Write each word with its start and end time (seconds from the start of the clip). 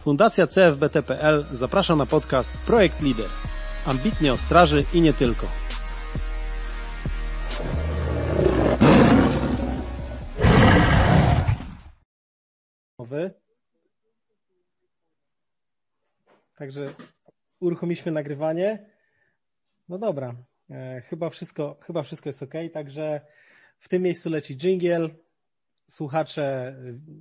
Fundacja 0.00 0.46
CFBT.pl 0.46 1.44
zaprasza 1.52 1.96
na 1.96 2.06
podcast 2.06 2.66
Projekt 2.66 3.02
Lider. 3.02 3.28
Ambitnie 3.86 4.32
o 4.32 4.36
straży 4.36 4.84
i 4.94 5.00
nie 5.00 5.12
tylko. 5.12 5.46
Także 16.62 16.94
uruchomiliśmy 17.60 18.12
nagrywanie. 18.12 18.86
No 19.88 19.98
dobra, 19.98 20.34
e, 20.70 21.00
chyba 21.00 21.30
wszystko, 21.30 21.78
chyba 21.82 22.02
wszystko 22.02 22.28
jest 22.28 22.42
ok. 22.42 22.54
Także 22.72 23.20
w 23.78 23.88
tym 23.88 24.02
miejscu 24.02 24.30
leci 24.30 24.56
jingle. 24.56 25.08
Słuchacze 25.92 26.76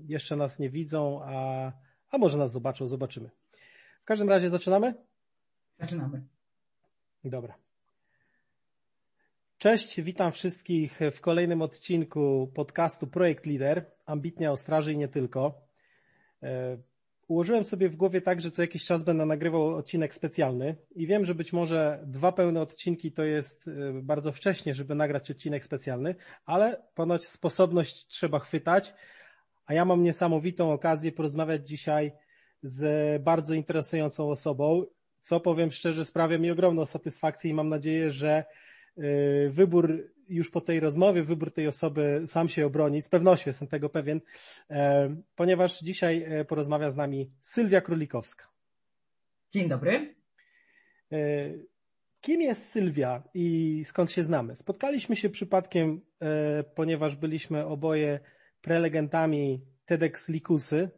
jeszcze 0.07 0.35
nas 0.35 0.59
nie 0.59 0.70
widzą, 0.70 1.23
a 1.23 1.71
a 2.09 2.17
może 2.17 2.38
nas 2.38 2.52
zobaczą, 2.52 2.88
zobaczymy. 2.88 3.30
W 4.02 4.05
każdym 4.05 4.30
razie 4.30 4.49
zaczynamy? 4.49 4.94
Zaczynamy. 5.80 6.21
Dobra. 7.23 7.55
Cześć, 9.57 10.02
witam 10.02 10.31
wszystkich 10.31 10.99
w 11.11 11.21
kolejnym 11.21 11.61
odcinku 11.61 12.52
podcastu 12.55 13.07
Projekt 13.07 13.45
Lider, 13.45 13.85
ambitnie 14.05 14.52
o 14.52 14.57
straży 14.57 14.94
i 14.94 14.97
nie 14.97 15.08
tylko. 15.08 15.61
Ułożyłem 17.31 17.63
sobie 17.63 17.90
w 17.90 17.95
głowie 17.95 18.21
tak, 18.21 18.41
że 18.41 18.52
co 18.52 18.62
jakiś 18.62 18.85
czas 18.85 19.03
będę 19.03 19.26
nagrywał 19.26 19.76
odcinek 19.76 20.13
specjalny 20.13 20.76
i 20.95 21.08
wiem, 21.08 21.26
że 21.26 21.35
być 21.35 21.53
może 21.53 22.03
dwa 22.08 22.31
pełne 22.31 22.62
odcinki 22.62 23.12
to 23.12 23.23
jest 23.23 23.67
e, 23.67 23.72
bardzo 24.02 24.31
wcześnie, 24.31 24.73
żeby 24.73 24.95
nagrać 24.95 25.31
odcinek 25.31 25.63
specjalny, 25.63 26.16
ale 26.45 26.84
ponoć 26.95 27.27
sposobność 27.27 28.08
trzeba 28.08 28.39
chwytać, 28.39 28.94
a 29.66 29.73
ja 29.73 29.86
mam 29.86 30.03
niesamowitą 30.03 30.72
okazję 30.72 31.12
porozmawiać 31.12 31.67
dzisiaj 31.67 32.12
z 32.61 33.23
bardzo 33.23 33.53
interesującą 33.53 34.30
osobą, 34.30 34.86
co 35.22 35.39
powiem 35.39 35.72
szczerze 35.72 36.05
sprawia 36.05 36.38
mi 36.38 36.52
ogromną 36.52 36.86
satysfakcję 36.86 37.52
i 37.52 37.53
mam 37.53 37.70
nadzieję, 37.70 38.09
że 38.09 38.45
y, 38.98 39.50
wybór 39.50 40.11
już 40.31 40.51
po 40.51 40.61
tej 40.61 40.79
rozmowie, 40.79 41.23
wybór 41.23 41.53
tej 41.53 41.67
osoby 41.67 42.23
sam 42.25 42.49
się 42.49 42.65
obroni. 42.65 43.01
Z 43.01 43.09
pewnością 43.09 43.49
jestem 43.49 43.67
tego 43.67 43.89
pewien, 43.89 44.21
e, 44.69 45.15
ponieważ 45.35 45.79
dzisiaj 45.79 46.23
e, 46.23 46.45
porozmawia 46.45 46.91
z 46.91 46.97
nami 46.97 47.31
Sylwia 47.41 47.81
Królikowska. 47.81 48.47
Dzień 49.52 49.69
dobry. 49.69 50.15
E, 51.11 51.17
kim 52.21 52.41
jest 52.41 52.69
Sylwia 52.69 53.23
i 53.33 53.81
skąd 53.85 54.11
się 54.11 54.23
znamy? 54.23 54.55
Spotkaliśmy 54.55 55.15
się 55.15 55.29
przypadkiem, 55.29 56.02
ponieważ 56.75 57.15
byliśmy 57.15 57.65
oboje 57.65 58.19
prelegentami 58.61 59.61
TEDx 59.85 60.29
Likusy. 60.29 60.89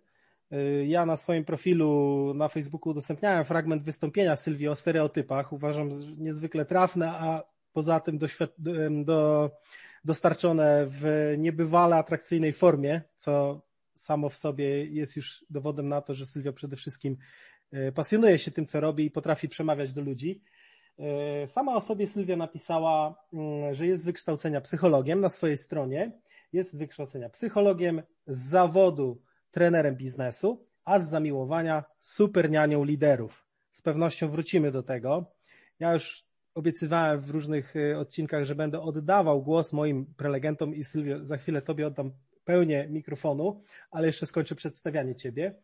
Ja 0.86 1.06
na 1.06 1.18
swoim 1.18 1.46
profilu 1.46 2.34
na 2.34 2.48
Facebooku 2.48 2.90
udostępniałem 2.90 3.46
fragment 3.46 3.84
wystąpienia 3.84 4.36
Sylwii 4.36 4.68
o 4.68 4.76
stereotypach. 4.76 5.54
Uważam 5.54 5.90
niezwykle 6.18 6.66
trafne, 6.66 7.12
a 7.12 7.53
poza 7.74 8.00
tym 8.00 8.20
do, 9.06 9.52
dostarczone 10.06 10.86
w 10.90 11.34
niebywale 11.38 11.96
atrakcyjnej 11.96 12.54
formie, 12.54 13.02
co 13.18 13.62
samo 13.96 14.30
w 14.30 14.36
sobie 14.36 14.86
jest 14.86 15.16
już 15.16 15.46
dowodem 15.50 15.90
na 15.90 16.02
to, 16.02 16.14
że 16.14 16.26
Sylwia 16.26 16.52
przede 16.52 16.76
wszystkim 16.76 17.18
y, 17.74 17.92
pasjonuje 17.92 18.40
się 18.40 18.52
tym, 18.52 18.66
co 18.66 18.80
robi 18.80 19.06
i 19.06 19.12
potrafi 19.12 19.50
przemawiać 19.50 19.94
do 19.94 20.02
ludzi. 20.02 20.42
Y, 21.44 21.48
sama 21.48 21.76
o 21.76 21.82
sobie 21.82 22.08
Sylwia 22.08 22.36
napisała, 22.36 23.16
że 23.72 23.88
jest 23.88 24.04
z 24.04 24.06
wykształcenia 24.06 24.62
psychologiem 24.62 25.20
na 25.20 25.30
swojej 25.30 25.58
stronie 25.58 26.12
jest 26.54 26.74
z 26.74 26.78
wykształcenia 26.78 27.30
psychologiem, 27.30 28.04
z 28.28 28.50
zawodu 28.50 29.22
trenerem 29.52 29.96
biznesu, 29.96 30.68
a 30.86 31.00
z 31.00 31.10
zamiłowania 31.10 31.84
supernianią 32.00 32.84
liderów. 32.84 33.48
Z 33.72 33.82
pewnością 33.82 34.30
wrócimy 34.30 34.72
do 34.72 34.84
tego. 34.84 35.26
Ja 35.80 35.94
już 35.94 36.26
obiecywałem 36.54 37.22
w 37.22 37.30
różnych 37.30 37.76
y, 37.76 37.98
odcinkach, 37.98 38.46
że 38.46 38.56
będę 38.56 38.82
oddawał 38.82 39.44
głos 39.44 39.74
moim 39.74 40.06
prelegentom 40.06 40.76
i 40.76 40.84
Sylwio, 40.84 41.26
za 41.26 41.38
chwilę 41.38 41.62
Tobie 41.62 41.88
oddam 41.88 42.12
pełnię 42.46 42.88
mikrofonu, 42.90 43.62
ale 43.92 44.08
jeszcze 44.08 44.26
skończę 44.26 44.56
przedstawianie 44.56 45.16
Ciebie. 45.16 45.56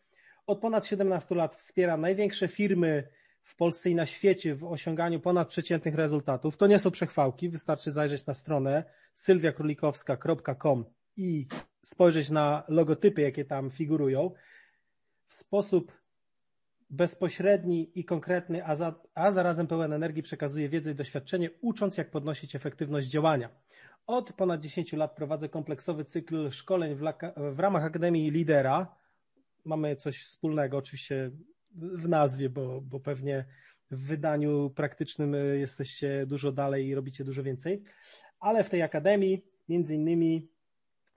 Od 0.48 0.60
ponad 0.60 0.86
17 0.86 1.36
lat 1.36 1.56
wspiera 1.56 1.98
największe 1.98 2.48
firmy 2.48 3.10
w 3.44 3.56
Polsce 3.56 3.90
i 3.90 3.96
na 3.96 4.06
świecie 4.06 4.56
w 4.56 4.64
osiąganiu 4.64 5.20
ponadprzeciętnych 5.20 5.96
rezultatów. 5.96 6.58
To 6.58 6.68
nie 6.68 6.80
są 6.80 6.92
przechwałki, 6.92 7.50
wystarczy 7.50 7.92
zajrzeć 7.92 8.26
na 8.26 8.34
stronę 8.34 8.84
sylwiakrólikowska.com 9.14 10.86
i 11.18 11.48
spojrzeć 11.82 12.30
na 12.30 12.64
logotypy, 12.68 13.22
jakie 13.22 13.46
tam 13.46 13.72
figurują. 13.72 14.32
W 15.28 15.34
sposób 15.34 15.99
bezpośredni 16.90 17.92
i 17.96 18.06
konkretny, 18.06 18.66
a, 18.66 18.76
za, 18.76 18.96
a 19.16 19.32
zarazem 19.32 19.68
pełen 19.68 19.94
energii 19.94 20.24
przekazuje 20.24 20.70
wiedzę 20.70 20.92
i 20.92 20.96
doświadczenie, 20.96 21.50
ucząc 21.62 21.98
jak 21.98 22.12
podnosić 22.12 22.56
efektywność 22.56 23.08
działania. 23.08 23.50
Od 24.08 24.34
ponad 24.34 24.62
10 24.62 24.94
lat 24.94 25.16
prowadzę 25.16 25.50
kompleksowy 25.50 26.06
cykl 26.06 26.52
szkoleń 26.52 26.96
w, 26.96 27.02
w 27.56 27.60
ramach 27.60 27.84
Akademii 27.84 28.32
Lidera. 28.32 28.96
Mamy 29.66 29.96
coś 29.96 30.24
wspólnego, 30.24 30.78
oczywiście 30.78 31.32
w 31.76 32.08
nazwie, 32.08 32.50
bo, 32.50 32.82
bo 32.82 33.00
pewnie 33.00 33.46
w 33.92 34.08
wydaniu 34.08 34.70
praktycznym 34.70 35.36
e, 35.36 35.38
jesteście 35.38 36.26
dużo 36.26 36.52
dalej 36.52 36.88
i 36.88 36.96
robicie 36.96 37.24
dużo 37.24 37.44
więcej, 37.44 37.84
ale 38.40 38.64
w 38.64 38.70
tej 38.70 38.82
akademii, 38.82 39.46
między 39.70 39.96
innymi, 39.96 40.48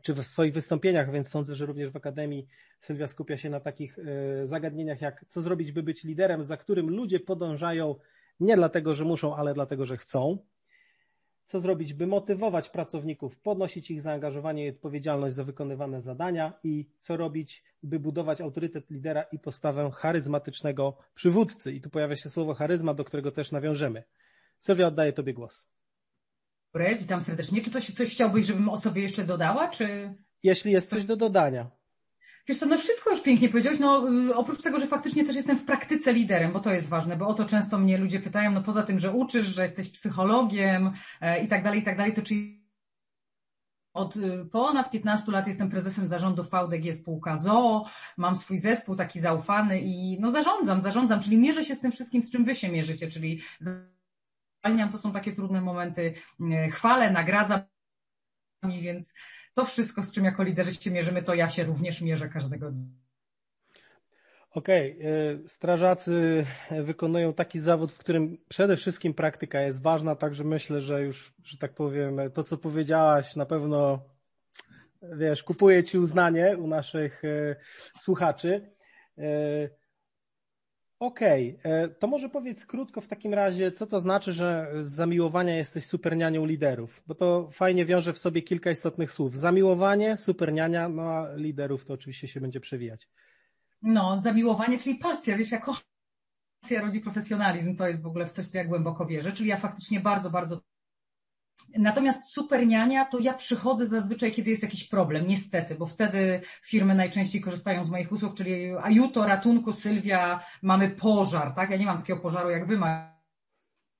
czy 0.02 0.14
w 0.14 0.26
swoich 0.26 0.52
wystąpieniach, 0.52 1.12
więc 1.12 1.28
sądzę, 1.28 1.54
że 1.54 1.66
również 1.66 1.90
w 1.90 1.96
akademii 1.96 2.46
Sylwia 2.80 3.06
skupia 3.06 3.36
się 3.36 3.50
na 3.50 3.60
takich 3.60 3.98
e, 3.98 4.46
zagadnieniach, 4.46 5.00
jak 5.00 5.24
co 5.28 5.40
zrobić, 5.40 5.72
by 5.72 5.82
być 5.82 6.04
liderem, 6.04 6.44
za 6.44 6.56
którym 6.56 6.90
ludzie 6.90 7.20
podążają 7.20 7.94
nie 8.40 8.56
dlatego, 8.56 8.94
że 8.94 9.04
muszą, 9.04 9.36
ale 9.36 9.54
dlatego, 9.54 9.84
że 9.84 9.96
chcą 9.96 10.38
co 11.52 11.60
zrobić, 11.60 11.94
by 11.94 12.06
motywować 12.06 12.68
pracowników, 12.68 13.36
podnosić 13.36 13.90
ich 13.90 14.00
zaangażowanie 14.00 14.66
i 14.66 14.70
odpowiedzialność 14.70 15.34
za 15.34 15.44
wykonywane 15.44 16.02
zadania 16.02 16.52
i 16.64 16.88
co 16.98 17.16
robić, 17.16 17.64
by 17.82 17.98
budować 17.98 18.40
autorytet 18.40 18.90
lidera 18.90 19.22
i 19.22 19.38
postawę 19.38 19.90
charyzmatycznego 19.90 20.96
przywódcy. 21.14 21.72
I 21.72 21.80
tu 21.80 21.90
pojawia 21.90 22.16
się 22.16 22.28
słowo 22.28 22.54
charyzma, 22.54 22.94
do 22.94 23.04
którego 23.04 23.32
też 23.32 23.52
nawiążemy. 23.52 24.02
Sylwia, 24.58 24.86
oddaję 24.86 25.12
Tobie 25.12 25.34
głos. 25.34 25.71
Dobry, 26.74 26.96
witam 27.00 27.22
serdecznie. 27.22 27.62
Czy 27.62 27.70
coś, 27.70 27.90
coś 27.90 28.08
chciałbyś, 28.10 28.46
żebym 28.46 28.68
o 28.68 28.78
sobie 28.78 29.02
jeszcze 29.02 29.24
dodała, 29.24 29.68
czy... 29.68 30.14
Jeśli 30.42 30.72
jest 30.72 30.90
coś 30.90 31.04
do 31.04 31.16
dodania. 31.16 31.70
Wiesz 32.48 32.58
co, 32.58 32.66
no 32.66 32.78
wszystko 32.78 33.10
już 33.10 33.20
pięknie 33.20 33.48
powiedziałeś, 33.48 33.78
no 33.78 34.12
y, 34.28 34.34
oprócz 34.34 34.62
tego, 34.62 34.80
że 34.80 34.86
faktycznie 34.86 35.24
też 35.24 35.36
jestem 35.36 35.58
w 35.58 35.64
praktyce 35.64 36.12
liderem, 36.12 36.52
bo 36.52 36.60
to 36.60 36.72
jest 36.72 36.88
ważne, 36.88 37.16
bo 37.16 37.26
o 37.26 37.34
to 37.34 37.44
często 37.44 37.78
mnie 37.78 37.98
ludzie 37.98 38.20
pytają, 38.20 38.50
no 38.50 38.62
poza 38.62 38.82
tym, 38.82 38.98
że 38.98 39.12
uczysz, 39.12 39.46
że 39.46 39.62
jesteś 39.62 39.88
psychologiem 39.88 40.92
e, 41.20 41.44
i 41.44 41.48
tak 41.48 41.64
dalej, 41.64 41.80
i 41.80 41.82
tak 41.82 41.96
dalej, 41.96 42.14
to 42.14 42.22
czy 42.22 42.34
od 43.94 44.16
y, 44.16 44.44
ponad 44.52 44.90
15 44.90 45.32
lat 45.32 45.46
jestem 45.46 45.70
prezesem 45.70 46.08
zarządu 46.08 46.42
VDG 46.42 46.94
spółka 46.94 47.36
ZOO, 47.36 47.86
mam 48.16 48.36
swój 48.36 48.58
zespół 48.58 48.96
taki 48.96 49.20
zaufany 49.20 49.80
i 49.80 50.20
no 50.20 50.30
zarządzam, 50.30 50.82
zarządzam, 50.82 51.20
czyli 51.20 51.38
mierzę 51.38 51.64
się 51.64 51.74
z 51.74 51.80
tym 51.80 51.92
wszystkim, 51.92 52.22
z 52.22 52.30
czym 52.30 52.44
wy 52.44 52.54
się 52.54 52.68
mierzycie, 52.68 53.10
czyli 53.10 53.40
to 54.92 54.98
są 54.98 55.12
takie 55.12 55.32
trudne 55.32 55.60
momenty, 55.60 56.14
y, 56.40 56.70
chwalę, 56.70 57.10
nagradzam, 57.10 57.60
więc 58.80 59.14
to 59.54 59.64
wszystko, 59.64 60.02
z 60.02 60.12
czym 60.12 60.24
jako 60.24 60.42
liderzy 60.42 60.74
się 60.74 60.90
mierzymy, 60.90 61.22
to 61.22 61.34
ja 61.34 61.50
się 61.50 61.64
również 61.64 62.00
mierzę 62.00 62.28
każdego 62.28 62.70
dnia. 62.70 62.86
Okej, 64.50 64.98
okay. 64.98 65.48
strażacy 65.48 66.46
wykonują 66.84 67.34
taki 67.34 67.58
zawód, 67.58 67.92
w 67.92 67.98
którym 67.98 68.38
przede 68.48 68.76
wszystkim 68.76 69.14
praktyka 69.14 69.60
jest 69.60 69.82
ważna, 69.82 70.16
także 70.16 70.44
myślę, 70.44 70.80
że 70.80 71.02
już, 71.02 71.34
że 71.44 71.58
tak 71.58 71.74
powiem, 71.74 72.20
to 72.34 72.44
co 72.44 72.56
powiedziałaś 72.56 73.36
na 73.36 73.46
pewno, 73.46 74.02
wiesz, 75.02 75.42
kupuje 75.42 75.84
ci 75.84 75.98
uznanie 75.98 76.56
u 76.58 76.66
naszych 76.66 77.24
e, 77.24 77.56
słuchaczy. 77.98 78.72
Okej, 81.02 81.56
okay. 81.60 81.72
E, 81.72 81.88
to 81.88 82.06
może 82.06 82.28
powiedz 82.28 82.66
krótko 82.66 83.00
w 83.00 83.08
takim 83.08 83.34
razie, 83.34 83.72
co 83.72 83.86
to 83.86 84.00
znaczy, 84.00 84.32
że 84.32 84.72
z 84.80 84.86
zamiłowania 84.86 85.56
jesteś 85.56 85.86
supernianią 85.86 86.46
liderów, 86.46 87.02
bo 87.06 87.14
to 87.14 87.48
fajnie 87.52 87.84
wiąże 87.84 88.12
w 88.12 88.18
sobie 88.18 88.42
kilka 88.42 88.70
istotnych 88.70 89.10
słów. 89.10 89.38
Zamiłowanie, 89.38 90.16
superniania, 90.16 90.88
no 90.88 91.02
a 91.02 91.34
liderów 91.36 91.84
to 91.84 91.94
oczywiście 91.94 92.28
się 92.28 92.40
będzie 92.40 92.60
przewijać. 92.60 93.08
No, 93.82 94.20
zamiłowanie, 94.20 94.78
czyli 94.78 94.94
pasja, 94.94 95.36
wiesz, 95.36 95.50
jako 95.50 95.76
pasja 96.60 96.82
rodzi 96.82 97.00
profesjonalizm, 97.00 97.76
to 97.76 97.88
jest 97.88 98.02
w 98.02 98.06
ogóle 98.06 98.26
w 98.26 98.30
coś, 98.30 98.46
co 98.46 98.58
ja 98.58 98.64
głęboko 98.64 99.06
wierzę, 99.06 99.32
czyli 99.32 99.48
ja 99.48 99.56
faktycznie 99.56 100.00
bardzo, 100.00 100.30
bardzo 100.30 100.60
Natomiast 101.78 102.24
superniania 102.24 103.04
to 103.04 103.18
ja 103.18 103.34
przychodzę 103.34 103.86
zazwyczaj, 103.86 104.32
kiedy 104.32 104.50
jest 104.50 104.62
jakiś 104.62 104.84
problem, 104.84 105.26
niestety, 105.26 105.74
bo 105.74 105.86
wtedy 105.86 106.42
firmy 106.62 106.94
najczęściej 106.94 107.40
korzystają 107.40 107.84
z 107.84 107.90
moich 107.90 108.12
usług, 108.12 108.34
czyli 108.34 108.72
ajuto, 108.82 109.26
ratunku, 109.26 109.72
Sylwia, 109.72 110.44
mamy 110.62 110.90
pożar, 110.90 111.54
tak? 111.54 111.70
Ja 111.70 111.76
nie 111.76 111.86
mam 111.86 111.98
takiego 111.98 112.20
pożaru 112.20 112.50
jak 112.50 112.66
wy 112.66 112.78
macie 112.78 113.12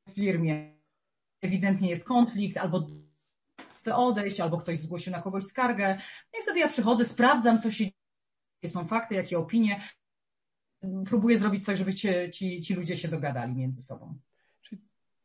w 0.09 0.15
firmie. 0.15 0.75
Ewidentnie 1.43 1.89
jest 1.89 2.05
konflikt 2.05 2.57
albo 2.57 2.87
chce 3.77 3.97
odejść, 3.97 4.41
albo 4.41 4.59
ktoś 4.59 4.79
zgłosił 4.79 5.13
na 5.13 5.23
kogoś 5.23 5.45
skargę. 5.45 5.99
I 6.39 6.43
wtedy 6.43 6.59
ja 6.59 6.69
przychodzę, 6.69 7.05
sprawdzam, 7.05 7.61
co 7.61 7.71
się 7.71 7.85
dzieje, 7.85 7.93
jakie 8.63 8.73
są 8.73 8.85
fakty, 8.85 9.15
jakie 9.15 9.39
opinie. 9.39 9.81
Próbuję 11.07 11.39
zrobić 11.39 11.65
coś, 11.65 11.79
żeby 11.79 11.95
ci, 11.95 12.09
ci, 12.33 12.63
ci 12.63 12.75
ludzie 12.75 12.97
się 12.97 13.09
dogadali 13.09 13.55
między 13.55 13.83
sobą. 13.83 14.19
Czyli 14.63 14.83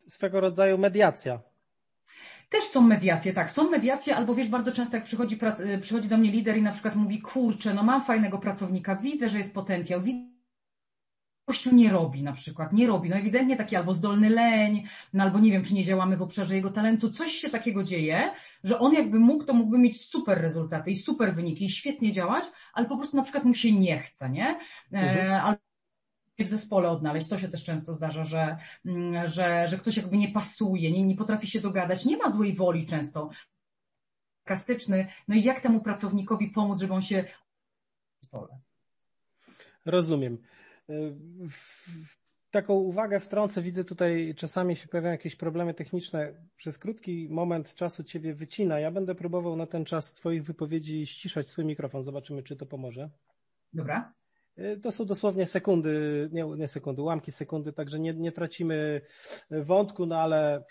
swego 0.08 0.42
rodzaju 0.42 0.78
mediacja. 0.78 1.40
Też 2.50 2.64
są 2.64 2.82
mediacje, 2.82 3.34
tak, 3.34 3.52
są 3.52 3.70
mediacje, 3.70 4.16
albo 4.16 4.36
wiesz, 4.36 4.48
bardzo 4.48 4.72
często 4.72 4.98
jak 4.98 5.06
przychodzi, 5.06 5.40
przychodzi 5.82 6.10
do 6.10 6.18
mnie 6.18 6.32
lider 6.32 6.58
i 6.58 6.62
na 6.62 6.72
przykład 6.72 6.96
mówi, 6.96 7.22
kurczę, 7.22 7.74
no 7.74 7.84
mam 7.84 8.04
fajnego 8.04 8.40
pracownika, 8.40 8.96
widzę, 8.96 9.30
że 9.30 9.38
jest 9.38 9.54
potencjał, 9.54 10.02
widzę, 10.02 10.38
Kościół 11.48 11.74
nie 11.74 11.90
robi 11.90 12.24
na 12.24 12.34
przykład, 12.34 12.74
nie 12.74 12.88
robi. 12.88 13.10
No 13.10 13.16
ewidentnie 13.16 13.58
taki 13.58 13.76
albo 13.76 13.94
zdolny 13.94 14.30
leń, 14.30 14.88
no 15.14 15.24
albo 15.24 15.40
nie 15.40 15.52
wiem, 15.52 15.64
czy 15.64 15.74
nie 15.74 15.84
działamy 15.84 16.18
w 16.18 16.22
obszarze 16.22 16.56
jego 16.56 16.70
talentu. 16.70 17.10
Coś 17.10 17.32
się 17.32 17.50
takiego 17.50 17.84
dzieje, 17.84 18.32
że 18.64 18.80
on 18.80 18.94
jakby 18.94 19.20
mógł, 19.20 19.44
to 19.44 19.54
mógłby 19.54 19.78
mieć 19.78 20.02
super 20.02 20.42
rezultaty 20.42 20.92
i 20.92 20.96
super 20.96 21.36
wyniki 21.36 21.66
i 21.66 21.70
świetnie 21.70 22.12
działać, 22.12 22.44
ale 22.74 22.88
po 22.88 22.98
prostu 22.98 23.18
na 23.18 23.24
przykład 23.24 23.44
mu 23.44 23.54
się 23.54 23.72
nie 23.72 24.00
chce, 24.00 24.30
nie? 24.30 24.48
E, 24.50 24.60
mhm. 24.92 25.46
albo 25.46 25.67
w 26.46 26.48
zespole 26.48 26.90
odnaleźć. 26.90 27.28
To 27.28 27.38
się 27.38 27.48
też 27.48 27.64
często 27.64 27.94
zdarza, 27.94 28.24
że, 28.24 28.58
mm, 28.86 29.28
że, 29.28 29.68
że 29.68 29.78
ktoś 29.78 29.98
jakby 29.98 30.18
nie 30.18 30.32
pasuje, 30.32 30.92
nie, 30.92 31.04
nie 31.04 31.16
potrafi 31.16 31.48
się 31.48 31.62
dogadać, 31.62 32.06
nie 32.06 32.18
ma 32.18 32.32
złej 32.32 32.56
woli 32.56 32.86
często. 32.86 33.30
Sarkastyczny. 34.40 35.08
No 35.28 35.36
i 35.36 35.44
jak 35.44 35.62
temu 35.62 35.82
pracownikowi 35.82 36.48
pomóc, 36.48 36.80
żeby 36.80 36.94
on 36.94 37.02
się 37.02 37.24
w 37.24 38.24
zespole? 38.24 38.60
Rozumiem. 39.86 40.38
Taką 42.52 42.74
uwagę 42.74 43.20
wtrącę, 43.20 43.62
widzę 43.62 43.84
tutaj 43.84 44.36
czasami 44.36 44.76
się 44.76 44.88
pojawiają 44.88 45.12
jakieś 45.12 45.36
problemy 45.36 45.74
techniczne. 45.74 46.34
Przez 46.58 46.78
krótki 46.78 47.28
moment 47.30 47.76
czasu 47.76 48.04
Ciebie 48.04 48.34
wycina. 48.34 48.80
Ja 48.80 48.92
będę 48.92 49.16
próbował 49.16 49.56
na 49.56 49.66
ten 49.66 49.86
czas 49.86 50.14
Twoich 50.14 50.44
wypowiedzi 50.44 51.06
ściszać 51.06 51.48
swój 51.48 51.66
mikrofon. 51.66 52.04
Zobaczymy, 52.04 52.44
czy 52.44 52.56
to 52.56 52.66
pomoże. 52.66 53.10
Dobra. 53.74 54.14
E, 54.58 54.78
to 54.78 54.92
są 54.92 55.06
dosłownie 55.06 55.46
sekundy, 55.46 56.30
nie, 56.32 56.44
nie 56.44 56.68
sekundy, 56.68 57.02
ułamki 57.02 57.32
sekundy, 57.32 57.74
także 57.74 58.00
nie, 58.00 58.14
nie 58.14 58.32
tracimy 58.32 59.02
wątku, 59.52 60.06
no 60.06 60.20
ale 60.20 60.64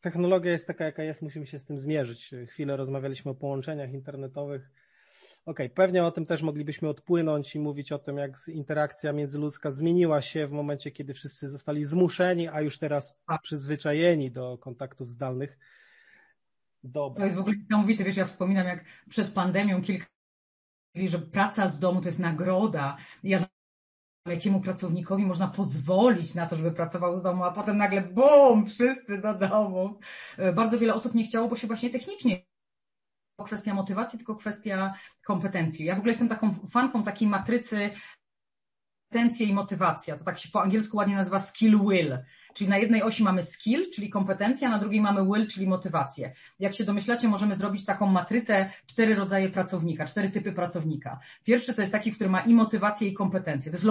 technologia 0.00 0.52
jest 0.52 0.66
taka, 0.66 0.84
jaka 0.84 1.02
jest, 1.02 1.22
musimy 1.22 1.46
się 1.46 1.58
z 1.58 1.64
tym 1.64 1.78
zmierzyć. 1.78 2.30
Chwilę 2.46 2.76
rozmawialiśmy 2.76 3.30
o 3.30 3.34
połączeniach 3.34 3.92
internetowych 3.92 4.70
Okej, 5.46 5.66
okay, 5.66 5.74
pewnie 5.76 6.04
o 6.04 6.10
tym 6.10 6.26
też 6.26 6.42
moglibyśmy 6.42 6.88
odpłynąć 6.88 7.54
i 7.54 7.60
mówić 7.60 7.92
o 7.92 7.98
tym, 7.98 8.16
jak 8.16 8.48
interakcja 8.48 9.12
międzyludzka 9.12 9.70
zmieniła 9.70 10.20
się 10.20 10.46
w 10.46 10.50
momencie, 10.50 10.90
kiedy 10.90 11.14
wszyscy 11.14 11.48
zostali 11.48 11.84
zmuszeni, 11.84 12.48
a 12.48 12.60
już 12.60 12.78
teraz 12.78 13.20
przyzwyczajeni 13.42 14.30
do 14.30 14.58
kontaktów 14.58 15.10
zdalnych. 15.10 15.58
Dobra. 16.84 17.18
To 17.18 17.24
jest 17.24 17.36
w 17.36 17.40
ogóle 17.40 17.56
niesamowite, 17.56 18.04
wiesz, 18.04 18.16
ja 18.16 18.24
wspominam, 18.24 18.66
jak 18.66 18.84
przed 19.08 19.30
pandemią 19.30 19.82
kilka 19.82 20.06
że 21.04 21.18
praca 21.18 21.68
z 21.68 21.80
domu 21.80 22.00
to 22.00 22.08
jest 22.08 22.18
nagroda. 22.18 22.96
Ja 23.22 23.46
jakiemu 24.28 24.60
pracownikowi 24.60 25.26
można 25.26 25.48
pozwolić 25.48 26.34
na 26.34 26.46
to, 26.46 26.56
żeby 26.56 26.72
pracował 26.72 27.16
z 27.16 27.22
domu, 27.22 27.44
a 27.44 27.52
potem 27.52 27.76
nagle 27.76 28.02
bum, 28.02 28.66
wszyscy 28.66 29.18
do 29.18 29.34
domu. 29.34 29.98
Bardzo 30.54 30.78
wiele 30.78 30.94
osób 30.94 31.14
nie 31.14 31.24
chciało, 31.24 31.48
bo 31.48 31.56
się 31.56 31.66
właśnie 31.66 31.90
technicznie 31.90 32.46
kwestia 33.44 33.74
motywacji, 33.74 34.18
tylko 34.18 34.36
kwestia 34.36 34.94
kompetencji. 35.24 35.84
Ja 35.84 35.94
w 35.94 35.98
ogóle 35.98 36.10
jestem 36.10 36.28
taką 36.28 36.54
fanką 36.54 37.02
takiej 37.02 37.28
matrycy 37.28 37.90
kompetencje 39.10 39.46
i 39.46 39.54
motywacja. 39.54 40.18
To 40.18 40.24
tak 40.24 40.38
się 40.38 40.48
po 40.48 40.62
angielsku 40.62 40.96
ładnie 40.96 41.14
nazywa 41.14 41.40
skill 41.40 41.80
will. 41.80 42.18
Czyli 42.56 42.70
na 42.70 42.78
jednej 42.78 43.02
osi 43.02 43.24
mamy 43.24 43.42
skill, 43.42 43.90
czyli 43.90 44.10
kompetencja, 44.10 44.70
na 44.70 44.78
drugiej 44.78 45.00
mamy 45.00 45.24
will, 45.24 45.46
czyli 45.46 45.66
motywację. 45.66 46.32
Jak 46.58 46.74
się 46.74 46.84
domyślacie, 46.84 47.28
możemy 47.28 47.54
zrobić 47.54 47.84
taką 47.84 48.06
matrycę 48.06 48.70
cztery 48.86 49.14
rodzaje 49.14 49.48
pracownika, 49.48 50.06
cztery 50.06 50.30
typy 50.30 50.52
pracownika. 50.52 51.18
Pierwszy 51.44 51.74
to 51.74 51.80
jest 51.80 51.92
taki, 51.92 52.12
który 52.12 52.30
ma 52.30 52.40
i 52.40 52.54
motywację, 52.54 53.08
i 53.08 53.14
kompetencję. 53.14 53.72
To 53.72 53.76
jest 53.76 53.86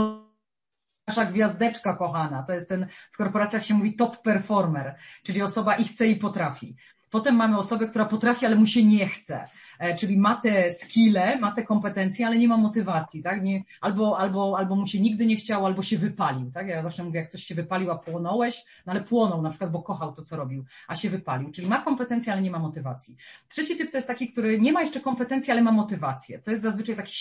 nasza 1.08 1.26
gwiazdeczka 1.26 1.96
kochana. 1.96 2.44
To 2.44 2.54
jest 2.54 2.70
ten, 2.70 2.88
w 3.12 3.18
korporacjach 3.18 3.66
się 3.66 3.74
mówi 3.74 3.96
top 3.96 4.22
performer, 4.22 4.96
czyli 5.24 5.42
osoba 5.42 5.76
i 5.76 5.84
chce 5.84 6.08
i 6.08 6.16
potrafi. 6.16 6.76
Potem 7.10 7.36
mamy 7.36 7.58
osobę, 7.58 7.88
która 7.88 8.06
potrafi, 8.06 8.46
ale 8.46 8.56
mu 8.56 8.68
się 8.68 8.84
nie 8.84 9.08
chce. 9.08 9.50
E, 9.80 9.96
czyli 9.96 10.18
ma 10.18 10.36
te 10.36 10.72
skille, 10.72 11.40
ma 11.40 11.52
te 11.52 11.64
kompetencje, 11.64 12.28
ale 12.28 12.38
nie 12.38 12.48
ma 12.48 12.58
motywacji, 12.58 13.24
tak? 13.24 13.44
Nie, 13.44 13.64
albo, 13.82 14.20
albo, 14.20 14.58
albo 14.58 14.76
mu 14.76 14.88
się 14.88 15.00
nigdy 15.00 15.26
nie 15.26 15.36
chciało, 15.36 15.66
albo 15.66 15.84
się 15.84 15.98
wypalił, 15.98 16.52
tak? 16.52 16.68
Ja 16.68 16.84
zawsze 16.84 17.04
mówię, 17.04 17.20
jak 17.20 17.30
ktoś 17.30 17.44
się 17.44 17.56
wypalił, 17.56 17.92
a 17.92 17.98
płonąłeś, 17.98 18.66
no 18.86 18.92
ale 18.92 19.04
płonął 19.04 19.42
na 19.42 19.50
przykład, 19.50 19.72
bo 19.72 19.82
kochał 19.82 20.14
to, 20.14 20.22
co 20.22 20.36
robił, 20.36 20.66
a 20.88 20.96
się 20.96 21.10
wypalił. 21.10 21.52
Czyli 21.52 21.68
ma 21.68 21.82
kompetencje, 21.82 22.34
ale 22.34 22.42
nie 22.42 22.52
ma 22.52 22.60
motywacji. 22.60 23.16
Trzeci 23.48 23.78
typ 23.78 23.92
to 23.92 23.98
jest 23.98 24.08
taki, 24.08 24.32
który 24.32 24.60
nie 24.60 24.72
ma 24.72 24.82
jeszcze 24.82 25.00
kompetencji, 25.00 25.52
ale 25.52 25.62
ma 25.62 25.72
motywację. 25.72 26.40
To 26.40 26.52
jest 26.52 26.64
zazwyczaj 26.64 26.96
taki 26.96 27.14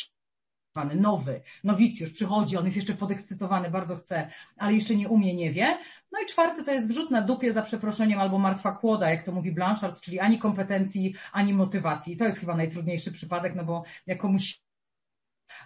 nowy, 0.82 1.40
nowicjusz, 1.64 2.12
przychodzi, 2.12 2.56
on 2.56 2.64
jest 2.64 2.76
jeszcze 2.76 2.94
podekscytowany, 2.94 3.70
bardzo 3.70 3.96
chce, 3.96 4.30
ale 4.56 4.74
jeszcze 4.74 4.96
nie 4.96 5.08
umie, 5.08 5.34
nie 5.34 5.52
wie. 5.52 5.78
No 6.12 6.20
i 6.20 6.26
czwarty 6.26 6.64
to 6.64 6.72
jest 6.72 6.88
wrzut 6.88 7.10
na 7.10 7.22
dupie 7.22 7.52
za 7.52 7.62
przeproszeniem 7.62 8.20
albo 8.20 8.38
martwa 8.38 8.72
kłoda, 8.72 9.10
jak 9.10 9.24
to 9.24 9.32
mówi 9.32 9.52
Blanchard, 9.52 10.00
czyli 10.00 10.20
ani 10.20 10.38
kompetencji, 10.38 11.14
ani 11.32 11.54
motywacji. 11.54 12.16
To 12.16 12.24
jest 12.24 12.38
chyba 12.38 12.56
najtrudniejszy 12.56 13.12
przypadek, 13.12 13.54
no 13.54 13.64
bo 13.64 13.84
jak 14.06 14.18
komuś 14.18 14.62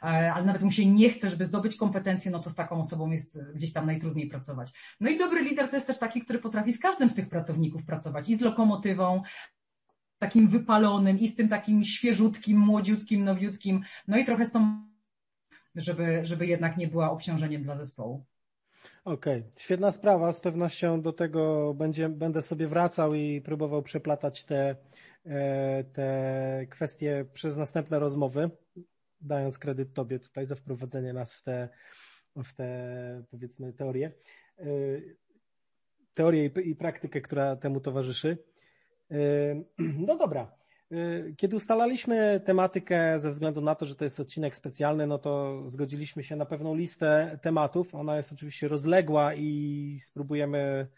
e, 0.03 0.07
ale 0.33 0.45
nawet 0.45 0.63
mu 0.63 0.71
się 0.71 0.87
nie 0.87 1.11
chce, 1.11 1.31
żeby 1.31 1.45
zdobyć 1.45 1.77
kompetencje, 1.77 2.31
no 2.31 2.39
to 2.39 2.51
z 2.51 2.55
taką 2.55 2.81
osobą 2.81 3.11
jest 3.11 3.39
gdzieś 3.55 3.73
tam 3.73 3.87
najtrudniej 3.87 4.29
pracować. 4.29 4.73
No 5.01 5.11
i 5.11 5.19
dobry 5.19 5.43
lider 5.43 5.69
to 5.69 5.77
jest 5.77 5.87
też 5.87 5.99
taki, 5.99 6.21
który 6.21 6.39
potrafi 6.39 6.73
z 6.73 6.81
każdym 6.81 7.11
z 7.11 7.15
tych 7.15 7.29
pracowników 7.29 7.85
pracować 7.85 8.29
i 8.29 8.35
z 8.35 8.41
lokomotywą, 8.41 9.23
takim 10.19 10.49
wypalonym, 10.49 11.19
i 11.19 11.29
z 11.29 11.37
tym 11.37 11.49
takim 11.49 11.85
świeżutkim, 11.85 12.59
młodziutkim, 12.59 13.25
nowiutkim, 13.25 13.85
no 14.09 14.19
i 14.19 14.25
trochę 14.25 14.47
z 14.47 14.51
tą 14.51 14.88
żeby, 15.79 16.25
żeby 16.25 16.47
jednak 16.47 16.77
nie 16.77 16.89
była 16.89 17.11
obciążeniem 17.11 17.63
dla 17.63 17.77
zespołu. 17.77 18.25
Okej, 19.05 19.41
okay. 19.41 19.53
świetna 19.57 19.93
sprawa. 19.93 20.33
Z 20.33 20.41
pewnością 20.41 21.03
do 21.03 21.13
tego 21.13 21.75
będzie, 21.75 22.09
będę 22.09 22.43
sobie 22.43 22.67
wracał 22.67 23.15
i 23.15 23.41
próbował 23.41 23.83
przeplatać 23.83 24.45
te, 24.45 24.77
e, 25.27 25.85
te 25.85 26.67
kwestie 26.71 27.27
przez 27.33 27.57
następne 27.57 27.99
rozmowy, 27.99 28.51
dając 29.21 29.59
kredyt 29.59 29.95
Tobie 29.95 30.19
tutaj 30.19 30.47
za 30.47 30.55
wprowadzenie 30.55 31.13
nas 31.13 31.33
w 31.33 31.43
te, 31.43 31.69
w 32.37 32.55
te 32.55 33.25
powiedzmy 33.31 33.73
teorie. 33.73 34.13
E, 34.59 34.65
teorię 36.15 36.51
i 36.65 36.77
praktykę, 36.77 37.21
która 37.21 37.57
temu 37.57 37.81
towarzyszy. 37.81 38.39
E, 39.11 39.17
no 40.07 40.17
dobra. 40.17 40.59
Y, 40.93 41.35
kiedy 41.37 41.57
ustalaliśmy 41.57 42.41
tematykę 42.45 43.21
ze 43.21 43.31
względu 43.31 43.61
na 43.61 43.75
to, 43.75 43.87
że 43.87 43.97
to 43.97 44.05
jest 44.05 44.21
odcinek 44.21 44.57
specjalny, 44.57 45.07
no 45.07 45.19
to 45.19 45.63
zgodziliśmy 45.71 46.23
się 46.23 46.37
na 46.37 46.47
pewną 46.47 46.75
listę 46.75 47.39
tematów. 47.43 47.95
Ona 47.95 48.17
jest 48.17 48.33
oczywiście 48.33 48.69
rozległa 48.69 49.35
i 49.35 49.99
spróbujemy 50.01 50.89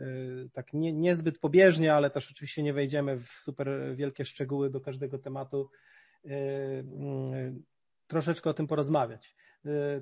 y, 0.00 0.50
tak 0.52 0.72
nie, 0.72 0.92
niezbyt 0.92 1.38
pobieżnie, 1.38 1.94
ale 1.94 2.10
też 2.10 2.30
oczywiście 2.30 2.62
nie 2.62 2.72
wejdziemy 2.72 3.18
w 3.18 3.28
super 3.28 3.70
wielkie 3.94 4.24
szczegóły 4.24 4.70
do 4.70 4.80
każdego 4.80 5.18
tematu, 5.18 5.70
y, 6.24 6.30
troszeczkę 8.06 8.50
o 8.50 8.54
tym 8.54 8.66
porozmawiać. 8.66 9.36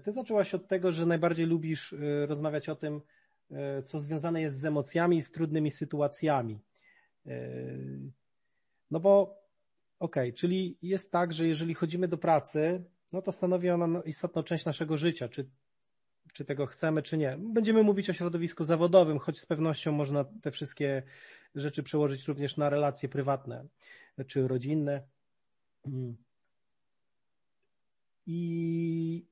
Ty 0.04 0.12
zaczęłaś 0.12 0.54
od 0.54 0.68
tego, 0.68 0.92
że 0.92 1.06
najbardziej 1.06 1.46
lubisz 1.46 1.94
rozmawiać 2.26 2.68
o 2.68 2.76
tym, 2.76 3.00
co 3.84 4.00
związane 4.00 4.40
jest 4.40 4.60
z 4.60 4.64
emocjami 4.64 5.16
i 5.16 5.22
z 5.22 5.32
trudnymi 5.32 5.70
sytuacjami. 5.70 6.60
No 8.90 9.00
bo 9.00 9.42
okej, 9.98 10.28
okay, 10.28 10.32
czyli 10.32 10.78
jest 10.82 11.12
tak, 11.12 11.32
że 11.32 11.46
jeżeli 11.46 11.74
chodzimy 11.74 12.08
do 12.08 12.18
pracy, 12.18 12.84
no 13.12 13.22
to 13.22 13.32
stanowi 13.32 13.70
ona 13.70 14.00
istotną 14.00 14.42
część 14.42 14.64
naszego 14.64 14.96
życia, 14.96 15.28
czy, 15.28 15.48
czy 16.32 16.44
tego 16.44 16.66
chcemy, 16.66 17.02
czy 17.02 17.18
nie. 17.18 17.36
Będziemy 17.38 17.82
mówić 17.82 18.10
o 18.10 18.12
środowisku 18.12 18.64
zawodowym, 18.64 19.18
choć 19.18 19.40
z 19.40 19.46
pewnością 19.46 19.92
można 19.92 20.24
te 20.42 20.50
wszystkie 20.50 21.02
rzeczy 21.54 21.82
przełożyć 21.82 22.28
również 22.28 22.56
na 22.56 22.70
relacje 22.70 23.08
prywatne 23.08 23.64
czy 24.26 24.48
rodzinne. 24.48 25.02
Mm. 25.86 26.16
I 28.26 29.26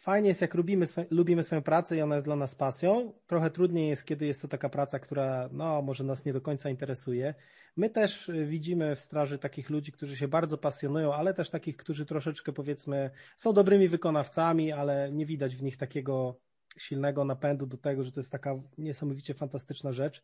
fajnie 0.00 0.28
jest, 0.28 0.40
jak 0.40 0.54
lubimy, 0.54 0.86
lubimy 1.10 1.42
swoją 1.42 1.62
pracę 1.62 1.96
i 1.96 2.00
ona 2.00 2.14
jest 2.14 2.26
dla 2.26 2.36
nas 2.36 2.54
pasją. 2.54 3.12
Trochę 3.26 3.50
trudniej 3.50 3.88
jest, 3.88 4.04
kiedy 4.04 4.26
jest 4.26 4.42
to 4.42 4.48
taka 4.48 4.68
praca, 4.68 4.98
która 4.98 5.48
no, 5.52 5.82
może 5.82 6.04
nas 6.04 6.24
nie 6.24 6.32
do 6.32 6.40
końca 6.40 6.70
interesuje. 6.70 7.34
My 7.76 7.90
też 7.90 8.28
y, 8.28 8.46
widzimy 8.46 8.96
w 8.96 9.00
straży 9.00 9.38
takich 9.38 9.70
ludzi, 9.70 9.92
którzy 9.92 10.16
się 10.16 10.28
bardzo 10.28 10.58
pasjonują, 10.58 11.14
ale 11.14 11.34
też 11.34 11.50
takich, 11.50 11.76
którzy 11.76 12.06
troszeczkę 12.06 12.52
powiedzmy 12.52 13.10
są 13.36 13.52
dobrymi 13.52 13.88
wykonawcami, 13.88 14.72
ale 14.72 15.12
nie 15.12 15.26
widać 15.26 15.56
w 15.56 15.62
nich 15.62 15.76
takiego 15.76 16.40
silnego 16.78 17.24
napędu 17.24 17.66
do 17.66 17.76
tego, 17.76 18.02
że 18.02 18.12
to 18.12 18.20
jest 18.20 18.32
taka 18.32 18.54
niesamowicie 18.78 19.34
fantastyczna 19.34 19.92
rzecz. 19.92 20.22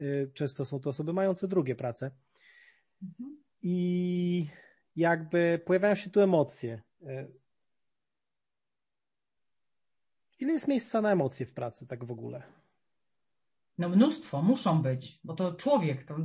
Y, 0.00 0.30
często 0.34 0.64
są 0.64 0.80
to 0.80 0.90
osoby 0.90 1.12
mające 1.12 1.48
drugie 1.48 1.74
prace. 1.74 2.10
Mhm. 3.02 3.38
I 3.62 4.46
jakby 4.96 5.60
pojawiają 5.64 5.94
się 5.94 6.10
tu 6.10 6.20
emocje. 6.20 6.82
Y, 10.38 10.44
Ile 10.44 10.52
jest 10.52 10.68
miejsca 10.68 11.00
na 11.00 11.12
emocje 11.12 11.46
w 11.46 11.52
pracy, 11.52 11.86
tak 11.86 12.04
w 12.04 12.10
ogóle? 12.10 12.42
No 13.78 13.88
mnóstwo, 13.88 14.42
muszą 14.42 14.82
być, 14.82 15.20
bo 15.24 15.34
to 15.34 15.54
człowiek, 15.54 16.04
to 16.04 16.16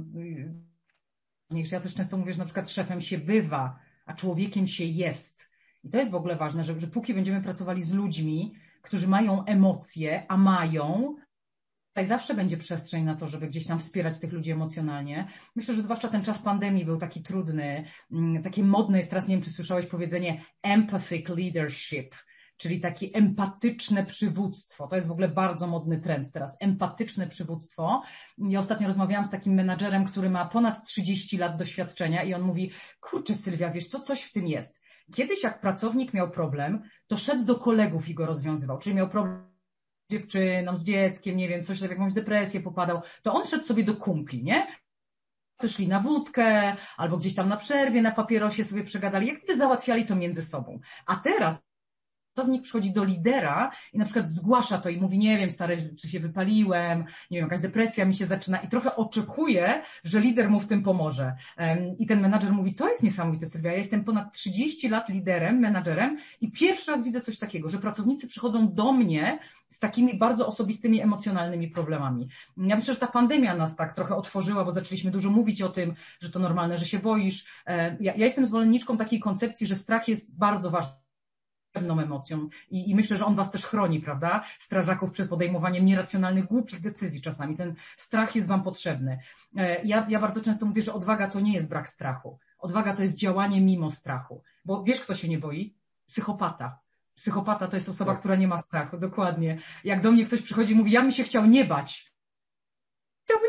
Ja 1.50 1.80
też 1.80 1.96
często 1.96 2.18
mówię, 2.18 2.34
że 2.34 2.40
na 2.40 2.46
przykład 2.46 2.70
szefem 2.70 3.02
się 3.02 3.18
bywa, 3.18 3.80
a 4.06 4.14
człowiekiem 4.14 4.68
się 4.68 4.84
jest. 4.84 5.50
I 5.84 5.90
to 5.90 5.98
jest 5.98 6.12
w 6.12 6.16
ogóle 6.16 6.36
ważne, 6.36 6.64
że, 6.64 6.80
że 6.80 6.88
póki 6.88 7.14
będziemy 7.14 7.42
pracowali 7.42 7.82
z 7.82 7.94
ludźmi, 7.94 8.56
którzy 8.82 9.08
mają 9.08 9.46
emocje, 9.46 10.26
a 10.28 10.38
mają, 10.38 11.16
tutaj 11.88 12.06
zawsze 12.06 12.34
będzie 12.34 12.58
przestrzeń 12.58 13.04
na 13.04 13.16
to, 13.16 13.28
żeby 13.28 13.48
gdzieś 13.48 13.68
tam 13.68 13.80
wspierać 13.80 14.20
tych 14.20 14.32
ludzi 14.32 14.52
emocjonalnie. 14.52 15.28
Myślę, 15.56 15.76
że 15.76 15.82
zwłaszcza 15.82 16.08
ten 16.08 16.24
czas 16.24 16.42
pandemii 16.42 16.86
był 16.86 16.98
taki 16.98 17.24
trudny, 17.24 17.86
mm, 18.12 18.44
takie 18.44 18.64
modne 18.64 18.98
jest 18.98 19.10
teraz, 19.10 19.28
nie 19.28 19.36
wiem, 19.36 19.44
czy 19.44 19.50
słyszałeś 19.50 19.86
powiedzenie 19.86 20.46
empathic 20.64 21.30
leadership, 21.30 22.16
czyli 22.64 22.80
takie 22.80 23.08
empatyczne 23.14 24.06
przywództwo. 24.06 24.88
To 24.88 24.96
jest 24.96 25.08
w 25.08 25.12
ogóle 25.12 25.28
bardzo 25.28 25.68
modny 25.68 26.02
trend 26.02 26.32
teraz, 26.32 26.58
empatyczne 26.60 27.28
przywództwo. 27.28 28.02
Ja 28.38 28.60
ostatnio 28.60 28.88
rozmawiałam 28.88 29.26
z 29.26 29.30
takim 29.30 29.54
menadżerem, 29.54 30.06
który 30.06 30.30
ma 30.30 30.46
ponad 30.46 30.84
30 30.86 31.38
lat 31.38 31.58
doświadczenia 31.58 32.24
i 32.24 32.34
on 32.34 32.42
mówi, 32.42 32.72
kurczę 33.00 33.36
Sylwia, 33.36 33.72
wiesz 33.72 33.88
co, 33.88 34.00
coś 34.00 34.24
w 34.24 34.32
tym 34.32 34.48
jest. 34.48 34.80
Kiedyś 35.14 35.44
jak 35.44 35.62
pracownik 35.62 36.14
miał 36.14 36.32
problem, 36.32 36.82
to 37.08 37.18
szedł 37.18 37.46
do 37.46 37.56
kolegów 37.56 38.10
i 38.10 38.14
go 38.14 38.26
rozwiązywał, 38.26 38.78
czyli 38.78 38.96
miał 38.96 39.10
problem 39.10 39.52
z 40.10 40.12
dziewczyną, 40.12 40.78
z 40.78 40.84
dzieckiem, 40.84 41.38
nie 41.38 41.50
wiem, 41.50 41.64
coś 41.64 41.80
w 41.80 41.90
jakąś 41.90 42.14
depresję 42.14 42.62
popadał, 42.62 43.02
to 43.24 43.34
on 43.34 43.46
szedł 43.46 43.64
sobie 43.64 43.84
do 43.84 43.96
kumpli, 43.96 44.44
nie? 44.44 44.68
szli 45.68 45.88
na 45.88 46.00
wódkę, 46.00 46.76
albo 46.98 47.18
gdzieś 47.18 47.36
tam 47.36 47.50
na 47.50 47.58
przerwie, 47.58 48.02
na 48.02 48.12
papierosie 48.12 48.64
sobie 48.64 48.84
przegadali, 48.84 49.28
jak 49.28 49.38
gdyby 49.38 49.58
załatwiali 49.58 50.06
to 50.06 50.16
między 50.16 50.44
sobą. 50.44 50.80
A 51.06 51.16
teraz 51.16 51.63
pracownik 52.34 52.64
przychodzi 52.64 52.94
do 52.94 53.04
lidera 53.04 53.72
i 53.94 53.98
na 53.98 54.06
przykład 54.06 54.30
zgłasza 54.30 54.78
to 54.78 54.90
i 54.90 55.02
mówi, 55.02 55.18
nie 55.18 55.38
wiem, 55.38 55.52
stary, 55.52 55.96
czy 56.00 56.10
się 56.10 56.20
wypaliłem, 56.20 57.00
nie 57.32 57.38
wiem, 57.38 57.46
jakaś 57.46 57.62
depresja 57.62 58.06
mi 58.06 58.16
się 58.16 58.26
zaczyna 58.26 58.58
i 58.58 58.68
trochę 58.68 58.96
oczekuje, 58.96 59.82
że 60.04 60.20
lider 60.20 60.50
mu 60.50 60.60
w 60.60 60.68
tym 60.68 60.84
pomoże. 60.84 61.36
I 62.00 62.08
ten 62.08 62.22
menadżer 62.22 62.52
mówi, 62.52 62.76
to 62.76 62.90
jest 62.90 63.04
niesamowite, 63.04 63.46
Sylwia, 63.46 63.72
ja 63.72 63.78
jestem 63.78 64.04
ponad 64.04 64.34
30 64.34 64.90
lat 64.90 65.10
liderem, 65.10 65.60
menadżerem 65.60 66.18
i 66.42 66.52
pierwszy 66.52 66.92
raz 66.92 67.04
widzę 67.04 67.22
coś 67.22 67.40
takiego, 67.40 67.70
że 67.70 67.78
pracownicy 67.78 68.28
przychodzą 68.28 68.74
do 68.74 68.94
mnie 68.94 69.40
z 69.70 69.80
takimi 69.80 70.18
bardzo 70.18 70.48
osobistymi, 70.48 71.02
emocjonalnymi 71.02 71.68
problemami. 71.68 72.28
Ja 72.58 72.76
myślę, 72.76 72.94
że 72.94 73.00
ta 73.00 73.08
pandemia 73.08 73.56
nas 73.56 73.76
tak 73.76 73.94
trochę 73.94 74.16
otworzyła, 74.16 74.66
bo 74.66 74.72
zaczęliśmy 74.72 75.12
dużo 75.12 75.30
mówić 75.30 75.62
o 75.62 75.70
tym, 75.70 75.94
że 76.20 76.32
to 76.32 76.40
normalne, 76.40 76.78
że 76.78 76.86
się 76.86 77.00
boisz. 77.00 77.46
Ja, 78.00 78.16
ja 78.16 78.26
jestem 78.26 78.48
zwolenniczką 78.48 78.98
takiej 78.98 79.20
koncepcji, 79.20 79.68
że 79.68 79.76
strach 79.76 80.08
jest 80.08 80.38
bardzo 80.38 80.70
ważny 80.70 81.03
pewną 81.74 82.00
emocją 82.00 82.50
I, 82.72 82.90
i 82.90 82.96
myślę, 82.96 83.18
że 83.18 83.26
on 83.26 83.36
was 83.36 83.52
też 83.52 83.66
chroni, 83.66 84.00
prawda? 84.00 84.44
Strażaków 84.60 85.12
przed 85.12 85.30
podejmowaniem 85.30 85.86
nieracjonalnych, 85.86 86.46
głupich 86.46 86.82
decyzji 86.82 87.22
czasami. 87.22 87.58
Ten 87.58 87.76
strach 87.98 88.36
jest 88.36 88.48
wam 88.48 88.64
potrzebny. 88.64 89.20
E, 89.58 89.84
ja, 89.86 90.06
ja 90.10 90.20
bardzo 90.20 90.42
często 90.42 90.66
mówię, 90.66 90.82
że 90.82 90.94
odwaga 90.94 91.30
to 91.30 91.40
nie 91.40 91.54
jest 91.54 91.70
brak 91.70 91.90
strachu. 91.90 92.40
Odwaga 92.60 92.96
to 92.96 93.04
jest 93.04 93.18
działanie 93.18 93.62
mimo 93.62 93.92
strachu. 93.92 94.42
Bo 94.66 94.84
wiesz, 94.84 95.00
kto 95.02 95.16
się 95.16 95.30
nie 95.30 95.40
boi? 95.40 95.76
Psychopata. 96.08 96.80
Psychopata 97.16 97.68
to 97.68 97.76
jest 97.76 97.90
osoba, 97.90 98.12
tak. 98.12 98.20
która 98.20 98.36
nie 98.36 98.48
ma 98.48 98.58
strachu, 98.58 98.98
dokładnie. 98.98 99.60
Jak 99.84 100.02
do 100.02 100.12
mnie 100.12 100.26
ktoś 100.26 100.42
przychodzi 100.42 100.74
i 100.74 100.76
mówi, 100.76 100.92
ja 100.92 101.04
mi 101.04 101.14
się 101.14 101.24
chciał 101.24 101.46
nie 101.46 101.66
bać, 101.66 102.13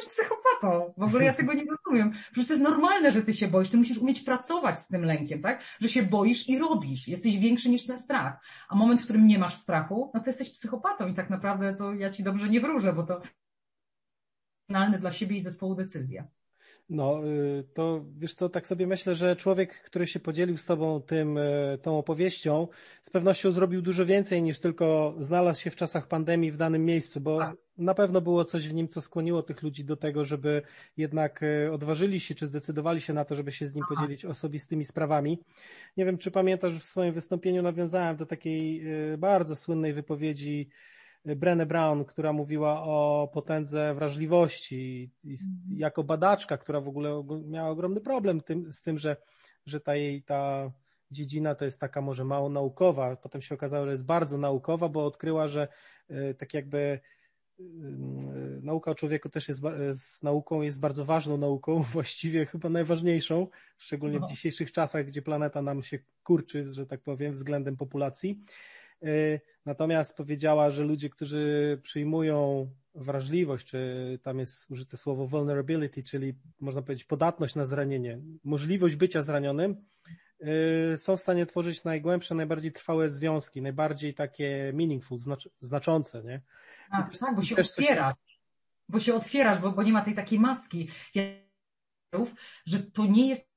być 0.04 0.12
psychopatą. 0.12 0.94
W 0.96 1.02
ogóle 1.02 1.25
ja 1.25 1.34
tego 1.34 1.52
nie 1.52 1.64
rozumiem. 1.64 2.12
Przecież 2.32 2.46
to 2.46 2.52
jest 2.52 2.64
normalne, 2.64 3.12
że 3.12 3.23
ty 3.23 3.34
się 3.34 3.49
boisz. 3.49 3.68
Ty 3.68 3.76
musisz 3.76 3.99
umieć 3.99 4.20
pracować 4.20 4.80
z 4.80 4.88
tym 4.88 5.04
lękiem, 5.04 5.42
tak? 5.42 5.62
Że 5.80 5.88
się 5.88 6.02
boisz 6.02 6.49
i 6.49 6.58
robisz. 6.58 7.08
Jesteś 7.08 7.38
większy 7.38 7.68
niż 7.68 7.87
ten 7.87 7.99
strach. 7.99 8.44
A 8.68 8.75
moment, 8.75 9.00
w 9.00 9.04
którym 9.04 9.26
nie 9.26 9.38
masz 9.38 9.54
strachu, 9.54 10.11
no 10.14 10.20
to 10.20 10.26
jesteś 10.26 10.50
psychopatą 10.50 11.08
i 11.08 11.14
tak 11.14 11.30
naprawdę 11.30 11.75
to 11.75 11.94
ja 11.94 12.11
ci 12.11 12.23
dobrze 12.23 12.49
nie 12.49 12.61
wróżę, 12.61 12.92
bo 12.92 13.02
to 13.02 13.20
finalne 14.66 14.99
dla 14.99 15.11
siebie 15.11 15.37
i 15.37 15.40
zespołu 15.40 15.75
decyzja. 15.75 16.28
No, 16.88 17.26
y, 17.26 17.64
to 17.75 18.04
wiesz 18.18 18.34
co, 18.34 18.49
tak 18.49 18.66
sobie 18.66 18.87
myślę, 18.87 19.14
że 19.14 19.37
człowiek, 19.37 19.82
który 19.82 20.06
się 20.06 20.20
podzielił 20.20 20.56
z 20.56 20.64
tobą 20.64 21.02
tym, 21.02 21.38
y, 21.38 21.78
tą 21.82 21.99
opowieścią, 21.99 22.68
z 23.02 23.11
pewnością 23.11 23.52
zrobił 23.52 23.82
dużo 23.82 24.06
więcej 24.06 24.42
niż 24.42 24.61
tylko 24.61 25.14
znalazł 25.20 25.61
się 25.61 25.70
w 25.70 25.76
czasach 25.76 26.08
pandemii 26.08 26.52
w 26.52 26.56
danym 26.56 26.84
miejscu, 26.84 27.20
bo 27.20 27.38
tak. 27.38 27.56
Na 27.78 27.95
pewno 27.95 28.21
było 28.21 28.45
coś 28.45 28.69
w 28.69 28.75
nim, 28.75 28.88
co 28.88 29.00
skłoniło 29.00 29.43
tych 29.43 29.62
ludzi 29.62 29.85
do 29.85 29.97
tego, 29.97 30.25
żeby 30.25 30.62
jednak 30.97 31.43
y, 31.43 31.73
odważyli 31.73 32.21
się, 32.21 32.35
czy 32.35 32.47
zdecydowali 32.47 33.00
się 33.00 33.12
na 33.12 33.25
to, 33.25 33.35
żeby 33.35 33.52
się 33.52 33.66
z 33.66 33.75
nim 33.75 33.85
podzielić 33.88 34.25
osobistymi 34.25 34.85
sprawami. 34.85 35.38
Nie 35.97 36.04
wiem, 36.04 36.19
czy 36.19 36.31
pamiętasz, 36.31 36.75
w 36.78 36.85
swoim 36.85 37.14
wystąpieniu 37.14 37.62
nawiązałem 37.62 38.16
do 38.16 38.26
takiej 38.26 38.85
bardzo 39.19 39.57
słynnej 39.57 39.93
wypowiedzi 39.93 40.69
Brené 41.26 41.66
Brown, 41.66 42.04
która 42.04 42.33
mówiła 42.33 42.83
o 42.83 43.28
potędze 43.33 43.95
wrażliwości 43.95 45.11
i 45.25 45.37
jako 45.76 46.04
badaczka, 46.04 46.59
która 46.59 46.81
w 46.81 46.88
ogóle 46.88 47.25
miała 47.47 47.71
ogromny 47.71 48.00
problem 48.00 48.40
tym, 48.40 48.73
z 48.73 48.83
tym, 48.83 48.99
że, 48.99 49.16
że 49.66 49.81
ta 49.81 49.95
jej 49.95 50.23
ta 50.23 50.71
dziedzina 51.11 51.54
to 51.54 51.64
jest 51.64 51.81
taka 51.81 52.00
może 52.00 52.25
mało 52.25 52.49
naukowa. 52.49 53.16
Potem 53.16 53.43
się 53.43 53.54
okazało, 53.54 53.85
że 53.85 53.93
jest 53.93 54.04
bardzo 54.04 54.38
naukowa, 54.38 54.88
bo 54.88 55.07
odkryła, 55.07 55.49
że 55.49 55.69
e, 56.09 56.35
tak 56.35 56.54
jakby 56.54 56.78
e, 56.78 57.00
nauka 58.62 58.90
o 58.90 58.94
człowieku 58.94 59.28
też 59.28 59.49
jest, 59.49 59.61
z 59.92 60.23
nauką 60.23 60.62
jest 60.62 60.80
bardzo 60.80 61.04
ważną 61.04 61.37
nauką, 61.37 61.82
właściwie 61.92 62.46
chyba 62.46 62.68
najważniejszą, 62.68 63.49
szczególnie 63.78 64.18
w 64.18 64.23
no. 64.23 64.28
dzisiejszych 64.28 64.73
czasach, 64.73 65.06
gdzie 65.06 65.23
planeta 65.23 65.62
nam 65.62 65.82
się 65.82 65.99
kurczy, 66.23 66.73
że 66.73 66.87
tak 66.87 67.00
powiem, 67.00 67.34
względem 67.34 67.76
populacji. 67.76 68.44
E, 69.02 69.40
natomiast 69.66 70.16
powiedziała, 70.16 70.70
że 70.70 70.84
ludzie, 70.84 71.11
którzy 71.11 71.78
przyjmują 71.82 72.70
wrażliwość, 72.94 73.66
czy 73.66 74.18
tam 74.23 74.38
jest 74.38 74.70
użyte 74.70 74.96
słowo 74.96 75.26
vulnerability, 75.26 76.02
czyli 76.02 76.34
można 76.61 76.82
powiedzieć 76.82 77.04
podatność 77.04 77.54
na 77.54 77.66
zranienie, 77.66 78.18
możliwość 78.44 78.96
bycia 78.96 79.23
zranionym, 79.23 79.76
e, 80.40 80.96
są 80.96 81.16
w 81.16 81.20
stanie 81.20 81.46
tworzyć 81.46 81.84
najgłębsze, 81.84 82.34
najbardziej 82.34 82.73
trwałe 82.73 83.11
związki, 83.11 83.62
najbardziej 83.62 84.14
takie 84.14 84.73
meaningful, 84.75 85.18
znaczące, 85.61 86.25
nie? 86.25 86.40
A, 86.91 87.03
tak, 87.03 87.35
bo 87.37 87.43
się 87.43 87.57
otwierasz, 87.57 88.14
coś... 88.14 88.41
bo 88.88 89.00
się 89.00 89.14
otwierasz, 89.14 89.59
bo, 89.59 89.73
bo 89.73 89.83
nie 89.83 89.93
ma 89.93 90.03
tej 90.03 90.14
takiej 90.14 90.41
maski, 90.41 90.91
że 92.67 92.83
to 92.93 93.07
nie 93.07 93.29
jest 93.29 93.50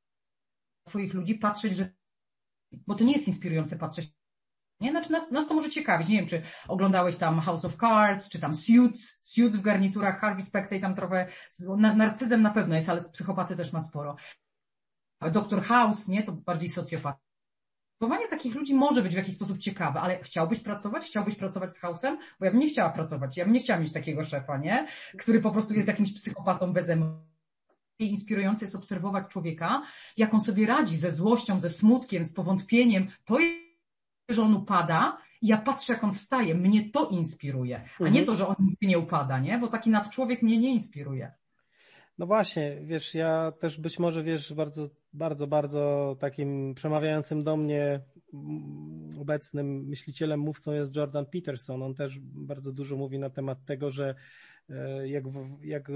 twoich 0.87 1.13
ludzi 1.13 1.35
patrzeć, 1.35 1.75
że 1.75 1.89
bo 2.71 2.95
to 2.95 3.03
nie 3.03 3.13
jest 3.13 3.27
inspirujące 3.27 3.77
patrzeć 3.77 4.17
nie? 4.79 4.91
Znaczy 4.91 5.11
nas, 5.11 5.31
nas 5.31 5.47
to 5.47 5.53
może 5.53 5.69
ciekawić. 5.69 6.07
Nie 6.07 6.17
wiem, 6.17 6.27
czy 6.27 6.41
oglądałeś 6.67 7.17
tam 7.17 7.39
House 7.39 7.65
of 7.65 7.75
Cards, 7.75 8.29
czy 8.29 8.39
tam 8.39 8.55
Suits, 8.55 9.19
Suits 9.23 9.55
w 9.55 9.61
garniturach, 9.61 10.19
Harvey 10.19 10.41
Specter 10.41 10.81
tam 10.81 10.95
trochę, 10.95 11.27
narcyzem 11.77 12.41
na 12.41 12.51
pewno 12.51 12.75
jest, 12.75 12.89
ale 12.89 13.01
z 13.01 13.09
psychopaty 13.09 13.55
też 13.55 13.73
ma 13.73 13.81
sporo. 13.81 14.15
Doktor 15.31 15.63
House, 15.63 16.07
nie? 16.07 16.23
To 16.23 16.31
bardziej 16.31 16.69
socjopat. 16.69 17.26
Powołanie 17.97 18.27
takich 18.27 18.55
ludzi 18.55 18.75
może 18.75 19.01
być 19.01 19.13
w 19.13 19.17
jakiś 19.17 19.35
sposób 19.35 19.57
ciekawe, 19.57 20.01
ale 20.01 20.23
chciałbyś 20.23 20.59
pracować? 20.59 21.05
Chciałbyś 21.05 21.35
pracować 21.35 21.73
z 21.73 21.81
House'em? 21.81 22.17
Bo 22.39 22.45
ja 22.45 22.51
bym 22.51 22.59
nie 22.59 22.69
chciała 22.69 22.89
pracować. 22.89 23.37
Ja 23.37 23.45
bym 23.45 23.53
nie 23.53 23.59
chciała 23.59 23.79
mieć 23.79 23.93
takiego 23.93 24.23
szefa, 24.23 24.57
nie? 24.57 24.87
Który 25.19 25.41
po 25.41 25.51
prostu 25.51 25.73
jest 25.73 25.87
jakimś 25.87 26.13
psychopatą 26.13 26.73
bez 26.73 26.89
emocji 26.89 27.27
inspirujące 27.99 28.65
jest 28.65 28.75
obserwować 28.75 29.27
człowieka, 29.27 29.83
jak 30.17 30.33
on 30.33 30.41
sobie 30.41 30.67
radzi 30.67 30.97
ze 30.97 31.11
złością, 31.11 31.59
ze 31.59 31.69
smutkiem, 31.69 32.25
z 32.25 32.33
powątpieniem. 32.33 33.07
To 33.25 33.39
jest 33.39 33.67
że 34.29 34.41
on 34.41 34.53
upada 34.53 35.17
i 35.41 35.47
ja 35.47 35.57
patrzę, 35.57 35.93
jak 35.93 36.03
on 36.03 36.13
wstaje. 36.13 36.55
Mnie 36.55 36.89
to 36.89 37.09
inspiruje, 37.09 37.81
a 37.99 38.03
nie 38.03 38.07
mhm. 38.07 38.25
to, 38.25 38.35
że 38.35 38.47
on 38.47 38.55
nigdy 38.59 38.87
nie 38.87 38.99
upada, 38.99 39.39
nie? 39.39 39.59
Bo 39.59 39.67
taki 39.67 39.89
nadczłowiek 39.89 40.41
mnie 40.41 40.57
nie 40.57 40.73
inspiruje. 40.73 41.31
No 42.17 42.25
właśnie, 42.25 42.77
wiesz, 42.83 43.15
ja 43.15 43.51
też 43.51 43.79
być 43.79 43.99
może, 43.99 44.23
wiesz, 44.23 44.53
bardzo, 44.53 44.89
bardzo, 45.13 45.47
bardzo 45.47 46.15
takim 46.19 46.73
przemawiającym 46.73 47.43
do 47.43 47.57
mnie 47.57 47.99
mm, 48.33 49.09
obecnym 49.19 49.87
myślicielem, 49.87 50.39
mówcą 50.39 50.71
jest 50.71 50.95
Jordan 50.95 51.25
Peterson. 51.25 51.83
On 51.83 51.95
też 51.95 52.19
bardzo 52.21 52.73
dużo 52.73 52.95
mówi 52.95 53.19
na 53.19 53.29
temat 53.29 53.65
tego, 53.65 53.89
że 53.89 54.15
E, 54.69 55.07
jak, 55.07 55.23
jak 55.61 55.89
e, 55.89 55.93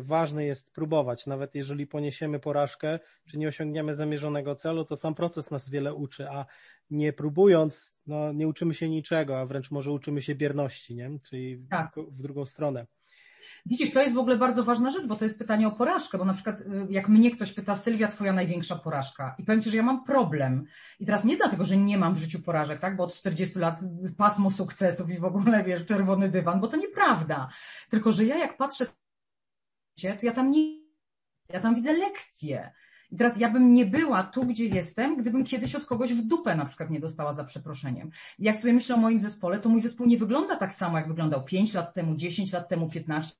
ważne 0.00 0.44
jest 0.44 0.72
próbować. 0.72 1.26
Nawet 1.26 1.54
jeżeli 1.54 1.86
poniesiemy 1.86 2.40
porażkę, 2.40 2.98
czy 3.26 3.38
nie 3.38 3.48
osiągniemy 3.48 3.94
zamierzonego 3.94 4.54
celu, 4.54 4.84
to 4.84 4.96
sam 4.96 5.14
proces 5.14 5.50
nas 5.50 5.68
wiele 5.68 5.94
uczy, 5.94 6.28
a 6.28 6.46
nie 6.90 7.12
próbując, 7.12 7.98
no, 8.06 8.32
nie 8.32 8.48
uczymy 8.48 8.74
się 8.74 8.88
niczego, 8.88 9.40
a 9.40 9.46
wręcz 9.46 9.70
może 9.70 9.92
uczymy 9.92 10.22
się 10.22 10.34
bierności, 10.34 10.94
nie? 10.94 11.10
czyli 11.22 11.66
tak. 11.70 11.94
w, 11.96 12.18
w 12.18 12.22
drugą 12.22 12.46
stronę. 12.46 12.86
Widzisz, 13.66 13.92
to 13.92 14.02
jest 14.02 14.14
w 14.14 14.18
ogóle 14.18 14.36
bardzo 14.36 14.64
ważna 14.64 14.90
rzecz, 14.90 15.06
bo 15.06 15.16
to 15.16 15.24
jest 15.24 15.38
pytanie 15.38 15.68
o 15.68 15.72
porażkę, 15.72 16.18
bo 16.18 16.24
na 16.24 16.34
przykład 16.34 16.60
y, 16.60 16.86
jak 16.90 17.08
mnie 17.08 17.30
ktoś 17.30 17.52
pyta, 17.52 17.76
Sylwia, 17.76 18.08
twoja 18.08 18.32
największa 18.32 18.76
porażka 18.76 19.34
i 19.38 19.44
powiem 19.44 19.62
Ci, 19.62 19.70
że 19.70 19.76
ja 19.76 19.82
mam 19.82 20.04
problem 20.04 20.64
i 21.00 21.06
teraz 21.06 21.24
nie 21.24 21.36
dlatego, 21.36 21.64
że 21.64 21.76
nie 21.76 21.98
mam 21.98 22.14
w 22.14 22.18
życiu 22.18 22.42
porażek, 22.42 22.80
tak, 22.80 22.96
bo 22.96 23.04
od 23.04 23.14
40 23.14 23.58
lat 23.58 23.80
pasmo 24.18 24.50
sukcesów 24.50 25.10
i 25.10 25.18
w 25.18 25.24
ogóle, 25.24 25.64
wiesz, 25.64 25.84
czerwony 25.84 26.28
dywan, 26.28 26.60
bo 26.60 26.68
to 26.68 26.76
nieprawda, 26.76 27.48
tylko, 27.90 28.12
że 28.12 28.24
ja 28.24 28.38
jak 28.38 28.56
patrzę 28.56 28.84
to 30.00 30.26
ja 30.26 30.32
tam 30.32 30.50
nie, 30.50 30.78
ja 31.48 31.60
tam 31.60 31.74
widzę 31.74 31.92
lekcje. 31.92 32.72
I 33.10 33.16
teraz 33.16 33.38
ja 33.38 33.50
bym 33.50 33.72
nie 33.72 33.86
była 33.86 34.22
tu, 34.22 34.44
gdzie 34.46 34.66
jestem, 34.66 35.16
gdybym 35.16 35.44
kiedyś 35.44 35.74
od 35.74 35.86
kogoś 35.86 36.12
w 36.12 36.26
dupę 36.26 36.56
na 36.56 36.64
przykład 36.64 36.90
nie 36.90 37.00
dostała 37.00 37.32
za 37.32 37.44
przeproszeniem. 37.44 38.10
Jak 38.38 38.58
sobie 38.58 38.72
myślę 38.72 38.94
o 38.94 38.98
moim 38.98 39.20
zespole, 39.20 39.58
to 39.58 39.68
mój 39.68 39.80
zespół 39.80 40.06
nie 40.06 40.18
wygląda 40.18 40.56
tak 40.56 40.74
samo, 40.74 40.98
jak 40.98 41.08
wyglądał 41.08 41.44
5 41.44 41.74
lat 41.74 41.94
temu, 41.94 42.16
10 42.16 42.52
lat 42.52 42.68
temu, 42.68 42.90
15 42.90 43.36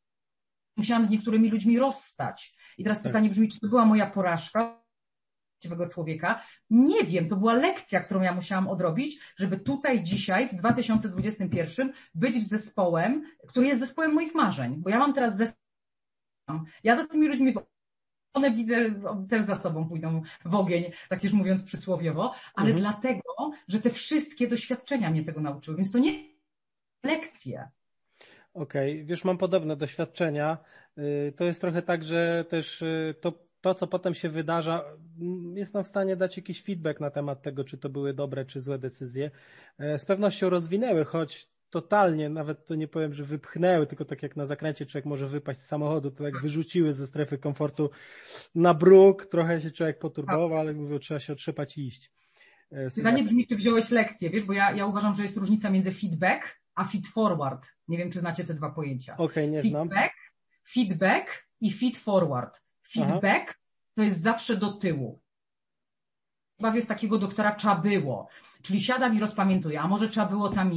musiałam 0.77 1.07
z 1.07 1.11
niektórymi 1.11 1.51
ludźmi 1.51 1.79
rozstać. 1.79 2.57
I 2.79 2.85
teraz 2.85 3.03
tak. 3.03 3.13
pytanie 3.13 3.31
brzmi, 3.31 3.49
czy 3.49 3.61
to 3.61 3.69
była 3.69 3.85
moja 3.85 4.11
porażka 4.11 4.83
człowieka? 5.91 6.43
Nie 6.71 7.05
wiem, 7.05 7.29
to 7.29 7.37
była 7.37 7.55
lekcja, 7.55 8.01
którą 8.01 8.21
ja 8.21 8.35
musiałam 8.35 8.69
odrobić, 8.69 9.21
żeby 9.37 9.59
tutaj 9.59 10.03
dzisiaj, 10.03 10.49
w 10.49 10.55
2021 10.55 11.93
być 12.15 12.39
w 12.39 12.45
zespołem, 12.45 13.23
który 13.49 13.67
jest 13.67 13.81
zespołem 13.81 14.13
moich 14.13 14.35
marzeń. 14.35 14.77
Bo 14.77 14.91
ja 14.91 14.99
mam 14.99 15.13
teraz 15.13 15.37
zespół, 15.37 15.63
ja 16.85 16.97
za 16.97 17.07
tymi 17.07 17.29
ludźmi 17.29 17.55
one 18.35 18.51
widzę, 18.51 18.77
też 19.29 19.43
za 19.43 19.55
sobą 19.55 19.89
pójdą 19.89 20.23
w 20.45 20.55
ogień, 20.55 20.93
tak 21.09 21.25
już 21.25 21.33
mówiąc 21.33 21.63
przysłowiowo, 21.63 22.35
ale 22.55 22.71
mhm. 22.71 22.79
dlatego, 22.81 23.51
że 23.69 23.81
te 23.81 23.91
wszystkie 23.91 24.49
doświadczenia 24.49 25.11
mnie 25.11 25.25
tego 25.25 25.41
nauczyły, 25.41 25.77
więc 25.77 25.93
to 25.93 25.99
nie 25.99 26.25
lekcje. 27.05 27.71
Okej, 28.55 28.93
okay. 28.93 29.05
wiesz, 29.05 29.25
mam 29.25 29.39
podobne 29.39 29.77
doświadczenia. 29.77 30.59
Y, 30.99 31.33
to 31.37 31.45
jest 31.45 31.61
trochę 31.61 31.83
tak, 31.83 32.05
że 32.05 32.45
też 32.49 32.83
y, 32.83 33.15
to, 33.21 33.33
to, 33.61 33.75
co 33.75 33.87
potem 33.87 34.15
się 34.15 34.29
wydarza, 34.29 34.85
mm, 35.21 35.57
jest 35.57 35.75
nam 35.75 35.85
w 35.85 35.89
stanie 35.89 36.17
dać 36.17 36.37
jakiś 36.37 36.63
feedback 36.63 37.01
na 37.01 37.11
temat 37.11 37.43
tego, 37.43 37.65
czy 37.65 37.79
to 37.79 37.89
były 37.89 38.15
dobre, 38.15 38.45
czy 38.45 38.61
złe 38.61 38.79
decyzje. 38.79 39.31
E, 39.79 39.99
z 39.99 40.07
pewnością 40.07 40.51
rozwinęły, 40.51 41.05
choć 41.05 41.49
totalnie, 41.71 42.29
nawet 42.29 42.65
to 42.67 42.75
nie 42.75 42.89
powiem, 42.89 43.15
że 43.15 43.25
wypchnęły, 43.25 43.87
tylko 43.87 44.05
tak 44.05 44.23
jak 44.23 44.37
na 44.37 44.47
zakręcie 44.47 44.87
człowiek 44.87 45.07
może 45.07 45.29
wypaść 45.29 45.61
z 45.61 45.67
samochodu, 45.67 46.11
to 46.11 46.25
tak 46.25 46.43
wyrzuciły 46.43 46.93
ze 46.93 47.07
strefy 47.07 47.39
komfortu 47.39 47.91
na 48.55 48.75
bruk, 48.75 49.27
trochę 49.27 49.61
się 49.61 49.71
człowiek 49.71 49.99
poturbował, 49.99 50.59
ale 50.59 50.73
mówił, 50.73 50.99
trzeba 50.99 51.21
się 51.21 51.33
otrzepać 51.33 51.79
i 51.79 51.87
iść. 51.87 52.13
Pytanie 52.97 53.23
brzmi, 53.23 53.47
czy 53.47 53.57
wziąłeś 53.57 53.91
lekcję, 53.91 54.31
wiesz, 54.31 54.45
bo 54.45 54.53
ja, 54.53 54.73
ja 54.73 54.87
uważam, 54.87 55.15
że 55.15 55.23
jest 55.23 55.37
różnica 55.37 55.71
między 55.71 55.93
feedback 55.93 56.62
a 56.75 56.85
feed 56.85 57.07
forward. 57.07 57.69
Nie 57.89 57.99
wiem, 57.99 58.11
czy 58.11 58.21
znacie 58.21 58.45
te 58.45 58.55
dwa 58.55 58.71
pojęcia. 58.71 59.15
Okej, 59.15 59.27
okay, 59.27 59.49
nie 59.49 59.63
feedback, 59.63 59.93
znam. 59.93 60.09
Feedback 60.65 61.49
i 61.61 61.73
feed 61.73 61.99
forward. 61.99 62.63
Feedback 62.93 63.45
Aha. 63.49 63.55
to 63.95 64.03
jest 64.03 64.21
zawsze 64.21 64.57
do 64.57 64.73
tyłu. 64.73 65.21
Bawię 66.61 66.83
w 66.83 66.87
takiego 66.87 67.19
doktora 67.19 67.55
trzeba 67.55 67.77
było. 67.77 68.29
Czyli 68.63 68.81
siadam 68.81 69.17
i 69.17 69.21
rozpamiętuję, 69.21 69.81
a 69.81 69.89
może 69.89 70.09
trzeba 70.09 70.27
było 70.27 70.49
tam 70.49 70.73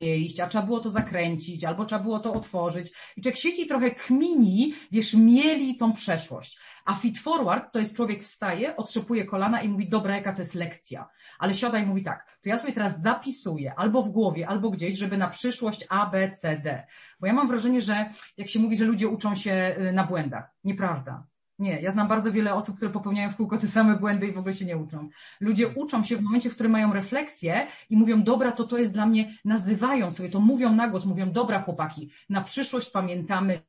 iść, 0.00 0.40
a 0.40 0.46
trzeba 0.46 0.66
było 0.66 0.80
to 0.80 0.90
zakręcić, 0.90 1.64
albo 1.64 1.84
trzeba 1.84 2.02
było 2.02 2.18
to 2.18 2.32
otworzyć. 2.32 2.92
I 3.16 3.22
człowiek 3.22 3.38
siedzi 3.38 3.66
trochę 3.66 3.90
kmini, 3.90 4.74
wiesz, 4.90 5.14
mieli 5.14 5.76
tą 5.76 5.92
przeszłość. 5.92 6.58
A 6.84 6.94
feed 6.94 7.18
forward 7.18 7.72
to 7.72 7.78
jest 7.78 7.96
człowiek 7.96 8.22
wstaje, 8.22 8.76
otrzepuje 8.76 9.24
kolana 9.24 9.62
i 9.62 9.68
mówi, 9.68 9.88
dobra, 9.88 10.16
jaka 10.16 10.32
to 10.32 10.42
jest 10.42 10.54
lekcja. 10.54 11.08
Ale 11.38 11.54
siada 11.54 11.78
i 11.78 11.86
mówi 11.86 12.02
tak, 12.02 12.37
to 12.48 12.52
ja 12.52 12.58
sobie 12.58 12.72
teraz 12.72 13.00
zapisuję 13.00 13.74
albo 13.76 14.02
w 14.02 14.10
głowie, 14.10 14.48
albo 14.48 14.70
gdzieś, 14.70 14.98
żeby 14.98 15.16
na 15.16 15.28
przyszłość 15.28 15.86
A, 15.88 16.06
B, 16.06 16.30
C, 16.30 16.56
D. 16.56 16.86
Bo 17.20 17.26
ja 17.26 17.32
mam 17.32 17.48
wrażenie, 17.48 17.82
że 17.82 18.10
jak 18.36 18.48
się 18.48 18.60
mówi, 18.60 18.76
że 18.76 18.84
ludzie 18.84 19.08
uczą 19.08 19.34
się 19.34 19.76
y, 19.78 19.92
na 19.92 20.04
błędach. 20.04 20.50
Nieprawda. 20.64 21.26
Nie, 21.58 21.80
ja 21.80 21.90
znam 21.90 22.08
bardzo 22.08 22.32
wiele 22.32 22.54
osób, 22.54 22.76
które 22.76 22.90
popełniają 22.90 23.30
w 23.30 23.36
kółko 23.36 23.58
te 23.58 23.66
same 23.66 23.96
błędy 23.96 24.26
i 24.26 24.32
w 24.32 24.38
ogóle 24.38 24.54
się 24.54 24.64
nie 24.64 24.76
uczą. 24.76 25.08
Ludzie 25.40 25.68
uczą 25.68 26.04
się 26.04 26.16
w 26.16 26.22
momencie, 26.22 26.50
w 26.50 26.54
którym 26.54 26.72
mają 26.72 26.92
refleksję 26.92 27.66
i 27.90 27.96
mówią, 27.96 28.22
dobra, 28.22 28.52
to 28.52 28.64
to 28.64 28.78
jest 28.78 28.92
dla 28.92 29.06
mnie, 29.06 29.38
nazywają 29.44 30.10
sobie 30.10 30.28
to, 30.28 30.40
mówią 30.40 30.74
na 30.74 30.88
głos, 30.88 31.04
mówią, 31.04 31.32
dobra 31.32 31.62
chłopaki, 31.62 32.10
na 32.28 32.44
przyszłość 32.44 32.90
pamiętamy, 32.90 33.60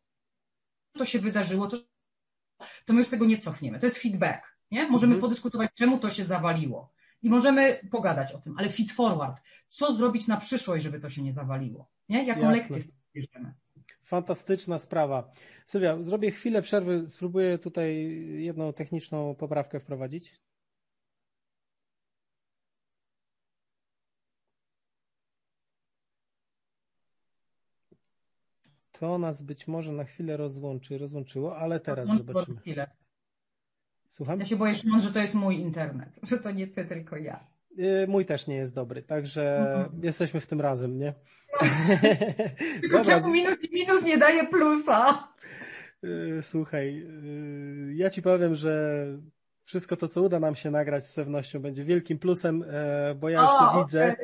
to 0.98 1.06
się 1.06 1.20
wydarzyło, 1.20 1.68
to, 1.68 1.78
to 2.86 2.94
my 2.94 3.00
już 3.00 3.10
tego 3.10 3.26
nie 3.26 3.38
cofniemy. 3.38 3.80
To 3.80 3.86
jest 3.86 3.98
feedback, 3.98 4.56
nie? 4.72 4.88
Możemy 4.88 5.14
mhm. 5.14 5.22
podyskutować, 5.22 5.72
czemu 5.74 6.00
to 6.00 6.10
się 6.10 6.26
zawaliło. 6.26 6.99
I 7.22 7.30
możemy 7.30 7.80
pogadać 7.92 8.34
o 8.34 8.40
tym, 8.40 8.58
ale 8.58 8.70
feed 8.70 8.92
forward. 8.92 9.42
Co 9.70 9.94
zrobić 9.94 10.28
na 10.28 10.38
przyszłość, 10.38 10.84
żeby 10.84 11.00
to 11.00 11.10
się 11.10 11.22
nie 11.22 11.34
zawaliło? 11.34 11.90
Nie? 12.10 12.26
Jaką 12.26 12.42
Jasne. 12.42 12.76
lekcję 12.76 12.94
bierzemy? 13.16 13.54
Fantastyczna 14.04 14.80
sprawa. 14.80 15.32
Sylwia, 15.66 16.04
zrobię 16.04 16.32
chwilę 16.32 16.62
przerwy, 16.62 17.10
spróbuję 17.10 17.58
tutaj 17.58 18.08
jedną 18.38 18.74
techniczną 18.74 19.36
poprawkę 19.36 19.80
wprowadzić. 19.80 20.40
To 28.92 29.18
nas 29.18 29.44
być 29.44 29.68
może 29.68 29.92
na 29.92 30.04
chwilę 30.04 30.38
rozłączy, 30.38 30.98
rozłączyło, 30.98 31.58
ale 31.58 31.80
teraz 31.80 32.08
zobaczymy. 32.08 32.62
Chwilę. 32.62 32.92
Słucham? 34.10 34.40
Ja 34.40 34.46
się 34.46 34.56
boję, 34.56 34.76
Szymon, 34.76 35.00
że 35.00 35.12
to 35.12 35.20
jest 35.20 35.34
mój 35.34 35.56
internet, 35.56 36.20
że 36.24 36.38
to 36.38 36.52
nie 36.52 36.68
ty, 36.68 36.86
tylko 36.86 37.18
ja. 37.18 37.48
Y, 37.80 38.08
mój 38.08 38.26
też 38.26 38.48
nie 38.48 38.56
jest 38.56 38.76
dobry, 38.76 39.04
także 39.04 39.58
mhm. 39.58 40.04
jesteśmy 40.04 40.40
w 40.40 40.48
tym 40.48 40.62
razem, 40.62 40.98
nie? 40.98 41.14
Tylko 42.82 43.02
czemu 43.02 43.30
minus 43.30 43.64
i 43.64 43.74
minus 43.74 44.04
nie 44.04 44.18
daje 44.18 44.48
plusa? 44.48 45.28
Y, 46.04 46.40
słuchaj, 46.42 47.00
y, 47.90 47.94
ja 47.96 48.10
ci 48.10 48.22
powiem, 48.22 48.56
że 48.56 49.06
wszystko 49.64 49.98
to, 49.98 50.08
co 50.08 50.22
uda 50.22 50.40
nam 50.40 50.56
się 50.56 50.72
nagrać 50.72 51.06
z 51.06 51.14
pewnością 51.14 51.60
będzie 51.60 51.84
wielkim 51.84 52.20
plusem, 52.20 52.66
bo 53.16 53.30
ja 53.30 53.42
już 53.42 53.52
to 53.52 53.72
okay. 53.72 53.84
widzę. 53.84 54.16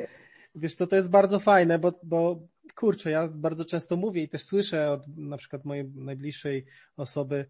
Wiesz 0.54 0.74
co, 0.74 0.86
to 0.86 0.96
jest 0.96 1.10
bardzo 1.10 1.38
fajne, 1.38 1.78
bo, 1.78 2.00
bo 2.02 2.40
kurczę, 2.74 3.10
ja 3.10 3.28
bardzo 3.28 3.64
często 3.64 3.96
mówię 3.96 4.22
i 4.22 4.28
też 4.28 4.42
słyszę 4.42 4.90
od 4.90 5.16
na 5.16 5.36
przykład 5.36 5.64
mojej 5.64 5.90
najbliższej 5.94 6.66
osoby, 6.96 7.46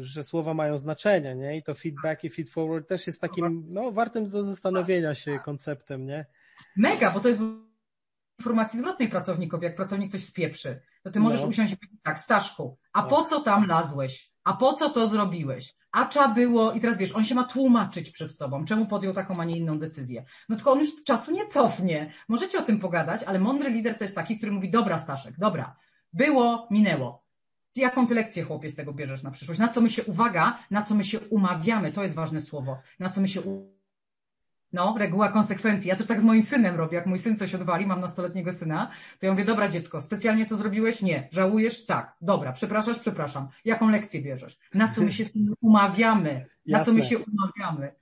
że 0.00 0.24
słowa 0.24 0.54
mają 0.54 0.78
znaczenie, 0.78 1.34
nie? 1.34 1.56
I 1.56 1.62
to 1.62 1.74
feedback 1.74 2.24
i 2.24 2.30
feed 2.30 2.50
forward 2.50 2.88
też 2.88 3.06
jest 3.06 3.20
takim, 3.20 3.64
no, 3.68 3.92
wartym 3.92 4.30
do 4.30 4.44
zastanowienia 4.44 5.14
się 5.14 5.38
konceptem, 5.44 6.06
nie? 6.06 6.26
Mega, 6.76 7.10
bo 7.10 7.20
to 7.20 7.28
jest 7.28 7.40
informacji 8.38 8.78
zwrotnej 8.78 9.08
pracownikowi, 9.08 9.64
jak 9.64 9.76
pracownik 9.76 10.10
coś 10.10 10.24
spieprzy, 10.24 10.80
to 11.02 11.10
ty 11.10 11.20
możesz 11.20 11.40
no. 11.40 11.46
usiąść 11.46 11.72
i 11.72 11.76
powiedzieć 11.76 12.00
tak, 12.02 12.20
Staszku, 12.20 12.78
a 12.92 13.02
po 13.02 13.24
co 13.24 13.40
tam 13.40 13.66
lazłeś? 13.66 14.34
A 14.44 14.52
po 14.52 14.72
co 14.72 14.90
to 14.90 15.06
zrobiłeś? 15.06 15.74
A 15.92 16.06
trzeba 16.06 16.28
było, 16.28 16.72
i 16.72 16.80
teraz 16.80 16.98
wiesz, 16.98 17.16
on 17.16 17.24
się 17.24 17.34
ma 17.34 17.44
tłumaczyć 17.44 18.10
przed 18.10 18.38
tobą, 18.38 18.64
czemu 18.64 18.86
podjął 18.86 19.12
taką, 19.12 19.40
a 19.40 19.44
nie 19.44 19.56
inną 19.56 19.78
decyzję. 19.78 20.24
No 20.48 20.56
tylko 20.56 20.72
on 20.72 20.78
już 20.78 21.04
czasu 21.04 21.32
nie 21.32 21.46
cofnie. 21.46 22.12
Możecie 22.28 22.58
o 22.58 22.62
tym 22.62 22.80
pogadać, 22.80 23.22
ale 23.22 23.38
mądry 23.38 23.70
lider 23.70 23.98
to 23.98 24.04
jest 24.04 24.14
taki, 24.14 24.36
który 24.36 24.52
mówi, 24.52 24.70
dobra 24.70 24.98
Staszek, 24.98 25.38
dobra, 25.38 25.76
było, 26.12 26.68
minęło 26.70 27.23
jaką 27.80 28.06
ty 28.06 28.14
lekcję 28.14 28.42
chłopie 28.42 28.70
z 28.70 28.76
tego 28.76 28.92
bierzesz 28.92 29.22
na 29.22 29.30
przyszłość? 29.30 29.60
Na 29.60 29.68
co 29.68 29.80
my 29.80 29.88
się, 29.88 30.04
uwaga, 30.04 30.58
na 30.70 30.82
co 30.82 30.94
my 30.94 31.04
się 31.04 31.20
umawiamy, 31.20 31.92
to 31.92 32.02
jest 32.02 32.14
ważne 32.14 32.40
słowo, 32.40 32.78
na 32.98 33.08
co 33.08 33.20
my 33.20 33.28
się 33.28 33.40
no, 34.74 34.94
reguła 34.98 35.28
konsekwencji. 35.28 35.88
Ja 35.88 35.96
też 35.96 36.06
tak 36.06 36.20
z 36.20 36.24
moim 36.24 36.42
synem 36.42 36.76
robię. 36.76 36.96
Jak 36.96 37.06
mój 37.06 37.18
syn 37.18 37.36
coś 37.36 37.54
odwali, 37.54 37.86
mam 37.86 38.00
nastoletniego 38.00 38.52
syna, 38.52 38.90
to 39.20 39.26
ja 39.26 39.32
mówię, 39.32 39.44
dobra 39.44 39.68
dziecko, 39.68 40.00
specjalnie 40.00 40.46
to 40.46 40.56
zrobiłeś? 40.56 41.02
Nie. 41.02 41.28
Żałujesz? 41.32 41.86
Tak. 41.86 42.16
Dobra. 42.20 42.52
Przepraszasz? 42.52 42.98
Przepraszam. 42.98 43.48
Jaką 43.64 43.90
lekcję 43.90 44.22
bierzesz? 44.22 44.58
Na 44.74 44.88
co 44.88 45.02
my 45.02 45.12
się 45.12 45.24
z 45.24 45.32
tym 45.32 45.54
umawiamy? 45.60 46.46
Na 46.66 46.78
Jasne. 46.78 46.84
co 46.84 46.96
my 46.96 47.02
się 47.02 47.18
umawiamy? 47.18 47.92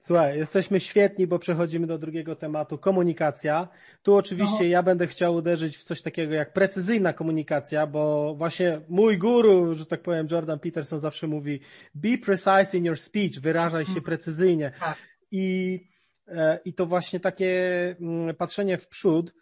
Słuchaj, 0.00 0.38
jesteśmy 0.38 0.80
świetni, 0.80 1.26
bo 1.26 1.38
przechodzimy 1.38 1.86
do 1.86 1.98
drugiego 1.98 2.36
tematu, 2.36 2.78
komunikacja. 2.78 3.68
Tu 4.02 4.16
oczywiście 4.16 4.64
no. 4.64 4.70
ja 4.70 4.82
będę 4.82 5.06
chciał 5.06 5.34
uderzyć 5.34 5.76
w 5.76 5.82
coś 5.82 6.02
takiego 6.02 6.34
jak 6.34 6.52
precyzyjna 6.52 7.12
komunikacja, 7.12 7.86
bo 7.86 8.34
właśnie 8.34 8.80
mój 8.88 9.18
guru, 9.18 9.74
że 9.74 9.86
tak 9.86 10.02
powiem, 10.02 10.28
Jordan 10.30 10.58
Peterson 10.58 10.98
zawsze 10.98 11.26
mówi 11.26 11.60
be 11.94 12.18
precise 12.18 12.78
in 12.78 12.84
your 12.84 12.98
speech, 12.98 13.40
wyrażaj 13.40 13.82
się 13.82 13.86
hmm. 13.86 14.04
precyzyjnie. 14.04 14.72
Tak. 14.80 14.98
I, 15.30 15.80
e, 16.28 16.58
I 16.64 16.74
to 16.74 16.86
właśnie 16.86 17.20
takie 17.20 17.96
mm, 18.00 18.36
patrzenie 18.36 18.78
w 18.78 18.88
przód, 18.88 19.32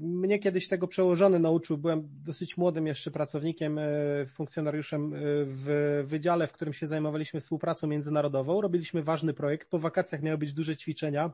mnie 0.00 0.38
kiedyś 0.38 0.68
tego 0.68 0.88
przełożony 0.88 1.38
nauczył, 1.38 1.78
byłem 1.78 2.08
dosyć 2.24 2.56
młodym 2.56 2.86
jeszcze 2.86 3.10
pracownikiem, 3.10 3.78
e, 3.78 3.86
funkcjonariuszem 4.26 5.14
e, 5.14 5.18
w 5.44 6.02
wydziale, 6.06 6.46
w 6.46 6.52
którym 6.52 6.74
się 6.74 6.86
zajmowaliśmy 6.86 7.40
współpracą 7.40 7.86
międzynarodową. 7.86 8.60
Robiliśmy 8.60 9.02
ważny 9.02 9.34
projekt. 9.34 9.70
Po 9.70 9.78
wakacjach 9.78 10.22
miały 10.22 10.38
być 10.38 10.52
duże 10.52 10.76
ćwiczenia, 10.76 11.30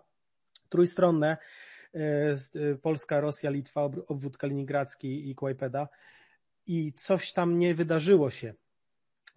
trójstronne, 0.68 1.36
e, 1.94 2.36
Polska, 2.82 3.20
Rosja, 3.20 3.50
Litwa, 3.50 3.90
obwód 4.06 4.38
kaliningradzki 4.38 5.30
i 5.30 5.34
Kłajpeda. 5.34 5.88
I 6.66 6.92
coś 6.92 7.32
tam 7.32 7.58
nie 7.58 7.74
wydarzyło 7.74 8.30
się. 8.30 8.54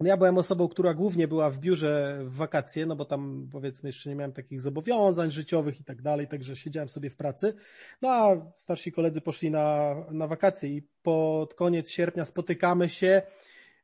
No 0.00 0.08
ja 0.08 0.16
byłem 0.16 0.38
osobą, 0.38 0.68
która 0.68 0.94
głównie 0.94 1.28
była 1.28 1.50
w 1.50 1.58
biurze 1.58 2.18
w 2.24 2.34
wakacje, 2.34 2.86
no 2.86 2.96
bo 2.96 3.04
tam 3.04 3.48
powiedzmy 3.52 3.88
jeszcze 3.88 4.10
nie 4.10 4.16
miałem 4.16 4.32
takich 4.32 4.60
zobowiązań 4.60 5.30
życiowych 5.30 5.80
i 5.80 5.84
tak 5.84 6.02
dalej, 6.02 6.28
także 6.28 6.56
siedziałem 6.56 6.88
sobie 6.88 7.10
w 7.10 7.16
pracy. 7.16 7.54
No 8.02 8.08
a 8.08 8.36
starsi 8.54 8.92
koledzy 8.92 9.20
poszli 9.20 9.50
na, 9.50 9.94
na 10.10 10.26
wakacje 10.26 10.70
i 10.70 10.82
pod 11.02 11.54
koniec 11.54 11.90
sierpnia 11.90 12.24
spotykamy 12.24 12.88
się, 12.88 13.22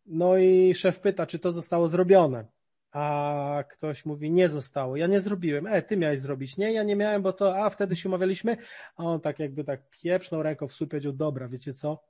no 0.07 0.37
i 0.37 0.75
szef 0.75 1.01
pyta, 1.01 1.27
czy 1.27 1.39
to 1.39 1.53
zostało 1.53 1.89
zrobione. 1.89 2.45
A 2.93 3.65
ktoś 3.71 4.07
mówi, 4.07 4.31
nie 4.31 4.49
zostało. 4.49 4.97
Ja 4.97 5.07
nie 5.07 5.21
zrobiłem. 5.21 5.67
E, 5.67 5.83
ty 5.83 5.97
miałeś 5.97 6.21
zrobić. 6.21 6.57
Nie, 6.57 6.73
ja 6.73 6.83
nie 6.83 6.97
miałem, 6.97 7.23
bo 7.23 7.33
to, 7.33 7.65
a 7.65 7.71
wtedy 7.71 7.97
się 7.97 8.09
umawialiśmy. 8.09 8.57
A 8.97 9.05
on 9.05 9.21
tak 9.21 9.39
jakby 9.39 9.65
tak 9.65 9.81
pieprznął 9.91 10.43
ręką 10.43 10.69
w 10.69 11.13
dobra, 11.13 11.49
wiecie 11.49 11.75
co? 11.75 12.05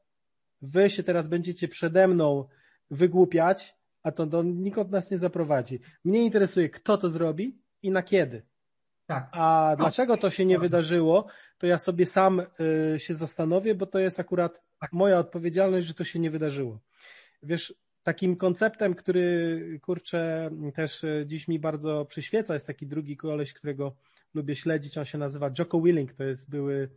Wy 0.62 0.90
się 0.90 1.03
teraz 1.03 1.29
będziecie 1.29 1.69
przede 1.69 2.09
mną 2.09 2.45
wygłupiać, 2.90 3.75
a 4.07 4.12
to 4.12 4.27
do, 4.27 4.42
nikt 4.42 4.79
od 4.79 4.90
nas 4.90 5.11
nie 5.11 5.19
zaprowadzi. 5.19 5.81
Mnie 6.05 6.25
interesuje, 6.25 6.69
kto 6.69 6.99
to 6.99 7.11
zrobi 7.11 7.59
i 7.83 7.90
na 7.90 8.03
kiedy. 8.03 8.42
Tak. 9.07 9.29
A 9.33 9.77
dlaczego 9.79 10.16
to 10.16 10.31
się 10.31 10.45
nie 10.47 10.59
wydarzyło, 10.59 11.27
to 11.59 11.66
ja 11.66 11.79
sobie 11.79 12.07
sam 12.07 12.42
y, 12.95 12.99
się 12.99 13.14
zastanowię, 13.14 13.75
bo 13.75 13.87
to 13.87 13.99
jest 13.99 14.21
akurat 14.21 14.62
tak. 14.81 14.92
moja 14.92 15.19
odpowiedzialność, 15.19 15.87
że 15.87 15.95
to 15.95 16.05
się 16.05 16.19
nie 16.19 16.31
wydarzyło. 16.31 16.81
Wiesz, 17.42 17.75
takim 18.03 18.37
konceptem, 18.37 18.95
który 18.95 19.81
kurczę 19.83 20.51
też 20.75 21.05
dziś 21.25 21.49
mi 21.49 21.59
bardzo 21.59 22.05
przyświeca, 22.05 22.55
jest 22.55 22.66
taki 22.66 22.87
drugi 22.87 23.16
koleś, 23.16 23.53
którego 23.53 23.97
lubię 24.35 24.57
śledzić, 24.57 24.99
on 24.99 25.05
się 25.05 25.19
nazywa 25.19 25.51
Jocko 25.59 25.81
Willing, 25.81 26.12
to 26.14 26.25
jest 26.25 26.51
były 26.51 26.90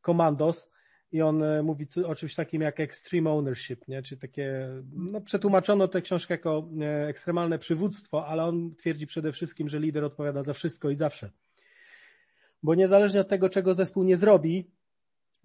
komandos 0.00 0.70
i 1.14 1.22
on 1.22 1.42
e, 1.42 1.62
mówi 1.62 1.86
o 2.06 2.14
czymś 2.14 2.34
takim 2.34 2.62
jak 2.62 2.80
extreme 2.80 3.30
ownership, 3.30 3.88
nie? 3.88 4.02
Czy 4.02 4.16
takie, 4.16 4.68
no 4.92 5.20
przetłumaczono 5.20 5.88
tę 5.88 6.02
książkę 6.02 6.34
jako 6.34 6.68
e, 6.80 7.08
ekstremalne 7.08 7.58
przywództwo, 7.58 8.26
ale 8.26 8.44
on 8.44 8.74
twierdzi 8.74 9.06
przede 9.06 9.32
wszystkim, 9.32 9.68
że 9.68 9.80
lider 9.80 10.04
odpowiada 10.04 10.42
za 10.42 10.52
wszystko 10.52 10.90
i 10.90 10.96
zawsze. 10.96 11.30
Bo 12.62 12.74
niezależnie 12.74 13.20
od 13.20 13.28
tego, 13.28 13.48
czego 13.48 13.74
zespół 13.74 14.04
nie 14.04 14.16
zrobi, 14.16 14.70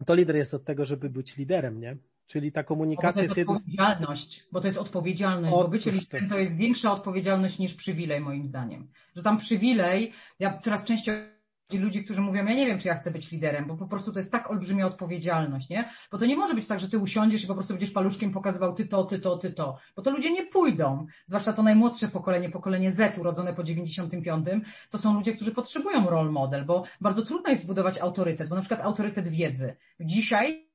to 0.06 0.16
lider 0.16 0.36
jest 0.36 0.54
od 0.54 0.64
tego, 0.64 0.86
żeby 0.86 1.10
być 1.10 1.38
liderem, 1.38 1.80
nie? 1.80 1.98
Czyli 2.28 2.52
ta 2.52 2.64
komunikacja 2.64 3.24
jest 3.24 3.38
jedną... 3.38 3.54
odpowiedzialność, 3.54 4.48
bo 4.52 4.62
to 4.62 4.68
jest 4.68 4.78
odpowiedzialność, 4.78 5.54
Otóż 5.54 5.66
bo 5.66 5.72
bycie 5.72 5.92
liderem 5.92 6.30
to 6.30 6.38
jest 6.38 6.56
większa 6.56 6.92
odpowiedzialność 6.92 7.60
niż 7.60 7.74
przywilej 7.74 8.22
moim 8.22 8.46
zdaniem. 8.46 8.88
Że 9.16 9.24
tam 9.24 9.38
przywilej, 9.38 10.14
ja 10.40 10.58
coraz 10.58 10.86
częściej 10.86 11.39
ludzi, 11.78 12.04
którzy 12.04 12.22
mówią, 12.22 12.46
ja 12.46 12.54
nie 12.54 12.66
wiem, 12.66 12.80
czy 12.80 12.88
ja 12.88 12.96
chcę 12.96 13.12
być 13.12 13.32
liderem, 13.32 13.66
bo 13.66 13.78
po 13.78 13.88
prostu 13.88 14.12
to 14.12 14.20
jest 14.20 14.32
tak 14.32 14.52
olbrzymia 14.52 14.88
odpowiedzialność, 14.88 15.70
nie? 15.70 15.90
Bo 16.12 16.18
to 16.18 16.26
nie 16.26 16.36
może 16.36 16.54
być 16.54 16.68
tak, 16.68 16.80
że 16.80 16.90
ty 16.90 16.98
usiądziesz 16.98 17.44
i 17.44 17.48
po 17.48 17.54
prostu 17.54 17.74
będziesz 17.74 17.92
paluszkiem 17.92 18.32
pokazywał 18.32 18.74
ty 18.74 18.88
to, 18.88 19.04
ty 19.04 19.20
to, 19.20 19.38
ty 19.38 19.54
to, 19.54 19.78
bo 19.96 20.02
to 20.02 20.12
ludzie 20.12 20.32
nie 20.32 20.46
pójdą, 20.46 21.06
zwłaszcza 21.26 21.54
to 21.54 21.64
najmłodsze 21.64 22.08
pokolenie, 22.08 22.50
pokolenie 22.50 22.92
Z 22.92 23.18
urodzone 23.18 23.54
po 23.54 23.64
95, 23.64 24.48
to 24.90 24.98
są 24.98 25.14
ludzie, 25.14 25.36
którzy 25.36 25.52
potrzebują 25.54 26.10
role 26.10 26.32
model, 26.32 26.66
bo 26.66 26.84
bardzo 27.02 27.26
trudno 27.26 27.50
jest 27.50 27.64
zbudować 27.64 27.98
autorytet, 27.98 28.50
bo 28.50 28.56
na 28.56 28.62
przykład 28.62 28.82
autorytet 28.82 29.28
wiedzy. 29.28 29.76
Dzisiaj 30.00 30.70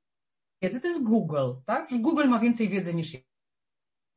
wiedzy 0.62 0.80
to 0.80 0.88
jest 0.88 1.02
Google, 1.02 1.52
tak? 1.66 1.88
Google 2.00 2.28
ma 2.28 2.38
więcej 2.38 2.68
wiedzy 2.68 2.94
niż 2.94 3.16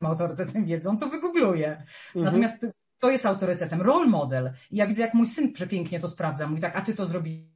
autorytetem 0.02 0.66
wiedzą, 0.66 0.98
to 0.98 1.10
wygoogluje. 1.10 1.68
Mhm. 1.68 2.26
Natomiast 2.26 2.68
to 3.00 3.10
jest 3.10 3.26
autorytetem, 3.26 3.82
role 3.82 4.08
model. 4.08 4.54
I 4.72 4.78
ja 4.78 4.88
widzę, 4.88 5.02
jak 5.02 5.14
mój 5.14 5.28
syn 5.28 5.54
przepięknie 5.54 6.00
to 6.00 6.08
sprawdza. 6.08 6.48
Mówi 6.48 6.62
tak, 6.62 6.76
a 6.76 6.82
ty 6.82 6.94
to 6.94 7.06
zrobiłeś, 7.06 7.48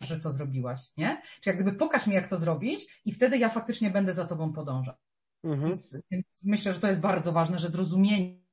że 0.00 0.20
to 0.20 0.30
zrobiłaś, 0.30 0.80
nie? 0.96 1.22
Czy 1.40 1.50
jak 1.50 1.56
gdyby 1.56 1.76
pokaż 1.76 2.06
mi, 2.06 2.14
jak 2.14 2.26
to 2.26 2.36
zrobić 2.36 3.00
i 3.04 3.12
wtedy 3.12 3.38
ja 3.38 3.48
faktycznie 3.48 3.90
będę 3.90 4.12
za 4.12 4.24
tobą 4.24 4.52
podążał. 4.52 4.94
Mhm. 5.44 5.68
Więc, 5.68 6.02
więc 6.10 6.26
myślę, 6.46 6.74
że 6.74 6.80
to 6.80 6.88
jest 6.88 7.00
bardzo 7.00 7.32
ważne, 7.32 7.58
że 7.58 7.68
zrozumienie 7.68 8.48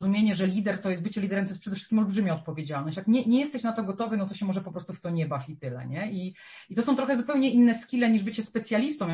zrozumienie, 0.00 0.34
że 0.34 0.46
lider 0.46 0.80
to 0.80 0.90
jest, 0.90 1.02
bycie 1.02 1.20
liderem 1.20 1.44
to 1.44 1.50
jest 1.50 1.60
przede 1.60 1.76
wszystkim 1.76 1.98
olbrzymia 1.98 2.34
odpowiedzialność. 2.34 2.96
Jak 2.96 3.06
nie, 3.06 3.24
nie 3.24 3.40
jesteś 3.40 3.62
na 3.62 3.72
to 3.72 3.82
gotowy, 3.82 4.16
no 4.16 4.26
to 4.26 4.34
się 4.34 4.46
może 4.46 4.60
po 4.60 4.72
prostu 4.72 4.92
w 4.92 5.00
to 5.00 5.10
nie 5.10 5.26
baw 5.26 5.48
i 5.48 5.56
tyle, 5.56 5.86
nie? 5.86 6.12
I, 6.12 6.34
I 6.68 6.74
to 6.74 6.82
są 6.82 6.96
trochę 6.96 7.16
zupełnie 7.16 7.50
inne 7.50 7.74
skille 7.74 8.10
niż 8.10 8.22
bycie 8.22 8.42
specjalistą. 8.42 9.08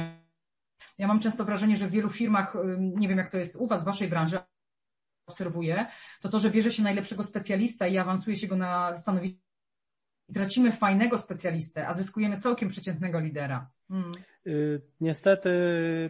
Ja 0.99 1.07
mam 1.07 1.21
często 1.21 1.45
wrażenie, 1.45 1.77
że 1.77 1.89
w 1.89 1.91
wielu 1.91 2.11
firmach, 2.11 2.57
nie 2.79 3.09
wiem 3.09 3.19
jak 3.19 3.31
to 3.31 3.39
jest 3.39 3.57
u 3.57 3.67
Was, 3.67 3.83
w 3.83 3.85
Waszej 3.85 4.09
branży, 4.09 4.39
obserwuję, 5.27 5.87
to 6.21 6.29
to, 6.29 6.39
że 6.39 6.51
bierze 6.51 6.71
się 6.71 6.83
najlepszego 6.83 7.25
specjalista 7.25 7.87
i 7.87 7.99
awansuje 7.99 8.37
się 8.37 8.47
go 8.47 8.57
na 8.57 8.99
stanowisko 8.99 9.47
tracimy 10.35 10.73
fajnego 10.73 11.19
specjalistę, 11.19 11.89
a 11.89 11.95
zyskujemy 11.95 12.39
całkiem 12.39 12.69
przeciętnego 12.69 13.21
lidera. 13.21 13.71
Hmm. 13.89 14.13
Niestety 15.01 15.51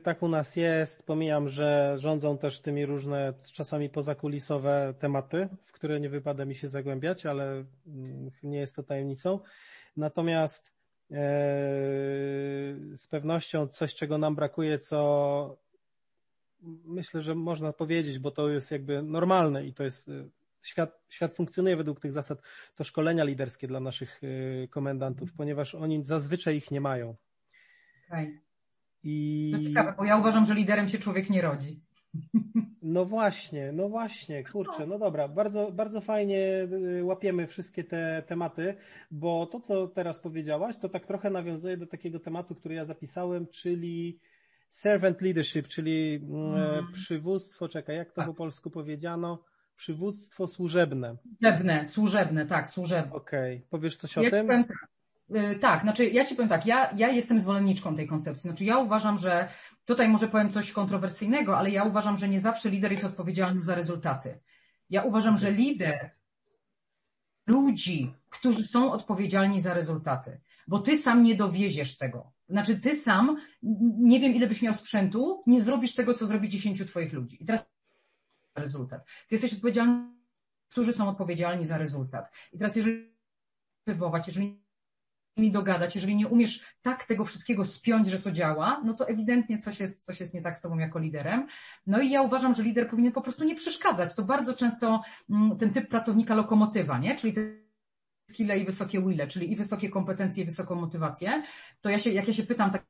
tak 0.03 0.23
u 0.23 0.29
nas 0.29 0.57
jest. 0.57 1.07
Pomijam, 1.07 1.49
że 1.49 1.95
rządzą 1.99 2.39
też 2.39 2.61
tymi 2.61 2.87
różne, 2.87 3.35
czasami 3.53 3.91
pozakulisowe 3.91 4.95
tematy, 4.99 5.49
w 5.65 5.73
które 5.73 6.01
nie 6.01 6.09
wypada 6.09 6.45
mi 6.45 6.55
się 6.55 6.69
zagłębiać, 6.69 7.27
ale 7.27 7.65
mm, 7.87 8.31
nie 8.43 8.59
jest 8.59 8.77
to 8.77 8.83
tajemnicą. 8.83 9.41
Natomiast 9.97 10.73
e, 11.11 11.17
z 12.97 13.09
pewnością 13.11 13.69
coś, 13.69 13.95
czego 13.95 14.19
nam 14.19 14.35
brakuje, 14.35 14.79
co 14.79 15.66
myślę, 16.85 17.23
że 17.23 17.35
można 17.35 17.73
powiedzieć, 17.73 18.19
bo 18.19 18.31
to 18.31 18.49
jest 18.49 18.71
jakby 18.71 19.03
normalne 19.03 19.67
i 19.67 19.73
to 19.73 19.85
jest 19.85 20.09
y, 20.09 20.31
świat, 20.63 21.01
świat 21.09 21.35
funkcjonuje 21.35 21.77
według 21.77 22.01
tych 22.01 22.13
zasad, 22.13 22.43
to 22.75 22.85
szkolenia 22.85 23.25
liderskie 23.25 23.67
dla 23.67 23.81
naszych 23.81 24.25
y, 24.25 24.69
komendantów, 24.71 25.33
ponieważ 25.33 25.75
oni 25.75 26.05
zazwyczaj 26.05 26.57
ich 26.57 26.71
nie 26.71 26.81
mają. 26.81 27.17
Okay. 28.09 28.41
I... 29.03 29.53
To 29.55 29.63
ciekawe, 29.63 29.95
bo 29.99 30.05
ja 30.05 30.17
uważam, 30.17 30.47
że 30.47 30.55
liderem 30.55 30.89
się 30.89 30.99
człowiek 30.99 31.31
nie 31.31 31.43
rodzi. 31.43 31.81
No 32.83 33.05
właśnie, 33.05 33.73
no 33.73 33.89
właśnie, 33.89 34.45
kurczę, 34.45 34.87
no 34.87 34.99
dobra, 34.99 35.29
bardzo, 35.29 35.73
bardzo 35.73 36.01
fajnie 36.01 36.69
y, 36.99 37.05
łapiemy 37.05 37.47
wszystkie 37.47 37.85
te 37.85 38.23
tematy, 38.27 38.75
bo 39.11 39.47
to, 39.47 39.61
co 39.61 39.89
teraz 39.89 40.21
powiedziałaś, 40.21 40.77
to 40.77 40.89
tak 40.89 41.07
trochę 41.07 41.31
nawiązuje 41.31 41.77
do 41.77 41.87
takiego 41.87 42.21
tematu, 42.21 42.55
który 42.55 42.75
ja 42.75 42.85
zapisałem, 42.85 43.47
czyli 43.47 44.19
servant 44.69 45.21
leadership, 45.21 45.69
czyli 45.69 46.15
mm. 46.15 46.93
przywództwo, 46.93 47.69
czekaj, 47.69 47.97
jak 47.97 48.09
to 48.09 48.17
tak. 48.17 48.27
po 48.27 48.35
polsku 48.35 48.71
powiedziano? 48.71 49.45
Przywództwo 49.77 50.47
służebne. 50.47 51.17
Służebne, 51.23 51.87
służebne, 51.87 52.47
tak, 52.47 52.67
służebne. 52.67 53.13
Okej, 53.13 53.57
okay. 53.57 53.69
powiesz 53.71 53.97
coś 53.97 54.19
o 54.19 54.23
ja 54.23 54.31
tym? 54.31 54.47
Powiem, 54.47 54.65
tak, 54.65 54.89
tak, 55.61 55.83
znaczy 55.83 56.07
ja 56.07 56.25
ci 56.25 56.35
powiem 56.35 56.49
tak, 56.49 56.67
ja, 56.67 56.93
ja 56.97 57.09
jestem 57.09 57.41
zwolenniczką 57.41 57.97
tej 57.97 58.07
koncepcji. 58.07 58.51
Znaczy 58.51 58.65
ja 58.65 58.79
uważam, 58.79 59.19
że 59.19 59.49
tutaj 59.85 60.09
może 60.09 60.29
powiem 60.29 60.51
coś 60.51 60.73
kontrowersyjnego, 60.73 61.59
ale 61.59 61.71
ja 61.71 61.85
uważam, 61.85 62.17
że 62.17 62.29
nie 62.29 62.41
zawsze 62.41 62.71
lider 62.71 62.93
jest 62.93 63.05
odpowiedzialny 63.05 63.63
za 63.63 63.75
rezultaty. 63.75 64.41
Ja 64.91 65.03
uważam, 65.03 65.37
że 65.37 65.51
lider 65.51 66.11
ludzi, 67.47 68.15
którzy 68.29 68.63
są 68.63 68.93
odpowiedzialni 68.93 69.61
za 69.61 69.75
rezultaty, 69.75 70.41
bo 70.67 70.79
ty 70.79 70.97
sam 70.97 71.23
nie 71.23 71.35
dowieziesz 71.35 71.99
tego. 71.99 72.33
Znaczy 72.49 72.81
ty 72.81 72.97
sam, 72.97 73.37
nie 73.99 74.21
wiem 74.21 74.35
ile 74.35 74.47
byś 74.47 74.63
miał 74.63 74.75
sprzętu, 74.75 75.43
nie 75.47 75.63
zrobisz 75.63 75.95
tego, 75.95 76.15
co 76.15 76.27
zrobi 76.27 76.49
dziesięciu 76.49 76.85
twoich 76.85 77.13
ludzi. 77.13 77.43
I 77.43 77.47
teraz 77.47 77.71
rezultat. 78.55 79.05
Ty 79.05 79.35
jesteś 79.35 79.55
odpowiedzialny, 79.55 80.17
którzy 80.69 80.93
są 80.93 81.09
odpowiedzialni 81.09 81.65
za 81.65 81.79
rezultat. 81.79 82.35
I 82.53 82.59
teraz 82.59 82.77
jeżeli 82.77 83.17
wywołać, 83.87 84.27
jeżeli 84.27 84.67
mi 85.37 85.53
dogadać, 85.53 85.95
jeżeli 85.95 86.17
nie 86.17 86.29
umiesz 86.29 86.65
tak 86.83 87.05
tego 87.05 87.25
wszystkiego 87.25 87.65
spiąć, 87.65 88.09
że 88.09 88.19
to 88.19 88.33
działa, 88.33 88.83
no 88.85 88.95
to 88.95 89.09
ewidentnie 89.09 89.59
coś 89.59 89.81
jest, 89.81 90.05
coś 90.05 90.21
jest 90.21 90.35
nie 90.35 90.43
tak 90.43 90.59
z 90.59 90.61
tobą 90.61 90.79
jako 90.79 90.99
liderem. 90.99 91.47
No 91.87 92.01
i 92.01 92.11
ja 92.11 92.23
uważam, 92.23 92.55
że 92.55 92.63
lider 92.63 92.91
powinien 92.91 93.13
po 93.13 93.23
prostu 93.23 93.45
nie 93.45 93.55
przeszkadzać. 93.55 94.15
To 94.15 94.23
bardzo 94.23 94.55
często 94.55 95.03
mm, 95.31 95.59
ten 95.59 95.73
typ 95.73 95.89
pracownika 95.89 96.35
lokomotywa, 96.35 96.99
nie? 96.99 97.17
Czyli 97.17 97.33
skille 98.31 98.59
i 98.59 98.65
wysokie 98.65 99.01
wille, 99.01 99.27
czyli 99.27 99.53
i 99.53 99.57
wysokie 99.57 99.89
kompetencje 99.89 100.43
i 100.43 100.47
wysoką 100.47 100.75
motywację, 100.75 101.43
to 101.81 101.91
ja 101.91 101.99
się, 101.99 102.11
jak 102.11 102.29
ja 102.29 102.35
się 102.35 102.43
pytam 102.43 102.71
tak 102.71 102.85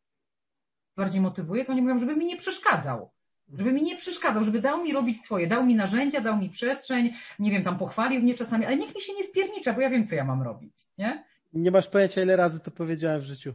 bardziej 0.96 1.20
motywuje, 1.20 1.64
to 1.64 1.72
oni 1.72 1.83
mówią, 1.83 1.99
żeby 1.99 2.16
mi 2.16 2.27
nie 2.27 2.37
przeszkadzał. 2.37 3.11
Żeby 3.53 3.72
mi 3.72 3.83
nie 3.83 3.96
przeszkadzał, 3.96 4.44
żeby 4.44 4.61
dał 4.61 4.83
mi 4.83 4.92
robić 4.92 5.25
swoje, 5.25 5.46
dał 5.46 5.66
mi 5.66 5.75
narzędzia, 5.75 6.20
dał 6.20 6.37
mi 6.37 6.51
przestrzeń, 6.51 7.12
nie 7.38 7.51
wiem, 7.51 7.62
tam 7.62 7.79
pochwalił 7.79 8.22
mnie 8.22 8.35
czasami, 8.35 8.64
ale 8.66 8.77
niech 8.77 8.94
mi 8.94 9.01
się 9.01 9.12
nie 9.14 9.25
wpiernicza, 9.25 9.72
bo 9.72 9.81
ja 9.81 9.90
wiem, 9.90 10.07
co 10.07 10.14
ja 10.14 10.25
mam 10.25 10.42
robić, 10.42 10.88
nie? 10.99 11.25
Nie 11.53 11.70
masz 11.70 11.88
pojęcia, 11.88 12.22
ile 12.22 12.37
razy 12.37 12.61
to 12.61 12.70
powiedziałem 12.70 13.20
w 13.20 13.25
życiu. 13.25 13.55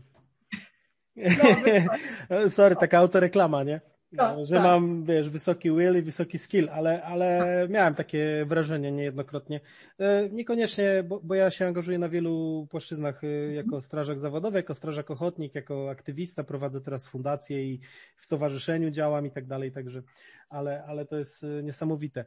No, 1.15 2.49
Sorry, 2.49 2.75
taka 2.75 2.97
autoreklama, 2.97 3.63
nie? 3.63 3.81
No, 4.11 4.45
że 4.45 4.55
tak. 4.55 4.63
mam, 4.63 5.03
wiesz, 5.03 5.29
wysoki 5.29 5.71
will 5.71 5.97
i 5.97 6.01
wysoki 6.01 6.37
skill, 6.37 6.69
ale, 6.69 7.03
ale 7.03 7.39
tak. 7.39 7.69
miałem 7.69 7.95
takie 7.95 8.45
wrażenie 8.47 8.91
niejednokrotnie. 8.91 9.59
E, 9.99 10.29
niekoniecznie, 10.29 11.03
bo, 11.03 11.19
bo 11.23 11.35
ja 11.35 11.49
się 11.49 11.67
angażuję 11.67 11.99
na 11.99 12.09
wielu 12.09 12.67
płaszczyznach 12.69 13.23
e, 13.23 13.27
mhm. 13.27 13.55
jako 13.55 13.81
strażak 13.81 14.19
zawodowy, 14.19 14.57
jako 14.57 14.73
strażak 14.73 15.11
ochotnik, 15.11 15.55
jako 15.55 15.89
aktywista, 15.89 16.43
prowadzę 16.43 16.81
teraz 16.81 17.07
fundację 17.07 17.63
i 17.63 17.79
w 18.17 18.25
stowarzyszeniu 18.25 18.89
działam 18.89 19.25
i 19.25 19.31
tak 19.31 19.45
dalej, 19.45 19.71
także, 19.71 20.01
ale, 20.49 20.83
ale 20.83 21.05
to 21.05 21.17
jest 21.17 21.43
e, 21.43 21.63
niesamowite. 21.63 22.25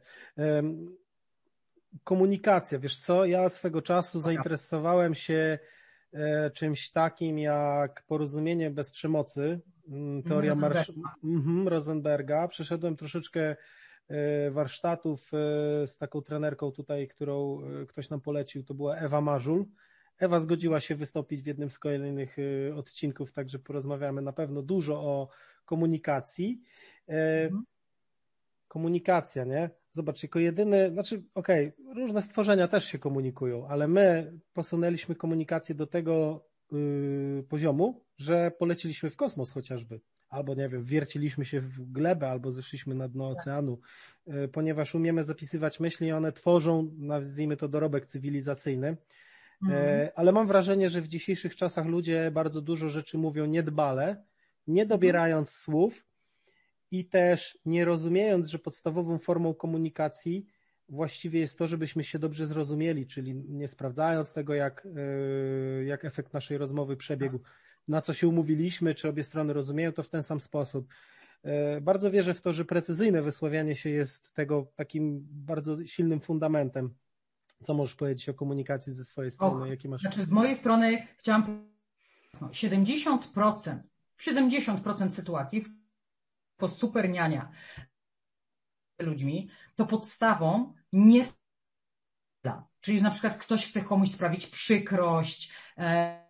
Komunikacja, 2.03 2.79
wiesz 2.79 2.97
co, 2.97 3.25
ja 3.25 3.49
swego 3.49 3.81
czasu 3.81 4.19
zainteresowałem 4.19 5.15
się 5.15 5.59
czymś 6.53 6.91
takim 6.91 7.39
jak 7.39 8.03
porozumienie 8.07 8.71
bez 8.71 8.91
przemocy, 8.91 9.59
Mm, 9.87 10.23
teoria 10.23 10.55
Marsz 10.55 10.91
mhm, 11.23 11.67
Rosenberga. 11.67 12.47
Przeszedłem 12.47 12.95
troszeczkę 12.95 13.55
e, 14.07 14.51
warsztatów 14.51 15.31
e, 15.33 15.37
z 15.87 15.97
taką 15.97 16.21
trenerką 16.21 16.71
tutaj, 16.71 17.07
którą 17.07 17.61
e, 17.61 17.85
ktoś 17.85 18.09
nam 18.09 18.21
polecił, 18.21 18.63
to 18.63 18.73
była 18.73 18.95
Ewa 18.95 19.21
Marzul. 19.21 19.65
Ewa 20.19 20.39
zgodziła 20.39 20.79
się 20.79 20.95
wystąpić 20.95 21.41
w 21.41 21.45
jednym 21.45 21.71
z 21.71 21.79
kolejnych 21.79 22.37
odcinków, 22.75 23.31
także 23.31 23.59
porozmawiamy 23.59 24.21
na 24.21 24.33
pewno 24.33 24.61
dużo 24.61 25.01
o 25.01 25.29
komunikacji. 25.65 26.61
Mhm. 27.07 27.63
Komunikacja, 28.67 29.43
nie? 29.43 29.69
Zobacz, 29.89 30.23
jako 30.23 30.39
jedyny, 30.39 30.91
znaczy, 30.91 31.23
okej, 31.33 31.67
okay, 31.67 31.95
różne 31.95 32.21
stworzenia 32.21 32.67
też 32.67 32.85
się 32.85 32.99
komunikują, 32.99 33.67
ale 33.67 33.87
my 33.87 34.33
posunęliśmy 34.53 35.15
komunikację 35.15 35.75
do 35.75 35.87
tego 35.87 36.45
yy, 36.71 37.43
poziomu, 37.49 38.04
że 38.17 38.51
poleciliśmy 38.51 39.09
w 39.09 39.15
kosmos 39.15 39.51
chociażby, 39.51 39.99
albo 40.29 40.55
nie 40.55 40.69
wiem, 40.69 40.83
wierciliśmy 40.83 41.45
się 41.45 41.61
w 41.61 41.91
glebę, 41.91 42.29
albo 42.29 42.51
zeszliśmy 42.51 42.95
na 42.95 43.07
dno 43.07 43.29
oceanu, 43.29 43.79
yy, 44.27 44.47
ponieważ 44.47 44.95
umiemy 44.95 45.23
zapisywać 45.23 45.79
myśli 45.79 46.07
i 46.07 46.11
one 46.11 46.31
tworzą, 46.31 46.91
nazwijmy 46.97 47.57
to, 47.57 47.67
dorobek 47.67 48.05
cywilizacyjny. 48.05 48.97
Mhm. 49.63 49.99
Yy, 49.99 50.15
ale 50.15 50.31
mam 50.31 50.47
wrażenie, 50.47 50.89
że 50.89 51.01
w 51.01 51.07
dzisiejszych 51.07 51.55
czasach 51.55 51.85
ludzie 51.85 52.31
bardzo 52.31 52.61
dużo 52.61 52.89
rzeczy 52.89 53.17
mówią 53.17 53.45
niedbale, 53.45 54.23
nie 54.67 54.85
dobierając 54.85 55.49
słów 55.49 56.05
i 56.91 57.05
też 57.05 57.57
nie 57.65 57.85
rozumiejąc, 57.85 58.47
że 58.47 58.59
podstawową 58.59 59.17
formą 59.17 59.53
komunikacji 59.53 60.45
właściwie 60.89 61.39
jest 61.39 61.57
to, 61.57 61.67
żebyśmy 61.67 62.03
się 62.03 62.19
dobrze 62.19 62.47
zrozumieli, 62.47 63.07
czyli 63.07 63.35
nie 63.35 63.67
sprawdzając 63.67 64.33
tego, 64.33 64.53
jak, 64.53 64.87
yy, 65.79 65.85
jak 65.85 66.05
efekt 66.05 66.33
naszej 66.33 66.57
rozmowy 66.57 66.97
przebiegł, 66.97 67.39
na 67.87 68.01
co 68.01 68.13
się 68.13 68.27
umówiliśmy, 68.27 68.95
czy 68.95 69.09
obie 69.09 69.23
strony 69.23 69.53
rozumieją 69.53 69.93
to 69.93 70.03
w 70.03 70.09
ten 70.09 70.23
sam 70.23 70.39
sposób. 70.39 70.87
Yy, 71.43 71.51
bardzo 71.81 72.11
wierzę 72.11 72.33
w 72.33 72.41
to, 72.41 72.53
że 72.53 72.65
precyzyjne 72.65 73.21
wysławianie 73.21 73.75
się 73.75 73.89
jest 73.89 74.33
tego 74.33 74.67
takim 74.75 75.27
bardzo 75.29 75.85
silnym 75.85 76.19
fundamentem. 76.19 76.93
Co 77.63 77.73
możesz 77.73 77.95
powiedzieć 77.95 78.29
o 78.29 78.33
komunikacji 78.33 78.93
ze 78.93 79.05
swojej 79.05 79.31
strony? 79.31 79.63
O, 79.63 79.65
Jakie 79.65 79.89
masz... 79.89 80.01
Znaczy 80.01 80.25
z 80.25 80.31
mojej 80.31 80.55
strony 80.55 81.07
chciałam 81.17 81.69
70%, 82.35 83.79
70% 84.19 85.09
sytuacji 85.09 85.65
po 86.57 86.69
super 86.69 87.09
niania 87.09 87.51
ludźmi, 88.99 89.49
to 89.75 89.85
podstawą 89.85 90.73
nie 90.93 91.23
Czyli 92.81 93.01
na 93.01 93.11
przykład 93.11 93.37
ktoś 93.37 93.65
chce 93.69 93.81
komuś 93.81 94.11
sprawić 94.11 94.47
przykrość, 94.47 95.53
e, 95.77 96.25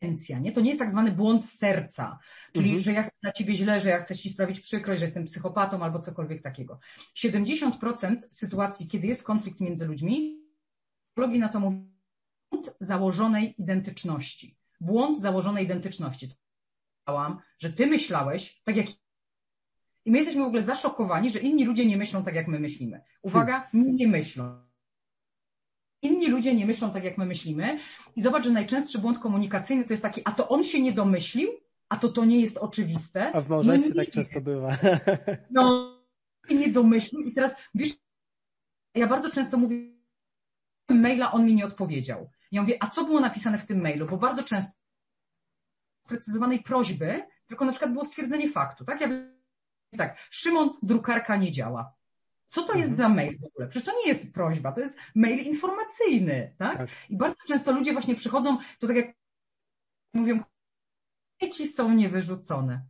intencja, 0.00 0.38
nie? 0.38 0.52
To 0.52 0.60
nie 0.60 0.68
jest 0.68 0.78
tak 0.78 0.90
zwany 0.90 1.12
błąd 1.12 1.44
serca, 1.44 2.18
czyli 2.52 2.68
mhm. 2.68 2.82
że 2.82 2.92
ja 2.92 3.02
chcę 3.02 3.12
dla 3.22 3.32
ciebie 3.32 3.54
źle, 3.54 3.80
że 3.80 3.88
ja 3.88 3.98
chcę 3.98 4.16
ci 4.16 4.30
sprawić 4.30 4.60
przykrość, 4.60 5.00
że 5.00 5.06
jestem 5.06 5.24
psychopatą 5.24 5.82
albo 5.82 6.00
cokolwiek 6.00 6.42
takiego. 6.42 6.78
70% 7.16 8.16
sytuacji, 8.30 8.88
kiedy 8.88 9.06
jest 9.06 9.22
konflikt 9.22 9.60
między 9.60 9.86
ludźmi, 9.86 10.40
psychologii 11.08 11.40
na 11.40 11.48
to 11.48 11.60
mówi 11.60 11.96
błąd 12.50 12.76
założonej 12.80 13.54
identyczności. 13.58 14.58
Błąd 14.80 15.20
założonej 15.20 15.64
identyczności. 15.64 16.28
Że 17.58 17.72
ty 17.72 17.86
myślałeś, 17.86 18.62
tak 18.64 18.76
jak 18.76 18.86
i 20.04 20.10
my 20.10 20.18
jesteśmy 20.18 20.42
w 20.42 20.46
ogóle 20.46 20.62
zaszokowani, 20.62 21.30
że 21.30 21.38
inni 21.38 21.64
ludzie 21.64 21.86
nie 21.86 21.96
myślą 21.96 22.22
tak, 22.22 22.34
jak 22.34 22.48
my 22.48 22.60
myślimy. 22.60 23.00
Uwaga, 23.22 23.68
hmm. 23.72 23.96
nie 23.96 24.08
myślą. 24.08 24.65
Inni 26.02 26.26
ludzie 26.26 26.54
nie 26.54 26.66
myślą 26.66 26.90
tak, 26.90 27.04
jak 27.04 27.18
my 27.18 27.26
myślimy. 27.26 27.78
I 28.16 28.22
zobacz, 28.22 28.44
że 28.44 28.50
najczęstszy 28.50 28.98
błąd 28.98 29.18
komunikacyjny 29.18 29.84
to 29.84 29.92
jest 29.92 30.02
taki, 30.02 30.20
a 30.24 30.32
to 30.32 30.48
on 30.48 30.64
się 30.64 30.80
nie 30.80 30.92
domyślił, 30.92 31.50
a 31.88 31.96
to 31.96 32.08
to 32.08 32.24
nie 32.24 32.40
jest 32.40 32.58
oczywiste. 32.58 33.32
A 33.32 33.40
w 33.40 33.48
małżeństwie 33.48 33.92
no 33.94 34.04
tak 34.04 34.14
często 34.14 34.40
bywa. 34.40 34.76
No, 35.50 35.96
nie 36.50 36.68
domyślił. 36.68 37.20
I 37.20 37.32
teraz, 37.32 37.54
wiesz, 37.74 37.90
ja 38.94 39.06
bardzo 39.06 39.30
często 39.30 39.58
mówię, 39.58 39.76
maila 40.88 41.32
on 41.32 41.46
mi 41.46 41.54
nie 41.54 41.66
odpowiedział. 41.66 42.30
Ja 42.52 42.62
mówię, 42.62 42.76
a 42.80 42.86
co 42.86 43.04
było 43.04 43.20
napisane 43.20 43.58
w 43.58 43.66
tym 43.66 43.80
mailu? 43.82 44.06
Bo 44.06 44.16
bardzo 44.16 44.42
często 44.42 44.72
sprecyzowanej 46.06 46.62
prośby, 46.62 47.22
tylko 47.46 47.64
na 47.64 47.72
przykład 47.72 47.92
było 47.92 48.04
stwierdzenie 48.04 48.50
faktu, 48.50 48.84
tak? 48.84 49.00
Ja 49.00 49.08
tak, 49.96 50.18
Szymon, 50.30 50.70
drukarka 50.82 51.36
nie 51.36 51.52
działa. 51.52 51.95
Co 52.48 52.62
to 52.62 52.72
jest 52.72 52.88
mhm. 52.88 52.96
za 52.96 53.08
mail 53.08 53.38
w 53.38 53.44
ogóle? 53.44 53.68
Przecież 53.68 53.86
to 53.86 53.92
nie 54.04 54.08
jest 54.08 54.34
prośba, 54.34 54.72
to 54.72 54.80
jest 54.80 54.98
mail 55.14 55.38
informacyjny, 55.38 56.54
tak? 56.58 56.78
tak? 56.78 56.88
I 57.10 57.16
bardzo 57.16 57.36
często 57.48 57.72
ludzie 57.72 57.92
właśnie 57.92 58.14
przychodzą, 58.14 58.58
to 58.78 58.86
tak 58.86 58.96
jak 58.96 59.14
mówią, 60.14 60.40
dzieci 61.42 61.66
są 61.66 61.92
niewyrzucone. 61.92 62.82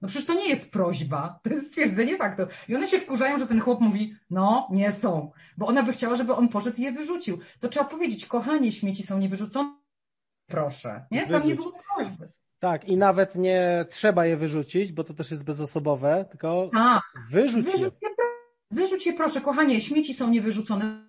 No 0.00 0.08
przecież 0.08 0.26
to 0.26 0.34
nie 0.34 0.48
jest 0.48 0.72
prośba, 0.72 1.40
to 1.42 1.50
jest 1.50 1.66
stwierdzenie 1.66 2.16
faktu. 2.16 2.42
I 2.68 2.76
one 2.76 2.88
się 2.88 3.00
wkurzają, 3.00 3.38
że 3.38 3.46
ten 3.46 3.60
chłop 3.60 3.80
mówi, 3.80 4.14
no, 4.30 4.68
nie 4.70 4.92
są, 4.92 5.32
bo 5.56 5.66
ona 5.66 5.82
by 5.82 5.92
chciała, 5.92 6.16
żeby 6.16 6.34
on 6.34 6.48
poszedł 6.48 6.76
i 6.76 6.82
je 6.82 6.92
wyrzucił. 6.92 7.38
To 7.60 7.68
trzeba 7.68 7.86
powiedzieć, 7.86 8.26
kochanie, 8.26 8.72
śmieci 8.72 9.02
są 9.02 9.18
niewyrzucone, 9.18 9.76
proszę, 10.46 11.06
nie? 11.10 11.26
Tam 11.26 11.46
nie 11.46 11.54
było 11.54 11.72
prośby. 11.96 12.32
Tak, 12.58 12.84
i 12.84 12.96
nawet 12.96 13.34
nie 13.34 13.84
trzeba 13.90 14.26
je 14.26 14.36
wyrzucić, 14.36 14.92
bo 14.92 15.04
to 15.04 15.14
też 15.14 15.30
jest 15.30 15.44
bezosobowe, 15.44 16.24
tylko 16.30 16.70
A, 16.74 17.00
wyrzuć, 17.30 17.64
wyrzuć 17.64 17.94
je. 18.02 18.07
Wyrzuć 18.70 19.06
je 19.06 19.12
proszę, 19.12 19.40
kochanie, 19.40 19.80
śmieci 19.80 20.14
są 20.14 20.30
niewyrzucone 20.30 21.08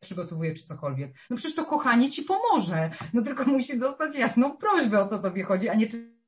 przygotowuje 0.00 0.54
czy 0.54 0.64
cokolwiek. 0.64 1.14
No 1.30 1.36
przecież 1.36 1.56
to 1.56 1.64
kochanie 1.64 2.10
ci 2.10 2.22
pomoże. 2.22 2.90
No 3.12 3.22
tylko 3.22 3.44
musi 3.44 3.78
dostać 3.78 4.16
jasną 4.16 4.56
prośbę, 4.56 5.02
o 5.02 5.08
co 5.08 5.18
tobie 5.18 5.44
chodzi, 5.44 5.68
a 5.68 5.74
nie 5.74 5.86
czy 5.86 6.20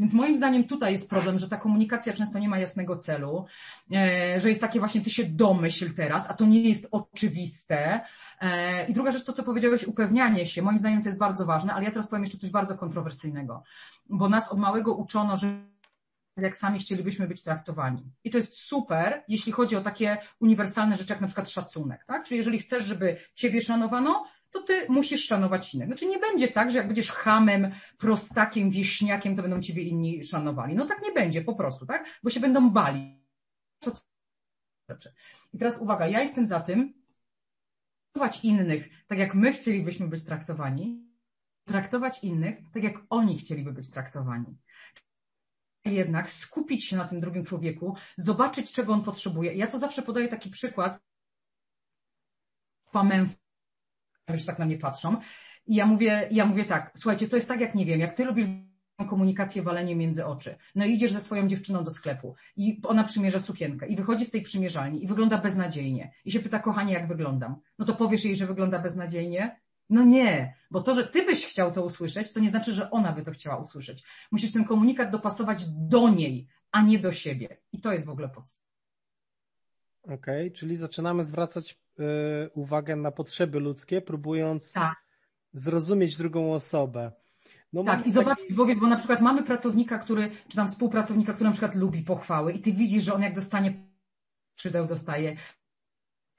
więc 0.00 0.12
moim 0.12 0.36
zdaniem 0.36 0.64
tutaj 0.64 0.92
jest 0.92 1.10
problem, 1.10 1.38
że 1.38 1.48
ta 1.48 1.56
komunikacja 1.56 2.12
często 2.12 2.38
nie 2.38 2.48
ma 2.48 2.58
jasnego 2.58 2.96
celu, 2.96 3.46
e, 3.92 4.40
że 4.40 4.48
jest 4.48 4.60
takie 4.60 4.78
właśnie 4.78 5.00
ty 5.00 5.10
się 5.10 5.24
domyśl 5.24 5.94
teraz, 5.94 6.30
a 6.30 6.34
to 6.34 6.44
nie 6.44 6.60
jest 6.60 6.88
oczywiste. 6.90 8.00
E, 8.40 8.86
I 8.86 8.92
druga 8.92 9.12
rzecz, 9.12 9.24
to 9.24 9.32
co 9.32 9.42
powiedziałeś, 9.42 9.84
upewnianie 9.84 10.46
się, 10.46 10.62
moim 10.62 10.78
zdaniem 10.78 11.02
to 11.02 11.08
jest 11.08 11.18
bardzo 11.18 11.46
ważne, 11.46 11.74
ale 11.74 11.84
ja 11.84 11.90
teraz 11.90 12.08
powiem 12.08 12.24
jeszcze 12.24 12.38
coś 12.38 12.50
bardzo 12.50 12.78
kontrowersyjnego, 12.78 13.62
bo 14.08 14.28
nas 14.28 14.52
od 14.52 14.58
małego 14.58 14.94
uczono, 14.94 15.36
że 15.36 15.69
jak 16.42 16.56
sami 16.56 16.78
chcielibyśmy 16.78 17.26
być 17.26 17.42
traktowani. 17.42 18.12
I 18.24 18.30
to 18.30 18.38
jest 18.38 18.54
super, 18.54 19.24
jeśli 19.28 19.52
chodzi 19.52 19.76
o 19.76 19.80
takie 19.80 20.18
uniwersalne 20.40 20.96
rzeczy, 20.96 21.12
jak 21.12 21.20
na 21.20 21.26
przykład 21.26 21.50
szacunek, 21.50 22.04
tak? 22.04 22.24
Czyli 22.24 22.38
jeżeli 22.38 22.58
chcesz, 22.58 22.84
żeby 22.84 23.16
ciebie 23.34 23.62
szanowano, 23.62 24.24
to 24.50 24.62
ty 24.62 24.86
musisz 24.88 25.24
szanować 25.24 25.74
innych. 25.74 25.88
Znaczy 25.88 26.06
nie 26.06 26.18
będzie 26.18 26.48
tak, 26.48 26.70
że 26.70 26.78
jak 26.78 26.86
będziesz 26.86 27.10
hamem, 27.10 27.72
prostakiem, 27.98 28.70
wieśniakiem, 28.70 29.36
to 29.36 29.42
będą 29.42 29.60
ciebie 29.60 29.82
inni 29.82 30.24
szanowali. 30.24 30.74
No 30.74 30.86
tak 30.86 31.02
nie 31.02 31.12
będzie 31.12 31.42
po 31.42 31.54
prostu, 31.54 31.86
tak? 31.86 32.04
Bo 32.22 32.30
się 32.30 32.40
będą 32.40 32.70
bali. 32.70 33.20
I 35.52 35.58
teraz 35.58 35.80
uwaga, 35.80 36.06
ja 36.06 36.20
jestem 36.20 36.46
za 36.46 36.60
tym, 36.60 37.00
traktować 38.12 38.44
innych 38.44 38.88
tak, 39.06 39.18
jak 39.18 39.34
my 39.34 39.52
chcielibyśmy 39.52 40.08
być 40.08 40.24
traktowani, 40.24 41.10
traktować 41.64 42.24
innych 42.24 42.58
tak, 42.72 42.82
jak 42.82 42.94
oni 43.10 43.38
chcieliby 43.38 43.72
być 43.72 43.90
traktowani. 43.90 44.58
Jednak 45.84 46.30
skupić 46.30 46.84
się 46.84 46.96
na 46.96 47.04
tym 47.04 47.20
drugim 47.20 47.44
człowieku, 47.44 47.96
zobaczyć, 48.16 48.72
czego 48.72 48.92
on 48.92 49.02
potrzebuje. 49.02 49.54
Ja 49.54 49.66
to 49.66 49.78
zawsze 49.78 50.02
podaję 50.02 50.28
taki 50.28 50.50
przykład 50.50 51.00
męstwie, 53.04 53.40
już 54.28 54.44
tak 54.44 54.58
na 54.58 54.66
mnie 54.66 54.78
patrzą. 54.78 55.16
I 55.66 55.74
ja 55.74 55.86
mówię, 55.86 56.28
ja 56.30 56.46
mówię 56.46 56.64
tak, 56.64 56.92
słuchajcie, 56.94 57.28
to 57.28 57.36
jest 57.36 57.48
tak, 57.48 57.60
jak 57.60 57.74
nie 57.74 57.86
wiem, 57.86 58.00
jak 58.00 58.14
ty 58.14 58.24
lubisz 58.24 58.46
komunikację 59.08 59.62
walenie 59.62 59.96
między 59.96 60.26
oczy. 60.26 60.56
No 60.74 60.84
i 60.84 60.92
idziesz 60.92 61.12
ze 61.12 61.20
swoją 61.20 61.48
dziewczyną 61.48 61.84
do 61.84 61.90
sklepu 61.90 62.34
i 62.56 62.80
ona 62.84 63.04
przymierza 63.04 63.40
sukienkę 63.40 63.86
i 63.86 63.96
wychodzi 63.96 64.24
z 64.24 64.30
tej 64.30 64.42
przymierzalni 64.42 65.04
i 65.04 65.06
wygląda 65.06 65.38
beznadziejnie. 65.38 66.12
I 66.24 66.32
się 66.32 66.40
pyta, 66.40 66.58
kochanie, 66.58 66.92
jak 66.92 67.08
wyglądam? 67.08 67.56
No 67.78 67.84
to 67.84 67.94
powiesz 67.94 68.24
jej, 68.24 68.36
że 68.36 68.46
wygląda 68.46 68.78
beznadziejnie? 68.78 69.60
No 69.90 70.04
nie, 70.04 70.54
bo 70.70 70.82
to, 70.82 70.94
że 70.94 71.06
ty 71.06 71.26
byś 71.26 71.46
chciał 71.46 71.72
to 71.72 71.84
usłyszeć, 71.84 72.32
to 72.32 72.40
nie 72.40 72.50
znaczy, 72.50 72.72
że 72.72 72.90
ona 72.90 73.12
by 73.12 73.22
to 73.22 73.30
chciała 73.30 73.56
usłyszeć. 73.56 74.04
Musisz 74.30 74.52
ten 74.52 74.64
komunikat 74.64 75.10
dopasować 75.10 75.64
do 75.70 76.08
niej, 76.08 76.48
a 76.72 76.82
nie 76.82 76.98
do 76.98 77.12
siebie. 77.12 77.56
I 77.72 77.80
to 77.80 77.92
jest 77.92 78.06
w 78.06 78.10
ogóle 78.10 78.28
podstawa. 78.28 78.70
Okej, 80.02 80.14
okay, 80.14 80.50
czyli 80.50 80.76
zaczynamy 80.76 81.24
zwracać 81.24 81.78
y, 82.00 82.04
uwagę 82.54 82.96
na 82.96 83.10
potrzeby 83.10 83.60
ludzkie, 83.60 84.00
próbując 84.00 84.72
tak. 84.72 84.96
zrozumieć 85.52 86.16
drugą 86.16 86.52
osobę. 86.52 87.12
No 87.72 87.84
tak, 87.84 88.06
i 88.06 88.12
zobaczyć 88.12 88.44
taki... 88.44 88.54
w 88.54 88.60
ogóle, 88.60 88.76
bo 88.76 88.86
na 88.86 88.96
przykład 88.96 89.20
mamy 89.20 89.42
pracownika, 89.42 89.98
który, 89.98 90.30
czy 90.48 90.56
tam 90.56 90.68
współpracownika, 90.68 91.32
który 91.32 91.48
na 91.50 91.52
przykład 91.52 91.74
lubi 91.74 92.02
pochwały 92.02 92.52
i 92.52 92.60
ty 92.60 92.72
widzisz, 92.72 93.04
że 93.04 93.14
on 93.14 93.22
jak 93.22 93.34
dostanie 93.34 93.90
skrzydeł 94.56 94.86
dostaje. 94.86 95.36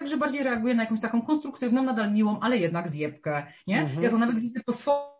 Także 0.02 0.18
bardziej 0.18 0.44
reaguje 0.44 0.74
na 0.74 0.84
jakąś 0.84 1.02
taką 1.02 1.22
konstruktywną, 1.22 1.84
nadal 1.84 2.14
miłą, 2.14 2.40
ale 2.40 2.58
jednak 2.58 2.90
zjebkę, 2.90 3.46
nie? 3.68 3.82
Mhm. 3.82 4.04
Ja 4.04 4.10
to 4.10 4.18
nawet 4.18 4.40
widzę 4.40 4.60
po 4.66 4.72
swoim 4.72 5.12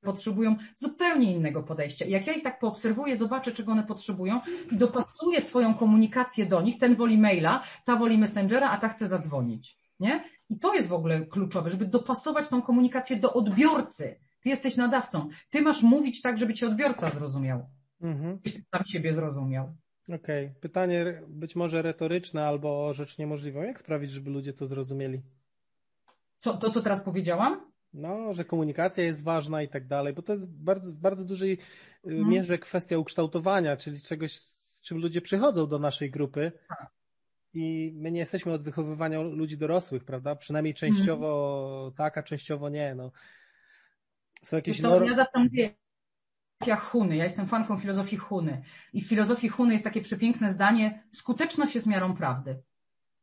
potrzebują 0.00 0.56
zupełnie 0.74 1.32
innego 1.32 1.62
podejścia. 1.62 2.04
I 2.04 2.10
jak 2.10 2.26
ja 2.26 2.32
ich 2.32 2.42
tak 2.42 2.58
poobserwuję, 2.58 3.16
zobaczę, 3.16 3.52
czego 3.52 3.72
one 3.72 3.84
potrzebują 3.84 4.40
i 4.72 4.76
dopasuję 4.76 5.40
swoją 5.40 5.74
komunikację 5.74 6.46
do 6.46 6.62
nich, 6.62 6.78
ten 6.78 6.96
woli 6.96 7.18
maila, 7.18 7.62
ta 7.84 7.96
woli 7.96 8.18
messengera, 8.18 8.70
a 8.70 8.78
ta 8.78 8.88
chce 8.88 9.06
zadzwonić, 9.08 9.78
nie? 10.00 10.24
I 10.48 10.58
to 10.58 10.74
jest 10.74 10.88
w 10.88 10.92
ogóle 10.92 11.26
kluczowe, 11.26 11.70
żeby 11.70 11.86
dopasować 11.86 12.48
tą 12.48 12.62
komunikację 12.62 13.16
do 13.16 13.32
odbiorcy, 13.32 14.20
ty 14.40 14.48
jesteś 14.48 14.76
nadawcą. 14.76 15.28
Ty 15.50 15.62
masz 15.62 15.82
mówić 15.82 16.22
tak, 16.22 16.38
żeby 16.38 16.54
cię 16.54 16.66
odbiorca 16.66 17.10
zrozumiał. 17.10 17.66
Mhm. 18.00 18.38
Byś 18.38 18.54
tam 18.70 18.84
siebie 18.84 19.12
zrozumiał. 19.12 19.74
Okej. 20.14 20.46
Okay. 20.46 20.60
Pytanie 20.60 21.22
być 21.28 21.56
może 21.56 21.82
retoryczne 21.82 22.46
albo 22.46 22.92
rzecz 22.92 23.18
niemożliwą. 23.18 23.62
Jak 23.62 23.80
sprawić, 23.80 24.10
żeby 24.10 24.30
ludzie 24.30 24.52
to 24.52 24.66
zrozumieli? 24.66 25.22
Co, 26.38 26.56
to, 26.56 26.70
co 26.70 26.82
teraz 26.82 27.04
powiedziałam? 27.04 27.72
No, 27.92 28.34
że 28.34 28.44
komunikacja 28.44 29.04
jest 29.04 29.24
ważna 29.24 29.62
i 29.62 29.68
tak 29.68 29.86
dalej, 29.86 30.14
bo 30.14 30.22
to 30.22 30.32
jest 30.32 30.46
bardzo, 30.46 30.92
w 30.92 30.94
bardzo 30.94 31.24
dużej 31.24 31.58
mhm. 32.04 32.28
mierze 32.28 32.58
kwestia 32.58 32.98
ukształtowania, 32.98 33.76
czyli 33.76 34.00
czegoś, 34.00 34.36
z 34.38 34.82
czym 34.82 34.98
ludzie 34.98 35.20
przychodzą 35.20 35.66
do 35.66 35.78
naszej 35.78 36.10
grupy. 36.10 36.52
Tak. 36.68 36.90
I 37.54 37.92
my 37.96 38.10
nie 38.10 38.20
jesteśmy 38.20 38.52
od 38.52 38.62
wychowywania 38.62 39.20
ludzi 39.20 39.58
dorosłych, 39.58 40.04
prawda? 40.04 40.36
Przynajmniej 40.36 40.74
częściowo 40.74 41.64
mhm. 41.74 41.92
tak, 41.94 42.18
a 42.18 42.22
częściowo 42.22 42.68
nie. 42.68 42.94
No. 42.94 43.12
Są 44.42 44.56
jakieś 44.56 44.80
to, 44.80 45.04
Ja 45.04 45.14
zawsze 45.14 45.38
mówię, 45.38 45.74
filozofia 46.58 46.76
Huny. 46.76 47.16
Ja 47.16 47.24
jestem 47.24 47.46
fanką 47.46 47.78
filozofii 47.78 48.16
Huny. 48.16 48.62
I 48.92 49.02
w 49.02 49.08
filozofii 49.08 49.48
Huny 49.48 49.72
jest 49.72 49.84
takie 49.84 50.02
przepiękne 50.02 50.52
zdanie, 50.52 51.02
skuteczność 51.12 51.74
jest 51.74 51.86
miarą 51.86 52.14
prawdy. 52.14 52.62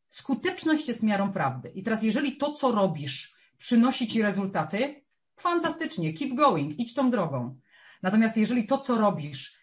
Skuteczność 0.09 0.87
jest 0.87 1.03
miarą 1.03 1.31
prawdy. 1.31 1.69
I 1.69 1.83
teraz 1.83 2.03
jeżeli 2.03 2.37
to, 2.37 2.51
co 2.51 2.71
robisz, 2.71 3.35
przynosi 3.57 4.07
ci 4.07 4.21
rezultaty, 4.21 5.03
fantastycznie, 5.35 6.13
keep 6.13 6.33
going, 6.33 6.79
idź 6.79 6.93
tą 6.93 7.11
drogą. 7.11 7.59
Natomiast 8.01 8.37
jeżeli 8.37 8.67
to, 8.67 8.77
co 8.77 8.97
robisz, 8.97 9.59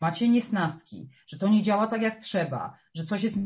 macie 0.00 0.28
niesnaski, 0.28 1.08
że 1.26 1.38
to 1.38 1.48
nie 1.48 1.62
działa 1.62 1.86
tak 1.86 2.02
jak 2.02 2.16
trzeba, 2.16 2.76
że 2.94 3.04
coś 3.04 3.22
jest 3.22 3.38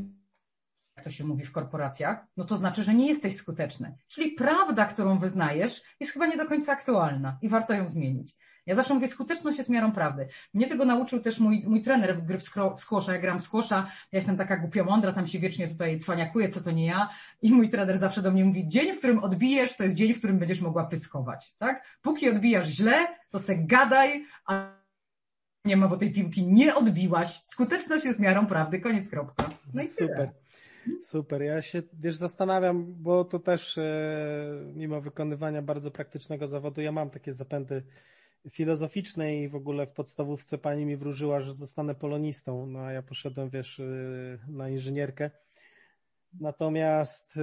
jak 0.97 1.05
to 1.05 1.11
się 1.11 1.25
mówi 1.25 1.45
w 1.45 1.53
korporacjach, 1.53 2.27
no 2.37 2.45
to 2.45 2.57
znaczy, 2.57 2.83
że 2.83 2.95
nie 2.95 3.07
jesteś 3.07 3.37
skuteczny. 3.37 3.97
Czyli 4.09 4.31
prawda, 4.33 4.85
którą 4.87 5.19
wyznajesz, 5.19 5.83
jest 6.01 6.13
chyba 6.13 6.27
nie 6.27 6.37
do 6.37 6.47
końca 6.47 6.73
aktualna 6.73 7.39
i 7.43 7.49
warto 7.49 7.75
ją 7.75 7.89
zmienić. 7.89 8.37
Ja 8.67 8.75
zawsze 8.75 8.95
mówię, 8.95 9.09
skuteczność 9.09 9.59
jest 9.59 9.71
miarą 9.71 9.93
prawdy. 9.93 10.29
Mnie 10.55 10.67
tego 10.67 10.85
nauczył 10.85 11.21
też 11.21 11.41
mój, 11.41 11.63
mój 11.67 11.83
trener 11.83 12.23
gry 12.23 12.39
w. 12.39 13.13
Ja 13.13 13.19
gram 13.19 13.41
w 13.41 13.43
ja 13.65 13.87
jestem 14.13 14.37
taka 14.37 14.57
głupio 14.57 14.85
mądra, 14.85 15.13
tam 15.13 15.27
się 15.27 15.39
wiecznie 15.39 15.69
tutaj 15.69 15.99
cwaniakuję, 15.99 16.49
co 16.49 16.61
to 16.61 16.71
nie 16.71 16.87
ja. 16.87 17.09
I 17.43 17.53
mój 17.53 17.69
trener 17.69 17.99
zawsze 17.99 18.23
do 18.23 18.31
mnie 18.31 18.45
mówi, 18.45 18.69
dzień, 18.69 18.93
w 18.93 18.99
którym 18.99 19.19
odbijesz, 19.19 19.77
to 19.77 19.85
jest 19.85 19.97
dzień, 19.97 20.15
w 20.15 20.19
którym 20.19 20.39
będziesz 20.39 20.61
mogła 20.61 20.85
pyskować. 20.85 21.55
Tak? 21.59 21.85
Póki 22.03 22.31
odbijasz 22.31 22.69
źle, 22.69 23.07
to 23.31 23.39
se 23.39 23.57
gadaj, 23.57 24.27
a 24.47 24.75
nie 25.65 25.77
ma, 25.77 25.89
bo 25.89 25.97
tej 25.97 26.13
piłki 26.13 26.47
nie 26.47 26.75
odbiłaś. 26.75 27.41
Skuteczność 27.45 28.05
jest 28.05 28.21
miarą 28.21 28.47
prawdy, 28.47 28.81
koniec 28.81 29.11
kropka. 29.11 29.49
No 29.75 29.83
i 29.83 29.89
Super. 29.89 30.17
Tyle. 30.17 30.33
Super. 31.03 31.43
Ja 31.43 31.63
się, 31.63 31.83
wiesz, 32.01 32.17
zastanawiam, 32.17 32.95
bo 33.03 33.25
to 33.25 33.39
też 33.39 33.79
e, 33.79 34.65
mimo 34.75 35.01
wykonywania 35.01 35.63
bardzo 35.63 35.91
praktycznego 35.91 36.49
zawodu, 36.49 36.81
ja 36.81 36.93
mam 36.93 37.11
takie 37.11 37.33
zapędy 37.33 37.83
filozoficzne 38.51 39.37
i 39.37 39.49
w 39.49 39.55
ogóle 39.55 39.87
w 39.87 39.93
podstawówce 39.93 40.59
pani 40.59 40.87
mi 40.87 40.97
wróżyła, 40.97 41.41
że 41.41 41.55
zostanę 41.55 41.95
polonistą, 41.95 42.67
no 42.67 42.79
a 42.79 42.93
ja 42.93 43.03
poszedłem, 43.03 43.51
wiesz, 43.51 43.81
e, 43.81 43.85
na 44.49 44.69
inżynierkę. 44.69 45.31
Natomiast, 46.41 47.37
e, 47.37 47.41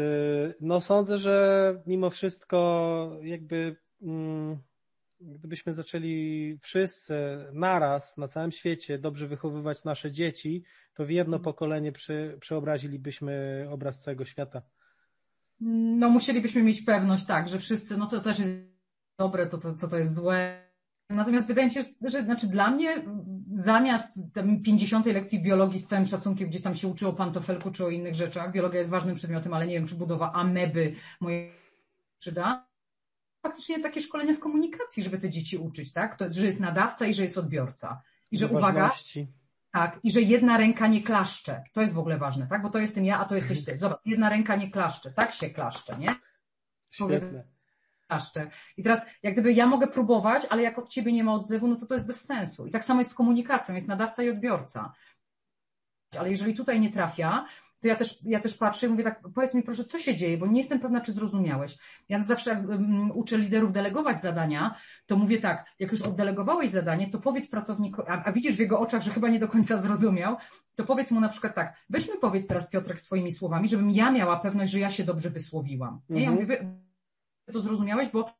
no 0.62 0.82
sądzę, 0.82 1.18
że 1.18 1.82
mimo 1.86 2.10
wszystko 2.10 3.20
jakby 3.22 3.76
mm, 4.02 4.58
gdybyśmy 5.22 5.74
zaczęli 5.74 6.58
wszyscy 6.62 7.16
naraz 7.54 8.18
na 8.18 8.28
całym 8.28 8.52
świecie 8.52 9.00
dobrze 9.00 9.28
wychowywać 9.28 9.84
nasze 9.84 10.12
dzieci, 10.12 10.64
to 10.94 11.06
w 11.06 11.10
jedno 11.10 11.38
mhm. 11.38 11.44
pokolenie 11.44 11.92
przy, 11.92 12.38
przeobrazilibyśmy 12.40 13.66
obraz 13.70 14.02
całego 14.02 14.26
świata. 14.26 14.62
No 16.00 16.10
musielibyśmy 16.10 16.64
mieć 16.64 16.82
pewność, 16.82 17.26
tak, 17.26 17.50
że 17.50 17.60
wszyscy, 17.60 17.98
no 17.98 18.08
to 18.08 18.20
też 18.20 18.40
jest 18.40 18.52
dobre, 19.18 19.48
to, 19.48 19.58
to 19.58 19.76
co 19.76 19.88
to 19.88 19.98
jest 19.98 20.16
złe. 20.16 20.71
Natomiast 21.12 21.48
wydaje 21.48 21.68
mi 21.68 21.74
się, 21.74 21.84
że 22.04 22.24
znaczy 22.24 22.48
dla 22.48 22.72
mnie 22.72 22.96
zamiast 23.52 24.20
50 24.66 25.06
lekcji 25.06 25.44
biologii 25.44 25.80
z 25.80 25.88
całym 25.88 26.06
szacunkiem, 26.06 26.50
gdzieś 26.50 26.62
tam 26.62 26.76
się 26.76 26.88
uczy 26.88 27.08
o 27.08 27.14
pantofelku 27.14 27.72
czy 27.72 27.86
o 27.86 27.90
innych 27.90 28.16
rzeczach, 28.16 28.52
biologia 28.52 28.80
jest 28.80 28.92
ważnym 28.92 29.16
przedmiotem, 29.16 29.54
ale 29.54 29.68
nie 29.68 29.74
wiem, 29.74 29.88
czy 29.88 29.96
budowa 29.96 30.34
ameby 30.34 30.96
moje 31.20 31.52
przyda, 32.20 32.68
faktycznie 33.42 33.80
takie 33.80 34.02
szkolenia 34.02 34.34
z 34.34 34.40
komunikacji, 34.40 35.04
żeby 35.04 35.18
te 35.18 35.30
dzieci 35.30 35.58
uczyć, 35.58 35.94
tak? 35.94 36.16
To, 36.16 36.34
że 36.34 36.46
jest 36.46 36.60
nadawca 36.60 37.06
i 37.06 37.14
że 37.14 37.24
jest 37.24 37.38
odbiorca. 37.38 38.02
I 38.32 38.38
że 38.38 38.48
uwaga, 38.48 38.92
tak, 39.72 40.00
i 40.04 40.12
że 40.12 40.22
jedna 40.22 40.58
ręka 40.58 40.88
nie 40.88 41.04
klaszcze. 41.04 41.64
To 41.74 41.82
jest 41.82 41.94
w 41.94 42.00
ogóle 42.00 42.18
ważne, 42.18 42.48
tak? 42.48 42.62
Bo 42.62 42.70
to 42.70 42.80
jestem 42.80 43.06
ja, 43.06 43.20
a 43.20 43.26
to 43.26 43.36
jesteś 43.36 43.66
ty. 43.66 43.78
Zobacz, 43.78 44.00
jedna 44.06 44.30
ręka 44.30 44.56
nie 44.56 44.72
klaszcze. 44.72 45.12
Tak 45.12 45.32
się 45.32 45.50
klaszcze, 45.50 45.98
nie? 45.98 46.16
Świetne. 46.92 47.44
Klaszcze. 48.12 48.50
I 48.78 48.84
teraz, 48.84 49.06
jak 49.24 49.34
gdyby 49.34 49.54
ja 49.54 49.66
mogę 49.66 49.88
próbować, 49.88 50.48
ale 50.50 50.62
jak 50.62 50.80
od 50.80 50.90
ciebie 50.90 51.12
nie 51.12 51.24
ma 51.24 51.34
odzewu, 51.34 51.68
no 51.68 51.76
to 51.76 51.86
to 51.86 51.94
jest 51.94 52.08
bez 52.08 52.26
sensu. 52.26 52.68
I 52.68 52.72
tak 52.72 52.86
samo 52.86 53.02
jest 53.02 53.12
z 53.12 53.16
komunikacją, 53.16 53.76
jest 53.76 53.88
nadawca 53.88 54.24
i 54.24 54.30
odbiorca. 54.30 54.94
Ale 56.20 56.32
jeżeli 56.32 56.56
tutaj 56.56 56.80
nie 56.80 56.92
trafia, 56.92 57.46
to 57.82 57.88
ja 57.88 57.96
też, 57.96 58.20
ja 58.24 58.40
też 58.40 58.58
patrzę 58.58 58.88
i 58.88 58.90
mówię 58.90 59.04
tak, 59.04 59.22
powiedz 59.36 59.54
mi 59.54 59.64
proszę, 59.64 59.84
co 59.84 60.00
się 60.00 60.16
dzieje, 60.16 60.38
bo 60.38 60.48
nie 60.48 60.58
jestem 60.58 60.80
pewna, 60.80 61.02
czy 61.02 61.12
zrozumiałeś. 61.12 61.78
Ja 62.10 62.24
zawsze 62.24 62.50
jak 62.50 62.70
um, 62.70 63.12
uczę 63.12 63.38
liderów 63.38 63.72
delegować 63.72 64.22
zadania, 64.22 64.76
to 65.06 65.18
mówię 65.18 65.40
tak, 65.40 65.66
jak 65.80 65.92
już 65.92 66.02
oddelegowałeś 66.02 66.70
zadanie, 66.70 67.10
to 67.10 67.20
powiedz 67.20 67.50
pracownikowi, 67.50 68.10
a, 68.10 68.24
a, 68.24 68.32
widzisz 68.32 68.56
w 68.56 68.60
jego 68.60 68.80
oczach, 68.80 69.02
że 69.02 69.12
chyba 69.12 69.30
nie 69.30 69.40
do 69.40 69.48
końca 69.48 69.78
zrozumiał, 69.78 70.36
to 70.76 70.84
powiedz 70.84 71.12
mu 71.12 71.20
na 71.20 71.30
przykład 71.30 71.56
tak, 71.56 71.74
weźmy 71.90 72.18
powiedz 72.18 72.48
teraz 72.48 72.70
Piotrek 72.70 73.00
swoimi 73.00 73.32
słowami, 73.32 73.70
żebym 73.70 73.92
ja 73.92 74.12
miała 74.12 74.40
pewność, 74.40 74.72
że 74.72 74.80
ja 74.80 74.90
się 74.90 75.04
dobrze 75.04 75.30
wysłowiłam. 75.30 76.02
Nie? 76.10 76.24
Ja 76.24 76.30
mhm. 76.30 76.48
mówię, 76.48 76.58
wy 76.58 76.91
to 77.52 77.62
zrozumiałeś, 77.62 78.10
bo 78.10 78.34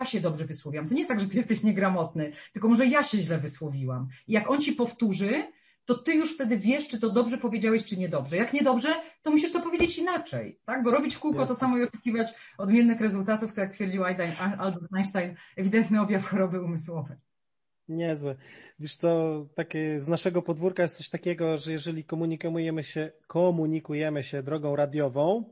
ja 0.00 0.06
się 0.06 0.20
dobrze 0.20 0.44
wysłowiłam. 0.44 0.88
To 0.88 0.94
nie 0.94 1.00
jest 1.00 1.08
tak, 1.08 1.20
że 1.20 1.26
ty 1.26 1.36
jesteś 1.36 1.62
niegramotny, 1.62 2.32
tylko 2.52 2.68
może 2.68 2.86
ja 2.86 3.02
się 3.02 3.18
źle 3.18 3.38
wysłowiłam. 3.38 4.08
I 4.28 4.32
jak 4.32 4.50
on 4.50 4.60
ci 4.60 4.72
powtórzy, 4.72 5.44
to 5.84 5.98
ty 5.98 6.14
już 6.14 6.34
wtedy 6.34 6.56
wiesz, 6.58 6.88
czy 6.88 7.00
to 7.00 7.10
dobrze 7.10 7.38
powiedziałeś, 7.38 7.84
czy 7.84 7.96
niedobrze. 7.96 8.36
Jak 8.36 8.52
niedobrze, 8.52 8.88
to 9.22 9.30
musisz 9.30 9.52
to 9.52 9.60
powiedzieć 9.60 9.98
inaczej, 9.98 10.58
tak? 10.64 10.84
Bo 10.84 10.90
robić 10.90 11.14
w 11.14 11.18
kółko 11.20 11.40
Jasne. 11.40 11.54
to 11.54 11.60
samo 11.60 11.78
i 11.78 11.82
oczekiwać 11.82 12.28
odmiennych 12.58 13.00
rezultatów, 13.00 13.54
to 13.54 13.60
jak 13.60 13.72
twierdził 13.72 14.04
Albert 14.04 14.92
Einstein, 14.96 15.34
ewidentny 15.56 16.00
objaw 16.00 16.26
choroby 16.26 16.62
umysłowej. 16.62 17.16
Niezłe. 17.88 18.36
Wiesz 18.78 18.96
co, 18.96 19.46
takie 19.54 20.00
z 20.00 20.08
naszego 20.08 20.42
podwórka 20.42 20.82
jest 20.82 20.96
coś 20.96 21.08
takiego, 21.08 21.58
że 21.58 21.72
jeżeli 21.72 22.04
komunikujemy 22.04 22.84
się, 22.84 23.12
komunikujemy 23.26 24.22
się 24.22 24.42
drogą 24.42 24.76
radiową, 24.76 25.44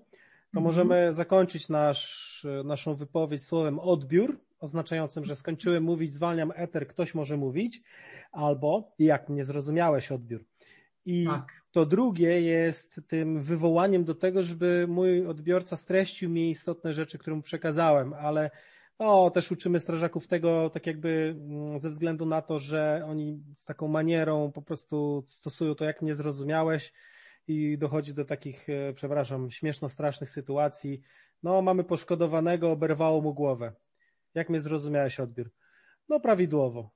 to 0.53 0.61
-hmm. 0.61 0.63
możemy 0.63 1.13
zakończyć 1.13 1.69
nasz, 1.69 2.47
naszą 2.65 2.95
wypowiedź 2.95 3.45
słowem 3.45 3.79
odbiór, 3.79 4.41
oznaczającym, 4.61 5.25
że 5.25 5.37
skończyłem 5.37 5.83
mówić, 5.83 6.13
zwalniam 6.13 6.53
eter, 6.55 6.89
ktoś 6.89 7.15
może 7.15 7.37
mówić, 7.37 7.83
albo 8.33 8.93
jak 8.99 9.29
nie 9.29 9.45
zrozumiałeś 9.45 10.13
odbiór. 10.13 10.45
I 11.05 11.25
tak. 11.27 11.63
to 11.73 11.87
drugie 11.87 12.41
jest 12.41 13.01
tym 13.09 13.41
wywołaniem 13.41 14.05
do 14.05 14.15
tego, 14.15 14.43
żeby 14.43 14.87
mój 14.89 15.27
odbiorca 15.27 15.77
streścił 15.77 16.31
mi 16.31 16.51
istotne 16.51 16.95
rzeczy, 16.95 17.19
które 17.19 17.37
mu 17.37 17.43
przekazałem, 17.43 18.13
ale 18.13 18.51
no, 18.99 19.31
też 19.31 19.53
uczymy 19.53 19.81
strażaków 19.81 20.29
tego, 20.29 20.71
tak 20.71 20.87
jakby 20.87 21.37
mm, 21.49 21.79
ze 21.79 21.91
względu 21.91 22.27
na 22.27 22.43
to, 22.43 22.59
że 22.59 23.03
oni 23.07 23.43
z 23.57 23.65
taką 23.65 23.89
manierą 23.89 24.53
po 24.53 24.63
prostu 24.63 25.25
stosują 25.27 25.75
to, 25.75 25.85
jak 25.85 26.03
nie 26.03 26.15
zrozumiałeś 26.15 26.93
i 27.49 27.79
dochodzi 27.79 28.15
do 28.15 28.25
takich, 28.25 28.69
e, 28.69 28.93
przepraszam, 28.93 29.51
śmieszno 29.51 29.89
strasznych 29.89 30.31
sytuacji. 30.31 31.03
No, 31.43 31.63
mamy 31.63 31.85
poszkodowanego, 31.85 32.71
oberwało 32.71 33.21
mu 33.21 33.35
głowę. 33.35 33.73
Jak 34.35 34.49
mnie 34.49 34.61
zrozumiałeś 34.61 35.21
odbiór? 35.21 35.51
No, 36.09 36.21
prawidłowo. 36.21 36.91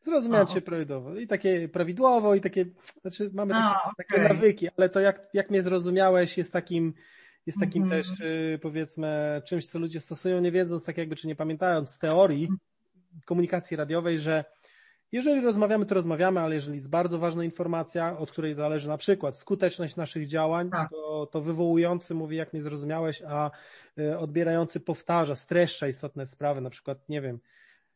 Zrozumiałem 0.00 0.46
cię 0.46 0.60
prawidłowo. 0.60 1.16
I 1.16 1.26
takie 1.26 1.68
prawidłowo, 1.68 2.34
i 2.34 2.40
takie, 2.40 2.66
znaczy 3.00 3.30
mamy 3.34 3.52
takie, 3.52 3.64
A, 3.64 3.82
okay. 3.82 3.92
takie 3.96 4.22
nawyki, 4.22 4.68
ale 4.76 4.88
to 4.88 5.00
jak, 5.00 5.28
jak 5.34 5.50
mnie 5.50 5.62
zrozumiałeś 5.62 6.38
jest 6.38 6.52
takim, 6.52 6.94
jest 7.46 7.60
takim 7.60 7.82
mm 7.82 7.98
-hmm. 7.98 8.02
też 8.02 8.20
y, 8.20 8.58
powiedzmy 8.62 9.42
czymś, 9.44 9.66
co 9.66 9.78
ludzie 9.78 10.00
stosują, 10.00 10.40
nie 10.40 10.52
wiedząc 10.52 10.84
tak 10.84 10.98
jakby, 10.98 11.16
czy 11.16 11.26
nie 11.26 11.36
pamiętając 11.36 11.90
z 11.90 11.98
teorii 11.98 12.48
komunikacji 13.24 13.76
radiowej, 13.76 14.18
że 14.18 14.44
jeżeli 15.12 15.40
rozmawiamy, 15.40 15.86
to 15.86 15.94
rozmawiamy, 15.94 16.40
ale 16.40 16.54
jeżeli 16.54 16.74
jest 16.74 16.90
bardzo 16.90 17.18
ważna 17.18 17.44
informacja, 17.44 18.18
od 18.18 18.30
której 18.30 18.54
zależy 18.54 18.88
na 18.88 18.96
przykład 18.96 19.36
skuteczność 19.36 19.96
naszych 19.96 20.26
działań, 20.26 20.70
tak. 20.70 20.90
to, 20.90 21.26
to 21.26 21.40
wywołujący 21.40 22.14
mówi, 22.14 22.36
jak 22.36 22.52
mnie 22.52 22.62
zrozumiałeś, 22.62 23.22
a 23.26 23.50
y, 23.98 24.18
odbierający 24.18 24.80
powtarza, 24.80 25.34
streszcza 25.34 25.88
istotne 25.88 26.26
sprawy, 26.26 26.60
na 26.60 26.70
przykład, 26.70 27.08
nie 27.08 27.20
wiem, 27.20 27.40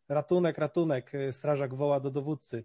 Ratunek, 0.08 0.58
ratunek, 0.58 1.14
y, 1.14 1.32
strażak 1.32 1.74
woła 1.74 2.00
do 2.00 2.10
dowódcy. 2.10 2.64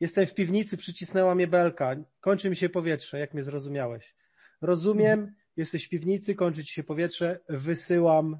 Jestem 0.00 0.26
w 0.26 0.34
piwnicy, 0.34 0.76
przycisnęła 0.76 1.34
mnie 1.34 1.46
belka, 1.46 1.96
kończy 2.20 2.50
mi 2.50 2.56
się 2.56 2.68
powietrze, 2.68 3.18
jak 3.18 3.34
mnie 3.34 3.42
zrozumiałeś. 3.42 4.14
Rozumiem, 4.60 5.20
mhm. 5.20 5.34
jesteś 5.56 5.86
w 5.86 5.88
piwnicy, 5.88 6.34
kończy 6.34 6.64
ci 6.64 6.72
się 6.74 6.82
powietrze, 6.82 7.40
wysyłam 7.48 8.38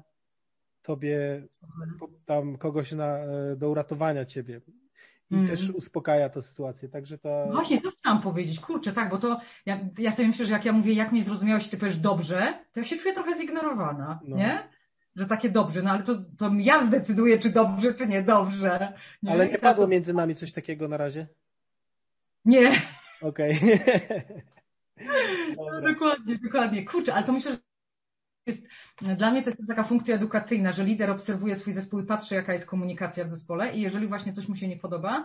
tobie 0.81 1.47
tam 2.25 2.57
kogoś 2.57 2.91
na, 2.91 3.25
y, 3.51 3.55
do 3.55 3.69
uratowania 3.69 4.25
ciebie. 4.25 4.61
I 5.31 5.35
mm. 5.35 5.47
też 5.47 5.69
uspokaja 5.69 6.29
to 6.29 6.41
sytuację, 6.41 6.89
także 6.89 7.17
to... 7.17 7.47
Właśnie, 7.51 7.81
to 7.81 7.91
chciałam 7.91 8.21
powiedzieć, 8.21 8.59
kurczę, 8.59 8.93
tak, 8.93 9.09
bo 9.09 9.17
to 9.17 9.39
ja, 9.65 9.79
ja 9.97 10.11
sobie 10.11 10.27
myślę, 10.27 10.45
że 10.45 10.53
jak 10.53 10.65
ja 10.65 10.73
mówię, 10.73 10.93
jak 10.93 11.11
mnie 11.11 11.23
zrozumiałeś, 11.23 11.69
ty 11.69 11.77
powiesz 11.77 11.97
dobrze, 11.97 12.53
to 12.73 12.79
ja 12.79 12.85
się 12.85 12.97
czuję 12.97 13.13
trochę 13.13 13.37
zignorowana, 13.37 14.19
no. 14.27 14.37
nie? 14.37 14.69
że 15.15 15.25
takie 15.25 15.49
dobrze, 15.49 15.81
no 15.81 15.89
ale 15.89 16.03
to, 16.03 16.15
to 16.37 16.51
ja 16.57 16.83
zdecyduję, 16.83 17.39
czy 17.39 17.49
dobrze, 17.49 17.93
czy 17.93 18.07
niedobrze. 18.07 18.93
Nie? 19.23 19.31
Ale 19.31 19.47
nie 19.47 19.59
padło 19.59 19.87
między 19.87 20.13
nami 20.13 20.35
coś 20.35 20.51
takiego 20.51 20.87
na 20.87 20.97
razie? 20.97 21.27
Nie. 22.45 22.81
Okej. 23.21 23.59
Okay. 25.01 25.81
no, 25.81 25.81
dokładnie, 25.81 26.37
dokładnie. 26.43 26.85
Kurczę, 26.85 27.13
ale 27.13 27.25
to 27.25 27.31
myślę, 27.31 27.51
że 27.51 27.57
jest, 28.45 28.67
dla 29.17 29.31
mnie 29.31 29.43
to 29.43 29.49
jest 29.49 29.67
taka 29.67 29.83
funkcja 29.83 30.15
edukacyjna, 30.15 30.71
że 30.71 30.83
lider 30.83 31.09
obserwuje 31.09 31.55
swój 31.55 31.73
zespół 31.73 31.99
i 31.99 32.05
patrzy, 32.05 32.35
jaka 32.35 32.53
jest 32.53 32.65
komunikacja 32.65 33.25
w 33.25 33.29
zespole 33.29 33.73
i 33.73 33.81
jeżeli 33.81 34.07
właśnie 34.07 34.33
coś 34.33 34.47
mu 34.47 34.55
się 34.55 34.67
nie 34.67 34.77
podoba, 34.77 35.23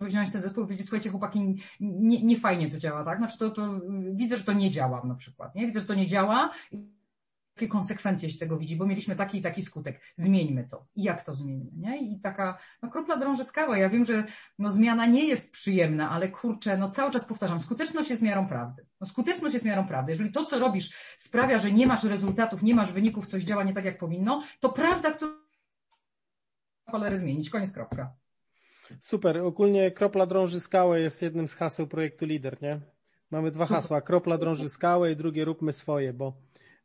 wziąć 0.00 0.32
ten 0.32 0.40
zespół 0.40 0.64
i 0.64 0.66
powiedzieć, 0.66 0.86
słuchajcie, 0.86 1.10
chłopaki, 1.10 1.62
nie, 1.80 2.22
nie 2.22 2.40
fajnie 2.40 2.70
to 2.70 2.78
działa, 2.78 3.04
tak? 3.04 3.18
Znaczy 3.18 3.38
to, 3.38 3.50
to 3.50 3.80
widzę, 4.12 4.36
że 4.36 4.44
to 4.44 4.52
nie 4.52 4.70
działa 4.70 5.02
na 5.04 5.14
przykład, 5.14 5.54
nie? 5.54 5.66
Widzę, 5.66 5.80
że 5.80 5.86
to 5.86 5.94
nie 5.94 6.06
działa 6.06 6.50
konsekwencje 7.68 8.30
się 8.30 8.38
tego 8.38 8.58
widzi, 8.58 8.76
bo 8.76 8.86
mieliśmy 8.86 9.16
taki 9.16 9.38
i 9.38 9.42
taki 9.42 9.62
skutek. 9.62 10.00
Zmieńmy 10.16 10.64
to. 10.64 10.86
I 10.94 11.02
jak 11.02 11.24
to 11.24 11.34
zmienimy, 11.34 11.70
nie? 11.76 12.12
I 12.12 12.20
taka, 12.20 12.58
no 12.82 12.90
kropla 12.90 13.16
drąży 13.16 13.44
skałę. 13.44 13.78
Ja 13.78 13.88
wiem, 13.88 14.04
że 14.04 14.24
no 14.58 14.70
zmiana 14.70 15.06
nie 15.06 15.24
jest 15.24 15.52
przyjemna, 15.52 16.10
ale 16.10 16.28
kurczę, 16.28 16.76
no 16.76 16.90
cały 16.90 17.12
czas 17.12 17.24
powtarzam, 17.24 17.60
skuteczność 17.60 18.10
jest 18.10 18.22
miarą 18.22 18.48
prawdy. 18.48 18.86
No 19.00 19.06
skuteczność 19.06 19.54
jest 19.54 19.66
miarą 19.66 19.86
prawdy. 19.86 20.12
Jeżeli 20.12 20.32
to, 20.32 20.44
co 20.44 20.58
robisz 20.58 20.96
sprawia, 21.16 21.58
że 21.58 21.72
nie 21.72 21.86
masz 21.86 22.04
rezultatów, 22.04 22.62
nie 22.62 22.74
masz 22.74 22.92
wyników, 22.92 23.26
coś 23.26 23.42
działa 23.42 23.64
nie 23.64 23.74
tak, 23.74 23.84
jak 23.84 23.98
powinno, 23.98 24.42
to 24.60 24.68
prawda, 24.68 25.10
którą 25.10 25.32
cholery 26.90 27.18
zmienić. 27.18 27.50
Koniec, 27.50 27.72
kropka. 27.72 28.14
Super. 29.00 29.38
Ogólnie 29.38 29.90
kropla 29.90 30.26
drąży 30.26 30.60
skałę 30.60 31.00
jest 31.00 31.22
jednym 31.22 31.48
z 31.48 31.54
haseł 31.54 31.86
projektu 31.86 32.26
Lider, 32.26 32.62
nie? 32.62 32.80
Mamy 33.30 33.50
dwa 33.50 33.66
hasła. 33.66 34.00
Kropla 34.00 34.38
drąży 34.38 34.68
skałę 34.68 35.12
i 35.12 35.16
drugie 35.16 35.44
róbmy 35.44 35.72
swoje, 35.72 36.12
bo 36.12 36.32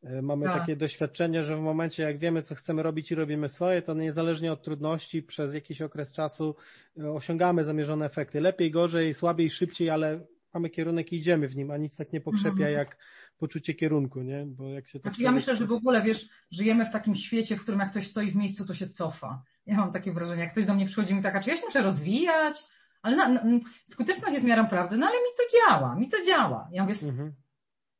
mamy 0.03 0.45
tak. 0.45 0.59
takie 0.59 0.75
doświadczenie, 0.75 1.43
że 1.43 1.57
w 1.57 1.59
momencie 1.59 2.03
jak 2.03 2.17
wiemy, 2.17 2.41
co 2.41 2.55
chcemy 2.55 2.83
robić 2.83 3.11
i 3.11 3.15
robimy 3.15 3.49
swoje, 3.49 3.81
to 3.81 3.93
niezależnie 3.93 4.51
od 4.51 4.63
trudności 4.63 5.23
przez 5.23 5.53
jakiś 5.53 5.81
okres 5.81 6.11
czasu 6.11 6.55
e, 6.99 7.11
osiągamy 7.11 7.63
zamierzone 7.63 8.05
efekty. 8.05 8.41
Lepiej, 8.41 8.71
gorzej, 8.71 9.13
słabiej, 9.13 9.49
szybciej, 9.49 9.89
ale 9.89 10.25
mamy 10.53 10.69
kierunek 10.69 11.13
i 11.13 11.15
idziemy 11.15 11.47
w 11.47 11.55
nim, 11.55 11.71
a 11.71 11.77
nic 11.77 11.95
tak 11.95 12.13
nie 12.13 12.21
pokrzepia 12.21 12.67
mhm. 12.67 12.73
jak 12.73 12.97
poczucie 13.37 13.73
kierunku, 13.73 14.21
nie? 14.21 14.45
Bo 14.45 14.69
jak 14.69 14.87
się 14.87 14.99
tak 14.99 15.13
znaczy, 15.13 15.23
ja 15.23 15.31
myślę, 15.31 15.55
że 15.55 15.67
w 15.67 15.71
ogóle, 15.71 16.01
wiesz, 16.01 16.29
żyjemy 16.51 16.85
w 16.85 16.91
takim 16.91 17.15
świecie, 17.15 17.55
w 17.55 17.61
którym 17.61 17.79
jak 17.79 17.91
ktoś 17.91 18.07
stoi 18.07 18.31
w 18.31 18.35
miejscu, 18.35 18.65
to 18.65 18.73
się 18.73 18.89
cofa. 18.89 19.43
Ja 19.65 19.77
mam 19.77 19.91
takie 19.91 20.13
wrażenie, 20.13 20.41
jak 20.41 20.51
ktoś 20.51 20.65
do 20.65 20.75
mnie 20.75 20.85
przychodzi 20.85 21.11
i 21.11 21.13
mówi 21.13 21.23
taka, 21.23 21.41
czy 21.41 21.49
ja 21.49 21.55
się 21.55 21.65
muszę 21.65 21.81
rozwijać? 21.81 22.63
Ale 23.01 23.15
na, 23.15 23.29
na, 23.29 23.41
skuteczność 23.85 24.33
jest 24.33 24.45
miarą 24.45 24.67
prawdy, 24.67 24.97
no 24.97 25.05
ale 25.05 25.15
mi 25.15 25.29
to 25.37 25.57
działa, 25.57 25.95
mi 25.95 26.09
to 26.09 26.17
działa. 26.25 26.69
Ja 26.71 26.83
mówię, 26.83 26.95
mhm. 27.03 27.33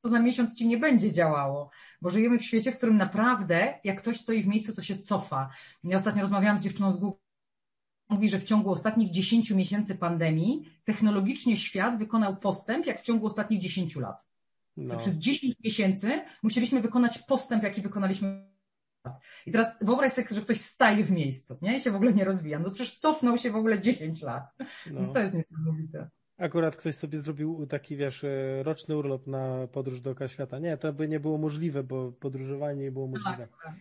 To 0.08 0.12
za 0.12 0.20
miesiąc 0.20 0.56
ci 0.56 0.68
nie 0.68 0.78
będzie 0.78 1.12
działało, 1.12 1.70
bo 2.02 2.10
żyjemy 2.10 2.40
w 2.40 2.44
świecie, 2.44 2.72
w 2.72 2.78
którym 2.78 2.98
naprawdę, 2.98 3.80
jak 3.84 4.02
ktoś 4.02 4.20
stoi 4.20 4.44
w 4.44 4.48
miejscu, 4.48 4.76
to 4.76 4.82
się 4.82 4.98
cofa. 4.98 5.50
Ja 5.84 5.98
ostatnio 5.98 6.22
rozmawiałam 6.22 6.60
z 6.60 6.62
dziewczyną 6.62 6.92
z 6.92 6.98
Google, 6.98 7.18
mówi, 8.10 8.30
że 8.30 8.40
w 8.40 8.44
ciągu 8.44 8.72
ostatnich 8.72 9.12
10 9.12 9.52
miesięcy 9.52 9.96
pandemii 9.96 10.72
technologicznie 10.84 11.58
świat 11.58 11.98
wykonał 11.98 12.38
postęp, 12.38 12.86
jak 12.86 13.00
w 13.00 13.04
ciągu 13.04 13.26
ostatnich 13.26 13.60
10 13.60 13.96
lat. 13.96 14.28
No. 14.78 14.98
Przez 14.98 15.18
10 15.18 15.56
miesięcy 15.64 16.22
musieliśmy 16.44 16.82
wykonać 16.82 17.20
postęp, 17.20 17.64
jaki 17.64 17.82
wykonaliśmy 17.82 18.48
i 19.46 19.52
teraz 19.52 19.78
wyobraź 19.82 20.12
sobie, 20.12 20.28
że 20.32 20.42
ktoś 20.42 20.62
staje 20.62 21.04
w 21.04 21.12
miejscu, 21.12 21.58
nie? 21.62 21.78
I 21.78 21.82
się 21.82 21.92
w 21.92 21.96
ogóle 21.96 22.14
nie 22.14 22.26
rozwija. 22.26 22.60
No 22.60 22.72
przecież 22.72 22.98
cofnął 22.98 23.38
się 23.38 23.52
w 23.52 23.56
ogóle 23.56 23.82
10 23.82 24.22
lat. 24.22 24.44
No. 24.60 24.66
Więc 24.86 25.14
to 25.14 25.20
jest 25.20 25.36
niesamowite. 25.36 26.10
Akurat 26.38 26.76
ktoś 26.76 26.96
sobie 26.96 27.20
zrobił 27.20 27.66
taki, 27.66 27.96
wiesz, 27.96 28.24
e, 28.24 28.64
roczny 28.64 28.98
urlop 28.98 29.28
na 29.28 29.68
podróż 29.72 30.02
dookoła 30.02 30.28
świata. 30.28 30.60
Nie, 30.60 30.78
to 30.78 30.94
by 30.94 31.08
nie 31.08 31.20
było 31.20 31.38
możliwe, 31.38 31.84
bo 31.84 32.12
podróżowanie 32.12 32.84
nie 32.84 32.92
było 32.92 33.08
możliwe. 33.08 33.48
Tak, 33.48 33.64
tak. 33.64 33.74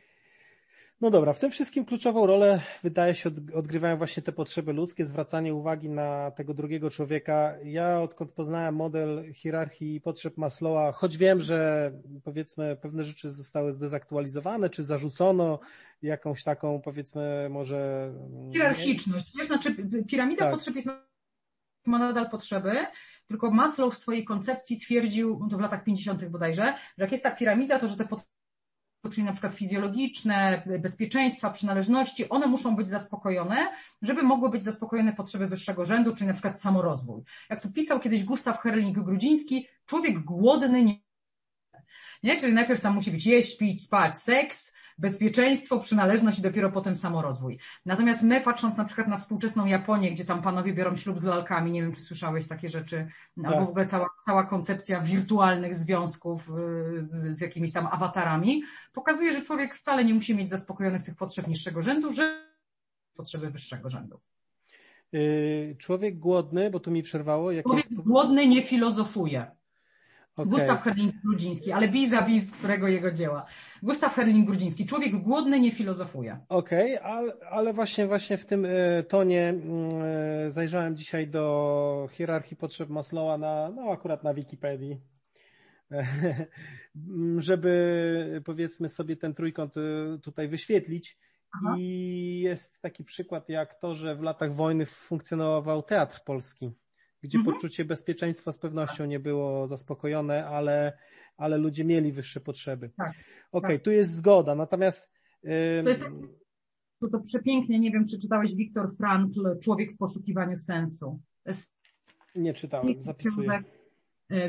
No 1.01 1.11
dobra, 1.11 1.33
w 1.33 1.39
tym 1.39 1.51
wszystkim 1.51 1.85
kluczową 1.85 2.27
rolę 2.27 2.61
wydaje 2.83 3.15
się 3.15 3.31
odgrywają 3.55 3.97
właśnie 3.97 4.23
te 4.23 4.33
potrzeby 4.33 4.73
ludzkie, 4.73 5.05
zwracanie 5.05 5.55
uwagi 5.55 5.91
na 5.91 6.31
tego 6.31 6.55
drugiego 6.55 6.91
człowieka. 6.91 7.55
Ja 7.65 8.01
odkąd 8.01 8.33
poznałem 8.33 8.75
model 8.75 9.33
hierarchii 9.33 10.01
potrzeb 10.01 10.37
Maslowa, 10.37 10.93
choć 10.93 11.17
wiem, 11.17 11.41
że 11.41 11.93
powiedzmy 12.25 12.77
pewne 12.77 13.05
rzeczy 13.05 13.31
zostały 13.31 13.73
zdezaktualizowane, 13.73 14.71
czy 14.71 14.85
zarzucono 14.85 15.59
jakąś 16.03 16.45
taką 16.45 16.81
powiedzmy 16.81 17.49
może... 17.51 18.13
Hierarchiczność, 18.53 19.33
wiesz, 19.39 19.47
znaczy 19.47 19.77
piramida 20.09 20.45
tak. 20.45 20.55
potrzeb 20.55 20.75
jest 20.75 20.89
ma 21.87 21.99
nadal 21.99 22.31
potrzeby, 22.31 22.87
tylko 23.27 23.51
Maslow 23.51 23.95
w 23.95 23.99
swojej 23.99 24.25
koncepcji 24.25 24.79
twierdził, 24.79 25.47
to 25.51 25.57
w 25.57 25.61
latach 25.61 25.85
50. 25.85 26.25
bodajże, 26.25 26.75
że 26.99 27.05
jak 27.05 27.13
jest 27.13 27.25
ta 27.25 27.31
piramida, 27.31 27.79
to 27.79 27.89
że 27.89 27.97
te 27.97 28.05
potrzeby 28.05 28.37
czyli 29.11 29.25
na 29.25 29.33
przykład 29.33 29.53
fizjologiczne, 29.53 30.63
bezpieczeństwa, 30.81 31.51
przynależności, 31.51 32.29
one 32.29 32.47
muszą 32.47 32.77
być 32.77 32.89
zaspokojone, 32.89 33.69
żeby 34.03 34.23
mogły 34.23 34.51
być 34.51 34.65
zaspokojone 34.65 35.13
potrzeby 35.13 35.47
wyższego 35.47 35.85
rzędu, 35.85 36.15
czyli 36.15 36.27
na 36.27 36.33
przykład 36.33 36.61
samorozwój. 36.61 37.23
Jak 37.51 37.61
to 37.61 37.69
pisał 37.69 38.01
kiedyś 38.01 38.25
Gustaw 38.25 38.63
Herling-Grudziński, 38.63 39.65
człowiek 39.87 40.19
głodny 40.19 40.85
nie 40.85 40.99
nie? 42.23 42.37
Czyli 42.41 42.53
najpierw 42.53 42.81
tam 42.81 42.95
musi 42.95 43.11
być 43.11 43.27
jeść, 43.27 43.59
pić, 43.59 43.85
spać, 43.85 44.17
seks, 44.17 44.75
bezpieczeństwo, 44.99 45.81
przynależność 45.81 46.39
i 46.39 46.43
dopiero 46.43 46.73
potem 46.73 46.97
samorozwój. 46.97 47.59
Natomiast 47.87 48.23
my, 48.23 48.41
patrząc 48.41 48.77
na 48.77 48.85
przykład 48.85 49.09
na 49.09 49.17
współczesną 49.17 49.67
Japonię, 49.67 50.11
gdzie 50.13 50.25
tam 50.25 50.43
panowie 50.43 50.73
biorą 50.73 50.97
ślub 50.97 51.19
z 51.19 51.23
lalkami, 51.23 51.73
nie 51.73 51.83
wiem, 51.83 51.93
czy 51.93 52.01
słyszałeś 52.01 52.49
takie 52.49 52.69
rzeczy, 52.69 53.09
tak. 53.43 53.53
albo 53.53 53.67
w 53.67 53.69
ogóle 53.69 53.87
cała, 53.87 54.09
cała 54.25 54.45
koncepcja 54.45 55.01
wirtualnych 55.01 55.75
związków 55.75 56.49
y, 56.49 56.53
z, 57.09 57.37
z 57.37 57.41
jakimiś 57.41 57.73
tam 57.73 57.87
awatarami, 57.87 58.63
pokazuje, 58.93 59.33
że 59.33 59.43
człowiek 59.43 59.75
wcale 59.75 60.05
nie 60.05 60.15
musi 60.15 60.35
mieć 60.35 60.51
zaspokojonych 60.51 61.03
tych 61.03 61.17
potrzeb 61.17 61.49
niższego 61.49 61.83
rzędu, 61.83 62.13
że 62.13 62.47
potrzeby 63.17 63.51
wyższego 63.51 63.91
rzędu. 63.91 64.21
Y, 65.15 65.77
człowiek 65.79 66.19
głodny, 66.19 66.71
bo 66.71 66.81
tu 66.81 66.91
mi 66.91 67.03
przerwało. 67.03 67.53
Jak 67.53 67.67
człowiek 67.67 67.91
jest... 67.91 68.03
głodny 68.03 68.49
nie 68.49 68.63
filozofuje. 68.63 69.57
Okay. 70.37 70.51
Gustaw 70.51 70.85
Herling-Grudziński, 70.85 71.73
ale 71.73 71.89
vis-a-vis, 71.89 72.51
którego 72.51 72.89
jego 72.89 73.13
dzieła. 73.13 73.47
Gustaw 73.83 74.17
Herling-Grudziński, 74.17 74.87
człowiek 74.87 75.17
głodny 75.17 75.61
nie 75.61 75.73
filozofuje. 75.73 76.39
Okej, 76.49 76.99
okay, 76.99 77.11
ale, 77.11 77.33
ale 77.51 77.73
właśnie, 77.73 78.07
właśnie 78.07 78.39
w 78.39 78.47
tym 78.47 78.65
e, 78.65 79.03
tonie 79.03 79.49
mm, 79.49 79.91
e, 80.03 80.51
zajrzałem 80.51 80.97
dzisiaj 80.97 81.29
do 81.29 82.09
hierarchii 82.11 82.57
potrzeb 82.57 82.89
Maslowa 82.89 83.39
na, 83.39 83.71
no 83.77 83.83
akurat 83.83 84.25
na 84.25 84.35
Wikipedii, 84.35 85.01
żeby 87.39 88.43
powiedzmy 88.45 88.89
sobie 88.89 89.17
ten 89.17 89.35
trójkąt 89.35 89.75
e, 89.77 89.81
tutaj 90.19 90.49
wyświetlić. 90.49 91.19
Aha. 91.53 91.77
I 91.79 92.41
jest 92.45 92.81
taki 92.83 93.05
przykład 93.05 93.49
jak 93.49 93.81
to, 93.81 93.95
że 93.95 94.17
w 94.17 94.23
latach 94.23 94.55
wojny 94.55 94.87
funkcjonował 94.87 95.83
teatr 95.83 96.25
polski 96.25 96.73
gdzie 97.27 97.39
mhm. 97.39 97.55
poczucie 97.57 97.85
bezpieczeństwa 97.85 98.53
z 98.53 98.59
pewnością 98.59 99.05
nie 99.05 99.21
było 99.21 99.67
zaspokojone, 99.67 100.47
ale, 100.47 100.99
ale 101.37 101.59
ludzie 101.59 101.85
mieli 101.85 102.13
wyższe 102.13 102.41
potrzeby. 102.41 102.91
Tak, 102.97 103.09
Okej, 103.09 103.25
okay, 103.53 103.77
tak. 103.77 103.85
tu 103.85 103.91
jest 103.91 104.15
zgoda, 104.15 104.55
natomiast... 104.55 105.11
To, 105.43 105.89
jest, 105.89 106.03
to, 107.01 107.09
to 107.09 107.21
przepięknie, 107.21 107.81
nie 107.81 107.91
wiem, 107.91 108.07
czy 108.07 108.19
czytałeś 108.19 108.55
Viktor 108.55 108.97
Frankl, 108.97 109.59
Człowiek 109.63 109.93
w 109.93 109.97
poszukiwaniu 109.97 110.57
sensu. 110.57 111.21
Nie 112.35 112.55
czytałem, 112.55 113.03
zapisuję. 113.03 113.63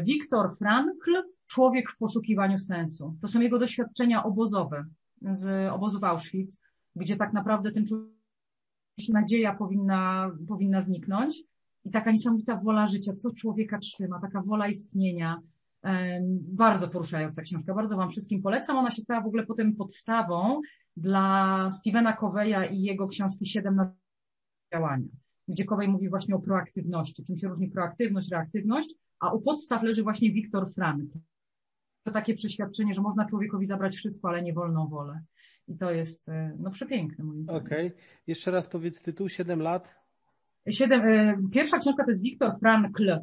Viktor 0.03 0.57
Frankl, 0.57 1.11
Człowiek 1.47 1.91
w 1.91 1.97
poszukiwaniu 1.97 2.57
sensu. 2.57 3.17
To 3.21 3.27
są 3.27 3.41
jego 3.41 3.59
doświadczenia 3.59 4.23
obozowe 4.23 4.85
z 5.21 5.71
obozu 5.71 5.99
Auschwitz, 6.01 6.57
gdzie 6.95 7.15
tak 7.15 7.33
naprawdę 7.33 7.71
ten 7.71 7.85
człowiek 7.85 8.17
nadzieja 9.09 9.55
powinna, 9.55 10.31
powinna 10.47 10.81
zniknąć 10.81 11.43
i 11.85 11.91
taka 11.91 12.11
niesamowita 12.11 12.55
wola 12.55 12.87
życia, 12.87 13.13
co 13.15 13.31
człowieka 13.31 13.77
trzyma, 13.79 14.21
taka 14.21 14.41
wola 14.41 14.67
istnienia. 14.67 15.41
Bardzo 16.39 16.87
poruszająca 16.87 17.41
książka, 17.41 17.73
bardzo 17.73 17.97
Wam 17.97 18.11
wszystkim 18.11 18.41
polecam. 18.41 18.77
Ona 18.77 18.91
się 18.91 19.01
stała 19.01 19.21
w 19.21 19.27
ogóle 19.27 19.45
potem 19.45 19.75
podstawą 19.75 20.61
dla 20.97 21.69
Stevena 21.71 22.13
Coveya 22.13 22.73
i 22.73 22.81
jego 22.81 23.07
książki 23.07 23.45
Siedem 23.45 23.75
na 23.75 23.93
działania, 24.73 25.07
gdzie 25.47 25.65
Covey 25.65 25.87
mówi 25.87 26.09
właśnie 26.09 26.35
o 26.35 26.39
proaktywności, 26.39 27.23
czym 27.23 27.37
się 27.37 27.47
różni 27.47 27.71
proaktywność, 27.71 28.31
reaktywność, 28.31 28.89
a 29.19 29.33
u 29.33 29.41
podstaw 29.41 29.83
leży 29.83 30.03
właśnie 30.03 30.31
Viktor 30.31 30.69
Frankl. 30.73 31.19
To 32.03 32.11
takie 32.11 32.35
przeświadczenie, 32.35 32.93
że 32.93 33.01
można 33.01 33.25
człowiekowi 33.25 33.65
zabrać 33.65 33.95
wszystko, 33.95 34.29
ale 34.29 34.43
nie 34.43 34.53
wolną 34.53 34.87
wolę. 34.87 35.21
I 35.67 35.77
to 35.77 35.91
jest 35.91 36.29
e, 36.29 36.55
no 36.59 36.71
przepiękne 36.71 37.23
moim 37.23 37.43
zdaniem. 37.43 37.63
Okej. 37.63 37.87
Okay. 37.87 37.99
Jeszcze 38.27 38.51
raz 38.51 38.67
powiedz 38.67 39.01
tytuł, 39.01 39.29
Siedem 39.29 39.61
lat. 39.61 40.06
Siedem, 40.69 41.01
e, 41.01 41.37
pierwsza 41.51 41.79
książka 41.79 42.03
to 42.03 42.09
jest 42.09 42.23
Viktor 42.23 42.59
Frankl, 42.59 43.19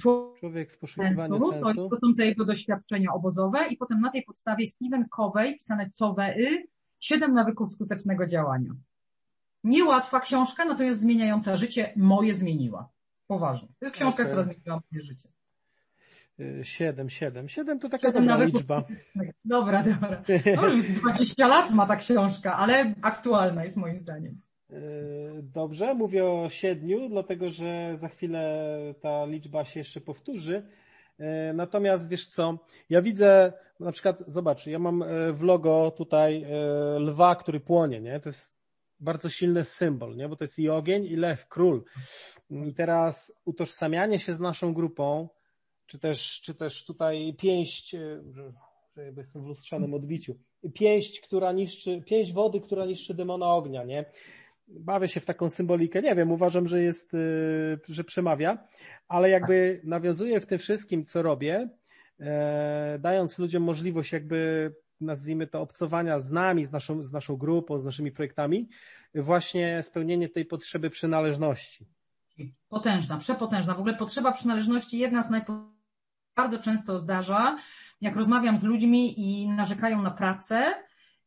Człowiek 0.00 0.72
w 0.72 0.78
poszukiwaniu 0.78 1.40
sensu. 1.40 1.52
sensu. 1.52 1.88
To 1.88 1.98
są 2.00 2.14
te 2.16 2.26
jego 2.26 2.44
doświadczenia 2.44 3.12
obozowe 3.12 3.68
i 3.68 3.76
potem 3.76 4.00
na 4.00 4.10
tej 4.10 4.22
podstawie 4.22 4.66
Steven 4.66 5.08
Covey, 5.08 5.58
pisane 5.58 5.90
COVEY, 5.98 6.68
siedem 7.00 7.32
nawyków 7.32 7.70
skutecznego 7.70 8.26
działania. 8.26 8.70
Niełatwa 9.64 10.20
książka, 10.20 10.64
natomiast 10.64 11.00
zmieniająca 11.00 11.56
życie, 11.56 11.92
moje 11.96 12.34
zmieniła. 12.34 12.88
Poważnie. 13.26 13.68
To 13.68 13.86
jest 13.86 13.94
książka, 13.94 14.22
okay. 14.22 14.26
która 14.26 14.42
zmieniła 14.42 14.80
moje 14.92 15.04
życie. 15.04 15.28
E, 16.40 16.64
siedem, 16.64 17.10
siedem. 17.10 17.48
Siedem 17.48 17.78
to 17.78 17.88
taka 17.88 18.12
dobra 18.12 18.44
liczba. 18.44 18.84
Dobra, 19.44 19.82
dobra. 19.82 20.22
No 20.56 20.68
już 20.68 20.82
20 21.00 21.46
lat 21.46 21.70
ma 21.70 21.86
ta 21.86 21.96
książka, 21.96 22.56
ale 22.56 22.94
aktualna 23.02 23.64
jest 23.64 23.76
moim 23.76 23.98
zdaniem. 23.98 24.40
Yy, 24.72 25.42
dobrze, 25.42 25.94
mówię 25.94 26.24
o 26.24 26.48
siedmiu, 26.50 27.08
dlatego 27.08 27.48
że 27.48 27.92
za 27.98 28.08
chwilę 28.08 28.68
ta 29.00 29.26
liczba 29.26 29.64
się 29.64 29.80
jeszcze 29.80 30.00
powtórzy. 30.00 30.62
Yy, 31.18 31.26
natomiast 31.54 32.08
wiesz 32.08 32.26
co, 32.26 32.58
ja 32.90 33.02
widzę, 33.02 33.52
na 33.80 33.92
przykład, 33.92 34.22
zobacz, 34.26 34.66
ja 34.66 34.78
mam 34.78 35.00
yy, 35.00 35.32
w 35.32 35.42
logo 35.42 35.90
tutaj 35.90 36.46
lwa, 36.98 37.36
który 37.36 37.60
płonie, 37.60 38.00
nie? 38.00 38.20
To 38.20 38.28
jest 38.28 38.60
bardzo 39.00 39.28
silny 39.28 39.64
symbol, 39.64 40.16
nie? 40.16 40.28
Bo 40.28 40.36
to 40.36 40.44
jest 40.44 40.58
i 40.58 40.68
ogień, 40.68 41.04
i 41.04 41.16
lew, 41.16 41.48
król. 41.48 41.84
I 42.50 42.74
teraz 42.74 43.40
utożsamianie 43.44 44.18
się 44.18 44.32
z 44.32 44.40
naszą 44.40 44.74
grupą, 44.74 45.28
czy 45.86 45.98
też, 45.98 46.40
czy 46.40 46.54
też 46.54 46.84
tutaj 46.84 47.34
pięść, 47.38 47.96
że 48.30 48.52
Czekaj, 49.00 49.12
bo 49.12 49.20
jestem 49.20 49.42
w 49.42 49.46
lustrzanym 49.46 49.94
odbiciu. 49.94 50.34
Pięść, 50.74 51.20
która 51.20 51.52
niszczy, 51.52 52.02
pięść 52.06 52.32
wody, 52.32 52.60
która 52.60 52.86
niszczy 52.86 53.14
demona 53.14 53.54
ognia, 53.54 53.84
nie? 53.84 54.04
Bawię 54.70 55.08
się 55.08 55.20
w 55.20 55.26
taką 55.26 55.48
symbolikę, 55.48 56.02
nie 56.02 56.14
wiem, 56.14 56.30
uważam, 56.32 56.68
że 56.68 56.82
jest, 56.82 57.14
y, 57.14 57.78
że 57.88 58.04
przemawia, 58.04 58.58
ale 59.08 59.30
jakby 59.30 59.80
nawiązuję 59.84 60.40
w 60.40 60.46
tym 60.46 60.58
wszystkim, 60.58 61.04
co 61.04 61.22
robię, 61.22 61.68
e, 62.20 62.98
dając 63.00 63.38
ludziom 63.38 63.62
możliwość 63.62 64.12
jakby 64.12 64.72
nazwijmy 65.00 65.46
to 65.46 65.60
obcowania 65.60 66.20
z 66.20 66.32
nami, 66.32 66.66
z 66.66 66.72
naszą, 66.72 67.02
z 67.02 67.12
naszą 67.12 67.36
grupą, 67.36 67.78
z 67.78 67.84
naszymi 67.84 68.12
projektami, 68.12 68.68
właśnie 69.14 69.82
spełnienie 69.82 70.28
tej 70.28 70.44
potrzeby 70.44 70.90
przynależności. 70.90 71.86
Potężna, 72.68 73.18
przepotężna. 73.18 73.74
W 73.74 73.78
ogóle 73.78 73.94
potrzeba 73.94 74.32
przynależności 74.32 74.98
jedna 74.98 75.22
z 75.22 75.30
najpotężniejszych 75.30 75.80
bardzo 76.36 76.58
często 76.58 76.98
zdarza, 76.98 77.56
jak 78.00 78.16
rozmawiam 78.16 78.58
z 78.58 78.64
ludźmi 78.64 79.20
i 79.20 79.48
narzekają 79.48 80.02
na 80.02 80.10
pracę, 80.10 80.74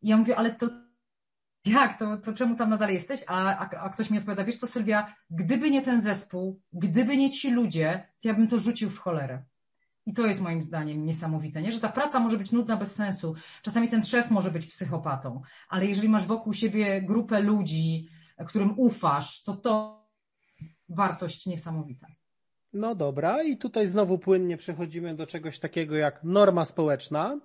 ja 0.02 0.18
mówię, 0.18 0.36
ale 0.36 0.52
to 0.52 0.70
jak, 1.66 2.00
to, 2.00 2.18
to 2.18 2.34
czemu 2.34 2.56
tam 2.56 2.70
nadal 2.70 2.90
jesteś? 2.90 3.24
A, 3.28 3.58
a, 3.58 3.70
a 3.70 3.90
ktoś 3.90 4.10
mi 4.10 4.18
odpowiada, 4.18 4.44
wiesz 4.44 4.58
co 4.58 4.68
Sylwia, 4.68 5.16
gdyby 5.30 5.72
nie 5.72 5.82
ten 5.82 6.02
zespół, 6.02 6.62
gdyby 6.74 7.18
nie 7.18 7.32
ci 7.32 7.52
ludzie, 7.52 8.08
to 8.22 8.28
ja 8.28 8.34
bym 8.34 8.48
to 8.48 8.60
rzucił 8.60 8.90
w 8.90 9.00
cholerę. 9.00 9.44
I 10.06 10.14
to 10.14 10.26
jest 10.26 10.42
moim 10.42 10.64
zdaniem 10.64 11.06
niesamowite, 11.06 11.62
nie? 11.62 11.72
że 11.72 11.80
ta 11.80 11.90
praca 11.90 12.20
może 12.20 12.38
być 12.38 12.52
nudna 12.52 12.78
bez 12.78 12.96
sensu. 12.96 13.36
Czasami 13.62 13.88
ten 13.88 14.04
szef 14.04 14.32
może 14.32 14.52
być 14.52 14.68
psychopatą, 14.68 15.42
ale 15.70 15.86
jeżeli 15.86 16.10
masz 16.10 16.26
wokół 16.26 16.54
siebie 16.54 17.02
grupę 17.02 17.40
ludzi, 17.40 18.10
którym 18.48 18.74
ufasz, 18.80 19.44
to 19.44 19.56
to 19.56 20.04
wartość 20.90 21.46
niesamowita. 21.46 22.08
No 22.74 22.96
dobra, 22.96 23.44
i 23.44 23.58
tutaj 23.58 23.88
znowu 23.88 24.18
płynnie 24.18 24.58
przechodzimy 24.58 25.16
do 25.16 25.28
czegoś 25.28 25.60
takiego 25.60 25.96
jak 25.96 26.24
norma 26.24 26.66
społeczna, 26.66 27.40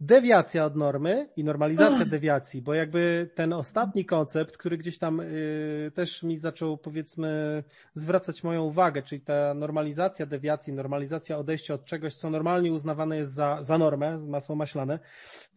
dewiacja 0.00 0.64
od 0.64 0.76
normy 0.76 1.28
i 1.36 1.44
normalizacja 1.44 2.04
dewiacji, 2.04 2.62
bo 2.62 2.74
jakby 2.74 3.30
ten 3.34 3.52
ostatni 3.52 4.04
koncept, 4.04 4.56
który 4.56 4.78
gdzieś 4.78 4.98
tam 4.98 5.20
y, 5.20 5.92
też 5.94 6.22
mi 6.22 6.36
zaczął 6.36 6.78
powiedzmy 6.78 7.62
zwracać 7.94 8.44
moją 8.44 8.64
uwagę, 8.64 9.02
czyli 9.02 9.20
ta 9.20 9.54
normalizacja 9.54 10.26
dewiacji, 10.26 10.72
normalizacja 10.72 11.38
odejścia 11.38 11.74
od 11.74 11.84
czegoś, 11.84 12.14
co 12.14 12.30
normalnie 12.30 12.72
uznawane 12.72 13.16
jest 13.16 13.32
za, 13.32 13.62
za 13.62 13.78
normę, 13.78 14.18
masło 14.18 14.56
maślane, 14.56 14.98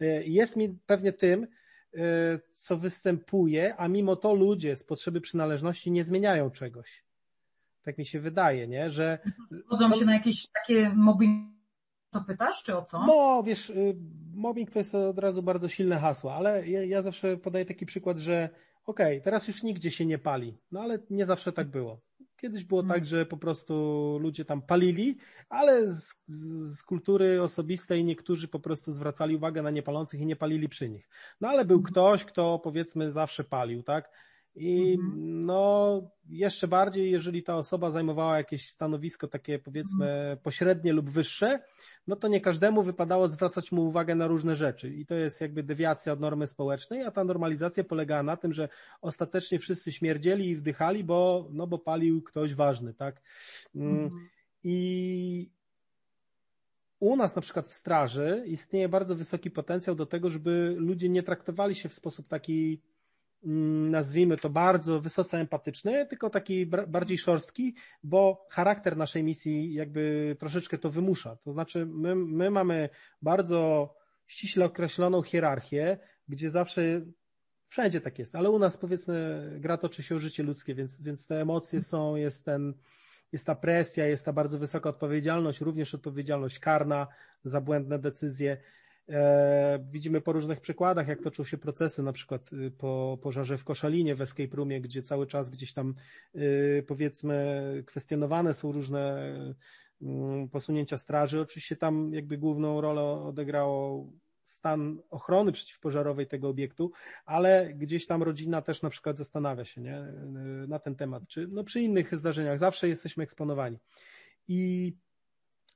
y, 0.01 0.23
jest 0.25 0.55
mi 0.55 0.69
pewnie 0.86 1.13
tym, 1.13 1.43
y, 1.43 1.97
co 2.53 2.78
występuje, 2.78 3.75
a 3.75 3.88
mimo 3.88 4.15
to 4.15 4.34
ludzie 4.34 4.75
z 4.75 4.84
potrzeby 4.84 5.21
przynależności 5.21 5.91
nie 5.91 6.03
zmieniają 6.03 6.51
czegoś. 6.51 7.06
Tak 7.88 7.97
mi 7.97 8.05
się 8.05 8.19
wydaje, 8.19 8.67
nie? 8.67 8.91
Że. 8.91 9.19
Zgodzą 9.51 9.91
się 9.93 10.05
na 10.05 10.13
jakieś 10.13 10.47
takie 10.47 10.89
mobbing, 10.89 11.51
to 12.11 12.21
pytasz, 12.21 12.63
czy 12.63 12.77
o 12.77 12.81
co? 12.81 13.05
No, 13.05 13.43
wiesz, 13.43 13.69
y, 13.69 13.95
mobbing 14.33 14.71
to 14.71 14.79
jest 14.79 14.95
od 14.95 15.19
razu 15.19 15.43
bardzo 15.43 15.67
silne 15.67 15.99
hasło, 15.99 16.35
ale 16.35 16.67
ja, 16.67 16.83
ja 16.83 17.01
zawsze 17.01 17.38
podaję 17.38 17.65
taki 17.65 17.85
przykład, 17.85 18.17
że 18.17 18.49
okej, 18.85 19.17
okay, 19.17 19.21
teraz 19.21 19.47
już 19.47 19.63
nigdzie 19.63 19.91
się 19.91 20.05
nie 20.05 20.17
pali, 20.17 20.57
no 20.71 20.81
ale 20.81 20.99
nie 21.09 21.25
zawsze 21.25 21.51
tak 21.51 21.67
było. 21.67 22.01
Kiedyś 22.38 22.63
było 22.63 22.83
tak, 22.83 23.05
że 23.05 23.25
po 23.25 23.38
prostu 23.38 23.73
ludzie 24.21 24.45
tam 24.45 24.61
palili, 24.61 25.17
ale 25.49 25.88
z, 25.88 26.17
z, 26.27 26.83
kultury 26.83 27.41
osobistej 27.41 28.03
niektórzy 28.03 28.47
po 28.47 28.59
prostu 28.59 28.91
zwracali 28.91 29.35
uwagę 29.35 29.61
na 29.61 29.71
niepalących 29.71 30.19
i 30.19 30.25
nie 30.25 30.35
palili 30.35 30.69
przy 30.69 30.89
nich. 30.89 31.09
No 31.41 31.49
ale 31.49 31.65
był 31.65 31.77
hmm. 31.77 31.91
ktoś, 31.91 32.25
kto 32.25 32.59
powiedzmy 32.59 33.11
zawsze 33.11 33.43
palił, 33.43 33.83
tak? 33.83 34.11
I 34.57 34.93
mhm. 34.93 35.45
no, 35.45 36.01
jeszcze 36.29 36.67
bardziej, 36.67 37.11
jeżeli 37.11 37.43
ta 37.43 37.57
osoba 37.57 37.91
zajmowała 37.91 38.37
jakieś 38.37 38.69
stanowisko 38.69 39.27
takie 39.27 39.59
powiedzmy 39.59 40.11
mhm. 40.11 40.37
pośrednie 40.37 40.93
lub 40.93 41.09
wyższe, 41.09 41.59
no 42.07 42.15
to 42.15 42.27
nie 42.27 42.41
każdemu 42.41 42.83
wypadało 42.83 43.27
zwracać 43.27 43.71
mu 43.71 43.87
uwagę 43.87 44.15
na 44.15 44.27
różne 44.27 44.55
rzeczy. 44.55 44.89
I 44.89 45.05
to 45.05 45.15
jest 45.15 45.41
jakby 45.41 45.63
dewiacja 45.63 46.13
od 46.13 46.19
normy 46.19 46.47
społecznej, 46.47 47.03
a 47.03 47.11
ta 47.11 47.23
normalizacja 47.23 47.83
polegała 47.83 48.23
na 48.23 48.37
tym, 48.37 48.53
że 48.53 48.69
ostatecznie 49.01 49.59
wszyscy 49.59 49.91
śmierdzieli 49.91 50.49
i 50.49 50.55
wdychali, 50.55 51.03
bo, 51.03 51.47
no 51.51 51.67
bo 51.67 51.79
palił 51.79 52.21
ktoś 52.21 52.55
ważny, 52.55 52.93
tak? 52.93 53.21
Mm, 53.75 54.03
mhm. 54.03 54.29
I 54.63 55.49
u 56.99 57.15
nas 57.15 57.35
na 57.35 57.41
przykład 57.41 57.67
w 57.67 57.73
straży 57.73 58.43
istnieje 58.47 58.89
bardzo 58.89 59.15
wysoki 59.15 59.51
potencjał 59.51 59.95
do 59.95 60.05
tego, 60.05 60.29
żeby 60.29 60.75
ludzie 60.77 61.09
nie 61.09 61.23
traktowali 61.23 61.75
się 61.75 61.89
w 61.89 61.93
sposób 61.93 62.27
taki 62.27 62.81
nazwijmy 63.89 64.38
to 64.38 64.49
bardzo 64.49 65.01
wysoce 65.01 65.38
empatyczny, 65.38 66.05
tylko 66.05 66.29
taki 66.29 66.65
bardziej 66.88 67.17
szorstki, 67.17 67.75
bo 68.03 68.47
charakter 68.51 68.97
naszej 68.97 69.23
misji 69.23 69.73
jakby 69.73 70.35
troszeczkę 70.39 70.77
to 70.77 70.89
wymusza. 70.89 71.35
To 71.35 71.51
znaczy 71.51 71.85
my, 71.85 72.15
my 72.15 72.51
mamy 72.51 72.89
bardzo 73.21 73.93
ściśle 74.27 74.65
określoną 74.65 75.21
hierarchię, 75.21 75.97
gdzie 76.27 76.49
zawsze 76.49 76.81
wszędzie 77.67 78.01
tak 78.01 78.19
jest, 78.19 78.35
ale 78.35 78.49
u 78.49 78.59
nas 78.59 78.77
powiedzmy 78.77 79.47
gra 79.59 79.77
toczy 79.77 80.03
się 80.03 80.15
o 80.15 80.19
życie 80.19 80.43
ludzkie, 80.43 80.75
więc, 80.75 81.01
więc 81.01 81.27
te 81.27 81.41
emocje 81.41 81.81
są, 81.81 82.15
jest 82.15 82.45
ten, 82.45 82.73
jest 83.31 83.45
ta 83.45 83.55
presja, 83.55 84.07
jest 84.07 84.25
ta 84.25 84.33
bardzo 84.33 84.59
wysoka 84.59 84.89
odpowiedzialność, 84.89 85.61
również 85.61 85.95
odpowiedzialność 85.95 86.59
karna 86.59 87.07
za 87.43 87.61
błędne 87.61 87.99
decyzje. 87.99 88.57
E, 89.09 89.79
widzimy 89.91 90.21
po 90.21 90.31
różnych 90.31 90.61
przykładach, 90.61 91.07
jak 91.07 91.21
toczą 91.21 91.43
się 91.43 91.57
procesy, 91.57 92.03
na 92.03 92.13
przykład 92.13 92.53
y, 92.53 92.71
po 92.71 93.17
pożarze 93.21 93.57
w 93.57 93.63
Koszalinie, 93.63 94.15
w 94.15 94.21
Escape 94.21 94.55
Roomie, 94.55 94.81
gdzie 94.81 95.01
cały 95.01 95.27
czas 95.27 95.49
gdzieś 95.49 95.73
tam 95.73 95.93
y, 96.35 96.85
powiedzmy 96.87 97.83
kwestionowane 97.87 98.53
są 98.53 98.71
różne 98.71 99.33
mm, 100.01 100.49
posunięcia 100.49 100.97
straży. 100.97 101.41
Oczywiście 101.41 101.75
tam 101.75 102.13
jakby 102.13 102.37
główną 102.37 102.81
rolę 102.81 103.01
odegrało 103.01 104.07
stan 104.43 104.99
ochrony 105.09 105.51
przeciwpożarowej 105.51 106.27
tego 106.27 106.49
obiektu, 106.49 106.91
ale 107.25 107.73
gdzieś 107.73 108.05
tam 108.05 108.23
rodzina 108.23 108.61
też 108.61 108.81
na 108.81 108.89
przykład 108.89 109.17
zastanawia 109.17 109.65
się 109.65 109.81
nie, 109.81 109.99
y, 109.99 110.67
na 110.67 110.79
ten 110.79 110.95
temat, 110.95 111.23
czy 111.27 111.47
no 111.47 111.63
przy 111.63 111.81
innych 111.81 112.15
zdarzeniach 112.15 112.59
zawsze 112.59 112.87
jesteśmy 112.87 113.23
eksponowani. 113.23 113.77
I 114.47 114.93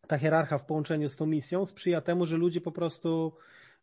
ta 0.08 0.18
hierarcha 0.18 0.58
w 0.58 0.66
połączeniu 0.66 1.10
z 1.10 1.16
tą 1.16 1.26
misją 1.26 1.66
sprzyja 1.66 2.02
temu, 2.02 2.26
że 2.26 2.38
ludzie 2.38 2.62
po 2.62 2.72
prostu 2.72 3.34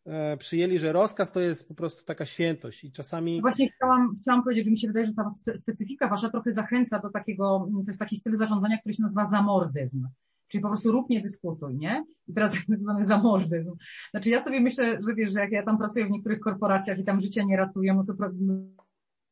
e, 0.05 0.37
przyjęli, 0.37 0.79
że 0.79 0.93
rozkaz 0.93 1.31
to 1.31 1.39
jest 1.39 1.67
po 1.67 1.73
prostu 1.73 2.05
taka 2.05 2.25
świętość 2.25 2.83
i 2.83 2.91
czasami... 2.91 3.41
Właśnie 3.41 3.69
chciałam, 3.71 4.15
chciałam 4.21 4.43
powiedzieć, 4.43 4.65
że 4.65 4.71
mi 4.71 4.79
się 4.79 4.87
wydaje, 4.87 5.07
że 5.07 5.13
ta 5.13 5.55
specyfika 5.55 6.09
wasza 6.09 6.29
trochę 6.29 6.51
zachęca 6.51 6.99
do 6.99 7.09
takiego, 7.09 7.67
to 7.73 7.83
jest 7.87 7.99
taki 7.99 8.15
styl 8.15 8.37
zarządzania, 8.37 8.77
który 8.77 8.95
się 8.95 9.03
nazywa 9.03 9.25
zamordyzm. 9.25 10.07
Czyli 10.47 10.61
po 10.61 10.67
prostu 10.67 10.91
rób, 10.91 11.09
nie 11.09 11.21
dyskutuj, 11.21 11.77
nie? 11.77 12.05
I 12.27 12.33
teraz 12.33 12.51
tak 12.67 12.79
zwany 12.79 13.05
zamordyzm. 13.05 13.75
Znaczy 14.11 14.29
ja 14.29 14.43
sobie 14.43 14.61
myślę, 14.61 14.99
że 15.07 15.15
wiesz, 15.15 15.31
że 15.31 15.39
jak 15.39 15.51
ja 15.51 15.63
tam 15.63 15.77
pracuję 15.77 16.05
w 16.05 16.11
niektórych 16.11 16.39
korporacjach 16.39 16.99
i 16.99 17.03
tam 17.03 17.19
życia 17.19 17.43
nie 17.43 17.57
ratuję, 17.57 17.93
no 17.93 18.03
to 18.03 18.13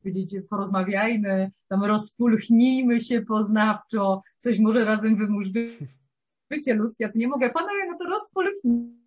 powiedzieć, 0.04 0.36
porozmawiajmy, 0.50 1.52
tam 1.68 1.84
rozpulchnijmy 1.84 3.00
się 3.00 3.22
poznawczo, 3.22 4.22
coś 4.40 4.60
może 4.60 4.86
razem 4.86 5.16
wymurzymy 5.16 5.70
życie 6.52 6.74
ludzkie, 6.74 7.04
ja 7.04 7.12
tu 7.12 7.18
nie 7.18 7.28
mogę, 7.28 7.50
panowie, 7.50 7.86
no 7.92 7.98
to 7.98 8.06
rozpolknij. 8.06 8.98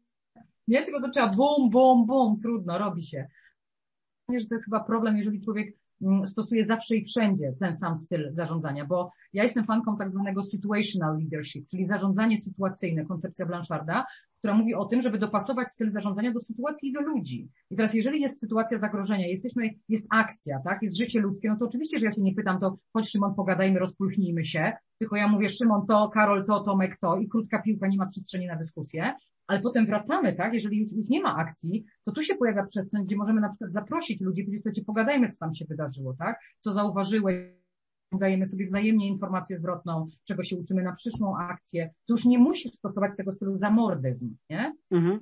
Nie, 0.68 0.82
tylko 0.82 1.01
to 1.01 1.11
trzeba 1.11 1.28
bum, 1.28 1.70
bum, 1.70 2.07
bum, 2.07 2.41
trudno, 2.41 2.78
robi 2.78 3.03
się. 3.03 3.28
Że 4.38 4.47
to 4.47 4.55
jest 4.55 4.64
chyba 4.64 4.80
problem, 4.80 5.16
jeżeli 5.16 5.41
człowiek 5.41 5.80
stosuje 6.24 6.66
zawsze 6.66 6.96
i 6.96 7.05
wszędzie 7.05 7.55
ten 7.61 7.72
sam 7.72 7.96
styl 7.96 8.28
zarządzania, 8.32 8.84
bo 8.84 9.11
ja 9.32 9.42
jestem 9.42 9.64
fanką 9.64 9.96
tak 9.96 10.11
zwanego 10.11 10.42
situational 10.42 11.18
leadership, 11.18 11.68
czyli 11.68 11.86
zarządzanie 11.86 12.38
sytuacyjne, 12.38 13.05
koncepcja 13.05 13.46
Blancharda, 13.46 14.05
która 14.38 14.55
mówi 14.55 14.74
o 14.74 14.84
tym, 14.84 15.01
żeby 15.01 15.18
dopasować 15.18 15.70
styl 15.70 15.90
zarządzania 15.90 16.32
do 16.32 16.40
sytuacji 16.40 16.88
i 16.88 16.92
do 16.92 17.01
ludzi. 17.01 17.48
I 17.70 17.76
teraz, 17.76 17.94
jeżeli 17.94 18.20
jest 18.20 18.40
sytuacja 18.40 18.78
zagrożenia, 18.78 19.26
jesteśmy, 19.26 19.70
jest 19.88 20.07
akcja, 20.11 20.61
tak, 20.64 20.82
jest 20.82 20.96
życie 20.96 21.20
ludzkie, 21.20 21.48
no 21.48 21.57
to 21.57 21.64
oczywiście, 21.64 21.98
że 21.98 22.07
ja 22.07 22.12
się 22.12 22.22
nie 22.22 22.34
pytam, 22.34 22.61
to 22.61 22.78
chodź 22.92 23.11
Szymon, 23.11 23.34
pogadajmy, 23.34 23.78
rozpulchnijmy 23.78 24.44
się, 24.44 24.72
tylko 24.98 25.16
ja 25.16 25.28
mówię 25.28 25.48
Szymon 25.48 25.86
to, 25.86 26.09
Karol 26.09 26.46
to, 26.46 26.61
Tomek 26.61 26.96
to 26.96 27.16
i 27.16 27.28
krótka 27.28 27.62
piłka, 27.62 27.88
nie 27.88 27.96
ma 27.96 28.07
przestrzeni 28.07 28.46
na 28.46 28.57
dyskusję, 28.57 29.14
ale 29.51 29.61
potem 29.61 29.86
wracamy, 29.86 30.32
tak, 30.32 30.55
jeżeli 30.55 30.78
już, 30.80 30.92
już 30.92 31.09
nie 31.09 31.22
ma 31.22 31.36
akcji, 31.36 31.84
to 32.05 32.12
tu 32.12 32.22
się 32.22 32.34
pojawia 32.34 32.66
przestrzeń, 32.66 33.05
gdzie 33.05 33.16
możemy 33.16 33.40
na 33.40 33.48
przykład 33.48 33.72
zaprosić 33.72 34.20
ludzi, 34.20 34.42
powiedzieć, 34.42 34.62
słuchajcie, 34.62 34.84
pogadajmy, 34.84 35.28
co 35.28 35.38
tam 35.38 35.55
się 35.55 35.64
wydarzyło, 35.64 36.14
tak, 36.18 36.40
co 36.59 36.72
zauważyłeś, 36.72 37.36
dajemy 38.12 38.46
sobie 38.46 38.66
wzajemnie 38.66 39.09
informację 39.09 39.57
zwrotną, 39.57 40.09
czego 40.24 40.42
się 40.42 40.57
uczymy 40.57 40.82
na 40.82 40.92
przyszłą 40.92 41.36
akcję, 41.36 41.90
to 42.07 42.14
już 42.14 42.24
nie 42.24 42.38
musisz 42.38 42.72
stosować 42.72 43.12
tego 43.16 43.32
stylu 43.32 43.57
zamordyzm, 43.57 44.36
nie? 44.51 44.76
Mhm. 44.90 45.20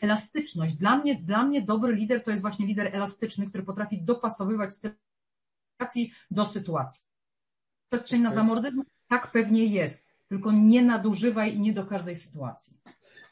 Elastyczność. 0.00 0.76
Dla 0.76 0.96
mnie, 0.96 1.14
dla 1.14 1.44
mnie 1.44 1.62
dobry 1.62 1.94
lider 1.94 2.22
to 2.22 2.30
jest 2.30 2.42
właśnie 2.42 2.66
lider 2.66 2.96
elastyczny, 2.96 3.46
który 3.46 3.64
potrafi 3.64 4.02
dopasowywać 4.02 4.74
sytuacji 4.74 6.12
do 6.30 6.46
sytuacji. 6.46 7.04
Przestrzeń 7.90 8.22
na 8.22 8.30
zamordyzm? 8.30 8.82
Tak 9.08 9.32
pewnie 9.32 9.66
jest, 9.66 10.13
tylko 10.28 10.52
nie 10.52 10.82
nadużywaj 10.82 11.54
i 11.54 11.60
nie 11.60 11.72
do 11.72 11.86
każdej 11.86 12.16
sytuacji. 12.16 12.76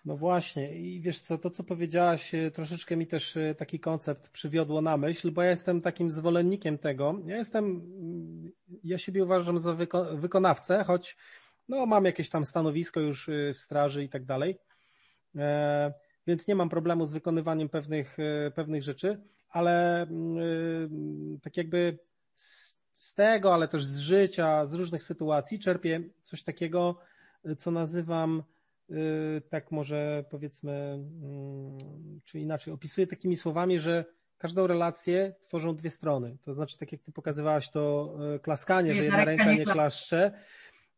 No 0.05 0.17
właśnie 0.17 0.79
i 0.81 1.01
wiesz 1.01 1.21
co, 1.21 1.39
to 1.39 1.51
co 1.51 1.65
powiedziałaś, 1.65 2.35
e, 2.35 2.51
troszeczkę 2.51 2.97
mi 2.97 3.07
też 3.07 3.37
e, 3.37 3.55
taki 3.55 3.81
koncept 3.81 4.29
przywiodło 4.29 4.83
na 4.83 4.97
myśl, 4.97 5.31
bo 5.31 5.43
ja 5.43 5.51
jestem 5.51 5.81
takim 5.81 6.11
zwolennikiem 6.11 6.79
tego. 6.79 7.21
Ja 7.27 7.37
jestem, 7.37 7.65
mm, 7.65 8.53
ja 8.85 8.99
siebie 8.99 9.25
uważam 9.25 9.59
za 9.59 9.75
wyko 9.75 10.17
wykonawcę, 10.17 10.85
choć 10.85 11.17
no 11.69 11.87
mam 11.87 12.05
jakieś 12.05 12.31
tam 12.31 12.45
stanowisko 12.45 13.01
już 13.01 13.29
e, 13.29 13.55
w 13.55 13.59
straży 13.59 14.05
i 14.05 14.09
tak 14.09 14.25
dalej. 14.25 14.59
więc 16.27 16.47
nie 16.47 16.55
mam 16.55 16.69
problemu 16.69 17.07
z 17.07 17.13
wykonywaniem 17.13 17.69
pewnych, 17.69 18.17
pewnych 18.55 18.83
rzeczy, 18.83 19.21
ale 19.51 20.03
mm, 20.03 21.39
tak 21.43 21.57
jakby 21.57 21.99
z 23.03 23.15
tego, 23.15 23.55
ale 23.55 23.69
też 23.69 23.85
z 23.85 23.99
życia, 23.99 24.67
z 24.67 24.73
różnych 24.73 25.03
sytuacji 25.03 25.59
czerpię 25.59 26.01
coś 26.23 26.43
takiego, 26.43 26.99
co 27.59 27.71
nazywam 27.71 28.43
tak 29.49 29.71
może 29.71 30.25
powiedzmy, 30.31 30.73
mm, 30.73 32.21
czy 32.25 32.41
inaczej, 32.41 32.75
opisuję 32.75 33.07
takimi 33.07 33.37
słowami, 33.37 33.79
że 33.79 34.05
każdą 34.39 34.67
relację 34.67 35.35
tworzą 35.43 35.77
dwie 35.77 35.91
strony. 35.91 36.37
To 36.43 36.55
znaczy, 36.55 36.79
tak 36.79 36.93
jak 36.93 37.03
ty 37.03 37.13
pokazywałaś 37.13 37.71
to 37.71 38.15
e, 38.35 38.39
klaskanie, 38.39 38.95
że 38.95 39.05
jedna 39.05 39.25
ręka 39.25 39.53
nie 39.53 39.65
klaszcze. 39.65 40.33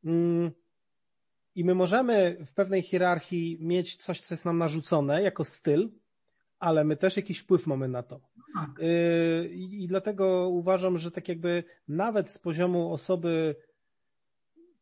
Mm, 0.05 0.51
I 1.55 1.65
my 1.65 1.75
możemy 1.75 2.37
w 2.47 2.53
pewnej 2.53 2.83
hierarchii 2.83 3.59
mieć 3.61 3.97
coś, 3.97 4.21
co 4.21 4.35
jest 4.35 4.45
nam 4.45 4.59
narzucone 4.59 5.23
jako 5.23 5.45
styl, 5.45 5.91
ale 6.59 6.85
my 6.85 6.97
też 6.97 7.17
jakiś 7.17 7.39
wpływ 7.39 7.67
mamy 7.67 7.89
na 7.89 8.03
to. 8.03 8.21
Tak. 8.55 8.71
E, 8.81 9.47
I 9.49 9.87
dlatego 9.89 10.49
uważam, 10.49 10.99
że 10.99 11.11
tak 11.11 11.29
jakby 11.29 11.65
nawet 11.89 12.31
z 12.31 12.39
poziomu 12.39 12.93
osoby 12.93 13.57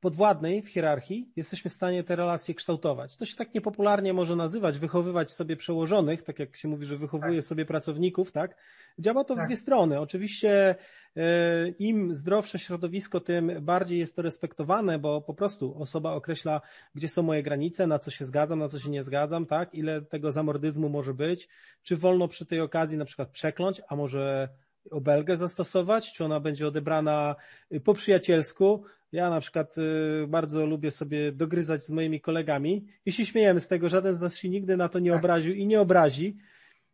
podwładnej 0.03 0.63
w 0.63 0.69
hierarchii 0.69 1.33
jesteśmy 1.37 1.71
w 1.71 1.75
stanie 1.75 2.05
te 2.05 2.17
relacje 2.17 2.55
kształtować. 2.55 3.17
To 3.17 3.25
się 3.27 3.37
tak 3.37 3.55
niepopularnie 3.55 4.13
może 4.13 4.37
nazywać, 4.37 4.79
wychowywać 4.79 5.31
sobie 5.31 5.57
przełożonych, 5.57 6.23
tak 6.23 6.39
jak 6.39 6.57
się 6.57 6.69
mówi, 6.69 6.87
że 6.87 6.97
wychowuje 6.97 7.37
tak. 7.37 7.45
sobie 7.45 7.65
pracowników, 7.65 8.33
tak? 8.33 8.57
Działa 8.99 9.25
to 9.25 9.35
tak. 9.35 9.45
w 9.45 9.47
dwie 9.47 9.57
strony. 9.57 10.01
Oczywiście 10.01 10.75
e, 11.17 11.69
im 11.69 12.15
zdrowsze 12.15 12.59
środowisko, 12.59 13.21
tym 13.21 13.53
bardziej 13.61 13.99
jest 13.99 14.17
to 14.17 14.23
respektowane, 14.23 14.99
bo 14.99 15.21
po 15.21 15.35
prostu 15.35 15.83
osoba 15.83 16.13
określa, 16.13 16.61
gdzie 16.95 17.09
są 17.09 17.23
moje 17.23 17.43
granice, 17.43 17.87
na 17.87 17.99
co 17.99 18.11
się 18.11 18.25
zgadzam, 18.25 18.59
na 18.59 18.69
co 18.69 18.79
się 18.79 18.91
nie 18.91 19.03
zgadzam, 19.03 19.47
tak? 19.47 19.75
Ile 19.75 20.03
tego 20.03 20.33
zamordyzmu 20.33 20.89
może 20.89 21.15
być, 21.15 21.49
czy 21.83 21.97
wolno 21.97 22.29
przy 22.29 22.47
tej 22.47 22.61
okazji 22.61 22.99
na 22.99 23.05
przykład 23.05 23.31
przekląć, 23.31 23.81
a 23.89 23.97
może 23.97 24.49
obelgę 24.91 25.37
zastosować, 25.37 26.13
czy 26.13 26.25
ona 26.25 26.41
będzie 26.41 26.69
odebrana 26.69 27.37
po 27.85 27.95
przyjacielsku, 27.95 28.85
ja 29.13 29.31
na 29.31 29.41
przykład 29.41 29.79
y, 29.79 30.27
bardzo 30.29 30.67
lubię 30.67 30.91
sobie 30.91 31.33
dogryzać 31.33 31.83
z 31.83 31.91
moimi 31.91 32.21
kolegami 32.21 32.87
i 33.07 33.13
się 33.13 33.27
śmiejemy 33.27 33.61
z 33.61 33.69
tego, 33.69 33.89
żaden 33.89 34.15
z 34.15 34.21
nas 34.21 34.37
się 34.37 34.49
nigdy 34.49 34.77
na 34.77 34.89
to 34.89 34.99
nie 34.99 35.11
tak. 35.11 35.19
obraził 35.19 35.55
i 35.55 35.67
nie 35.67 35.81
obrazi. 35.81 36.37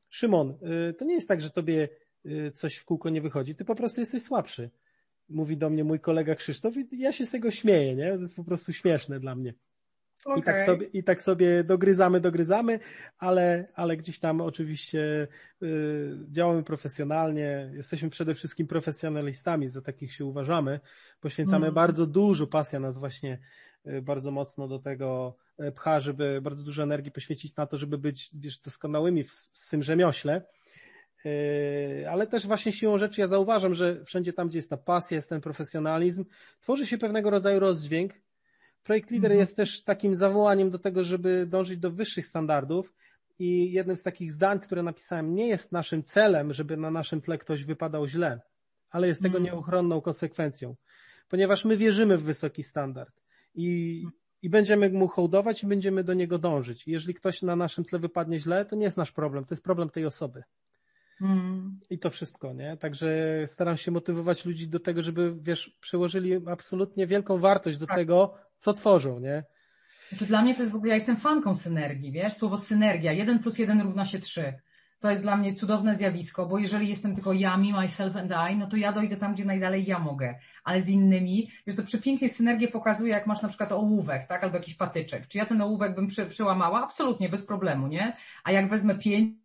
Szymon, 0.08 0.54
y, 0.90 0.94
to 0.94 1.04
nie 1.04 1.14
jest 1.14 1.28
tak, 1.28 1.40
że 1.40 1.50
tobie 1.50 1.88
y, 2.26 2.50
coś 2.50 2.76
w 2.76 2.84
kółko 2.84 3.10
nie 3.10 3.20
wychodzi, 3.20 3.54
ty 3.54 3.64
po 3.64 3.74
prostu 3.74 4.00
jesteś 4.00 4.22
słabszy. 4.22 4.70
Mówi 5.28 5.56
do 5.56 5.70
mnie 5.70 5.84
mój 5.84 6.00
kolega 6.00 6.34
Krzysztof 6.34 6.76
i 6.76 6.86
ja 6.98 7.12
się 7.12 7.26
z 7.26 7.30
tego 7.30 7.50
śmieję, 7.50 7.94
nie? 7.94 8.14
To 8.14 8.20
jest 8.20 8.36
po 8.36 8.44
prostu 8.44 8.72
śmieszne 8.72 9.20
dla 9.20 9.34
mnie. 9.34 9.54
Okay. 10.24 10.38
I, 10.38 10.42
tak 10.42 10.62
sobie, 10.62 10.86
I 10.86 11.04
tak 11.04 11.22
sobie 11.22 11.64
dogryzamy, 11.64 12.20
dogryzamy, 12.20 12.80
ale, 13.18 13.68
ale 13.74 13.96
gdzieś 13.96 14.18
tam 14.18 14.40
oczywiście 14.40 15.28
y, 15.62 16.18
działamy 16.30 16.62
profesjonalnie. 16.62 17.70
Jesteśmy 17.74 18.10
przede 18.10 18.34
wszystkim 18.34 18.66
profesjonalistami, 18.66 19.68
za 19.68 19.82
takich 19.82 20.12
się 20.12 20.24
uważamy. 20.24 20.80
Poświęcamy 21.20 21.66
mm. 21.66 21.74
bardzo 21.74 22.06
dużo, 22.06 22.46
pasja 22.46 22.80
nas 22.80 22.98
właśnie 22.98 23.38
y, 23.86 24.02
bardzo 24.02 24.30
mocno 24.30 24.68
do 24.68 24.78
tego 24.78 25.36
y, 25.60 25.72
pcha, 25.72 26.00
żeby 26.00 26.40
bardzo 26.42 26.62
dużo 26.62 26.82
energii 26.82 27.12
poświęcić 27.12 27.56
na 27.56 27.66
to, 27.66 27.76
żeby 27.76 27.98
być 27.98 28.30
wiesz, 28.34 28.58
doskonałymi 28.58 29.24
w, 29.24 29.30
w 29.30 29.58
swym 29.58 29.82
rzemiośle. 29.82 30.42
Y, 31.26 32.06
ale 32.10 32.26
też 32.26 32.46
właśnie 32.46 32.72
siłą 32.72 32.98
rzeczy 32.98 33.20
ja 33.20 33.26
zauważam, 33.26 33.74
że 33.74 34.04
wszędzie 34.04 34.32
tam, 34.32 34.48
gdzie 34.48 34.58
jest 34.58 34.70
ta 34.70 34.76
pasja, 34.76 35.14
jest 35.14 35.28
ten 35.28 35.40
profesjonalizm, 35.40 36.24
tworzy 36.60 36.86
się 36.86 36.98
pewnego 36.98 37.30
rodzaju 37.30 37.60
rozdźwięk, 37.60 38.14
Projekt 38.82 39.10
Leader 39.10 39.30
mhm. 39.30 39.40
jest 39.40 39.56
też 39.56 39.82
takim 39.82 40.14
zawołaniem 40.14 40.70
do 40.70 40.78
tego, 40.78 41.04
żeby 41.04 41.46
dążyć 41.46 41.78
do 41.78 41.90
wyższych 41.90 42.26
standardów 42.26 42.94
i 43.38 43.72
jednym 43.72 43.96
z 43.96 44.02
takich 44.02 44.32
zdań, 44.32 44.60
które 44.60 44.82
napisałem, 44.82 45.34
nie 45.34 45.48
jest 45.48 45.72
naszym 45.72 46.04
celem, 46.04 46.52
żeby 46.52 46.76
na 46.76 46.90
naszym 46.90 47.20
tle 47.20 47.38
ktoś 47.38 47.64
wypadał 47.64 48.06
źle, 48.06 48.40
ale 48.90 49.08
jest 49.08 49.22
tego 49.22 49.38
mhm. 49.38 49.54
nieuchronną 49.54 50.00
konsekwencją, 50.00 50.76
ponieważ 51.28 51.64
my 51.64 51.76
wierzymy 51.76 52.18
w 52.18 52.22
wysoki 52.22 52.62
standard 52.62 53.22
i, 53.54 54.04
i 54.42 54.50
będziemy 54.50 54.90
mu 54.90 55.08
hołdować 55.08 55.62
i 55.62 55.66
będziemy 55.66 56.04
do 56.04 56.14
niego 56.14 56.38
dążyć. 56.38 56.88
Jeżeli 56.88 57.14
ktoś 57.14 57.42
na 57.42 57.56
naszym 57.56 57.84
tle 57.84 57.98
wypadnie 57.98 58.40
źle, 58.40 58.64
to 58.64 58.76
nie 58.76 58.84
jest 58.84 58.96
nasz 58.96 59.12
problem, 59.12 59.44
to 59.44 59.54
jest 59.54 59.64
problem 59.64 59.90
tej 59.90 60.06
osoby. 60.06 60.42
Mm. 61.20 61.80
I 61.90 61.98
to 61.98 62.10
wszystko, 62.10 62.52
nie? 62.52 62.76
Także 62.76 63.08
staram 63.46 63.76
się 63.76 63.90
motywować 63.90 64.44
ludzi 64.44 64.68
do 64.68 64.80
tego, 64.80 65.02
żeby, 65.02 65.34
wiesz, 65.40 65.76
przełożyli 65.80 66.32
absolutnie 66.46 67.06
wielką 67.06 67.38
wartość 67.38 67.78
do 67.78 67.86
tak. 67.86 67.96
tego, 67.96 68.34
co 68.58 68.74
tworzą, 68.74 69.20
nie? 69.20 69.44
Znaczy 70.08 70.26
dla 70.26 70.42
mnie 70.42 70.54
to 70.54 70.60
jest 70.60 70.72
w 70.72 70.76
ogóle, 70.76 70.90
ja 70.90 70.94
jestem 70.94 71.16
fanką 71.16 71.54
synergii, 71.54 72.12
wiesz? 72.12 72.32
Słowo 72.32 72.56
synergia, 72.56 73.12
jeden 73.12 73.38
plus 73.38 73.58
jeden 73.58 73.80
równa 73.80 74.04
się 74.04 74.18
trzy. 74.18 74.54
To 75.00 75.10
jest 75.10 75.22
dla 75.22 75.36
mnie 75.36 75.52
cudowne 75.52 75.94
zjawisko, 75.94 76.46
bo 76.46 76.58
jeżeli 76.58 76.88
jestem 76.88 77.14
tylko 77.14 77.32
ja, 77.32 77.56
me, 77.56 77.80
myself 77.80 78.16
and 78.16 78.32
I, 78.52 78.56
no 78.56 78.66
to 78.66 78.76
ja 78.76 78.92
dojdę 78.92 79.16
tam, 79.16 79.34
gdzie 79.34 79.44
najdalej 79.44 79.84
ja 79.86 79.98
mogę. 79.98 80.38
Ale 80.64 80.82
z 80.82 80.88
innymi, 80.88 81.50
wiesz, 81.66 81.76
to 81.76 81.82
przepięknie 81.82 82.28
synergię 82.28 82.68
pokazuje, 82.68 83.12
jak 83.12 83.26
masz 83.26 83.42
na 83.42 83.48
przykład 83.48 83.72
ołówek, 83.72 84.26
tak? 84.26 84.44
Albo 84.44 84.56
jakiś 84.56 84.74
patyczek. 84.74 85.26
Czy 85.26 85.38
ja 85.38 85.46
ten 85.46 85.62
ołówek 85.62 85.94
bym 85.94 86.06
przy, 86.06 86.26
przełamała? 86.26 86.84
Absolutnie, 86.84 87.28
bez 87.28 87.46
problemu, 87.46 87.86
nie? 87.86 88.16
A 88.44 88.52
jak 88.52 88.70
wezmę 88.70 88.98
pięć, 88.98 89.36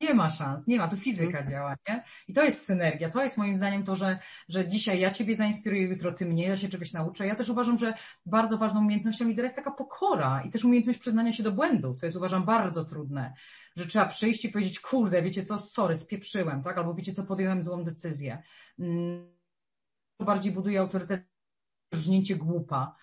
nie 0.00 0.14
ma 0.14 0.30
szans, 0.30 0.66
nie 0.66 0.78
ma, 0.78 0.88
tu 0.88 0.96
fizyka 0.96 1.38
mhm. 1.38 1.50
działa, 1.50 1.76
nie? 1.88 2.02
I 2.28 2.32
to 2.32 2.44
jest 2.44 2.64
synergia, 2.64 3.10
to 3.10 3.22
jest 3.22 3.36
moim 3.36 3.56
zdaniem 3.56 3.84
to, 3.84 3.96
że, 3.96 4.18
że 4.48 4.68
dzisiaj 4.68 5.00
ja 5.00 5.10
Ciebie 5.10 5.36
zainspiruję, 5.36 5.82
jutro 5.82 6.12
Ty 6.12 6.26
mnie, 6.26 6.46
ja 6.46 6.56
się 6.56 6.68
czegoś 6.68 6.92
nauczę. 6.92 7.26
Ja 7.26 7.34
też 7.34 7.48
uważam, 7.48 7.78
że 7.78 7.94
bardzo 8.26 8.58
ważną 8.58 8.80
umiejętnością 8.80 9.28
lidera 9.28 9.46
jest 9.46 9.56
taka 9.56 9.70
pokora 9.70 10.42
i 10.42 10.50
też 10.50 10.64
umiejętność 10.64 10.98
przyznania 10.98 11.32
się 11.32 11.42
do 11.42 11.52
błędu, 11.52 11.94
co 11.94 12.06
jest 12.06 12.16
uważam 12.16 12.44
bardzo 12.44 12.84
trudne, 12.84 13.34
że 13.76 13.86
trzeba 13.86 14.06
przyjść 14.06 14.44
i 14.44 14.48
powiedzieć, 14.48 14.80
kurde, 14.80 15.22
wiecie 15.22 15.42
co, 15.42 15.58
sorry, 15.58 15.96
spieprzyłem, 15.96 16.62
tak? 16.62 16.78
Albo 16.78 16.94
wiecie 16.94 17.12
co, 17.12 17.24
podjąłem 17.24 17.62
złą 17.62 17.84
decyzję. 17.84 18.42
Mm, 18.78 19.38
bardziej 20.20 20.52
buduje 20.52 20.80
autorytet 20.80 21.22
rżnięcie 21.94 22.36
głupa, 22.36 22.96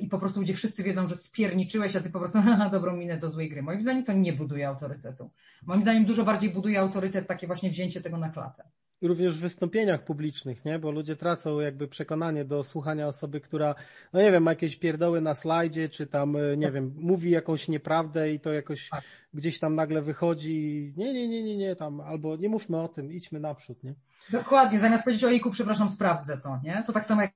i 0.00 0.08
po 0.08 0.18
prostu 0.18 0.40
ludzie 0.40 0.54
wszyscy 0.54 0.82
wiedzą, 0.82 1.08
że 1.08 1.16
spierniczyłeś, 1.16 1.96
a 1.96 2.00
ty 2.00 2.10
po 2.10 2.18
prostu 2.18 2.40
na 2.58 2.68
dobrą 2.68 2.96
minę 2.96 3.18
do 3.18 3.28
złej 3.28 3.48
gry. 3.48 3.62
Moim 3.62 3.82
zdaniem 3.82 4.04
to 4.04 4.12
nie 4.12 4.32
buduje 4.32 4.68
autorytetu. 4.68 5.30
Moim 5.66 5.82
zdaniem 5.82 6.04
dużo 6.04 6.24
bardziej 6.24 6.50
buduje 6.50 6.80
autorytet 6.80 7.26
takie 7.26 7.46
właśnie 7.46 7.70
wzięcie 7.70 8.00
tego 8.00 8.18
na 8.18 8.30
klatę. 8.30 8.64
I 9.02 9.08
również 9.08 9.38
w 9.38 9.40
wystąpieniach 9.40 10.04
publicznych, 10.04 10.64
nie? 10.64 10.78
Bo 10.78 10.90
ludzie 10.90 11.16
tracą 11.16 11.60
jakby 11.60 11.88
przekonanie 11.88 12.44
do 12.44 12.64
słuchania 12.64 13.06
osoby, 13.06 13.40
która, 13.40 13.74
no 14.12 14.20
nie 14.20 14.32
wiem, 14.32 14.42
ma 14.42 14.50
jakieś 14.50 14.76
pierdoły 14.76 15.20
na 15.20 15.34
slajdzie, 15.34 15.88
czy 15.88 16.06
tam, 16.06 16.36
e, 16.36 16.56
nie 16.56 16.70
wiem, 16.70 16.94
mówi 16.96 17.30
jakąś 17.30 17.68
nieprawdę 17.68 18.32
i 18.32 18.40
to 18.40 18.52
jakoś 18.52 18.88
tak. 18.88 19.04
gdzieś 19.34 19.58
tam 19.58 19.74
nagle 19.74 20.02
wychodzi. 20.02 20.92
Nie, 20.96 21.12
nie, 21.12 21.28
nie, 21.28 21.42
nie, 21.42 21.56
nie, 21.56 21.76
tam, 21.76 22.00
albo 22.00 22.36
nie 22.36 22.48
mówmy 22.48 22.80
o 22.80 22.88
tym, 22.88 23.12
idźmy 23.12 23.40
naprzód, 23.40 23.84
nie? 23.84 23.94
Dokładnie, 24.30 24.78
zamiast 24.78 25.04
powiedzieć 25.04 25.24
o 25.24 25.30
jejku, 25.30 25.50
przepraszam, 25.50 25.90
sprawdzę 25.90 26.38
to, 26.38 26.60
nie? 26.64 26.84
To 26.86 26.92
tak 26.92 27.04
samo 27.04 27.22
jak 27.22 27.32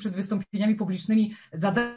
przed 0.00 0.12
wystąpieniami 0.12 0.74
publicznymi 0.74 1.34
zadań, 1.52 1.94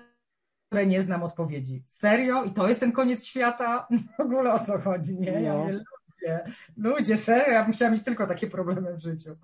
które 0.69 0.85
nie 0.85 1.01
znam 1.01 1.23
odpowiedzi. 1.23 1.83
Serio? 1.87 2.43
I 2.43 2.51
to 2.51 2.67
jest 2.67 2.79
ten 2.79 2.91
koniec 2.91 3.25
świata? 3.25 3.87
W 4.17 4.21
ogóle 4.21 4.53
o 4.53 4.65
co 4.65 4.79
chodzi, 4.79 5.19
nie? 5.19 5.31
Ja 5.31 5.53
no. 5.53 5.59
mówię, 5.59 5.73
ludzie, 5.73 6.43
ludzie, 6.77 7.17
serio? 7.17 7.53
Ja 7.53 7.63
bym 7.63 7.73
chciała 7.73 7.91
mieć 7.91 8.03
tylko 8.03 8.27
takie 8.27 8.47
problemy 8.47 8.93
w 8.93 8.99
życiu. 8.99 9.35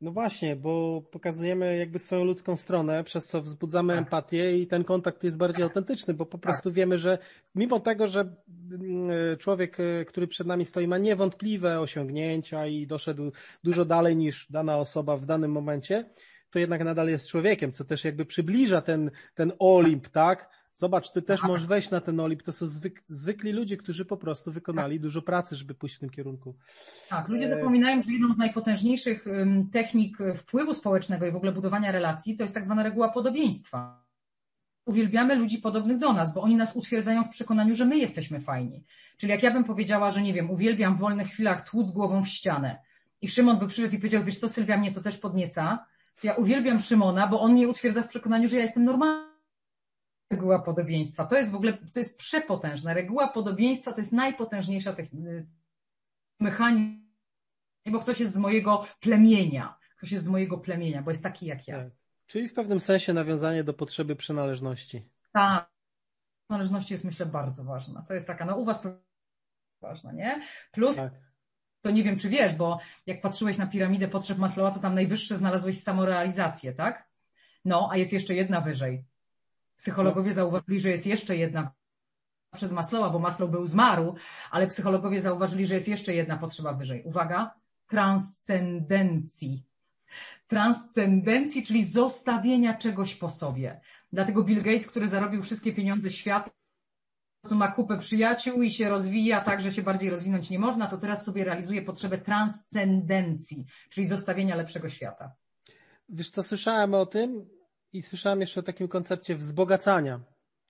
No 0.00 0.12
właśnie, 0.12 0.56
bo 0.56 1.02
pokazujemy 1.10 1.76
jakby 1.76 1.98
swoją 1.98 2.24
ludzką 2.24 2.56
stronę, 2.56 3.04
przez 3.04 3.26
co 3.26 3.42
wzbudzamy 3.42 3.92
tak. 3.92 3.98
empatię 3.98 4.58
i 4.58 4.66
ten 4.66 4.84
kontakt 4.84 5.24
jest 5.24 5.36
bardziej 5.36 5.62
autentyczny, 5.62 6.14
bo 6.14 6.26
po 6.26 6.38
tak. 6.38 6.42
prostu 6.42 6.72
wiemy, 6.72 6.98
że 6.98 7.18
mimo 7.54 7.80
tego, 7.80 8.06
że 8.06 8.20
mm, 8.20 9.36
człowiek, 9.38 9.80
e, 9.80 10.04
który 10.04 10.26
przed 10.26 10.46
nami 10.46 10.64
stoi, 10.64 10.88
ma 10.88 10.98
niewątpliwe 10.98 11.80
osiągnięcia 11.80 12.66
i 12.66 12.86
doszedł 12.86 13.32
dużo 13.64 13.84
dalej 13.84 14.16
niż 14.16 14.46
dana 14.50 14.78
osoba 14.78 15.16
w 15.16 15.26
danym 15.26 15.52
momencie, 15.52 16.04
to 16.50 16.58
jednak 16.58 16.84
nadal 16.84 17.08
jest 17.08 17.28
człowiekiem, 17.28 17.72
co 17.72 17.84
też 17.84 18.04
jakby 18.04 18.24
przybliża 18.24 18.80
ten, 18.80 19.10
ten 19.34 19.52
Olimp, 19.58 20.08
tak? 20.08 20.50
Zobacz, 20.74 21.12
ty 21.12 21.22
też 21.22 21.42
możesz 21.42 21.66
wejść 21.66 21.90
na 21.90 22.00
ten 22.00 22.20
Olimp. 22.20 22.42
To 22.42 22.52
są 22.52 22.66
zwyk, 22.66 23.04
zwykli 23.08 23.52
ludzie, 23.52 23.76
którzy 23.76 24.04
po 24.04 24.16
prostu 24.16 24.52
wykonali 24.52 24.96
tak. 24.96 25.02
dużo 25.02 25.22
pracy, 25.22 25.56
żeby 25.56 25.74
pójść 25.74 25.96
w 25.96 25.98
tym 25.98 26.10
kierunku. 26.10 26.56
Tak, 27.08 27.28
ludzie 27.28 27.48
zapominają, 27.48 28.02
że 28.02 28.12
jedną 28.12 28.34
z 28.34 28.38
najpotężniejszych 28.38 29.24
technik 29.72 30.18
wpływu 30.36 30.74
społecznego 30.74 31.26
i 31.26 31.32
w 31.32 31.36
ogóle 31.36 31.52
budowania 31.52 31.92
relacji 31.92 32.36
to 32.36 32.42
jest 32.42 32.54
tak 32.54 32.64
zwana 32.64 32.82
reguła 32.82 33.08
podobieństwa. 33.08 34.04
Uwielbiamy 34.84 35.34
ludzi 35.34 35.58
podobnych 35.58 35.98
do 35.98 36.12
nas, 36.12 36.34
bo 36.34 36.42
oni 36.42 36.56
nas 36.56 36.76
utwierdzają 36.76 37.24
w 37.24 37.28
przekonaniu, 37.28 37.74
że 37.74 37.84
my 37.84 37.98
jesteśmy 37.98 38.40
fajni. 38.40 38.84
Czyli 39.16 39.30
jak 39.30 39.42
ja 39.42 39.50
bym 39.50 39.64
powiedziała, 39.64 40.10
że 40.10 40.22
nie 40.22 40.32
wiem, 40.32 40.50
uwielbiam 40.50 40.96
w 40.96 41.00
wolnych 41.00 41.28
chwilach 41.28 41.70
tłuc 41.70 41.90
głową 41.90 42.22
w 42.22 42.28
ścianę 42.28 42.78
i 43.20 43.28
Szymon 43.28 43.58
by 43.58 43.66
przyszedł 43.66 43.94
i 43.94 43.98
powiedział, 43.98 44.24
wiesz 44.24 44.38
co, 44.38 44.48
Sylwia 44.48 44.76
mnie 44.76 44.92
to 44.92 45.00
też 45.00 45.18
podnieca, 45.18 45.86
ja 46.24 46.34
uwielbiam 46.34 46.80
Szymona, 46.80 47.26
bo 47.26 47.40
on 47.40 47.52
mnie 47.52 47.68
utwierdza 47.68 48.02
w 48.02 48.08
przekonaniu, 48.08 48.48
że 48.48 48.56
ja 48.56 48.62
jestem 48.62 48.84
normalna. 48.84 49.30
Reguła 50.30 50.58
podobieństwa. 50.62 51.26
To 51.26 51.36
jest 51.36 51.50
w 51.50 51.54
ogóle, 51.54 51.72
to 51.72 51.98
jest 51.98 52.18
przepotężna. 52.18 52.94
Reguła 52.94 53.28
podobieństwa 53.28 53.92
to 53.92 54.00
jest 54.00 54.12
najpotężniejsza 54.12 54.94
mechanizm, 56.40 57.02
bo 57.86 57.98
ktoś 58.00 58.20
jest 58.20 58.32
z 58.32 58.38
mojego 58.38 58.86
plemienia. 59.00 59.78
Ktoś 59.96 60.12
jest 60.12 60.24
z 60.24 60.28
mojego 60.28 60.58
plemienia, 60.58 61.02
bo 61.02 61.10
jest 61.10 61.22
taki 61.22 61.46
jak 61.46 61.68
ja. 61.68 61.76
Tak. 61.76 61.92
Czyli 62.26 62.48
w 62.48 62.54
pewnym 62.54 62.80
sensie 62.80 63.12
nawiązanie 63.12 63.64
do 63.64 63.74
potrzeby 63.74 64.16
przynależności. 64.16 65.08
Tak. 65.32 65.70
zależności 66.50 66.94
jest 66.94 67.04
myślę 67.04 67.26
bardzo 67.26 67.64
ważna. 67.64 68.02
To 68.02 68.14
jest 68.14 68.26
taka, 68.26 68.44
no 68.44 68.56
u 68.56 68.64
was 68.64 68.82
ważna, 69.80 70.12
nie? 70.12 70.42
Plus 70.72 70.96
tak. 70.96 71.12
To 71.80 71.90
nie 71.90 72.04
wiem, 72.04 72.18
czy 72.18 72.28
wiesz, 72.28 72.54
bo 72.54 72.78
jak 73.06 73.20
patrzyłeś 73.20 73.58
na 73.58 73.66
piramidę 73.66 74.08
potrzeb 74.08 74.38
Maslowa, 74.38 74.70
to 74.70 74.80
tam 74.80 74.94
najwyższe 74.94 75.36
znalazłeś 75.36 75.82
samorealizację, 75.82 76.72
tak? 76.72 77.08
No, 77.64 77.88
a 77.92 77.96
jest 77.96 78.12
jeszcze 78.12 78.34
jedna 78.34 78.60
wyżej. 78.60 79.04
Psychologowie 79.76 80.32
zauważyli, 80.32 80.80
że 80.80 80.90
jest 80.90 81.06
jeszcze 81.06 81.36
jedna 81.36 81.72
przed 82.54 82.72
Maslowa, 82.72 83.10
bo 83.10 83.18
Maslow 83.18 83.50
był 83.50 83.66
zmarł, 83.66 84.14
ale 84.50 84.66
psychologowie 84.66 85.20
zauważyli, 85.20 85.66
że 85.66 85.74
jest 85.74 85.88
jeszcze 85.88 86.14
jedna 86.14 86.36
potrzeba 86.36 86.72
wyżej. 86.72 87.02
Uwaga, 87.04 87.54
transcendencji. 87.86 89.64
Transcendencji, 90.48 91.66
czyli 91.66 91.84
zostawienia 91.84 92.74
czegoś 92.74 93.14
po 93.14 93.30
sobie. 93.30 93.80
Dlatego 94.12 94.44
Bill 94.44 94.62
Gates, 94.62 94.86
który 94.86 95.08
zarobił 95.08 95.42
wszystkie 95.42 95.72
pieniądze 95.72 96.10
świata, 96.10 96.50
ma 97.50 97.72
kupę 97.72 97.98
przyjaciół 97.98 98.62
i 98.62 98.70
się 98.70 98.88
rozwija 98.88 99.40
tak, 99.40 99.60
że 99.60 99.72
się 99.72 99.82
bardziej 99.82 100.10
rozwinąć 100.10 100.50
nie 100.50 100.58
można, 100.58 100.86
to 100.86 100.98
teraz 100.98 101.24
sobie 101.24 101.44
realizuje 101.44 101.82
potrzebę 101.82 102.18
transcendencji, 102.18 103.66
czyli 103.90 104.06
zostawienia 104.06 104.56
lepszego 104.56 104.88
świata. 104.88 105.32
Wiesz 106.08 106.30
co, 106.30 106.42
słyszałem 106.42 106.94
o 106.94 107.06
tym 107.06 107.46
i 107.92 108.02
słyszałem 108.02 108.40
jeszcze 108.40 108.60
o 108.60 108.62
takim 108.62 108.88
koncepcie 108.88 109.36
wzbogacania. 109.36 110.20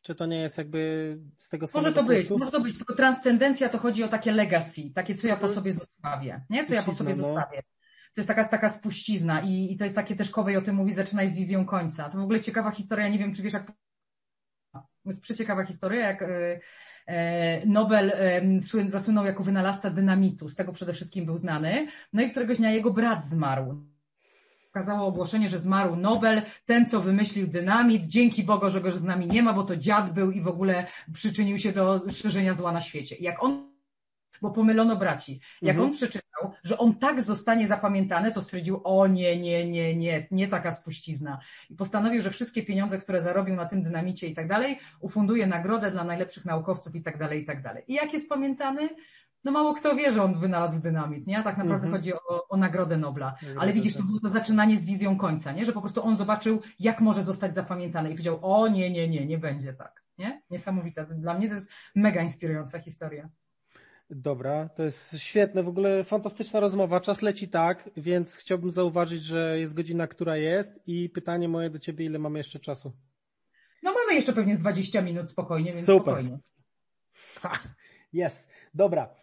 Czy 0.03 0.15
to 0.15 0.27
nie 0.27 0.41
jest 0.41 0.59
jakby 0.59 1.19
z 1.39 1.49
tego 1.49 1.67
samego 1.67 1.85
Może 1.85 1.95
to 1.95 2.01
punktu? 2.01 2.35
być, 2.35 2.39
może 2.39 2.51
to 2.51 2.61
być, 2.61 2.77
tylko 2.77 2.95
transcendencja 2.95 3.69
to 3.69 3.79
chodzi 3.79 4.05
o 4.05 4.09
takie 4.09 4.33
legacy, 4.33 4.83
takie 4.95 5.15
co 5.15 5.27
ja 5.27 5.37
po 5.37 5.49
sobie 5.49 5.73
zostawię, 5.73 6.45
nie? 6.51 6.67
Co 6.67 6.75
ja 6.75 6.83
po 6.83 6.93
sobie 6.93 7.11
no. 7.11 7.17
zostawię. 7.17 7.63
To 8.15 8.21
jest 8.21 8.29
taka, 8.29 8.49
taka 8.49 8.69
spuścizna 8.69 9.41
i, 9.41 9.73
i 9.73 9.77
to 9.77 9.85
jest 9.85 9.97
takie 9.97 10.17
też 10.17 10.31
Kowej 10.31 10.57
o 10.57 10.63
tym 10.63 10.77
mówi, 10.77 10.93
zaczynaj 10.93 11.29
z 11.33 11.37
wizją 11.37 11.67
końca. 11.67 12.09
To 12.09 12.19
w 12.19 12.23
ogóle 12.23 12.41
ciekawa 12.41 12.71
historia, 12.71 13.09
nie 13.09 13.19
wiem 13.19 13.35
czy 13.35 13.43
wiesz 13.43 13.53
jak 13.53 13.73
jest 15.11 15.23
przeciekawa 15.23 15.65
historia, 15.65 16.07
jak 16.07 16.23
e, 16.23 16.61
e, 17.07 17.67
Nobel 17.67 18.13
zasłynął 18.87 19.27
jako 19.27 19.43
wynalazca 19.43 19.91
dynamitu, 19.91 20.49
z 20.49 20.57
tego 20.57 20.73
przede 20.73 20.93
wszystkim 20.93 21.27
był 21.27 21.39
znany. 21.39 21.87
No 22.13 22.23
i 22.23 22.31
któregoś 22.31 22.59
dnia 22.59 22.71
jego 22.71 22.91
brat 22.91 23.25
zmarł. 23.25 23.85
Okazało 24.71 25.07
ogłoszenie, 25.07 25.49
że 25.49 25.59
zmarł 25.59 25.97
Nobel, 25.97 26.43
ten 26.67 26.87
co 26.87 27.01
wymyślił 27.01 27.47
dynamit, 27.47 28.07
dzięki 28.07 28.45
Bogu, 28.45 28.71
że 28.71 28.81
go 28.81 28.93
z 28.93 29.03
nami 29.03 29.27
nie 29.27 29.43
ma, 29.43 29.53
bo 29.53 29.63
to 29.63 29.77
dziad 29.77 30.13
był 30.13 30.31
i 30.31 30.41
w 30.41 30.49
ogóle 30.49 30.87
przyczynił 31.13 31.59
się 31.59 31.73
do 31.73 32.03
szerzenia 32.11 32.55
zła 32.55 32.73
na 32.73 32.81
świecie. 32.81 33.17
Jak 33.21 33.43
on 33.43 33.70
bo 34.43 34.51
pomylono 34.51 34.97
braci. 34.97 35.41
Jak 35.63 35.77
mhm. 35.77 35.91
on 35.91 35.97
przeczytał, 35.97 36.53
że 36.65 36.79
on 36.79 36.95
tak 36.95 37.23
zostanie 37.23 37.67
zapamiętany, 37.67 38.33
to 38.33 38.41
stwierdził, 38.41 38.81
o 38.85 39.07
nie, 39.07 39.41
nie, 39.41 39.69
nie, 39.69 39.97
nie, 39.97 40.27
nie 40.31 40.49
taka 40.49 40.71
spuścizna. 40.71 41.39
I 41.71 41.75
postanowił, 41.75 42.23
że 42.23 42.31
wszystkie 42.31 42.63
pieniądze, 42.63 42.99
które 42.99 43.21
zarobił 43.21 43.55
na 43.55 43.67
tym 43.67 43.83
dynamicie 43.83 44.27
i 44.27 44.35
tak 44.35 44.49
dalej, 44.49 44.79
ufunduje 45.01 45.47
nagrodę 45.47 45.91
dla 45.91 46.05
najlepszych 46.05 46.45
naukowców 46.45 46.95
i 46.95 47.03
tak 47.03 47.19
dalej, 47.19 47.43
i 47.43 47.45
tak 47.45 47.63
dalej. 47.63 47.85
I 47.89 47.95
jak 47.95 48.13
jest 48.13 48.29
pamiętany? 48.29 48.89
no 49.45 49.53
mało 49.53 49.75
kto 49.75 49.97
wie, 49.97 50.13
że 50.13 50.23
on 50.23 50.39
wynalazł 50.39 50.81
dynamit, 50.83 51.27
nie? 51.27 51.39
A 51.39 51.43
tak 51.43 51.57
naprawdę 51.57 51.87
mhm. 51.87 51.93
chodzi 51.93 52.15
o, 52.15 52.49
o 52.49 52.57
Nagrodę 52.57 52.97
Nobla. 52.97 53.37
Ale 53.59 53.73
widzisz, 53.73 53.95
to 53.95 54.03
było 54.03 54.21
to 54.21 54.29
zaczynanie 54.29 54.81
z 54.81 54.87
wizją 54.87 55.17
końca, 55.17 55.53
nie? 55.53 55.65
Że 55.65 55.73
po 55.73 55.81
prostu 55.81 56.05
on 56.05 56.17
zobaczył, 56.17 56.61
jak 56.81 57.01
może 57.01 57.23
zostać 57.23 57.55
zapamiętany 57.55 58.09
i 58.09 58.13
powiedział, 58.13 58.39
o 58.43 58.69
nie, 58.69 58.91
nie, 58.91 59.09
nie, 59.09 59.27
nie 59.27 59.39
będzie 59.39 59.73
tak, 59.73 60.03
nie? 60.19 60.43
Niesamowita. 60.51 61.05
Dla 61.05 61.35
mnie 61.35 61.49
to 61.49 61.55
jest 61.55 61.71
mega 61.95 62.23
inspirująca 62.23 62.79
historia. 62.79 63.29
Dobra, 64.11 64.69
to 64.69 64.83
jest 64.83 65.19
świetne, 65.19 65.63
w 65.63 65.69
ogóle 65.69 66.05
fantastyczna 66.05 66.61
rozmowa. 66.61 67.01
Czas 67.01 67.23
leci 67.23 67.49
tak, 67.49 67.91
więc 67.97 68.37
chciałbym 68.37 68.71
zauważyć, 68.71 69.23
że 69.23 69.59
jest 69.59 69.75
godzina, 69.75 70.07
która 70.07 70.37
jest 70.37 70.89
i 70.89 71.09
pytanie 71.09 71.49
moje 71.49 71.71
do 71.71 71.79
ciebie, 71.79 72.05
ile 72.05 72.19
mamy 72.19 72.39
jeszcze 72.39 72.61
czasu? 72.61 72.93
No 73.83 73.93
mamy 73.93 74.15
jeszcze 74.15 74.33
pewnie 74.33 74.57
z 74.57 74.59
20 74.59 75.03
minut 75.03 75.31
spokojnie, 75.31 75.73
więc 75.73 75.87
Super. 75.87 76.25
spokojnie. 76.25 76.39
Jest, 78.13 78.53
dobra. 78.75 79.15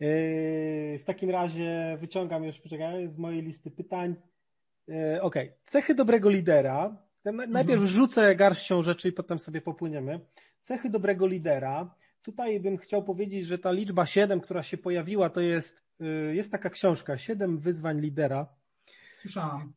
Yy, 0.00 0.98
w 0.98 1.04
takim 1.06 1.30
razie 1.30 1.96
wyciągam 2.00 2.44
już, 2.44 2.60
poczekaj, 2.60 3.08
z 3.08 3.18
mojej 3.18 3.42
listy 3.42 3.70
pytań. 3.70 4.14
Yy, 4.88 5.22
ok, 5.22 5.34
cechy 5.64 5.94
dobrego 5.94 6.30
lidera. 6.30 6.96
Najpierw 7.24 7.82
mhm. 7.82 7.86
rzucę 7.86 8.36
garścią 8.36 8.82
rzeczy 8.82 9.08
i 9.08 9.12
potem 9.12 9.38
sobie 9.38 9.60
popłyniemy. 9.60 10.20
Cechy 10.62 10.90
dobrego 10.90 11.26
lidera 11.26 11.94
Tutaj 12.26 12.60
bym 12.60 12.76
chciał 12.76 13.04
powiedzieć, 13.04 13.46
że 13.46 13.58
ta 13.58 13.72
liczba 13.72 14.06
7, 14.06 14.40
która 14.40 14.62
się 14.62 14.78
pojawiła, 14.78 15.30
to 15.30 15.40
jest, 15.40 15.82
y, 16.00 16.34
jest 16.34 16.52
taka 16.52 16.70
książka, 16.70 17.18
7 17.18 17.58
wyzwań 17.58 18.00
lidera. 18.00 18.46
Słyszałam. 19.20 19.72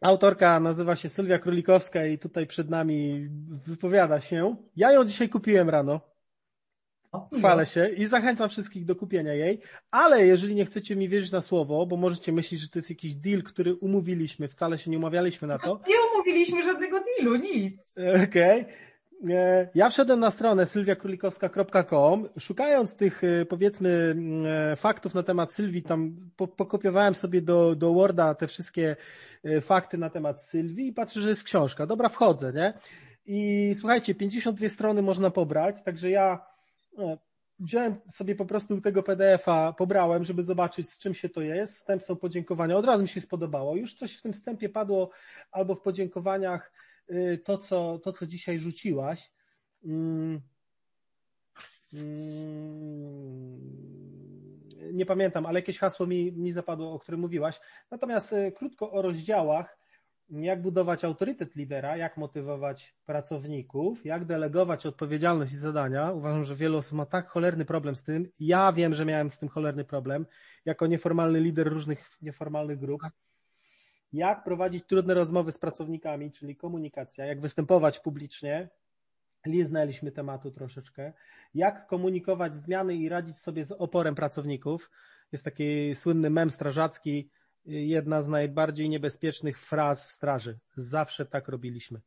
Autorka 0.00 0.60
nazywa 0.60 0.96
się 0.96 1.08
Sylwia 1.08 1.38
Królikowska 1.38 2.06
i 2.06 2.18
tutaj 2.18 2.46
przed 2.46 2.70
nami 2.70 3.28
wypowiada 3.48 4.20
się. 4.20 4.56
Ja 4.76 4.92
ją 4.92 5.04
dzisiaj 5.04 5.28
kupiłem 5.28 5.70
rano. 5.70 6.00
Chwalę 7.38 7.66
się 7.66 7.88
i 7.88 8.06
zachęcam 8.06 8.48
wszystkich 8.48 8.84
do 8.84 8.96
kupienia 8.96 9.34
jej, 9.34 9.60
ale 9.90 10.26
jeżeli 10.26 10.54
nie 10.54 10.64
chcecie 10.64 10.96
mi 10.96 11.08
wierzyć 11.08 11.32
na 11.32 11.40
słowo, 11.40 11.86
bo 11.86 11.96
możecie 11.96 12.32
myśleć, 12.32 12.60
że 12.60 12.68
to 12.68 12.78
jest 12.78 12.90
jakiś 12.90 13.14
deal, 13.14 13.42
który 13.42 13.74
umówiliśmy, 13.74 14.48
wcale 14.48 14.78
się 14.78 14.90
nie 14.90 14.98
umawialiśmy 14.98 15.48
na 15.48 15.58
to. 15.58 15.80
Nie 15.88 15.96
umówiliśmy 16.12 16.62
żadnego 16.62 17.00
dealu, 17.00 17.36
nic. 17.36 17.94
Okej. 18.28 18.60
Okay. 18.60 18.93
E, 19.30 19.68
ja 19.74 19.90
wszedłem 19.90 20.20
na 20.20 20.30
stronę 20.30 20.66
sylwiakrólikowska.com, 20.66 22.28
szukając 22.38 22.96
tych 22.96 23.24
e, 23.24 23.46
powiedzmy 23.46 23.90
mm, 23.90 24.46
e, 24.46 24.76
faktów 24.76 25.14
na 25.14 25.22
temat 25.22 25.52
Sylwii, 25.52 25.82
tam 25.82 26.30
pokopiowałem 26.56 27.14
sobie 27.14 27.42
do, 27.42 27.74
do 27.74 27.92
Worda 27.92 28.34
te 28.34 28.46
wszystkie 28.46 28.96
fakty 29.60 29.98
na 29.98 30.10
temat 30.10 30.42
Sylwii 30.42 30.88
i 30.88 30.92
patrzę, 30.92 31.20
że 31.20 31.28
jest 31.28 31.44
książka. 31.44 31.86
Dobra, 31.86 32.08
wchodzę, 32.08 32.52
nie? 32.52 32.72
I 33.26 33.74
słuchajcie, 33.78 34.14
52 34.14 34.68
strony 34.68 35.02
można 35.02 35.30
pobrać, 35.30 35.82
także 35.82 36.10
ja 36.10 36.46
wziąłem 37.58 37.96
sobie 38.10 38.34
po 38.34 38.44
prostu 38.44 38.80
tego 38.80 39.02
PDF-a, 39.02 39.72
pobrałem, 39.72 40.24
żeby 40.24 40.42
zobaczyć 40.42 40.90
z 40.90 40.98
czym 40.98 41.14
się 41.14 41.28
to 41.28 41.40
jest. 41.40 41.76
Wstęp 41.76 42.02
są 42.02 42.16
podziękowania. 42.16 42.76
Od 42.76 42.84
razu 42.84 43.02
mi 43.02 43.08
się 43.08 43.20
spodobało. 43.20 43.76
Już 43.76 43.94
coś 43.94 44.16
w 44.16 44.22
tym 44.22 44.32
wstępie 44.32 44.68
padło 44.68 45.10
albo 45.52 45.74
w 45.74 45.80
podziękowaniach 45.80 46.72
to, 47.44 47.58
co, 47.58 47.98
to, 47.98 48.12
co 48.12 48.26
dzisiaj 48.26 48.58
rzuciłaś. 48.58 49.32
Mm, 49.84 50.40
mm, 51.92 53.64
nie 54.92 55.06
pamiętam, 55.06 55.46
ale 55.46 55.58
jakieś 55.58 55.78
hasło 55.78 56.06
mi, 56.06 56.32
mi 56.32 56.52
zapadło, 56.52 56.92
o 56.92 56.98
którym 56.98 57.20
mówiłaś. 57.20 57.60
Natomiast 57.90 58.32
y, 58.32 58.52
krótko 58.52 58.92
o 58.92 59.02
rozdziałach. 59.02 59.78
Jak 60.30 60.62
budować 60.62 61.04
autorytet 61.04 61.56
lidera, 61.56 61.96
jak 61.96 62.16
motywować 62.16 62.96
pracowników, 63.04 64.04
jak 64.04 64.24
delegować 64.24 64.86
odpowiedzialność 64.86 65.52
i 65.52 65.56
zadania. 65.56 66.12
Uważam, 66.12 66.44
że 66.44 66.56
wiele 66.56 66.76
osób 66.76 66.92
ma 66.92 67.06
tak 67.06 67.28
cholerny 67.28 67.64
problem 67.64 67.96
z 67.96 68.02
tym. 68.02 68.28
Ja 68.40 68.72
wiem, 68.72 68.94
że 68.94 69.04
miałem 69.04 69.30
z 69.30 69.38
tym 69.38 69.48
cholerny 69.48 69.84
problem 69.84 70.26
jako 70.64 70.86
nieformalny 70.86 71.40
lider 71.40 71.68
różnych 71.68 72.10
nieformalnych 72.22 72.78
grup 72.78 73.02
jak 74.14 74.44
prowadzić 74.44 74.84
trudne 74.86 75.14
rozmowy 75.14 75.52
z 75.52 75.58
pracownikami, 75.58 76.30
czyli 76.30 76.56
komunikacja, 76.56 77.26
jak 77.26 77.40
występować 77.40 78.00
publicznie. 78.00 78.68
Liznęliśmy 79.46 80.12
tematu 80.12 80.50
troszeczkę. 80.50 81.12
Jak 81.54 81.86
komunikować 81.86 82.54
zmiany 82.54 82.96
i 82.96 83.08
radzić 83.08 83.36
sobie 83.36 83.64
z 83.64 83.72
oporem 83.72 84.14
pracowników. 84.14 84.90
Jest 85.32 85.44
taki 85.44 85.94
słynny 85.94 86.30
mem 86.30 86.50
strażacki, 86.50 87.30
jedna 87.66 88.22
z 88.22 88.28
najbardziej 88.28 88.88
niebezpiecznych 88.88 89.58
fraz 89.58 90.06
w 90.06 90.12
straży. 90.12 90.58
Zawsze 90.74 91.26
tak 91.26 91.48
robiliśmy. 91.48 92.00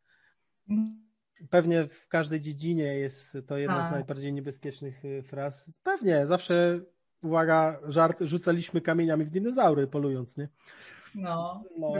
Pewnie 1.50 1.88
w 1.88 2.08
każdej 2.08 2.42
dziedzinie 2.42 3.00
jest 3.00 3.38
to 3.48 3.58
jedna 3.58 3.80
z 3.80 3.84
tak. 3.84 3.92
najbardziej 3.92 4.34
niebezpiecznych 4.34 5.06
y, 5.06 5.24
fraz. 5.24 5.72
Pewnie, 5.84 6.26
zawsze, 6.26 6.80
uwaga, 7.24 7.80
żart, 7.88 8.22
rzucaliśmy 8.22 8.82
kamieniami 8.82 9.26
w 9.26 9.30
dinozaury 9.30 9.88
polując, 9.88 10.38
nie? 10.38 10.50
No, 11.16 11.64
no. 11.78 11.94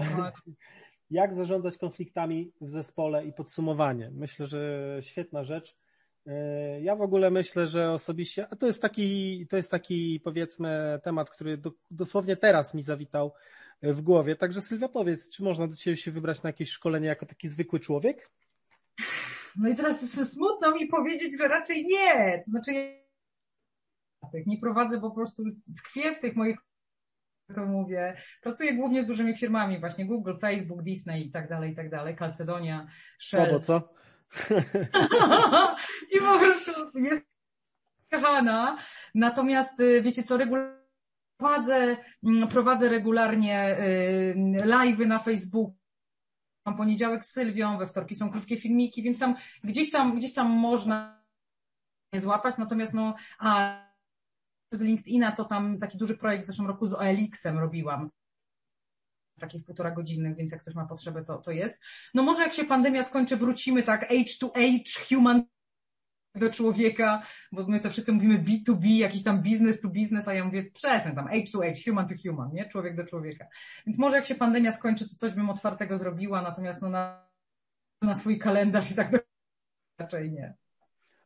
Jak 1.10 1.36
zarządzać 1.36 1.78
konfliktami 1.78 2.52
w 2.62 2.70
zespole 2.70 3.26
i 3.26 3.34
podsumowanie? 3.34 4.12
Myślę, 4.14 4.48
że 4.48 4.98
świetna 5.02 5.44
rzecz. 5.44 5.76
E, 6.26 6.82
ja 6.82 6.96
w 6.96 7.02
ogóle 7.02 7.32
myślę, 7.32 7.68
że 7.68 7.92
osobiście, 7.92 8.48
a 8.52 8.56
to 8.56 8.68
jest 8.68 8.82
taki, 8.82 9.48
to 9.50 9.58
jest 9.58 9.72
taki 9.72 10.20
powiedzmy 10.24 11.00
temat, 11.04 11.30
który 11.30 11.58
do, 11.58 11.72
dosłownie 11.92 12.38
teraz 12.38 12.74
mi 12.74 12.82
zawitał 12.82 13.34
w 13.82 14.02
głowie. 14.02 14.36
Także 14.36 14.62
Sylwia 14.62 14.90
powiedz, 14.90 15.30
czy 15.30 15.44
można 15.44 15.68
do 15.68 15.76
Ciebie 15.76 15.98
się 15.98 16.12
wybrać 16.12 16.44
na 16.44 16.50
jakieś 16.50 16.70
szkolenie 16.70 17.08
jako 17.08 17.26
taki 17.26 17.50
zwykły 17.50 17.80
człowiek? 17.80 18.30
No 19.56 19.70
i 19.70 19.76
teraz 19.76 20.02
jest 20.02 20.34
smutno 20.34 20.72
mi 20.76 20.88
powiedzieć, 20.88 21.38
że 21.38 21.48
raczej 21.48 21.86
nie. 21.86 22.42
To 22.46 22.52
znaczy 22.52 22.72
nie 24.46 24.58
prowadzę, 24.58 25.02
po 25.02 25.12
prostu 25.12 25.44
tkwię 25.78 26.16
w 26.16 26.20
tych 26.20 26.36
moich 26.36 26.58
to 27.56 27.66
mówię. 27.66 28.18
Pracuję 28.42 28.74
głównie 28.74 29.04
z 29.04 29.08
dużymi 29.08 29.38
firmami, 29.38 29.80
właśnie 29.80 30.06
Google, 30.06 30.34
Facebook, 30.42 30.84
Disney 30.84 31.28
i 31.28 31.32
tak 31.32 31.50
dalej, 31.50 31.72
i 31.72 31.76
tak 31.76 31.90
dalej, 31.90 32.16
Calcedonia, 32.16 32.88
Shell. 33.20 33.46
Słabo, 33.46 33.60
co? 33.60 33.94
I 36.16 36.20
po 36.20 36.40
prostu 36.40 37.00
jest 37.00 37.28
kochana. 38.12 38.78
Natomiast 39.16 39.80
y, 39.80 40.02
wiecie 40.02 40.24
co, 40.24 40.38
regularnie 40.38 40.78
prowadzę, 41.38 41.98
mm, 42.24 42.48
prowadzę 42.48 42.90
regularnie 42.90 43.80
y, 43.80 44.36
live'y 44.66 45.08
na 45.08 45.20
Facebooku, 45.20 45.78
Mam 46.66 46.78
poniedziałek 46.78 47.26
z 47.26 47.32
Sylwią, 47.32 47.78
we 47.78 47.88
wtorki 47.88 48.16
są 48.16 48.32
krótkie 48.32 48.58
filmiki, 48.58 49.04
więc 49.04 49.20
tam 49.20 49.36
gdzieś 49.64 49.92
tam, 49.92 50.18
gdzieś 50.18 50.34
tam 50.34 50.50
można 50.50 51.24
złapać, 52.14 52.58
natomiast 52.58 52.94
no, 52.94 53.16
a 53.40 53.80
z 54.72 54.82
LinkedIna 54.82 55.32
to 55.32 55.46
tam 55.46 55.80
taki 55.80 55.98
duży 55.98 56.18
projekt 56.18 56.44
w 56.44 56.48
zeszłym 56.48 56.68
roku 56.68 56.86
z 56.86 56.94
OLX-em 56.94 57.60
robiłam 57.60 58.10
takich 59.40 59.66
półtora 59.66 59.92
godzinnych, 59.92 60.36
więc 60.36 60.52
jak 60.52 60.62
ktoś 60.62 60.76
ma 60.76 60.86
potrzebę, 60.86 61.24
to, 61.24 61.38
to 61.38 61.52
jest. 61.52 61.80
No 62.14 62.24
może 62.24 62.44
jak 62.44 62.54
się 62.54 62.66
pandemia 62.66 63.04
skończy, 63.04 63.38
wrócimy 63.38 63.84
tak 63.84 64.04
age 64.04 64.34
to 64.40 64.56
age, 64.56 65.08
human 65.10 65.44
do 66.36 66.50
człowieka, 66.54 67.24
bo 67.52 67.68
my 67.68 67.80
to 67.80 67.90
wszyscy 67.90 68.12
mówimy 68.12 68.44
B2B, 68.44 68.86
jakiś 68.86 69.24
tam 69.24 69.42
business 69.44 69.82
to 69.82 69.88
business, 69.88 70.28
a 70.28 70.34
ja 70.34 70.46
mówię 70.46 70.72
przestań 70.72 71.16
tam 71.16 71.28
age 71.28 71.52
to 71.52 71.64
age, 71.64 71.82
human 71.86 72.08
to 72.08 72.16
human, 72.26 72.54
nie? 72.54 72.70
Człowiek 72.70 72.96
do 72.96 73.06
człowieka. 73.06 73.48
Więc 73.86 73.98
może 73.98 74.16
jak 74.16 74.26
się 74.26 74.36
pandemia 74.36 74.72
skończy, 74.72 75.10
to 75.10 75.16
coś 75.16 75.34
bym 75.34 75.50
otwartego 75.50 75.98
zrobiła, 75.98 76.42
natomiast 76.42 76.82
no 76.82 76.90
na, 76.90 77.28
na 78.02 78.16
swój 78.16 78.40
kalendarz 78.40 78.92
i 78.92 78.96
tak 78.96 79.12
do... 79.12 79.18
raczej 80.00 80.32
nie. 80.32 80.54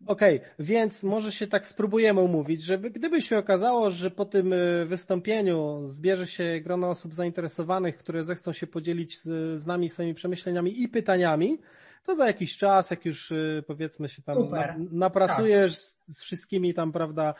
Okej, 0.08 0.38
okay, 0.38 0.50
więc 0.60 1.04
może 1.04 1.32
się 1.32 1.48
tak 1.48 1.68
spróbujemy 1.68 2.22
umówić, 2.22 2.64
żeby 2.64 2.92
gdyby 2.92 3.22
się 3.22 3.38
okazało, 3.38 3.90
że 3.90 4.12
po 4.12 4.26
tym 4.26 4.54
y, 4.54 4.86
wystąpieniu 4.86 5.82
zbierze 5.86 6.28
się 6.28 6.60
grono 6.64 6.90
osób 6.90 7.14
zainteresowanych, 7.14 7.98
które 7.98 8.24
zechcą 8.24 8.54
się 8.54 8.68
podzielić 8.68 9.20
z, 9.20 9.60
z 9.60 9.66
nami 9.66 9.90
swoimi 9.90 10.14
przemyśleniami 10.14 10.82
i 10.82 10.90
pytaniami, 10.90 11.58
to 12.04 12.16
za 12.16 12.28
jakiś 12.28 12.58
czas, 12.58 12.92
jak 12.92 13.06
już 13.06 13.32
y, 13.32 13.64
powiedzmy 13.68 14.10
się 14.10 14.22
tam 14.22 14.50
na, 14.50 14.76
napracujesz 14.92 15.72
tak. 15.72 15.80
z, 15.80 16.18
z 16.18 16.24
wszystkimi 16.24 16.74
tam, 16.74 16.92
prawda, 16.92 17.34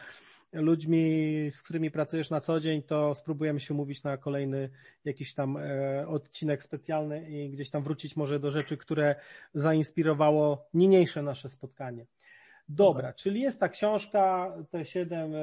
ludźmi, 0.54 1.50
z 1.54 1.62
którymi 1.62 1.92
pracujesz 1.92 2.30
na 2.30 2.42
co 2.42 2.60
dzień, 2.60 2.84
to 2.84 3.16
spróbujemy 3.16 3.60
się 3.60 3.74
mówić 3.74 4.04
na 4.04 4.18
kolejny 4.18 4.70
jakiś 5.06 5.34
tam 5.34 5.58
e, 5.58 6.08
odcinek 6.08 6.64
specjalny 6.64 7.30
i 7.30 7.50
gdzieś 7.50 7.70
tam 7.70 7.84
wrócić 7.84 8.16
może 8.16 8.40
do 8.40 8.52
rzeczy, 8.52 8.78
które 8.78 9.16
zainspirowało 9.54 10.66
niniejsze 10.74 11.22
nasze 11.24 11.50
spotkanie. 11.50 12.06
Dobra, 12.76 13.14
czyli 13.14 13.42
jest 13.42 13.60
ta 13.60 13.70
książka, 13.70 14.54
te 14.70 14.86
siedem, 14.86 15.36
e, 15.36 15.40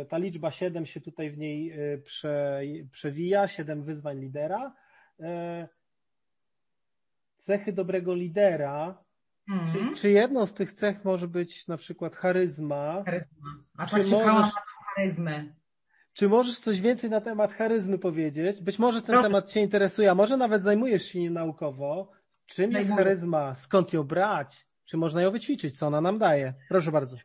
e, 0.00 0.04
ta 0.04 0.18
liczba 0.18 0.50
siedem 0.50 0.86
się 0.86 1.00
tutaj 1.00 1.30
w 1.30 1.38
niej 1.38 1.70
e, 1.70 1.98
prze, 1.98 2.60
przewija, 2.90 3.48
siedem 3.48 3.82
wyzwań 3.82 4.18
lidera. 4.20 4.74
Cechy 7.38 7.72
dobrego 7.72 8.14
lidera. 8.14 9.04
Mm. 9.50 9.66
Czy, 9.72 10.00
czy, 10.00 10.10
jedną 10.10 10.46
z 10.46 10.54
tych 10.54 10.72
cech 10.72 11.04
może 11.04 11.28
być 11.28 11.68
na 11.68 11.76
przykład 11.76 12.16
charyzma? 12.16 13.02
Charyzma. 13.04 13.48
A 13.76 13.86
czy 13.86 13.96
możesz, 13.96 14.12
na 14.26 14.50
charyzmę. 14.94 15.44
Czy 16.12 16.28
możesz 16.28 16.58
coś 16.58 16.80
więcej 16.80 17.10
na 17.10 17.20
temat 17.20 17.52
charyzmy 17.52 17.98
powiedzieć? 17.98 18.60
Być 18.60 18.78
może 18.78 19.02
ten 19.02 19.10
Proszę. 19.10 19.22
temat 19.22 19.50
Cię 19.50 19.60
interesuje, 19.60 20.10
a 20.10 20.14
może 20.14 20.36
nawet 20.36 20.62
zajmujesz 20.62 21.04
się 21.04 21.18
nim 21.18 21.32
naukowo. 21.32 22.10
Czym 22.46 22.72
jest 22.72 22.90
charyzma? 22.90 23.54
Skąd 23.54 23.92
ją 23.92 24.02
brać? 24.02 24.66
Czy 24.84 24.96
można 24.96 25.22
ją 25.22 25.30
wyćwiczyć? 25.30 25.78
Co 25.78 25.86
ona 25.86 26.00
nam 26.00 26.18
daje? 26.18 26.54
Proszę 26.68 26.92
bardzo. 26.92 27.16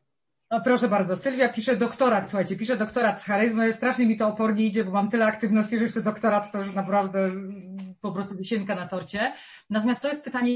No 0.51 0.61
proszę 0.61 0.87
bardzo, 0.87 1.15
Sylwia 1.15 1.49
pisze 1.49 1.75
doktorat, 1.75 2.29
słuchajcie, 2.29 2.55
pisze 2.55 2.77
doktorat 2.77 3.21
z 3.21 3.23
charyzmy, 3.23 3.73
strasznie 3.73 4.05
mi 4.05 4.17
to 4.17 4.27
opornie 4.27 4.65
idzie, 4.65 4.83
bo 4.83 4.91
mam 4.91 5.09
tyle 5.09 5.25
aktywności, 5.25 5.77
że 5.77 5.83
jeszcze 5.83 6.01
doktorat 6.01 6.51
to 6.51 6.57
już 6.57 6.75
naprawdę 6.75 7.31
po 8.01 8.11
prostu 8.11 8.37
wisienka 8.37 8.75
na 8.75 8.87
torcie. 8.87 9.33
Natomiast 9.69 10.01
to 10.01 10.07
jest 10.07 10.23
pytanie 10.23 10.51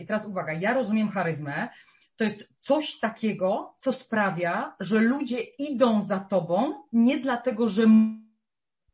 i 0.00 0.06
teraz 0.06 0.26
uwaga, 0.26 0.52
ja 0.52 0.74
rozumiem 0.74 1.10
charyzmę, 1.10 1.68
to 2.16 2.24
jest 2.24 2.48
coś 2.58 2.98
takiego, 2.98 3.74
co 3.78 3.92
sprawia, 3.92 4.76
że 4.80 5.00
ludzie 5.00 5.40
idą 5.40 6.02
za 6.02 6.20
tobą 6.20 6.82
nie 6.92 7.18
dlatego, 7.18 7.68
że 7.68 7.86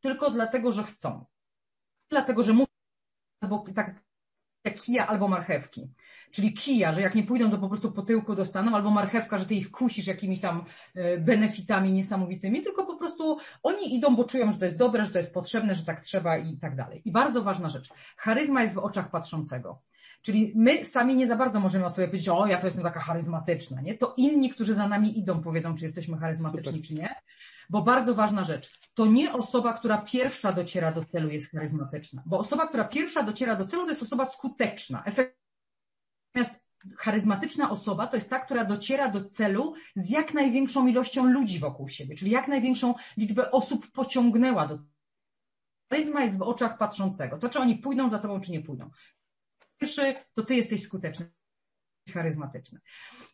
tylko 0.00 0.30
dlatego, 0.30 0.72
że 0.72 0.84
chcą. 0.84 1.24
Dlatego, 2.10 2.42
że 2.42 2.52
muszą, 2.52 2.66
albo 3.40 3.64
tak 3.74 3.94
jak 4.64 4.74
kija 4.74 5.06
albo 5.06 5.28
marchewki. 5.28 5.88
Czyli 6.30 6.52
kija, 6.52 6.92
że 6.92 7.00
jak 7.00 7.14
nie 7.14 7.22
pójdą, 7.22 7.50
to 7.50 7.58
po 7.58 7.68
prostu 7.68 7.92
po 7.92 8.02
tyłku 8.02 8.34
dostaną, 8.34 8.74
albo 8.74 8.90
marchewka, 8.90 9.38
że 9.38 9.46
ty 9.46 9.54
ich 9.54 9.70
kusisz 9.70 10.06
jakimiś 10.06 10.40
tam 10.40 10.64
e, 10.94 11.18
benefitami 11.18 11.92
niesamowitymi, 11.92 12.62
tylko 12.62 12.86
po 12.86 12.96
prostu 12.96 13.38
oni 13.62 13.94
idą, 13.94 14.16
bo 14.16 14.24
czują, 14.24 14.52
że 14.52 14.58
to 14.58 14.64
jest 14.64 14.78
dobre, 14.78 15.04
że 15.04 15.10
to 15.10 15.18
jest 15.18 15.34
potrzebne, 15.34 15.74
że 15.74 15.84
tak 15.84 16.00
trzeba 16.00 16.36
i 16.38 16.56
tak 16.58 16.76
dalej. 16.76 17.02
I 17.04 17.12
bardzo 17.12 17.42
ważna 17.42 17.68
rzecz. 17.68 17.88
Charyzma 18.16 18.62
jest 18.62 18.74
w 18.74 18.78
oczach 18.78 19.10
patrzącego. 19.10 19.82
Czyli 20.22 20.52
my 20.56 20.84
sami 20.84 21.16
nie 21.16 21.26
za 21.26 21.36
bardzo 21.36 21.60
możemy 21.60 21.84
o 21.84 21.90
sobie 21.90 22.08
powiedzieć, 22.08 22.28
o 22.28 22.46
ja 22.46 22.58
to 22.58 22.66
jestem 22.66 22.84
taka 22.84 23.00
charyzmatyczna, 23.00 23.80
nie? 23.80 23.94
To 23.94 24.14
inni, 24.16 24.50
którzy 24.50 24.74
za 24.74 24.88
nami 24.88 25.18
idą, 25.18 25.42
powiedzą, 25.42 25.74
czy 25.74 25.84
jesteśmy 25.84 26.18
charyzmatyczni, 26.18 26.72
Super. 26.72 26.82
czy 26.82 26.94
nie. 26.94 27.14
Bo 27.70 27.82
bardzo 27.82 28.14
ważna 28.14 28.44
rzecz, 28.44 28.80
to 28.94 29.06
nie 29.06 29.32
osoba, 29.32 29.72
która 29.72 29.98
pierwsza 29.98 30.52
dociera 30.52 30.92
do 30.92 31.04
celu 31.04 31.28
jest 31.28 31.50
charyzmatyczna, 31.50 32.22
bo 32.26 32.38
osoba, 32.38 32.66
która 32.66 32.84
pierwsza 32.84 33.22
dociera 33.22 33.56
do 33.56 33.64
celu, 33.64 33.82
to 33.82 33.88
jest 33.88 34.02
osoba 34.02 34.24
skuteczna, 34.24 35.02
efektywna 35.04 35.45
Natomiast 36.36 36.66
charyzmatyczna 36.96 37.70
osoba 37.70 38.06
to 38.06 38.16
jest 38.16 38.30
ta, 38.30 38.40
która 38.40 38.64
dociera 38.64 39.08
do 39.08 39.28
celu 39.28 39.74
z 39.94 40.10
jak 40.10 40.34
największą 40.34 40.86
ilością 40.86 41.24
ludzi 41.26 41.58
wokół 41.58 41.88
siebie, 41.88 42.16
czyli 42.16 42.30
jak 42.30 42.48
największą 42.48 42.94
liczbę 43.16 43.50
osób 43.50 43.90
pociągnęła 43.90 44.66
do. 44.66 44.78
Charyzma 45.90 46.22
jest 46.24 46.38
w 46.38 46.42
oczach 46.42 46.78
patrzącego. 46.78 47.38
To, 47.38 47.48
czy 47.48 47.58
oni 47.58 47.76
pójdą 47.76 48.08
za 48.08 48.18
tobą, 48.18 48.40
czy 48.40 48.52
nie 48.52 48.62
pójdą. 48.62 48.90
Pierwszy, 49.78 50.14
to 50.34 50.44
ty 50.44 50.54
jesteś 50.54 50.82
skuteczny, 50.82 51.32
charyzmatyczny. 52.14 52.80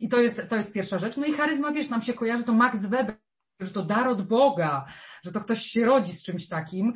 I 0.00 0.08
to 0.08 0.20
jest, 0.20 0.48
to 0.48 0.56
jest 0.56 0.72
pierwsza 0.72 0.98
rzecz. 0.98 1.16
No 1.16 1.26
i 1.26 1.32
charyzma, 1.32 1.72
wiesz, 1.72 1.88
nam 1.88 2.02
się 2.02 2.14
kojarzy 2.14 2.44
to 2.44 2.52
Max 2.52 2.86
Weber, 2.86 3.16
że 3.60 3.70
to 3.70 3.82
dar 3.82 4.08
od 4.08 4.28
Boga, 4.28 4.86
że 5.22 5.32
to 5.32 5.40
ktoś 5.40 5.62
się 5.62 5.84
rodzi 5.84 6.12
z 6.12 6.24
czymś 6.24 6.48
takim. 6.48 6.94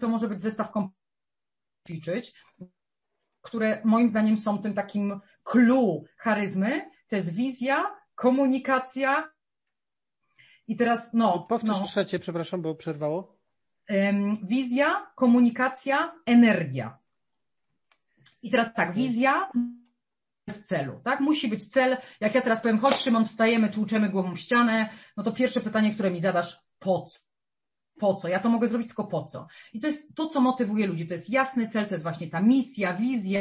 To 0.00 0.08
może 0.08 0.28
być 0.28 0.42
zestaw 0.42 0.70
kompetencji 0.70 1.00
ćwiczyć 1.88 2.34
które 3.42 3.82
moim 3.84 4.08
zdaniem 4.08 4.38
są 4.38 4.58
tym 4.58 4.74
takim 4.74 5.20
clue 5.44 6.04
charyzmy, 6.16 6.90
to 7.08 7.16
jest 7.16 7.34
wizja, 7.34 7.96
komunikacja 8.14 9.30
i 10.68 10.76
teraz 10.76 11.14
no. 11.14 11.46
Powtórz 11.48 11.80
no. 11.80 11.86
trzecie, 11.86 12.18
przepraszam, 12.18 12.62
bo 12.62 12.74
przerwało. 12.74 13.36
Wizja, 14.42 15.06
komunikacja, 15.14 16.14
energia. 16.26 16.98
I 18.42 18.50
teraz 18.50 18.74
tak, 18.74 18.94
wizja 18.94 19.50
bez 20.46 20.64
celu, 20.64 21.00
tak? 21.04 21.20
Musi 21.20 21.48
być 21.48 21.68
cel. 21.68 21.96
Jak 22.20 22.34
ja 22.34 22.40
teraz 22.40 22.60
powiem, 22.60 22.78
chodź 22.78 22.94
Szymon, 22.94 23.26
wstajemy, 23.26 23.68
tłuczemy 23.68 24.08
głową 24.08 24.34
w 24.34 24.40
ścianę, 24.40 24.88
no 25.16 25.22
to 25.22 25.32
pierwsze 25.32 25.60
pytanie, 25.60 25.94
które 25.94 26.10
mi 26.10 26.20
zadasz, 26.20 26.60
po 26.78 27.06
co? 27.10 27.29
Po 28.00 28.14
co? 28.14 28.28
Ja 28.28 28.40
to 28.40 28.48
mogę 28.48 28.68
zrobić 28.68 28.88
tylko 28.88 29.04
po 29.04 29.24
co. 29.24 29.46
I 29.72 29.80
to 29.80 29.86
jest 29.86 30.14
to, 30.14 30.26
co 30.26 30.40
motywuje 30.40 30.86
ludzi. 30.86 31.06
To 31.06 31.14
jest 31.14 31.30
jasny 31.30 31.68
cel, 31.68 31.86
to 31.86 31.94
jest 31.94 32.04
właśnie 32.04 32.28
ta 32.28 32.40
misja, 32.40 32.94
wizja. 32.94 33.40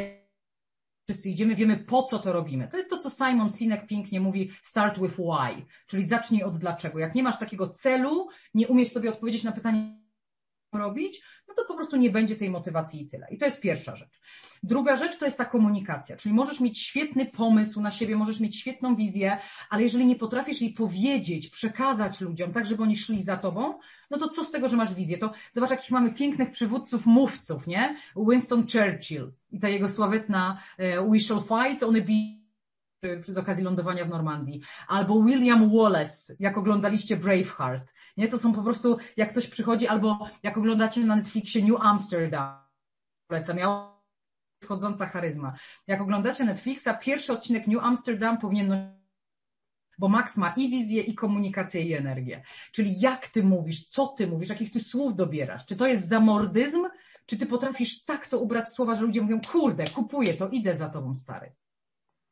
Wszyscy 1.10 1.30
idziemy, 1.30 1.56
wiemy 1.56 1.78
po 1.78 2.04
co 2.04 2.20
to 2.20 2.34
robimy. 2.34 2.68
To 2.68 2.78
jest 2.78 2.90
to, 2.90 2.98
co 2.98 3.10
Simon 3.10 3.50
Sinek 3.50 3.88
pięknie 3.88 4.20
mówi 4.20 4.52
start 4.62 5.00
with 5.00 5.14
why, 5.14 5.66
czyli 5.88 6.08
zacznij 6.08 6.44
od 6.44 6.58
dlaczego. 6.58 7.00
Jak 7.00 7.16
nie 7.16 7.24
masz 7.24 7.40
takiego 7.40 7.70
celu, 7.70 8.28
nie 8.54 8.68
umiesz 8.68 8.92
sobie 8.92 9.10
odpowiedzieć 9.10 9.44
na 9.44 9.52
pytanie, 9.52 10.00
robić, 10.74 11.22
no 11.48 11.54
to 11.54 11.66
po 11.66 11.76
prostu 11.76 11.96
nie 11.98 12.10
będzie 12.10 12.36
tej 12.36 12.50
motywacji 12.50 13.04
i 13.04 13.08
tyle. 13.08 13.28
I 13.32 13.38
to 13.38 13.46
jest 13.46 13.62
pierwsza 13.62 13.96
rzecz. 13.96 14.22
Druga 14.64 14.98
rzecz 14.98 15.18
to 15.18 15.26
jest 15.26 15.38
ta 15.38 15.46
komunikacja, 15.46 16.18
czyli 16.18 16.36
możesz 16.36 16.60
mieć 16.60 16.82
świetny 16.82 17.26
pomysł 17.26 17.82
na 17.82 17.92
siebie, 17.92 18.16
możesz 18.16 18.40
mieć 18.40 18.60
świetną 18.60 18.96
wizję, 18.96 19.38
ale 19.70 19.84
jeżeli 19.84 20.06
nie 20.06 20.16
potrafisz 20.16 20.62
jej 20.62 20.74
powiedzieć, 20.74 21.50
przekazać 21.50 22.22
ludziom, 22.22 22.54
tak 22.54 22.66
żeby 22.66 22.84
oni 22.84 22.98
szli 22.98 23.24
za 23.24 23.38
tobą, 23.38 23.80
no 24.12 24.18
to 24.18 24.28
co 24.28 24.44
z 24.44 24.52
tego, 24.52 24.70
że 24.70 24.78
masz 24.78 24.94
wizję? 24.94 25.18
To 25.18 25.32
zobacz, 25.52 25.70
jakich 25.70 25.92
mamy 25.92 26.14
pięknych 26.14 26.52
przywódców, 26.52 27.06
mówców, 27.06 27.68
nie? 27.68 27.98
Winston 28.30 28.62
Churchill 28.62 29.34
i 29.52 29.60
ta 29.60 29.70
jego 29.70 29.90
sławetna 29.90 30.62
e, 30.78 31.10
We 31.10 31.20
shall 31.20 31.42
fight 31.42 31.84
on 31.84 31.96
a 31.96 32.00
beach 32.02 32.40
przy 33.22 33.40
okazji 33.40 33.64
lądowania 33.64 34.06
w 34.06 34.10
Normandii. 34.10 34.62
Albo 34.88 35.24
William 35.24 35.72
Wallace, 35.78 36.36
jak 36.40 36.58
oglądaliście 36.58 37.18
Braveheart. 37.18 37.94
Nie, 38.20 38.28
to 38.28 38.38
są 38.38 38.54
po 38.54 38.64
prostu, 38.64 38.98
jak 39.18 39.30
ktoś 39.30 39.48
przychodzi, 39.48 39.88
albo 39.88 40.30
jak 40.44 40.58
oglądacie 40.58 41.02
na 41.06 41.16
Netflixie 41.16 41.64
New 41.64 41.82
Amsterdam, 41.82 42.60
polecam, 43.28 43.58
miał 43.58 43.90
schodząca 44.64 45.06
charyzma. 45.06 45.54
Jak 45.88 46.02
oglądacie 46.02 46.46
Netflixa, 46.46 46.88
pierwszy 47.02 47.34
odcinek 47.34 47.68
New 47.68 47.84
Amsterdam 47.84 48.38
powinien 48.38 49.00
bo 50.00 50.08
Max 50.08 50.38
ma 50.38 50.54
i 50.58 50.70
wizję, 50.70 51.02
i 51.02 51.16
komunikację, 51.16 51.82
i 51.82 51.94
energię. 51.94 52.44
Czyli 52.72 53.00
jak 53.00 53.28
ty 53.28 53.44
mówisz, 53.44 53.88
co 53.88 54.08
ty 54.08 54.28
mówisz, 54.28 54.50
jakich 54.50 54.72
ty 54.72 54.80
słów 54.80 55.16
dobierasz. 55.16 55.66
Czy 55.66 55.76
to 55.76 55.86
jest 55.88 56.08
zamordyzm, 56.08 56.86
czy 57.26 57.38
ty 57.38 57.46
potrafisz 57.46 58.06
tak 58.06 58.28
to 58.28 58.40
ubrać 58.40 58.70
słowa, 58.70 58.96
że 58.96 59.02
ludzie 59.02 59.22
mówią, 59.22 59.42
kurde, 59.52 59.84
kupuję 59.88 60.34
to, 60.34 60.50
idę 60.50 60.76
za 60.76 60.90
tobą, 60.90 61.16
stary. 61.16 61.52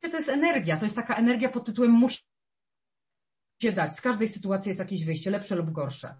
To 0.00 0.16
jest 0.16 0.28
energia, 0.28 0.76
to 0.76 0.84
jest 0.84 0.96
taka 0.96 1.14
energia 1.14 1.48
pod 1.48 1.64
tytułem 1.66 1.90
musi 1.90 2.27
się 3.62 3.72
dać. 3.72 3.94
Z 3.94 4.00
każdej 4.00 4.28
sytuacji 4.28 4.68
jest 4.68 4.78
jakieś 4.78 5.04
wyjście, 5.04 5.30
lepsze 5.30 5.56
lub 5.56 5.70
gorsze. 5.70 6.14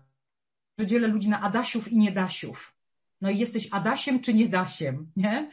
Że 0.79 0.87
dzielę 0.87 1.09
ludzi 1.09 1.29
na 1.29 1.41
Adasiów 1.41 1.93
i 1.93 1.99
Niedasiów. 1.99 2.75
No 3.21 3.31
i 3.31 3.39
jesteś 3.39 3.69
Adasiem 3.71 4.21
czy 4.21 4.35
nie 4.35 4.49
Dasiem, 4.49 5.11
nie? 5.17 5.51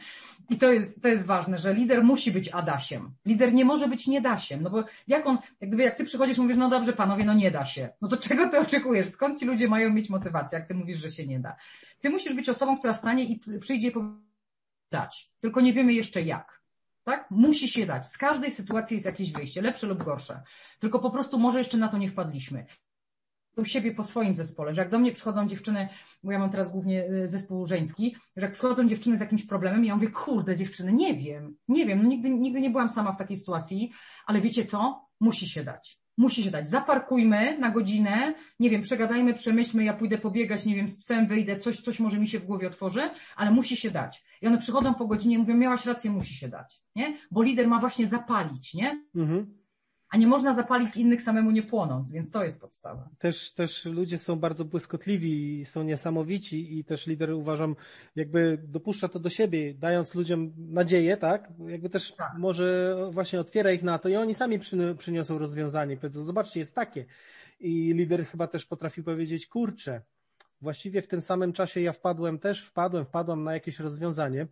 I 0.50 0.58
to 0.58 0.72
jest, 0.72 1.02
to 1.02 1.08
jest 1.08 1.26
ważne, 1.26 1.58
że 1.58 1.74
lider 1.74 2.04
musi 2.04 2.32
być 2.32 2.48
Adasiem. 2.48 3.10
Lider 3.24 3.54
nie 3.54 3.64
może 3.64 3.88
być 3.88 4.06
nie 4.06 4.20
Dasiem, 4.20 4.62
no 4.62 4.70
bo 4.70 4.84
jak 5.06 5.26
on, 5.26 5.38
jak 5.60 5.70
gdyby 5.70 5.82
jak 5.82 5.96
ty 5.96 6.04
przychodzisz 6.04 6.38
mówisz, 6.38 6.56
no 6.56 6.70
dobrze 6.70 6.92
panowie, 6.92 7.24
no 7.24 7.34
nie 7.34 7.50
da 7.50 7.64
się. 7.64 7.88
No 8.00 8.08
to 8.08 8.16
czego 8.28 8.48
ty 8.48 8.58
oczekujesz? 8.58 9.08
Skąd 9.08 9.40
ci 9.40 9.46
ludzie 9.46 9.68
mają 9.68 9.90
mieć 9.90 10.10
motywację, 10.10 10.58
jak 10.58 10.68
ty 10.68 10.74
mówisz, 10.74 10.98
że 10.98 11.10
się 11.10 11.26
nie 11.26 11.40
da? 11.40 11.56
Ty 12.00 12.10
musisz 12.10 12.34
być 12.34 12.48
osobą, 12.48 12.78
która 12.78 12.94
stanie 12.94 13.24
i 13.24 13.40
przyjdzie 13.60 13.88
i 13.88 13.90
powie 13.90 14.08
dać. 14.90 15.30
Tylko 15.40 15.60
nie 15.60 15.72
wiemy 15.72 15.92
jeszcze 15.92 16.22
jak. 16.22 16.55
Tak? 17.06 17.30
Musi 17.30 17.68
się 17.68 17.86
dać. 17.86 18.06
Z 18.06 18.18
każdej 18.18 18.50
sytuacji 18.50 18.94
jest 18.94 19.06
jakieś 19.06 19.32
wyjście, 19.32 19.62
lepsze 19.62 19.86
lub 19.86 20.04
gorsze. 20.04 20.42
Tylko 20.78 20.98
po 20.98 21.10
prostu 21.10 21.38
może 21.38 21.58
jeszcze 21.58 21.78
na 21.78 21.88
to 21.88 21.98
nie 21.98 22.08
wpadliśmy 22.08 22.66
u 23.56 23.64
siebie 23.64 23.94
po 23.94 24.04
swoim 24.04 24.34
zespole, 24.34 24.74
że 24.74 24.82
jak 24.82 24.90
do 24.90 24.98
mnie 24.98 25.12
przychodzą 25.12 25.48
dziewczyny, 25.48 25.88
bo 26.22 26.32
ja 26.32 26.38
mam 26.38 26.50
teraz 26.50 26.72
głównie 26.72 27.04
y, 27.10 27.28
zespół 27.28 27.66
żeński, 27.66 28.16
że 28.36 28.46
jak 28.46 28.54
przychodzą 28.54 28.88
dziewczyny 28.88 29.16
z 29.16 29.20
jakimś 29.20 29.46
problemem 29.46 29.84
ja 29.84 29.94
mówię, 29.94 30.10
kurde 30.10 30.56
dziewczyny, 30.56 30.92
nie 30.92 31.14
wiem, 31.14 31.56
nie 31.68 31.86
wiem, 31.86 32.02
no 32.02 32.08
nigdy, 32.08 32.30
nigdy 32.30 32.60
nie 32.60 32.70
byłam 32.70 32.90
sama 32.90 33.12
w 33.12 33.18
takiej 33.18 33.36
sytuacji, 33.36 33.92
ale 34.26 34.40
wiecie 34.40 34.64
co? 34.64 35.06
Musi 35.20 35.48
się 35.48 35.64
dać. 35.64 35.98
Musi 36.16 36.42
się 36.42 36.50
dać. 36.50 36.68
Zaparkujmy 36.68 37.58
na 37.58 37.70
godzinę, 37.70 38.34
nie 38.60 38.70
wiem, 38.70 38.82
przegadajmy, 38.82 39.34
przemyślmy, 39.34 39.84
ja 39.84 39.94
pójdę 39.94 40.18
pobiegać, 40.18 40.66
nie 40.66 40.74
wiem, 40.74 40.88
z 40.88 40.98
psem 40.98 41.26
wyjdę, 41.26 41.56
coś, 41.56 41.80
coś 41.80 42.00
może 42.00 42.18
mi 42.18 42.28
się 42.28 42.38
w 42.38 42.44
głowie 42.44 42.66
otworzy, 42.66 43.10
ale 43.36 43.50
musi 43.50 43.76
się 43.76 43.90
dać. 43.90 44.24
I 44.42 44.46
one 44.46 44.58
przychodzą 44.58 44.94
po 44.94 45.06
godzinie 45.06 45.34
i 45.34 45.38
mówią, 45.38 45.56
miałaś 45.56 45.86
rację, 45.86 46.10
musi 46.10 46.34
się 46.34 46.48
dać, 46.48 46.80
nie? 46.96 47.18
Bo 47.30 47.42
lider 47.42 47.68
ma 47.68 47.80
właśnie 47.80 48.06
zapalić, 48.06 48.74
nie? 48.74 49.04
Mhm 49.16 49.65
a 50.10 50.16
nie 50.16 50.26
można 50.26 50.54
zapalić 50.54 50.96
innych 50.96 51.22
samemu 51.22 51.50
nie 51.50 51.62
płonąc, 51.62 52.12
więc 52.12 52.30
to 52.30 52.44
jest 52.44 52.60
podstawa. 52.60 53.08
Też, 53.18 53.52
też 53.52 53.84
ludzie 53.84 54.18
są 54.18 54.36
bardzo 54.36 54.64
błyskotliwi, 54.64 55.64
są 55.64 55.82
niesamowici 55.82 56.78
i 56.78 56.84
też 56.84 57.06
lider 57.06 57.30
uważam, 57.30 57.76
jakby 58.16 58.58
dopuszcza 58.64 59.08
to 59.08 59.18
do 59.18 59.30
siebie, 59.30 59.74
dając 59.74 60.14
ludziom 60.14 60.52
nadzieję, 60.56 61.16
tak? 61.16 61.52
Jakby 61.66 61.90
też 61.90 62.12
tak. 62.12 62.32
może 62.38 62.96
właśnie 63.10 63.40
otwiera 63.40 63.72
ich 63.72 63.82
na 63.82 63.98
to 63.98 64.08
i 64.08 64.16
oni 64.16 64.34
sami 64.34 64.58
przyniosą 64.98 65.38
rozwiązanie, 65.38 65.96
powiedzą, 65.96 66.22
zobaczcie, 66.22 66.60
jest 66.60 66.74
takie. 66.74 67.04
I 67.60 67.94
lider 67.94 68.26
chyba 68.26 68.46
też 68.46 68.66
potrafi 68.66 69.02
powiedzieć, 69.02 69.46
kurczę, 69.46 70.02
właściwie 70.60 71.02
w 71.02 71.08
tym 71.08 71.20
samym 71.20 71.52
czasie 71.52 71.80
ja 71.80 71.92
wpadłem 71.92 72.38
też, 72.38 72.64
wpadłem, 72.66 73.04
wpadłam 73.04 73.44
na 73.44 73.54
jakieś 73.54 73.80
rozwiązanie, 73.80 74.46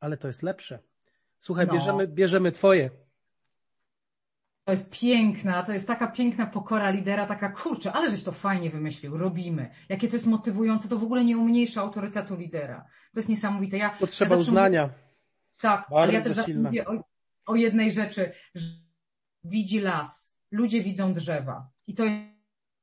ale 0.00 0.16
to 0.16 0.28
jest 0.28 0.42
lepsze. 0.42 0.78
Słuchaj, 1.38 1.66
no. 1.66 1.72
bierzemy, 1.72 2.08
bierzemy 2.08 2.52
twoje, 2.52 2.90
jest 4.70 4.90
piękna, 4.90 5.62
to 5.62 5.72
jest 5.72 5.86
taka 5.86 6.06
piękna 6.06 6.46
pokora 6.46 6.90
lidera, 6.90 7.26
taka 7.26 7.48
kurczę, 7.48 7.92
ale 7.92 8.10
żeś 8.10 8.22
to 8.22 8.32
fajnie 8.32 8.70
wymyślił, 8.70 9.16
robimy. 9.18 9.70
Jakie 9.88 10.08
to 10.08 10.16
jest 10.16 10.26
motywujące, 10.26 10.88
to 10.88 10.98
w 10.98 11.02
ogóle 11.02 11.24
nie 11.24 11.38
umniejsza 11.38 11.80
autorytetu 11.80 12.36
lidera. 12.36 12.84
To 13.12 13.20
jest 13.20 13.28
niesamowite. 13.28 13.76
Ja, 13.78 13.90
Potrzeba 13.90 14.34
ja 14.34 14.40
uznania. 14.40 14.82
Mówię, 14.82 14.94
tak, 15.60 15.80
Bardzo 15.80 15.96
ale 16.02 16.12
ja 16.12 16.20
też 16.20 16.32
zawsze 16.32 16.54
mówię 16.54 16.86
o, 16.86 17.04
o 17.46 17.54
jednej 17.54 17.92
rzeczy, 17.92 18.32
że 18.54 18.68
widzi 19.44 19.80
las, 19.80 20.34
ludzie 20.50 20.82
widzą 20.82 21.12
drzewa. 21.12 21.70
I 21.86 21.94
to 21.94 22.04
jest 22.04 22.31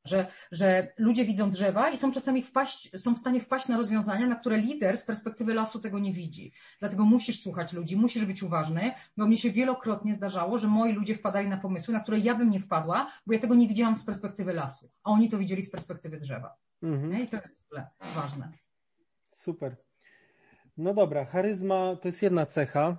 że, 0.05 0.27
że 0.51 0.93
ludzie 0.97 1.25
widzą 1.25 1.49
drzewa 1.49 1.89
i 1.89 1.97
są 1.97 2.11
czasami 2.11 2.43
wpaść, 2.43 3.01
są 3.01 3.15
w 3.15 3.17
stanie 3.17 3.39
wpaść 3.39 3.67
na 3.67 3.77
rozwiązania, 3.77 4.27
na 4.27 4.35
które 4.35 4.57
lider 4.57 4.97
z 4.97 5.05
perspektywy 5.05 5.53
lasu 5.53 5.79
tego 5.79 5.99
nie 5.99 6.13
widzi. 6.13 6.53
Dlatego 6.79 7.05
musisz 7.05 7.41
słuchać 7.41 7.73
ludzi, 7.73 7.97
musisz 7.97 8.25
być 8.25 8.43
uważny, 8.43 8.91
bo 9.17 9.27
mnie 9.27 9.37
się 9.37 9.51
wielokrotnie 9.51 10.15
zdarzało, 10.15 10.59
że 10.59 10.67
moi 10.67 10.93
ludzie 10.93 11.15
wpadali 11.15 11.47
na 11.47 11.57
pomysły, 11.57 11.93
na 11.93 11.99
które 11.99 12.19
ja 12.19 12.35
bym 12.35 12.49
nie 12.49 12.59
wpadła, 12.59 13.11
bo 13.27 13.33
ja 13.33 13.39
tego 13.39 13.55
nie 13.55 13.67
widziałam 13.67 13.95
z 13.95 14.05
perspektywy 14.05 14.53
lasu, 14.53 14.91
a 15.03 15.09
oni 15.09 15.29
to 15.29 15.37
widzieli 15.37 15.61
z 15.61 15.71
perspektywy 15.71 16.19
drzewa. 16.19 16.55
Mhm. 16.83 17.23
I 17.23 17.27
to 17.27 17.37
jest 17.37 17.49
ważne. 18.15 18.51
Super. 19.29 19.75
No 20.77 20.93
dobra, 20.93 21.25
charyzma 21.25 21.95
to 21.95 22.07
jest 22.07 22.23
jedna 22.23 22.45
cecha. 22.45 22.97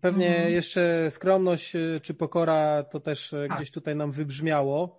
Pewnie 0.00 0.28
mhm. 0.28 0.52
jeszcze 0.52 1.10
skromność 1.10 1.76
czy 2.02 2.14
pokora 2.14 2.82
to 2.82 3.00
też 3.00 3.34
tak. 3.48 3.56
gdzieś 3.56 3.70
tutaj 3.70 3.96
nam 3.96 4.12
wybrzmiało. 4.12 4.97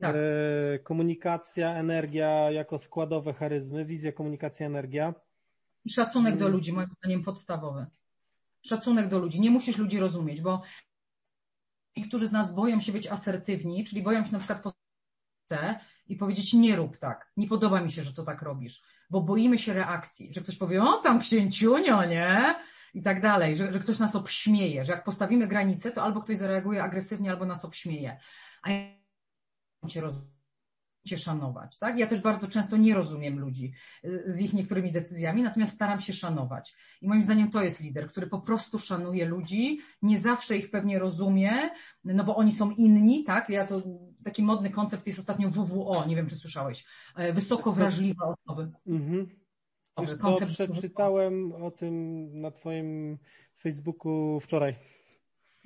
Tak. 0.00 0.16
E, 0.16 0.78
komunikacja, 0.78 1.74
energia 1.74 2.50
jako 2.50 2.78
składowe 2.78 3.32
charyzmy, 3.32 3.84
wizja, 3.84 4.12
komunikacja, 4.12 4.66
energia. 4.66 5.14
I 5.84 5.90
szacunek 5.90 6.34
do 6.36 6.44
mm. 6.44 6.52
ludzi, 6.52 6.72
moim 6.72 6.88
zdaniem 6.98 7.22
podstawowy. 7.22 7.86
Szacunek 8.62 9.08
do 9.08 9.18
ludzi. 9.18 9.40
Nie 9.40 9.50
musisz 9.50 9.78
ludzi 9.78 9.98
rozumieć, 9.98 10.40
bo 10.40 10.62
niektórzy 11.96 12.28
z 12.28 12.32
nas 12.32 12.54
boją 12.54 12.80
się 12.80 12.92
być 12.92 13.06
asertywni, 13.06 13.84
czyli 13.84 14.02
boją 14.02 14.24
się 14.24 14.32
na 14.32 14.38
przykład 14.38 14.62
i 16.06 16.16
powiedzieć 16.16 16.52
nie 16.52 16.76
rób 16.76 16.96
tak, 16.96 17.32
nie 17.36 17.48
podoba 17.48 17.80
mi 17.80 17.92
się, 17.92 18.02
że 18.02 18.12
to 18.12 18.24
tak 18.24 18.42
robisz, 18.42 18.82
bo 19.10 19.20
boimy 19.20 19.58
się 19.58 19.72
reakcji, 19.72 20.34
że 20.34 20.40
ktoś 20.40 20.56
powie, 20.56 20.82
o 20.82 20.96
tam 20.96 21.20
księciunio, 21.20 22.04
nie? 22.04 22.54
I 22.94 23.02
tak 23.02 23.20
dalej, 23.20 23.56
że, 23.56 23.72
że 23.72 23.78
ktoś 23.78 23.98
nas 23.98 24.16
obśmieje, 24.16 24.84
że 24.84 24.92
jak 24.92 25.04
postawimy 25.04 25.46
granicę, 25.46 25.90
to 25.90 26.02
albo 26.02 26.20
ktoś 26.20 26.36
zareaguje 26.36 26.82
agresywnie, 26.82 27.30
albo 27.30 27.46
nas 27.46 27.64
obśmieje. 27.64 28.20
A 28.62 28.68
cię 29.88 30.02
cię 31.04 31.18
szanować, 31.18 31.78
tak? 31.78 31.98
Ja 31.98 32.06
też 32.06 32.20
bardzo 32.20 32.48
często 32.48 32.76
nie 32.76 32.94
rozumiem 32.94 33.38
ludzi 33.38 33.72
y, 34.04 34.22
z 34.26 34.40
ich 34.40 34.52
niektórymi 34.52 34.92
decyzjami, 34.92 35.42
natomiast 35.42 35.74
staram 35.74 36.00
się 36.00 36.12
szanować. 36.12 36.76
I 37.00 37.08
moim 37.08 37.22
zdaniem 37.22 37.50
to 37.50 37.62
jest 37.62 37.80
lider, 37.80 38.08
który 38.08 38.26
po 38.26 38.40
prostu 38.40 38.78
szanuje 38.78 39.24
ludzi, 39.24 39.78
nie 40.02 40.18
zawsze 40.18 40.56
ich 40.56 40.70
pewnie 40.70 40.98
rozumie, 40.98 41.70
no 42.04 42.24
bo 42.24 42.36
oni 42.36 42.52
są 42.52 42.70
inni, 42.70 43.24
tak? 43.24 43.48
Ja 43.48 43.66
to, 43.66 43.82
taki 44.24 44.42
modny 44.42 44.70
koncept 44.70 45.06
jest 45.06 45.18
ostatnio 45.18 45.50
WWO, 45.50 46.04
nie 46.06 46.16
wiem 46.16 46.28
czy 46.28 46.36
słyszałeś, 46.36 46.86
e, 47.16 47.32
wysoko 47.32 47.72
wrażliwe 47.72 48.24
osoby. 48.24 48.70
Mhm. 48.86 49.28
Wiesz 50.00 50.14
co, 50.14 50.36
przeczytałem 50.46 51.52
o 51.52 51.70
tym 51.70 52.26
na 52.40 52.50
twoim 52.50 53.18
Facebooku 53.56 54.40
wczoraj. 54.40 54.76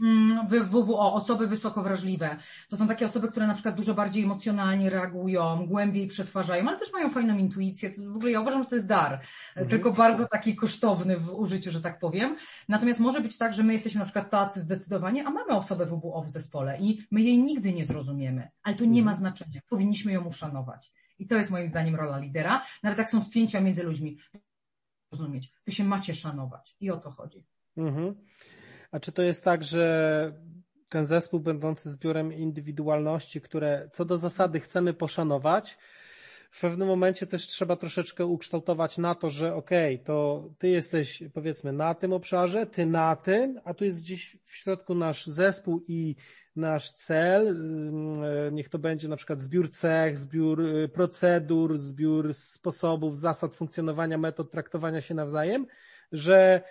Mm, 0.01 0.49
WWO, 0.49 1.15
osoby 1.15 1.47
wysoko 1.47 1.83
wrażliwe. 1.83 2.37
To 2.69 2.77
są 2.77 2.89
takie 2.89 3.07
osoby, 3.07 3.29
które 3.29 3.47
na 3.47 3.55
przykład 3.55 3.75
dużo 3.75 3.95
bardziej 3.95 4.25
emocjonalnie 4.25 4.91
reagują, 4.91 5.67
głębiej 5.67 6.07
przetwarzają, 6.07 6.69
ale 6.69 6.79
też 6.79 6.93
mają 6.93 7.11
fajną 7.11 7.39
intuicję. 7.39 7.91
W 8.13 8.17
ogóle 8.17 8.31
ja 8.31 8.41
uważam, 8.41 8.63
że 8.63 8.69
to 8.69 8.75
jest 8.75 8.87
dar, 8.87 9.13
mhm. 9.13 9.69
tylko 9.69 9.93
bardzo 9.93 10.29
taki 10.29 10.57
kosztowny 10.57 11.17
w 11.17 11.35
użyciu, 11.35 11.71
że 11.71 11.81
tak 11.81 11.99
powiem. 11.99 12.37
Natomiast 12.69 13.01
może 13.01 13.21
być 13.21 13.39
tak, 13.39 13.55
że 13.55 13.63
my 13.63 13.73
jesteśmy 13.73 13.99
na 13.99 14.05
przykład 14.05 14.31
tacy 14.31 14.61
zdecydowanie, 14.61 15.27
a 15.27 15.31
mamy 15.31 15.57
osobę 15.57 15.87
WWO 15.87 16.23
w 16.23 16.29
zespole 16.29 16.79
i 16.81 17.07
my 17.11 17.23
jej 17.23 17.39
nigdy 17.39 17.73
nie 17.73 17.85
zrozumiemy, 17.85 18.51
ale 18.63 18.75
to 18.77 18.85
nie 18.85 19.03
ma 19.03 19.11
mhm. 19.11 19.19
znaczenia. 19.19 19.61
Powinniśmy 19.69 20.13
ją 20.13 20.25
uszanować. 20.25 20.93
I 21.19 21.27
to 21.27 21.35
jest 21.35 21.51
moim 21.51 21.69
zdaniem 21.69 21.95
rola 21.95 22.19
lidera. 22.19 22.63
Nawet 22.83 22.99
jak 22.99 23.11
są 23.11 23.23
spięcia 23.23 23.61
między 23.61 23.83
ludźmi, 23.83 24.19
rozumieć. 25.13 25.53
Wy 25.67 25.73
się 25.73 25.85
macie 25.85 26.15
szanować. 26.15 26.77
I 26.81 26.91
o 26.91 26.97
to 26.97 27.11
chodzi. 27.11 27.45
Mhm. 27.77 28.15
A 28.95 29.01
czy 29.01 29.13
to 29.13 29.23
jest 29.23 29.45
tak, 29.45 29.65
że 29.65 30.33
ten 30.89 31.07
zespół 31.07 31.41
będący 31.41 31.91
zbiorem 31.91 32.33
indywidualności, 32.33 33.41
które 33.41 33.89
co 33.93 34.05
do 34.05 34.19
zasady 34.19 34.61
chcemy 34.61 34.95
poszanować, 34.95 35.79
w 36.51 36.61
pewnym 36.61 36.89
momencie 36.89 37.27
też 37.27 37.47
trzeba 37.47 37.77
troszeczkę 37.77 38.27
ukształtować 38.27 38.99
na 38.99 39.15
to, 39.15 39.31
że 39.31 39.55
okej, 39.55 39.95
okay, 39.95 40.07
to 40.07 40.49
ty 40.59 40.69
jesteś 40.69 41.23
powiedzmy 41.33 41.73
na 41.73 41.95
tym 41.95 42.13
obszarze, 42.13 42.67
ty 42.67 42.87
na 42.87 43.17
tym, 43.17 43.61
a 43.65 43.75
tu 43.75 43.85
jest 43.85 44.03
gdzieś 44.03 44.37
w 44.45 44.57
środku 44.57 44.95
nasz 44.95 45.27
zespół 45.27 45.83
i 45.89 46.17
nasz 46.57 46.93
cel, 46.93 47.59
niech 48.53 48.69
to 48.69 48.79
będzie 48.79 49.09
na 49.09 49.17
przykład 49.17 49.41
zbiór 49.41 49.71
cech, 49.71 50.19
zbiór 50.19 50.61
y, 50.61 50.89
procedur, 50.89 51.79
zbiór 51.79 52.35
sposobów, 52.35 53.19
zasad 53.19 53.55
funkcjonowania, 53.55 54.19
metod 54.19 54.51
traktowania 54.51 55.01
się 55.01 55.15
nawzajem, 55.15 55.67
że. 56.13 56.63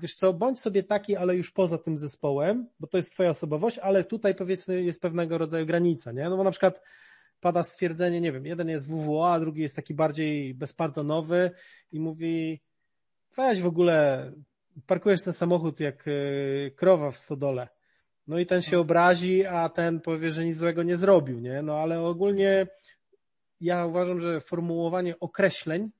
Wiesz 0.00 0.14
co, 0.14 0.32
bądź 0.32 0.60
sobie 0.60 0.82
taki, 0.82 1.16
ale 1.16 1.36
już 1.36 1.50
poza 1.50 1.78
tym 1.78 1.96
zespołem, 1.96 2.68
bo 2.80 2.86
to 2.86 2.96
jest 2.96 3.12
twoja 3.12 3.30
osobowość, 3.30 3.78
ale 3.78 4.04
tutaj 4.04 4.34
powiedzmy 4.34 4.82
jest 4.82 5.02
pewnego 5.02 5.38
rodzaju 5.38 5.66
granica, 5.66 6.12
nie? 6.12 6.28
No 6.28 6.36
bo 6.36 6.44
na 6.44 6.50
przykład 6.50 6.80
pada 7.40 7.62
stwierdzenie, 7.62 8.20
nie 8.20 8.32
wiem, 8.32 8.46
jeden 8.46 8.68
jest 8.68 8.86
WWA, 8.86 9.32
a 9.32 9.40
drugi 9.40 9.62
jest 9.62 9.76
taki 9.76 9.94
bardziej 9.94 10.54
bezpardonowy 10.54 11.50
i 11.92 12.00
mówi, 12.00 12.60
weź 13.36 13.62
w 13.62 13.66
ogóle, 13.66 14.32
parkujesz 14.86 15.22
ten 15.22 15.32
samochód 15.32 15.80
jak 15.80 16.04
e, 16.08 16.70
krowa 16.70 17.10
w 17.10 17.18
stodole. 17.18 17.68
No 18.26 18.38
i 18.38 18.46
ten 18.46 18.62
się 18.62 18.78
obrazi, 18.78 19.46
a 19.46 19.68
ten 19.68 20.00
powie, 20.00 20.32
że 20.32 20.44
nic 20.44 20.56
złego 20.56 20.82
nie 20.82 20.96
zrobił, 20.96 21.40
nie? 21.40 21.62
No 21.62 21.78
ale 21.78 22.00
ogólnie 22.00 22.66
ja 23.60 23.86
uważam, 23.86 24.20
że 24.20 24.40
formułowanie 24.40 25.20
określeń 25.20 25.90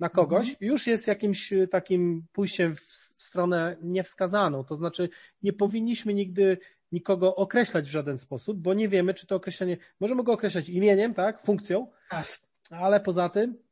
na 0.00 0.08
kogoś, 0.08 0.48
mhm. 0.48 0.56
już 0.60 0.86
jest 0.86 1.06
jakimś 1.06 1.52
e, 1.52 1.68
takim 1.68 2.26
pójściem 2.32 2.76
w 2.76 2.92
stronę 3.22 3.76
niewskazaną. 3.82 4.64
To 4.64 4.76
znaczy, 4.76 5.08
nie 5.42 5.52
powinniśmy 5.52 6.14
nigdy 6.14 6.58
nikogo 6.92 7.36
określać 7.36 7.84
w 7.84 7.90
żaden 7.90 8.18
sposób, 8.18 8.58
bo 8.58 8.74
nie 8.74 8.88
wiemy, 8.88 9.14
czy 9.14 9.26
to 9.26 9.36
określenie, 9.36 9.76
możemy 10.00 10.22
go 10.22 10.32
określać 10.32 10.68
imieniem, 10.68 11.14
tak, 11.14 11.46
funkcją, 11.46 11.86
tak. 12.10 12.38
ale 12.70 13.00
poza 13.00 13.28
tym 13.28 13.67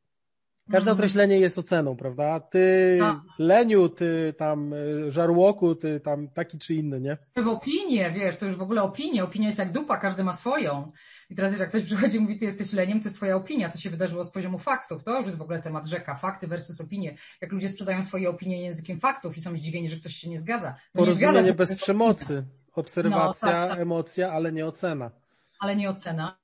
Każde 0.71 0.91
określenie 0.91 1.39
jest 1.39 1.57
oceną, 1.57 1.95
prawda? 1.95 2.39
Ty 2.39 2.97
tak. 2.99 3.17
leniu, 3.39 3.89
ty 3.89 4.33
tam 4.37 4.73
e, 4.73 5.11
żarłoku, 5.11 5.75
ty 5.75 5.99
tam 5.99 6.27
taki 6.27 6.59
czy 6.59 6.73
inny, 6.73 7.01
nie? 7.01 7.17
W 7.43 7.47
opinię, 7.47 8.11
wiesz, 8.11 8.37
to 8.37 8.45
już 8.45 8.55
w 8.55 8.61
ogóle 8.61 8.83
opinie. 8.83 9.23
Opinia 9.23 9.47
jest 9.47 9.59
jak 9.59 9.71
dupa, 9.71 9.97
każdy 9.97 10.23
ma 10.23 10.33
swoją. 10.33 10.91
I 11.29 11.35
teraz 11.35 11.59
jak 11.59 11.69
ktoś 11.69 11.83
przychodzi 11.83 12.17
i 12.17 12.19
mówi, 12.19 12.37
ty 12.37 12.45
jesteś 12.45 12.73
leniem, 12.73 12.99
to 12.99 13.05
jest 13.05 13.15
twoja 13.15 13.35
opinia, 13.35 13.69
co 13.69 13.79
się 13.79 13.89
wydarzyło 13.89 14.23
z 14.23 14.31
poziomu 14.31 14.59
faktów. 14.59 15.03
To 15.03 15.17
już 15.17 15.25
jest 15.25 15.37
w 15.37 15.41
ogóle 15.41 15.61
temat 15.61 15.87
rzeka, 15.87 16.15
fakty 16.15 16.47
versus 16.47 16.81
opinie. 16.81 17.17
Jak 17.41 17.51
ludzie 17.51 17.69
sprzedają 17.69 18.03
swoje 18.03 18.29
opinie 18.29 18.61
językiem 18.61 18.99
faktów 18.99 19.37
i 19.37 19.41
są 19.41 19.55
zdziwieni, 19.55 19.89
że 19.89 19.97
ktoś 19.97 20.15
się 20.15 20.29
nie 20.29 20.39
zgadza. 20.39 20.75
No 20.95 20.99
Porozumienie 20.99 21.33
nie 21.33 21.43
zgadza, 21.43 21.57
bez 21.57 21.75
przemocy. 21.75 22.45
Obserwacja, 22.73 23.47
no, 23.47 23.53
tak, 23.53 23.69
tak. 23.69 23.79
emocja, 23.79 24.31
ale 24.31 24.51
nie 24.51 24.65
ocena. 24.65 25.11
Ale 25.59 25.75
nie 25.75 25.89
ocena. 25.89 26.37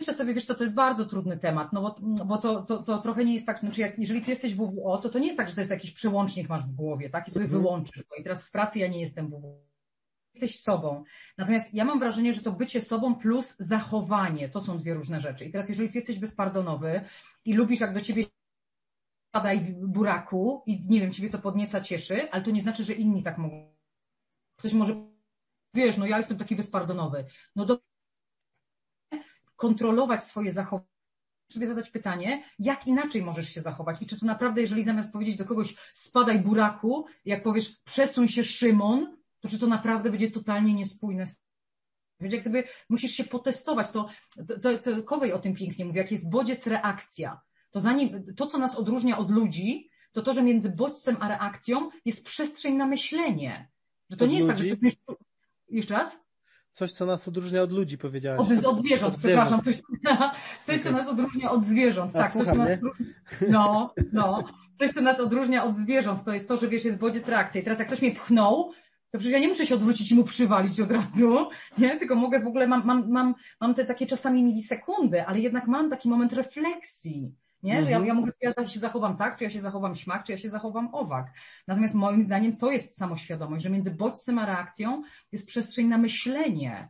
Myślę 0.00 0.14
sobie, 0.14 0.34
wiesz 0.34 0.44
co, 0.44 0.54
to 0.54 0.64
jest 0.64 0.74
bardzo 0.74 1.06
trudny 1.06 1.38
temat, 1.38 1.72
no 1.72 1.82
bo, 1.82 1.94
bo 2.26 2.38
to, 2.38 2.62
to, 2.62 2.82
to 2.82 2.98
trochę 2.98 3.24
nie 3.24 3.34
jest 3.34 3.46
tak, 3.46 3.60
znaczy 3.60 3.80
jak, 3.80 3.98
jeżeli 3.98 4.22
ty 4.22 4.30
jesteś 4.30 4.54
WWO, 4.54 4.98
to 4.98 5.08
to 5.08 5.18
nie 5.18 5.26
jest 5.26 5.38
tak, 5.38 5.48
że 5.48 5.54
to 5.54 5.60
jest 5.60 5.70
jakiś 5.70 5.90
przełącznik 5.90 6.48
masz 6.48 6.62
w 6.62 6.72
głowie, 6.72 7.10
tak, 7.10 7.28
i 7.28 7.30
sobie 7.30 7.44
mhm. 7.44 7.62
wyłączysz 7.62 8.04
go. 8.04 8.16
I 8.16 8.22
teraz 8.22 8.46
w 8.46 8.50
pracy 8.50 8.78
ja 8.78 8.88
nie 8.88 9.00
jestem 9.00 9.28
WWO. 9.28 9.70
Jesteś 10.34 10.60
sobą. 10.60 11.04
Natomiast 11.38 11.74
ja 11.74 11.84
mam 11.84 11.98
wrażenie, 11.98 12.32
że 12.32 12.42
to 12.42 12.52
bycie 12.52 12.80
sobą 12.80 13.14
plus 13.14 13.56
zachowanie, 13.56 14.48
to 14.48 14.60
są 14.60 14.78
dwie 14.78 14.94
różne 14.94 15.20
rzeczy. 15.20 15.44
I 15.44 15.52
teraz 15.52 15.68
jeżeli 15.68 15.90
ty 15.90 15.98
jesteś 15.98 16.18
bezpardonowy 16.18 17.04
i 17.44 17.54
lubisz 17.54 17.80
jak 17.80 17.94
do 17.94 18.00
ciebie 18.00 18.24
padaj 19.30 19.74
buraku 19.82 20.62
i 20.66 20.88
nie 20.88 21.00
wiem, 21.00 21.12
ciebie 21.12 21.30
to 21.30 21.38
podnieca, 21.38 21.80
cieszy, 21.80 22.30
ale 22.30 22.42
to 22.42 22.50
nie 22.50 22.62
znaczy, 22.62 22.84
że 22.84 22.92
inni 22.92 23.22
tak 23.22 23.38
mogą. 23.38 23.74
Ktoś 24.56 24.72
może, 24.72 24.94
wiesz, 25.74 25.96
no 25.96 26.06
ja 26.06 26.18
jestem 26.18 26.38
taki 26.38 26.56
bezpardonowy. 26.56 27.24
No 27.56 27.64
do 27.64 27.89
kontrolować 29.60 30.24
swoje 30.24 30.52
zachowanie, 30.52 30.88
sobie 31.52 31.66
zadać 31.66 31.90
pytanie, 31.90 32.44
jak 32.58 32.86
inaczej 32.86 33.22
możesz 33.22 33.48
się 33.48 33.60
zachować 33.60 34.02
i 34.02 34.06
czy 34.06 34.20
to 34.20 34.26
naprawdę, 34.26 34.60
jeżeli 34.60 34.82
zamiast 34.82 35.12
powiedzieć 35.12 35.36
do 35.36 35.44
kogoś 35.44 35.76
spadaj 35.92 36.38
buraku, 36.38 37.06
jak 37.24 37.42
powiesz 37.42 37.76
przesuń 37.84 38.28
się 38.28 38.44
Szymon, 38.44 39.16
to 39.40 39.48
czy 39.48 39.58
to 39.58 39.66
naprawdę 39.66 40.10
będzie 40.10 40.30
totalnie 40.30 40.74
niespójne 40.74 41.26
z 41.26 41.40
Wiesz, 42.20 42.32
jak 42.32 42.40
gdyby 42.40 42.64
musisz 42.88 43.12
się 43.12 43.24
potestować, 43.24 43.90
to, 43.90 44.08
to, 44.62 44.78
to 44.78 45.02
Kowej 45.02 45.32
o 45.32 45.38
tym 45.38 45.54
pięknie 45.54 45.84
mówi, 45.84 45.98
jak 45.98 46.10
jest 46.10 46.30
bodziec, 46.30 46.66
reakcja. 46.66 47.40
To 47.70 47.80
zanim, 47.80 48.34
to 48.36 48.46
co 48.46 48.58
nas 48.58 48.76
odróżnia 48.76 49.18
od 49.18 49.30
ludzi, 49.30 49.90
to 50.12 50.22
to, 50.22 50.34
że 50.34 50.42
między 50.42 50.70
bodźcem 50.70 51.16
a 51.20 51.28
reakcją 51.28 51.90
jest 52.04 52.24
przestrzeń 52.24 52.74
na 52.76 52.86
myślenie. 52.86 53.70
Że 54.10 54.16
to 54.16 54.24
od 54.24 54.30
nie 54.30 54.38
jest 54.38 54.48
ludzi? 54.48 54.70
tak, 54.70 54.82
że 54.82 54.90
ty... 54.90 55.16
Jeszcze 55.68 55.94
raz? 55.94 56.29
Coś, 56.72 56.92
co 56.92 57.06
nas 57.06 57.28
odróżnia 57.28 57.62
od 57.62 57.72
ludzi, 57.72 57.98
powiedziałeś. 57.98 58.40
Od, 58.40 58.64
od 58.64 58.80
zwierząt, 58.80 59.14
od 59.14 59.20
przepraszam. 59.20 59.62
Coś, 59.62 59.76
coś, 60.66 60.80
co 60.80 60.90
nas 60.92 61.08
odróżnia 61.08 61.50
od 61.50 61.64
zwierząt. 61.64 62.16
A, 62.16 62.18
tak, 62.18 62.32
słucham, 62.32 62.46
coś, 62.46 62.56
co 62.56 62.60
nas 62.62 62.78
odróżnia, 62.78 63.14
no, 63.48 63.94
no. 64.12 64.44
Coś, 64.74 64.92
co 64.92 65.00
nas 65.00 65.20
odróżnia 65.20 65.64
od 65.64 65.76
zwierząt, 65.76 66.24
to 66.24 66.32
jest 66.34 66.48
to, 66.48 66.56
że 66.56 66.68
wiesz, 66.68 66.84
jest 66.84 66.98
bodziec 66.98 67.28
reakcja. 67.28 67.60
I 67.60 67.64
teraz 67.64 67.78
jak 67.78 67.88
ktoś 67.88 68.02
mnie 68.02 68.12
pchnął, 68.12 68.72
to 69.10 69.18
przecież 69.18 69.32
ja 69.32 69.38
nie 69.38 69.48
muszę 69.48 69.66
się 69.66 69.74
odwrócić 69.74 70.10
i 70.10 70.14
mu 70.14 70.24
przywalić 70.24 70.80
od 70.80 70.90
razu, 70.90 71.48
nie? 71.78 71.98
Tylko 71.98 72.14
mogę 72.14 72.40
w 72.40 72.46
ogóle, 72.46 72.66
mam, 72.66 72.86
mam, 72.86 73.10
mam, 73.10 73.34
mam 73.60 73.74
te 73.74 73.84
takie 73.84 74.06
czasami 74.06 74.44
milisekundy, 74.44 75.26
ale 75.26 75.40
jednak 75.40 75.66
mam 75.66 75.90
taki 75.90 76.08
moment 76.08 76.32
refleksji. 76.32 77.34
Nie? 77.62 77.82
Że 77.82 77.90
ja, 77.90 77.96
mhm. 77.96 78.06
ja 78.06 78.14
mogę, 78.14 78.32
ja 78.40 78.66
się 78.66 78.80
zachowam 78.80 79.16
tak, 79.16 79.38
czy 79.38 79.44
ja 79.44 79.50
się 79.50 79.60
zachowam 79.60 79.94
śmak, 79.94 80.24
czy 80.24 80.32
ja 80.32 80.38
się 80.38 80.48
zachowam 80.48 80.88
owak. 80.92 81.32
Natomiast 81.66 81.94
moim 81.94 82.22
zdaniem 82.22 82.56
to 82.56 82.70
jest 82.70 82.96
samoświadomość, 82.96 83.62
że 83.62 83.70
między 83.70 83.90
bodźcem 83.90 84.38
a 84.38 84.46
reakcją 84.46 85.02
jest 85.32 85.48
przestrzeń 85.48 85.86
na 85.86 85.98
myślenie 85.98 86.88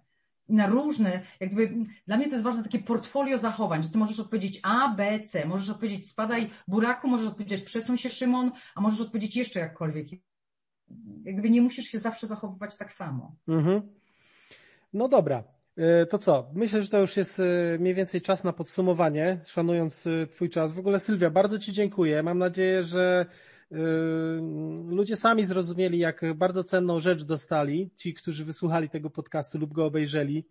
na 0.51 0.67
różne, 0.67 1.23
jak 1.41 1.51
gdyby, 1.51 1.85
dla 2.07 2.17
mnie 2.17 2.27
to 2.27 2.33
jest 2.33 2.45
ważne 2.45 2.63
takie 2.63 2.79
portfolio 2.79 3.39
zachowań, 3.39 3.83
że 3.83 3.91
ty 3.91 3.99
możesz 3.99 4.21
odpowiedzieć 4.21 4.61
A, 4.63 4.95
B, 4.95 5.21
C, 5.21 5.47
możesz 5.47 5.71
odpowiedzieć 5.71 6.11
spadaj 6.11 6.51
buraku, 6.69 7.09
możesz 7.09 7.27
odpowiedzieć 7.27 7.63
przesuń 7.63 7.97
się 7.97 8.11
Szymon, 8.11 8.53
a 8.75 8.81
możesz 8.81 9.01
odpowiedzieć 9.01 9.37
jeszcze 9.37 9.61
jakkolwiek. 9.61 10.07
Jak 11.25 11.35
gdyby 11.35 11.51
nie 11.51 11.63
musisz 11.63 11.85
się 11.85 11.99
zawsze 11.99 12.27
zachowywać 12.27 12.79
tak 12.79 12.93
samo. 12.93 13.37
Mhm. 13.49 13.83
No 14.93 15.09
dobra, 15.09 15.45
to 16.11 16.19
co? 16.19 16.51
Myślę, 16.55 16.83
że 16.83 16.89
to 16.89 16.99
już 16.99 17.17
jest 17.17 17.41
e, 17.41 17.43
mniej 17.79 17.95
więcej 17.95 18.21
czas 18.21 18.45
na 18.45 18.53
podsumowanie, 18.53 19.39
szanując 19.45 20.07
e, 20.07 20.27
Twój 20.27 20.51
czas. 20.51 20.73
W 20.73 20.79
ogóle 20.79 21.01
Sylwia, 21.01 21.31
bardzo 21.31 21.59
Ci 21.59 21.73
dziękuję. 21.73 22.23
Mam 22.23 22.39
nadzieję, 22.39 22.83
że 22.83 23.27
ludzie 24.89 25.17
sami 25.17 25.45
zrozumieli, 25.45 25.99
jak 25.99 26.35
bardzo 26.35 26.65
cenną 26.65 27.01
rzecz 27.01 27.25
dostali, 27.25 27.91
ci, 27.97 28.15
którzy 28.15 28.45
wysłuchali 28.45 28.89
tego 28.89 29.11
podcastu 29.11 29.59
lub 29.59 29.73
go 29.73 29.85
obejrzeli. 29.85 30.45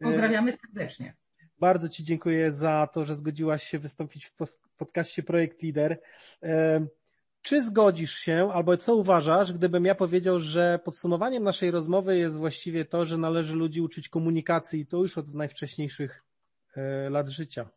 Pozdrawiamy 0.00 0.52
serdecznie. 0.52 1.14
Bardzo 1.58 1.88
Ci 1.88 2.04
dziękuję 2.04 2.52
za 2.52 2.88
to, 2.92 3.04
że 3.04 3.14
zgodziłaś 3.14 3.62
się 3.62 3.78
wystąpić 3.78 4.26
w 4.26 4.32
podcaście 4.76 5.22
Projekt 5.22 5.62
Lider. 5.62 6.00
Czy 7.46 7.62
zgodzisz 7.62 8.14
się, 8.18 8.50
albo 8.52 8.76
co 8.76 8.96
uważasz, 8.96 9.52
gdybym 9.52 9.84
ja 9.84 9.94
powiedział, 9.94 10.38
że 10.38 10.80
podsumowaniem 10.84 11.42
naszej 11.42 11.70
rozmowy 11.70 12.18
jest 12.18 12.36
właściwie 12.36 12.84
to, 12.84 13.06
że 13.06 13.18
należy 13.18 13.56
ludzi 13.56 13.80
uczyć 13.80 14.08
komunikacji 14.08 14.80
i 14.80 14.86
to 14.86 14.96
już 14.96 15.18
od 15.18 15.34
najwcześniejszych 15.34 16.24
e, 16.76 17.10
lat 17.10 17.28
życia? 17.28 17.68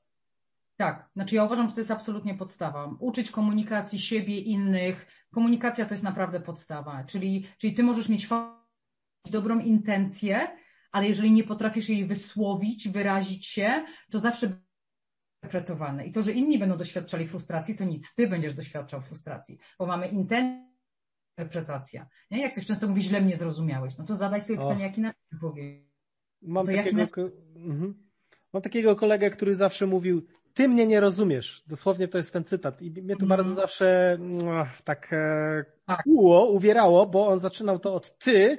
Tak, 0.78 1.09
znaczy 1.15 1.36
ja 1.36 1.43
uważam, 1.43 1.67
że 1.67 1.74
to 1.74 1.80
jest 1.80 1.91
absolutnie 1.91 2.36
podstawa. 2.36 2.95
Uczyć 2.99 3.32
komunikacji 3.32 3.99
siebie, 3.99 4.39
innych. 4.39 5.07
Komunikacja 5.34 5.86
to 5.86 5.93
jest 5.93 6.03
naprawdę 6.03 6.39
podstawa. 6.39 7.03
Czyli, 7.03 7.47
czyli 7.57 7.74
ty 7.74 7.84
możesz 7.84 8.09
mieć 8.09 8.30
dobrą 9.32 9.59
intencję, 9.59 10.47
ale 10.91 11.07
jeżeli 11.07 11.32
nie 11.32 11.43
potrafisz 11.43 11.89
jej 11.89 12.05
wysłowić, 12.05 12.89
wyrazić 12.89 13.45
się, 13.45 13.86
to 14.11 14.20
zawsze 14.20 14.59
interpretowane. 15.44 16.06
I 16.06 16.12
to, 16.12 16.22
że 16.22 16.32
inni 16.32 16.60
będą 16.60 16.78
doświadczali 16.78 17.28
frustracji, 17.28 17.76
to 17.76 17.84
nic, 17.84 18.16
ty 18.16 18.28
będziesz 18.28 18.54
doświadczał 18.54 19.02
frustracji, 19.02 19.58
bo 19.80 19.86
mamy 19.86 20.08
interpretacja. 20.08 22.08
Nie? 22.32 22.42
Jak 22.42 22.54
coś 22.54 22.66
często 22.66 22.88
mówi, 22.88 23.02
źle 23.02 23.22
mnie 23.22 23.36
zrozumiałeś, 23.36 23.98
no 23.98 24.06
to 24.06 24.16
zadaj 24.16 24.42
sobie 24.42 24.60
pytanie, 24.60 24.84
jak 24.84 24.98
inaczej 24.98 25.22
powie. 25.42 25.84
Mam 26.42 26.66
takiego, 26.66 26.90
inaczej... 26.90 27.24
mhm. 27.56 28.10
Mam 28.54 28.62
takiego 28.62 28.96
kolegę, 28.96 29.30
który 29.30 29.56
zawsze 29.56 29.88
mówił, 29.88 30.26
ty 30.54 30.68
mnie 30.68 30.88
nie 30.88 31.00
rozumiesz. 31.00 31.64
Dosłownie 31.68 32.08
to 32.08 32.18
jest 32.18 32.34
ten 32.34 32.44
cytat. 32.44 32.82
I 32.82 32.92
mnie 32.92 33.16
to 33.16 33.24
mhm. 33.24 33.30
bardzo 33.30 33.54
zawsze 33.54 34.18
no, 34.20 34.66
tak, 34.84 35.14
e, 35.14 35.66
tak 35.86 36.02
uło, 36.06 36.50
uwierało, 36.50 37.06
bo 37.06 37.28
on 37.28 37.40
zaczynał 37.40 37.80
to 37.80 37.96
od 37.96 38.18
ty, 38.18 38.58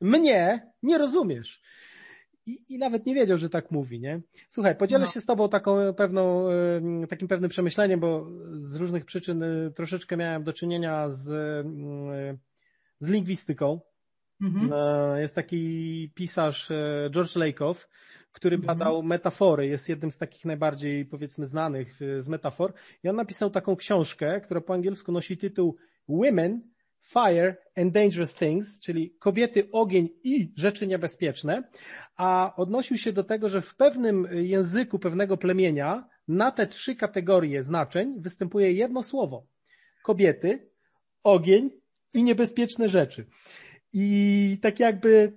mnie 0.00 0.70
nie 0.82 0.98
rozumiesz 0.98 1.62
i, 2.46 2.64
i 2.68 2.78
nawet 2.78 3.06
nie 3.06 3.14
wiedział, 3.14 3.38
że 3.38 3.50
tak 3.50 3.70
mówi, 3.70 4.00
nie? 4.00 4.20
Słuchaj, 4.48 4.76
podzielę 4.76 5.04
no. 5.04 5.10
się 5.10 5.20
z 5.20 5.26
tobą 5.26 5.48
taką 5.48 5.94
pewną, 5.94 6.48
takim 7.08 7.28
pewnym 7.28 7.50
przemyśleniem, 7.50 8.00
bo 8.00 8.26
z 8.52 8.74
różnych 8.74 9.04
przyczyn 9.04 9.42
y, 9.42 9.72
troszeczkę 9.74 10.16
miałem 10.16 10.44
do 10.44 10.52
czynienia 10.52 11.08
z, 11.08 11.22
z 12.98 13.08
lingwistyką. 13.08 13.80
Mhm. 14.40 14.72
E, 14.72 15.20
jest 15.20 15.34
taki 15.34 16.12
pisarz 16.14 16.70
e, 16.70 17.08
George 17.10 17.36
Lakoff, 17.36 17.88
który 18.32 18.56
mhm. 18.56 18.78
badał 18.78 19.02
metafory, 19.02 19.66
jest 19.66 19.88
jednym 19.88 20.10
z 20.10 20.18
takich 20.18 20.44
najbardziej, 20.44 21.06
powiedzmy, 21.06 21.46
znanych 21.46 22.00
z 22.18 22.28
metafor. 22.28 22.72
I 23.04 23.08
on 23.08 23.16
napisał 23.16 23.50
taką 23.50 23.76
książkę, 23.76 24.40
która 24.40 24.60
po 24.60 24.74
angielsku 24.74 25.12
nosi 25.12 25.36
tytuł 25.36 25.76
Women, 26.08 26.62
Fire 27.12 27.56
and 27.76 27.92
Dangerous 27.92 28.34
Things, 28.34 28.80
czyli 28.80 29.10
kobiety, 29.18 29.68
ogień 29.72 30.08
i 30.24 30.52
rzeczy 30.56 30.86
niebezpieczne, 30.86 31.62
a 32.16 32.52
odnosił 32.56 32.96
się 32.96 33.12
do 33.12 33.24
tego, 33.24 33.48
że 33.48 33.62
w 33.62 33.76
pewnym 33.76 34.28
języku 34.32 34.98
pewnego 34.98 35.36
plemienia 35.36 36.08
na 36.28 36.50
te 36.50 36.66
trzy 36.66 36.96
kategorie 36.96 37.62
znaczeń 37.62 38.14
występuje 38.18 38.72
jedno 38.72 39.02
słowo. 39.02 39.46
Kobiety, 40.02 40.70
ogień 41.22 41.70
i 42.14 42.22
niebezpieczne 42.22 42.88
rzeczy. 42.88 43.26
I 43.92 44.58
tak 44.62 44.80
jakby 44.80 45.32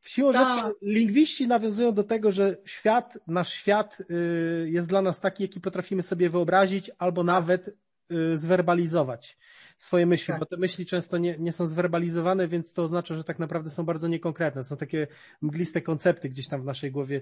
w 0.00 0.10
siłą 0.10 0.32
Ta. 0.32 0.56
rzeczy 0.56 0.74
lingwiści 0.82 1.48
nawiązują 1.48 1.92
do 1.92 2.04
tego, 2.04 2.32
że 2.32 2.56
świat, 2.66 3.18
nasz 3.26 3.52
świat 3.52 3.98
y, 4.00 4.70
jest 4.70 4.88
dla 4.88 5.02
nas 5.02 5.20
taki, 5.20 5.42
jaki 5.42 5.60
potrafimy 5.60 6.02
sobie 6.02 6.30
wyobrazić 6.30 6.90
albo 6.98 7.24
nawet 7.24 7.76
zwerbalizować 8.34 9.38
swoje 9.78 10.06
myśli, 10.06 10.26
tak. 10.26 10.40
bo 10.40 10.46
te 10.46 10.56
myśli 10.56 10.86
często 10.86 11.18
nie, 11.18 11.38
nie 11.38 11.52
są 11.52 11.66
zwerbalizowane, 11.66 12.48
więc 12.48 12.72
to 12.72 12.82
oznacza, 12.82 13.14
że 13.14 13.24
tak 13.24 13.38
naprawdę 13.38 13.70
są 13.70 13.84
bardzo 13.84 14.08
niekonkretne. 14.08 14.64
Są 14.64 14.76
takie 14.76 15.06
mgliste 15.42 15.80
koncepty 15.80 16.28
gdzieś 16.28 16.48
tam 16.48 16.62
w 16.62 16.64
naszej 16.64 16.90
głowie 16.90 17.20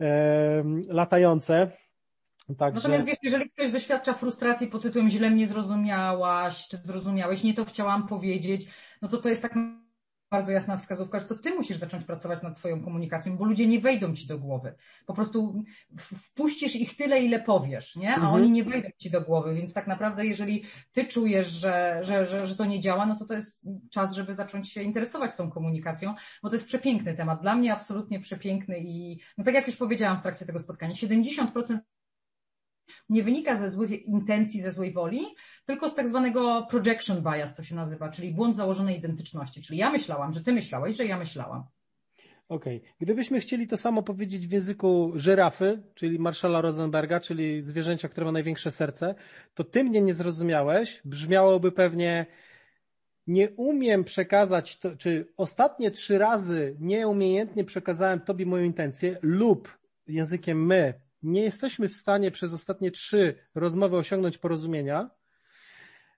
e, 0.00 0.64
latające. 0.88 1.70
Także... 2.58 2.74
Natomiast 2.74 3.06
wiesz, 3.06 3.18
jeżeli 3.22 3.50
ktoś 3.50 3.70
doświadcza 3.70 4.14
frustracji 4.14 4.66
pod 4.66 4.82
tytułem 4.82 5.08
źle 5.10 5.30
mnie 5.30 5.46
zrozumiałaś, 5.46 6.68
czy 6.68 6.76
zrozumiałeś, 6.76 7.42
nie 7.44 7.54
to 7.54 7.64
chciałam 7.64 8.06
powiedzieć, 8.06 8.66
no 9.02 9.08
to 9.08 9.18
to 9.18 9.28
jest 9.28 9.42
tak 9.42 9.54
bardzo 10.30 10.52
jasna 10.52 10.76
wskazówka, 10.76 11.20
że 11.20 11.26
to 11.26 11.38
ty 11.38 11.54
musisz 11.54 11.76
zacząć 11.76 12.04
pracować 12.04 12.42
nad 12.42 12.58
swoją 12.58 12.84
komunikacją, 12.84 13.36
bo 13.36 13.44
ludzie 13.44 13.66
nie 13.66 13.80
wejdą 13.80 14.14
ci 14.14 14.26
do 14.26 14.38
głowy. 14.38 14.74
Po 15.06 15.14
prostu 15.14 15.64
wpuścisz 15.98 16.76
ich 16.76 16.96
tyle, 16.96 17.20
ile 17.20 17.42
powiesz, 17.42 17.96
nie? 17.96 18.10
A 18.10 18.14
mhm. 18.14 18.34
oni 18.34 18.50
nie 18.50 18.64
wejdą 18.64 18.88
ci 18.98 19.10
do 19.10 19.20
głowy, 19.20 19.54
więc 19.54 19.74
tak 19.74 19.86
naprawdę 19.86 20.26
jeżeli 20.26 20.64
ty 20.92 21.04
czujesz, 21.04 21.48
że, 21.48 22.00
że, 22.02 22.26
że, 22.26 22.46
że 22.46 22.56
to 22.56 22.64
nie 22.64 22.80
działa, 22.80 23.06
no 23.06 23.16
to 23.16 23.24
to 23.24 23.34
jest 23.34 23.68
czas, 23.90 24.12
żeby 24.12 24.34
zacząć 24.34 24.72
się 24.72 24.82
interesować 24.82 25.36
tą 25.36 25.50
komunikacją, 25.50 26.14
bo 26.42 26.48
to 26.48 26.54
jest 26.54 26.66
przepiękny 26.66 27.14
temat. 27.14 27.42
Dla 27.42 27.56
mnie 27.56 27.72
absolutnie 27.72 28.20
przepiękny 28.20 28.78
i 28.78 29.20
no 29.38 29.44
tak 29.44 29.54
jak 29.54 29.66
już 29.66 29.76
powiedziałam 29.76 30.18
w 30.18 30.22
trakcie 30.22 30.46
tego 30.46 30.58
spotkania, 30.58 30.94
70% 30.94 31.78
nie 33.08 33.22
wynika 33.22 33.56
ze 33.56 33.70
złych 33.70 34.06
intencji, 34.06 34.60
ze 34.60 34.72
złej 34.72 34.92
woli, 34.92 35.20
tylko 35.66 35.88
z 35.88 35.94
tak 35.94 36.08
zwanego 36.08 36.66
projection 36.70 37.22
bias 37.22 37.54
to 37.54 37.62
się 37.62 37.74
nazywa, 37.74 38.08
czyli 38.08 38.34
błąd 38.34 38.56
założonej 38.56 38.98
identyczności. 38.98 39.62
Czyli 39.62 39.78
ja 39.78 39.90
myślałam, 39.90 40.32
że 40.32 40.40
ty 40.40 40.52
myślałeś, 40.52 40.96
że 40.96 41.06
ja 41.06 41.18
myślałam. 41.18 41.64
Okej. 42.48 42.76
Okay. 42.76 42.92
Gdybyśmy 43.00 43.40
chcieli 43.40 43.66
to 43.66 43.76
samo 43.76 44.02
powiedzieć 44.02 44.48
w 44.48 44.52
języku 44.52 45.12
żyrafy, 45.14 45.82
czyli 45.94 46.18
Marszala 46.18 46.60
Rosenberga, 46.60 47.20
czyli 47.20 47.62
zwierzęcia, 47.62 48.08
które 48.08 48.26
ma 48.26 48.32
największe 48.32 48.70
serce, 48.70 49.14
to 49.54 49.64
ty 49.64 49.84
mnie 49.84 50.02
nie 50.02 50.14
zrozumiałeś. 50.14 51.02
Brzmiałoby 51.04 51.72
pewnie 51.72 52.26
nie 53.26 53.50
umiem 53.50 54.04
przekazać, 54.04 54.78
to, 54.78 54.96
czy 54.96 55.32
ostatnie 55.36 55.90
trzy 55.90 56.18
razy 56.18 56.76
nieumiejętnie 56.80 57.64
przekazałem 57.64 58.20
tobie 58.20 58.46
moją 58.46 58.64
intencję 58.64 59.18
lub 59.22 59.78
językiem 60.06 60.66
my 60.66 61.03
nie 61.24 61.42
jesteśmy 61.42 61.88
w 61.88 61.96
stanie 61.96 62.30
przez 62.30 62.54
ostatnie 62.54 62.90
trzy 62.90 63.34
rozmowy 63.54 63.96
osiągnąć 63.96 64.38
porozumienia, 64.38 65.10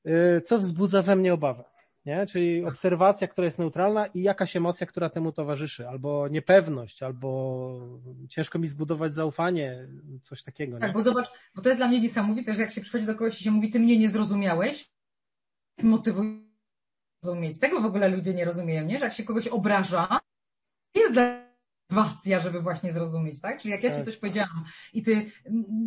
y, 0.07 0.41
co 0.41 0.59
wzbudza 0.59 1.03
we 1.03 1.17
mnie 1.17 1.35
obawę 1.35 1.65
nie? 2.07 2.27
Czyli 2.27 2.65
obserwacja, 2.65 3.29
która 3.29 3.45
jest 3.45 3.59
neutralna 3.59 4.07
i 4.07 4.23
jakaś 4.23 4.57
emocja, 4.57 4.87
która 4.87 5.11
temu 5.11 5.33
towarzyszy, 5.33 5.89
albo 5.89 6.29
niepewność, 6.29 7.03
albo 7.03 7.81
ciężko 8.29 8.59
mi 8.59 8.67
zbudować 8.67 9.15
zaufanie, 9.15 9.89
coś 10.23 10.43
takiego. 10.43 10.79
Tak, 10.79 10.93
bo 10.93 11.03
zobacz, 11.03 11.27
bo 11.55 11.63
to 11.63 11.69
jest 11.69 11.79
dla 11.79 11.89
mnie 11.89 12.01
niesamowite, 12.01 12.55
że 12.55 12.63
jak 12.63 12.73
się 12.73 12.81
przychodzi 12.81 13.07
do 13.07 13.15
kogoś 13.15 13.41
i 13.41 13.45
się 13.45 13.51
mówi, 13.51 13.71
ty 13.71 13.81
mnie 13.81 13.99
nie 13.99 14.09
zrozumiałeś, 14.09 14.91
motywuje 15.83 16.47
zrozumieć. 17.23 17.61
Tego 17.61 17.81
w 17.81 17.85
ogóle 17.85 18.09
ludzie 18.09 18.35
nie 18.35 18.45
rozumieją, 18.45 18.85
nie? 18.85 18.99
Że 18.99 19.05
jak 19.05 19.15
się 19.15 19.25
kogoś 19.25 19.49
obraża, 19.49 20.21
jest 20.95 21.13
dla 21.13 21.46
motywacja, 21.91 22.41
żeby 22.41 22.61
właśnie 22.61 22.93
zrozumieć, 22.93 23.41
tak? 23.41 23.61
Czyli 23.61 23.73
jak 23.73 23.83
ja 23.83 23.91
tak. 23.91 23.99
ci 23.99 24.05
coś 24.05 24.17
powiedziałam 24.17 24.65
i 24.93 25.03
ty 25.03 25.27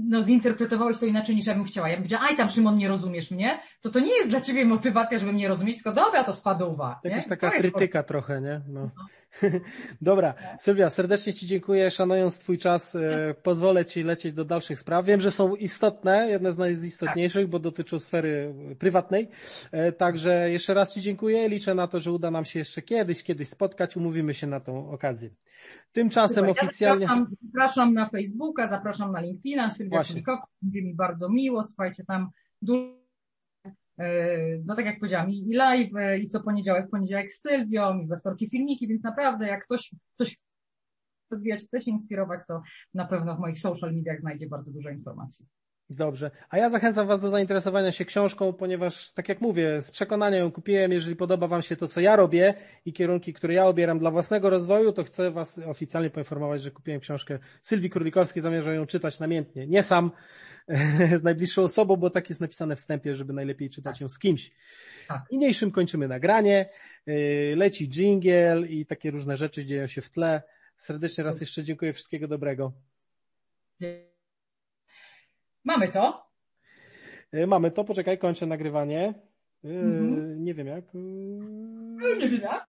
no, 0.09 0.23
zinterpretowałeś 0.23 0.97
to 0.97 1.05
inaczej 1.05 1.35
niż 1.35 1.45
ja 1.45 1.55
bym 1.55 1.63
chciała. 1.63 1.89
Ja 1.89 1.95
bym 1.95 2.03
powiedziała, 2.03 2.23
aj 2.23 2.37
tam 2.37 2.49
Szymon, 2.49 2.77
nie 2.77 2.87
rozumiesz 2.87 3.31
mnie, 3.31 3.59
to 3.81 3.89
to 3.89 3.99
nie 3.99 4.15
jest 4.15 4.29
dla 4.29 4.41
ciebie 4.41 4.65
motywacja, 4.65 5.19
żeby 5.19 5.33
mnie 5.33 5.47
rozumieć, 5.47 5.75
tylko 5.75 5.93
dobra, 5.93 6.23
to 6.23 6.33
spadłowa. 6.33 6.99
Jakaś 7.03 7.27
taka 7.27 7.51
krytyka 7.51 8.03
trochę, 8.03 8.41
nie? 8.41 8.61
No. 8.67 8.89
no. 8.95 9.05
dobra, 10.01 10.33
Sylwia, 10.59 10.89
serdecznie 10.89 11.33
ci 11.33 11.47
dziękuję, 11.47 11.91
szanując 11.91 12.39
twój 12.39 12.57
czas, 12.57 12.95
e, 12.95 13.35
pozwolę 13.43 13.85
ci 13.85 14.03
lecieć 14.03 14.33
do 14.33 14.45
dalszych 14.45 14.79
spraw. 14.79 15.05
Wiem, 15.05 15.21
że 15.21 15.31
są 15.31 15.55
istotne, 15.55 16.27
jedne 16.29 16.51
z 16.51 16.57
najistotniejszych, 16.57 17.43
tak. 17.43 17.49
bo 17.49 17.59
dotyczą 17.59 17.99
sfery 17.99 18.53
prywatnej. 18.79 19.29
E, 19.71 19.91
także 19.91 20.51
jeszcze 20.51 20.73
raz 20.73 20.93
ci 20.93 21.01
dziękuję, 21.01 21.49
liczę 21.49 21.75
na 21.75 21.87
to, 21.87 21.99
że 21.99 22.11
uda 22.11 22.31
nam 22.31 22.45
się 22.45 22.59
jeszcze 22.59 22.81
kiedyś, 22.81 23.23
kiedyś 23.23 23.49
spotkać, 23.49 23.97
umówimy 23.97 24.33
się 24.33 24.47
na 24.47 24.59
tą 24.59 24.91
okazję. 24.91 25.29
Tymczasem 25.91 26.49
oficjalnie... 26.49 27.05
Ja 27.05 27.07
zapraszam, 27.07 27.35
zapraszam, 27.45 27.93
na 27.93 28.09
Facebooka, 28.09 28.67
zapraszam 28.67 29.11
na 29.11 29.21
LinkedIna, 29.21 29.69
Sylwia 29.69 30.03
Kulikowska, 30.03 30.51
będzie 30.61 30.81
mi 30.81 30.95
bardzo 30.95 31.29
miło, 31.29 31.63
słuchajcie, 31.63 32.03
tam 32.05 32.29
dużo 32.61 32.99
e, 33.99 34.27
no 34.65 34.75
tak 34.75 34.85
jak 34.85 34.99
powiedziałam, 34.99 35.29
i 35.29 35.53
live, 35.53 35.91
i 36.21 36.27
co 36.27 36.39
poniedziałek, 36.39 36.89
poniedziałek 36.89 37.31
z 37.31 37.41
Sylwią, 37.41 37.99
i 37.99 38.07
we 38.07 38.17
wtorki 38.17 38.49
filmiki, 38.49 38.87
więc 38.87 39.03
naprawdę 39.03 39.47
jak 39.47 39.63
ktoś, 39.63 39.95
ktoś 40.15 40.37
rozwijać, 41.31 41.63
chce 41.63 41.81
się 41.81 41.91
inspirować, 41.91 42.41
to 42.47 42.61
na 42.93 43.05
pewno 43.05 43.35
w 43.35 43.39
moich 43.39 43.59
social 43.59 43.95
mediach 43.95 44.19
znajdzie 44.19 44.47
bardzo 44.47 44.73
dużo 44.73 44.89
informacji. 44.89 45.45
Dobrze. 45.89 46.31
A 46.49 46.57
ja 46.57 46.69
zachęcam 46.69 47.07
Was 47.07 47.21
do 47.21 47.29
zainteresowania 47.29 47.91
się 47.91 48.05
książką, 48.05 48.53
ponieważ, 48.53 49.11
tak 49.11 49.29
jak 49.29 49.41
mówię, 49.41 49.81
z 49.81 49.91
przekonania 49.91 50.37
ją 50.37 50.51
kupiłem. 50.51 50.91
Jeżeli 50.91 51.15
podoba 51.15 51.47
Wam 51.47 51.61
się 51.61 51.75
to, 51.75 51.87
co 51.87 51.99
ja 51.99 52.15
robię 52.15 52.53
i 52.85 52.93
kierunki, 52.93 53.33
które 53.33 53.53
ja 53.53 53.65
obieram 53.65 53.99
dla 53.99 54.11
własnego 54.11 54.49
rozwoju, 54.49 54.91
to 54.91 55.03
chcę 55.03 55.31
Was 55.31 55.59
oficjalnie 55.65 56.09
poinformować, 56.09 56.61
że 56.61 56.71
kupiłem 56.71 56.99
książkę 56.99 57.39
Sylwii 57.61 57.89
Królikowskiej. 57.89 58.41
Zamierzam 58.41 58.73
ją 58.73 58.85
czytać 58.85 59.19
namiętnie. 59.19 59.67
Nie 59.67 59.83
sam, 59.83 60.11
z 61.19 61.23
najbliższą 61.23 61.61
osobą, 61.61 61.95
bo 61.95 62.09
tak 62.09 62.29
jest 62.29 62.41
napisane 62.41 62.75
w 62.75 62.79
wstępie, 62.79 63.15
żeby 63.15 63.33
najlepiej 63.33 63.69
czytać 63.69 64.01
ją 64.01 64.09
z 64.09 64.19
kimś. 64.19 64.51
Tak. 65.07 65.21
Niniejszym 65.31 65.71
kończymy 65.71 66.07
nagranie. 66.07 66.69
Y, 67.07 67.53
leci 67.57 67.89
jingle 67.89 68.67
i 68.67 68.85
takie 68.85 69.11
różne 69.11 69.37
rzeczy 69.37 69.65
dzieją 69.65 69.87
się 69.87 70.01
w 70.01 70.09
tle. 70.09 70.41
Serdecznie 70.77 71.23
raz 71.23 71.41
jeszcze 71.41 71.63
dziękuję. 71.63 71.93
Wszystkiego 71.93 72.27
dobrego. 72.27 72.73
Mamy 75.69 75.87
to? 75.87 76.23
E, 77.31 77.47
mamy 77.47 77.71
to, 77.71 77.83
poczekaj, 77.83 78.17
kończę 78.17 78.45
nagrywanie. 78.45 79.13
Mhm. 79.63 80.43
Nie 80.43 80.53
wiem 80.53 80.67
jak. 80.67 80.83
E, 80.95 80.97
nie 82.19 82.29
wiem 82.29 82.41
jak. 82.41 82.65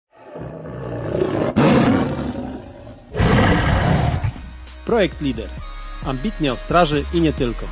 Projekt 4.85 5.21
Lider. 5.21 5.49
Ambitnie 6.07 6.53
o 6.53 6.55
straży 6.55 7.03
i 7.13 7.21
nie 7.21 7.33
tylko. 7.33 7.65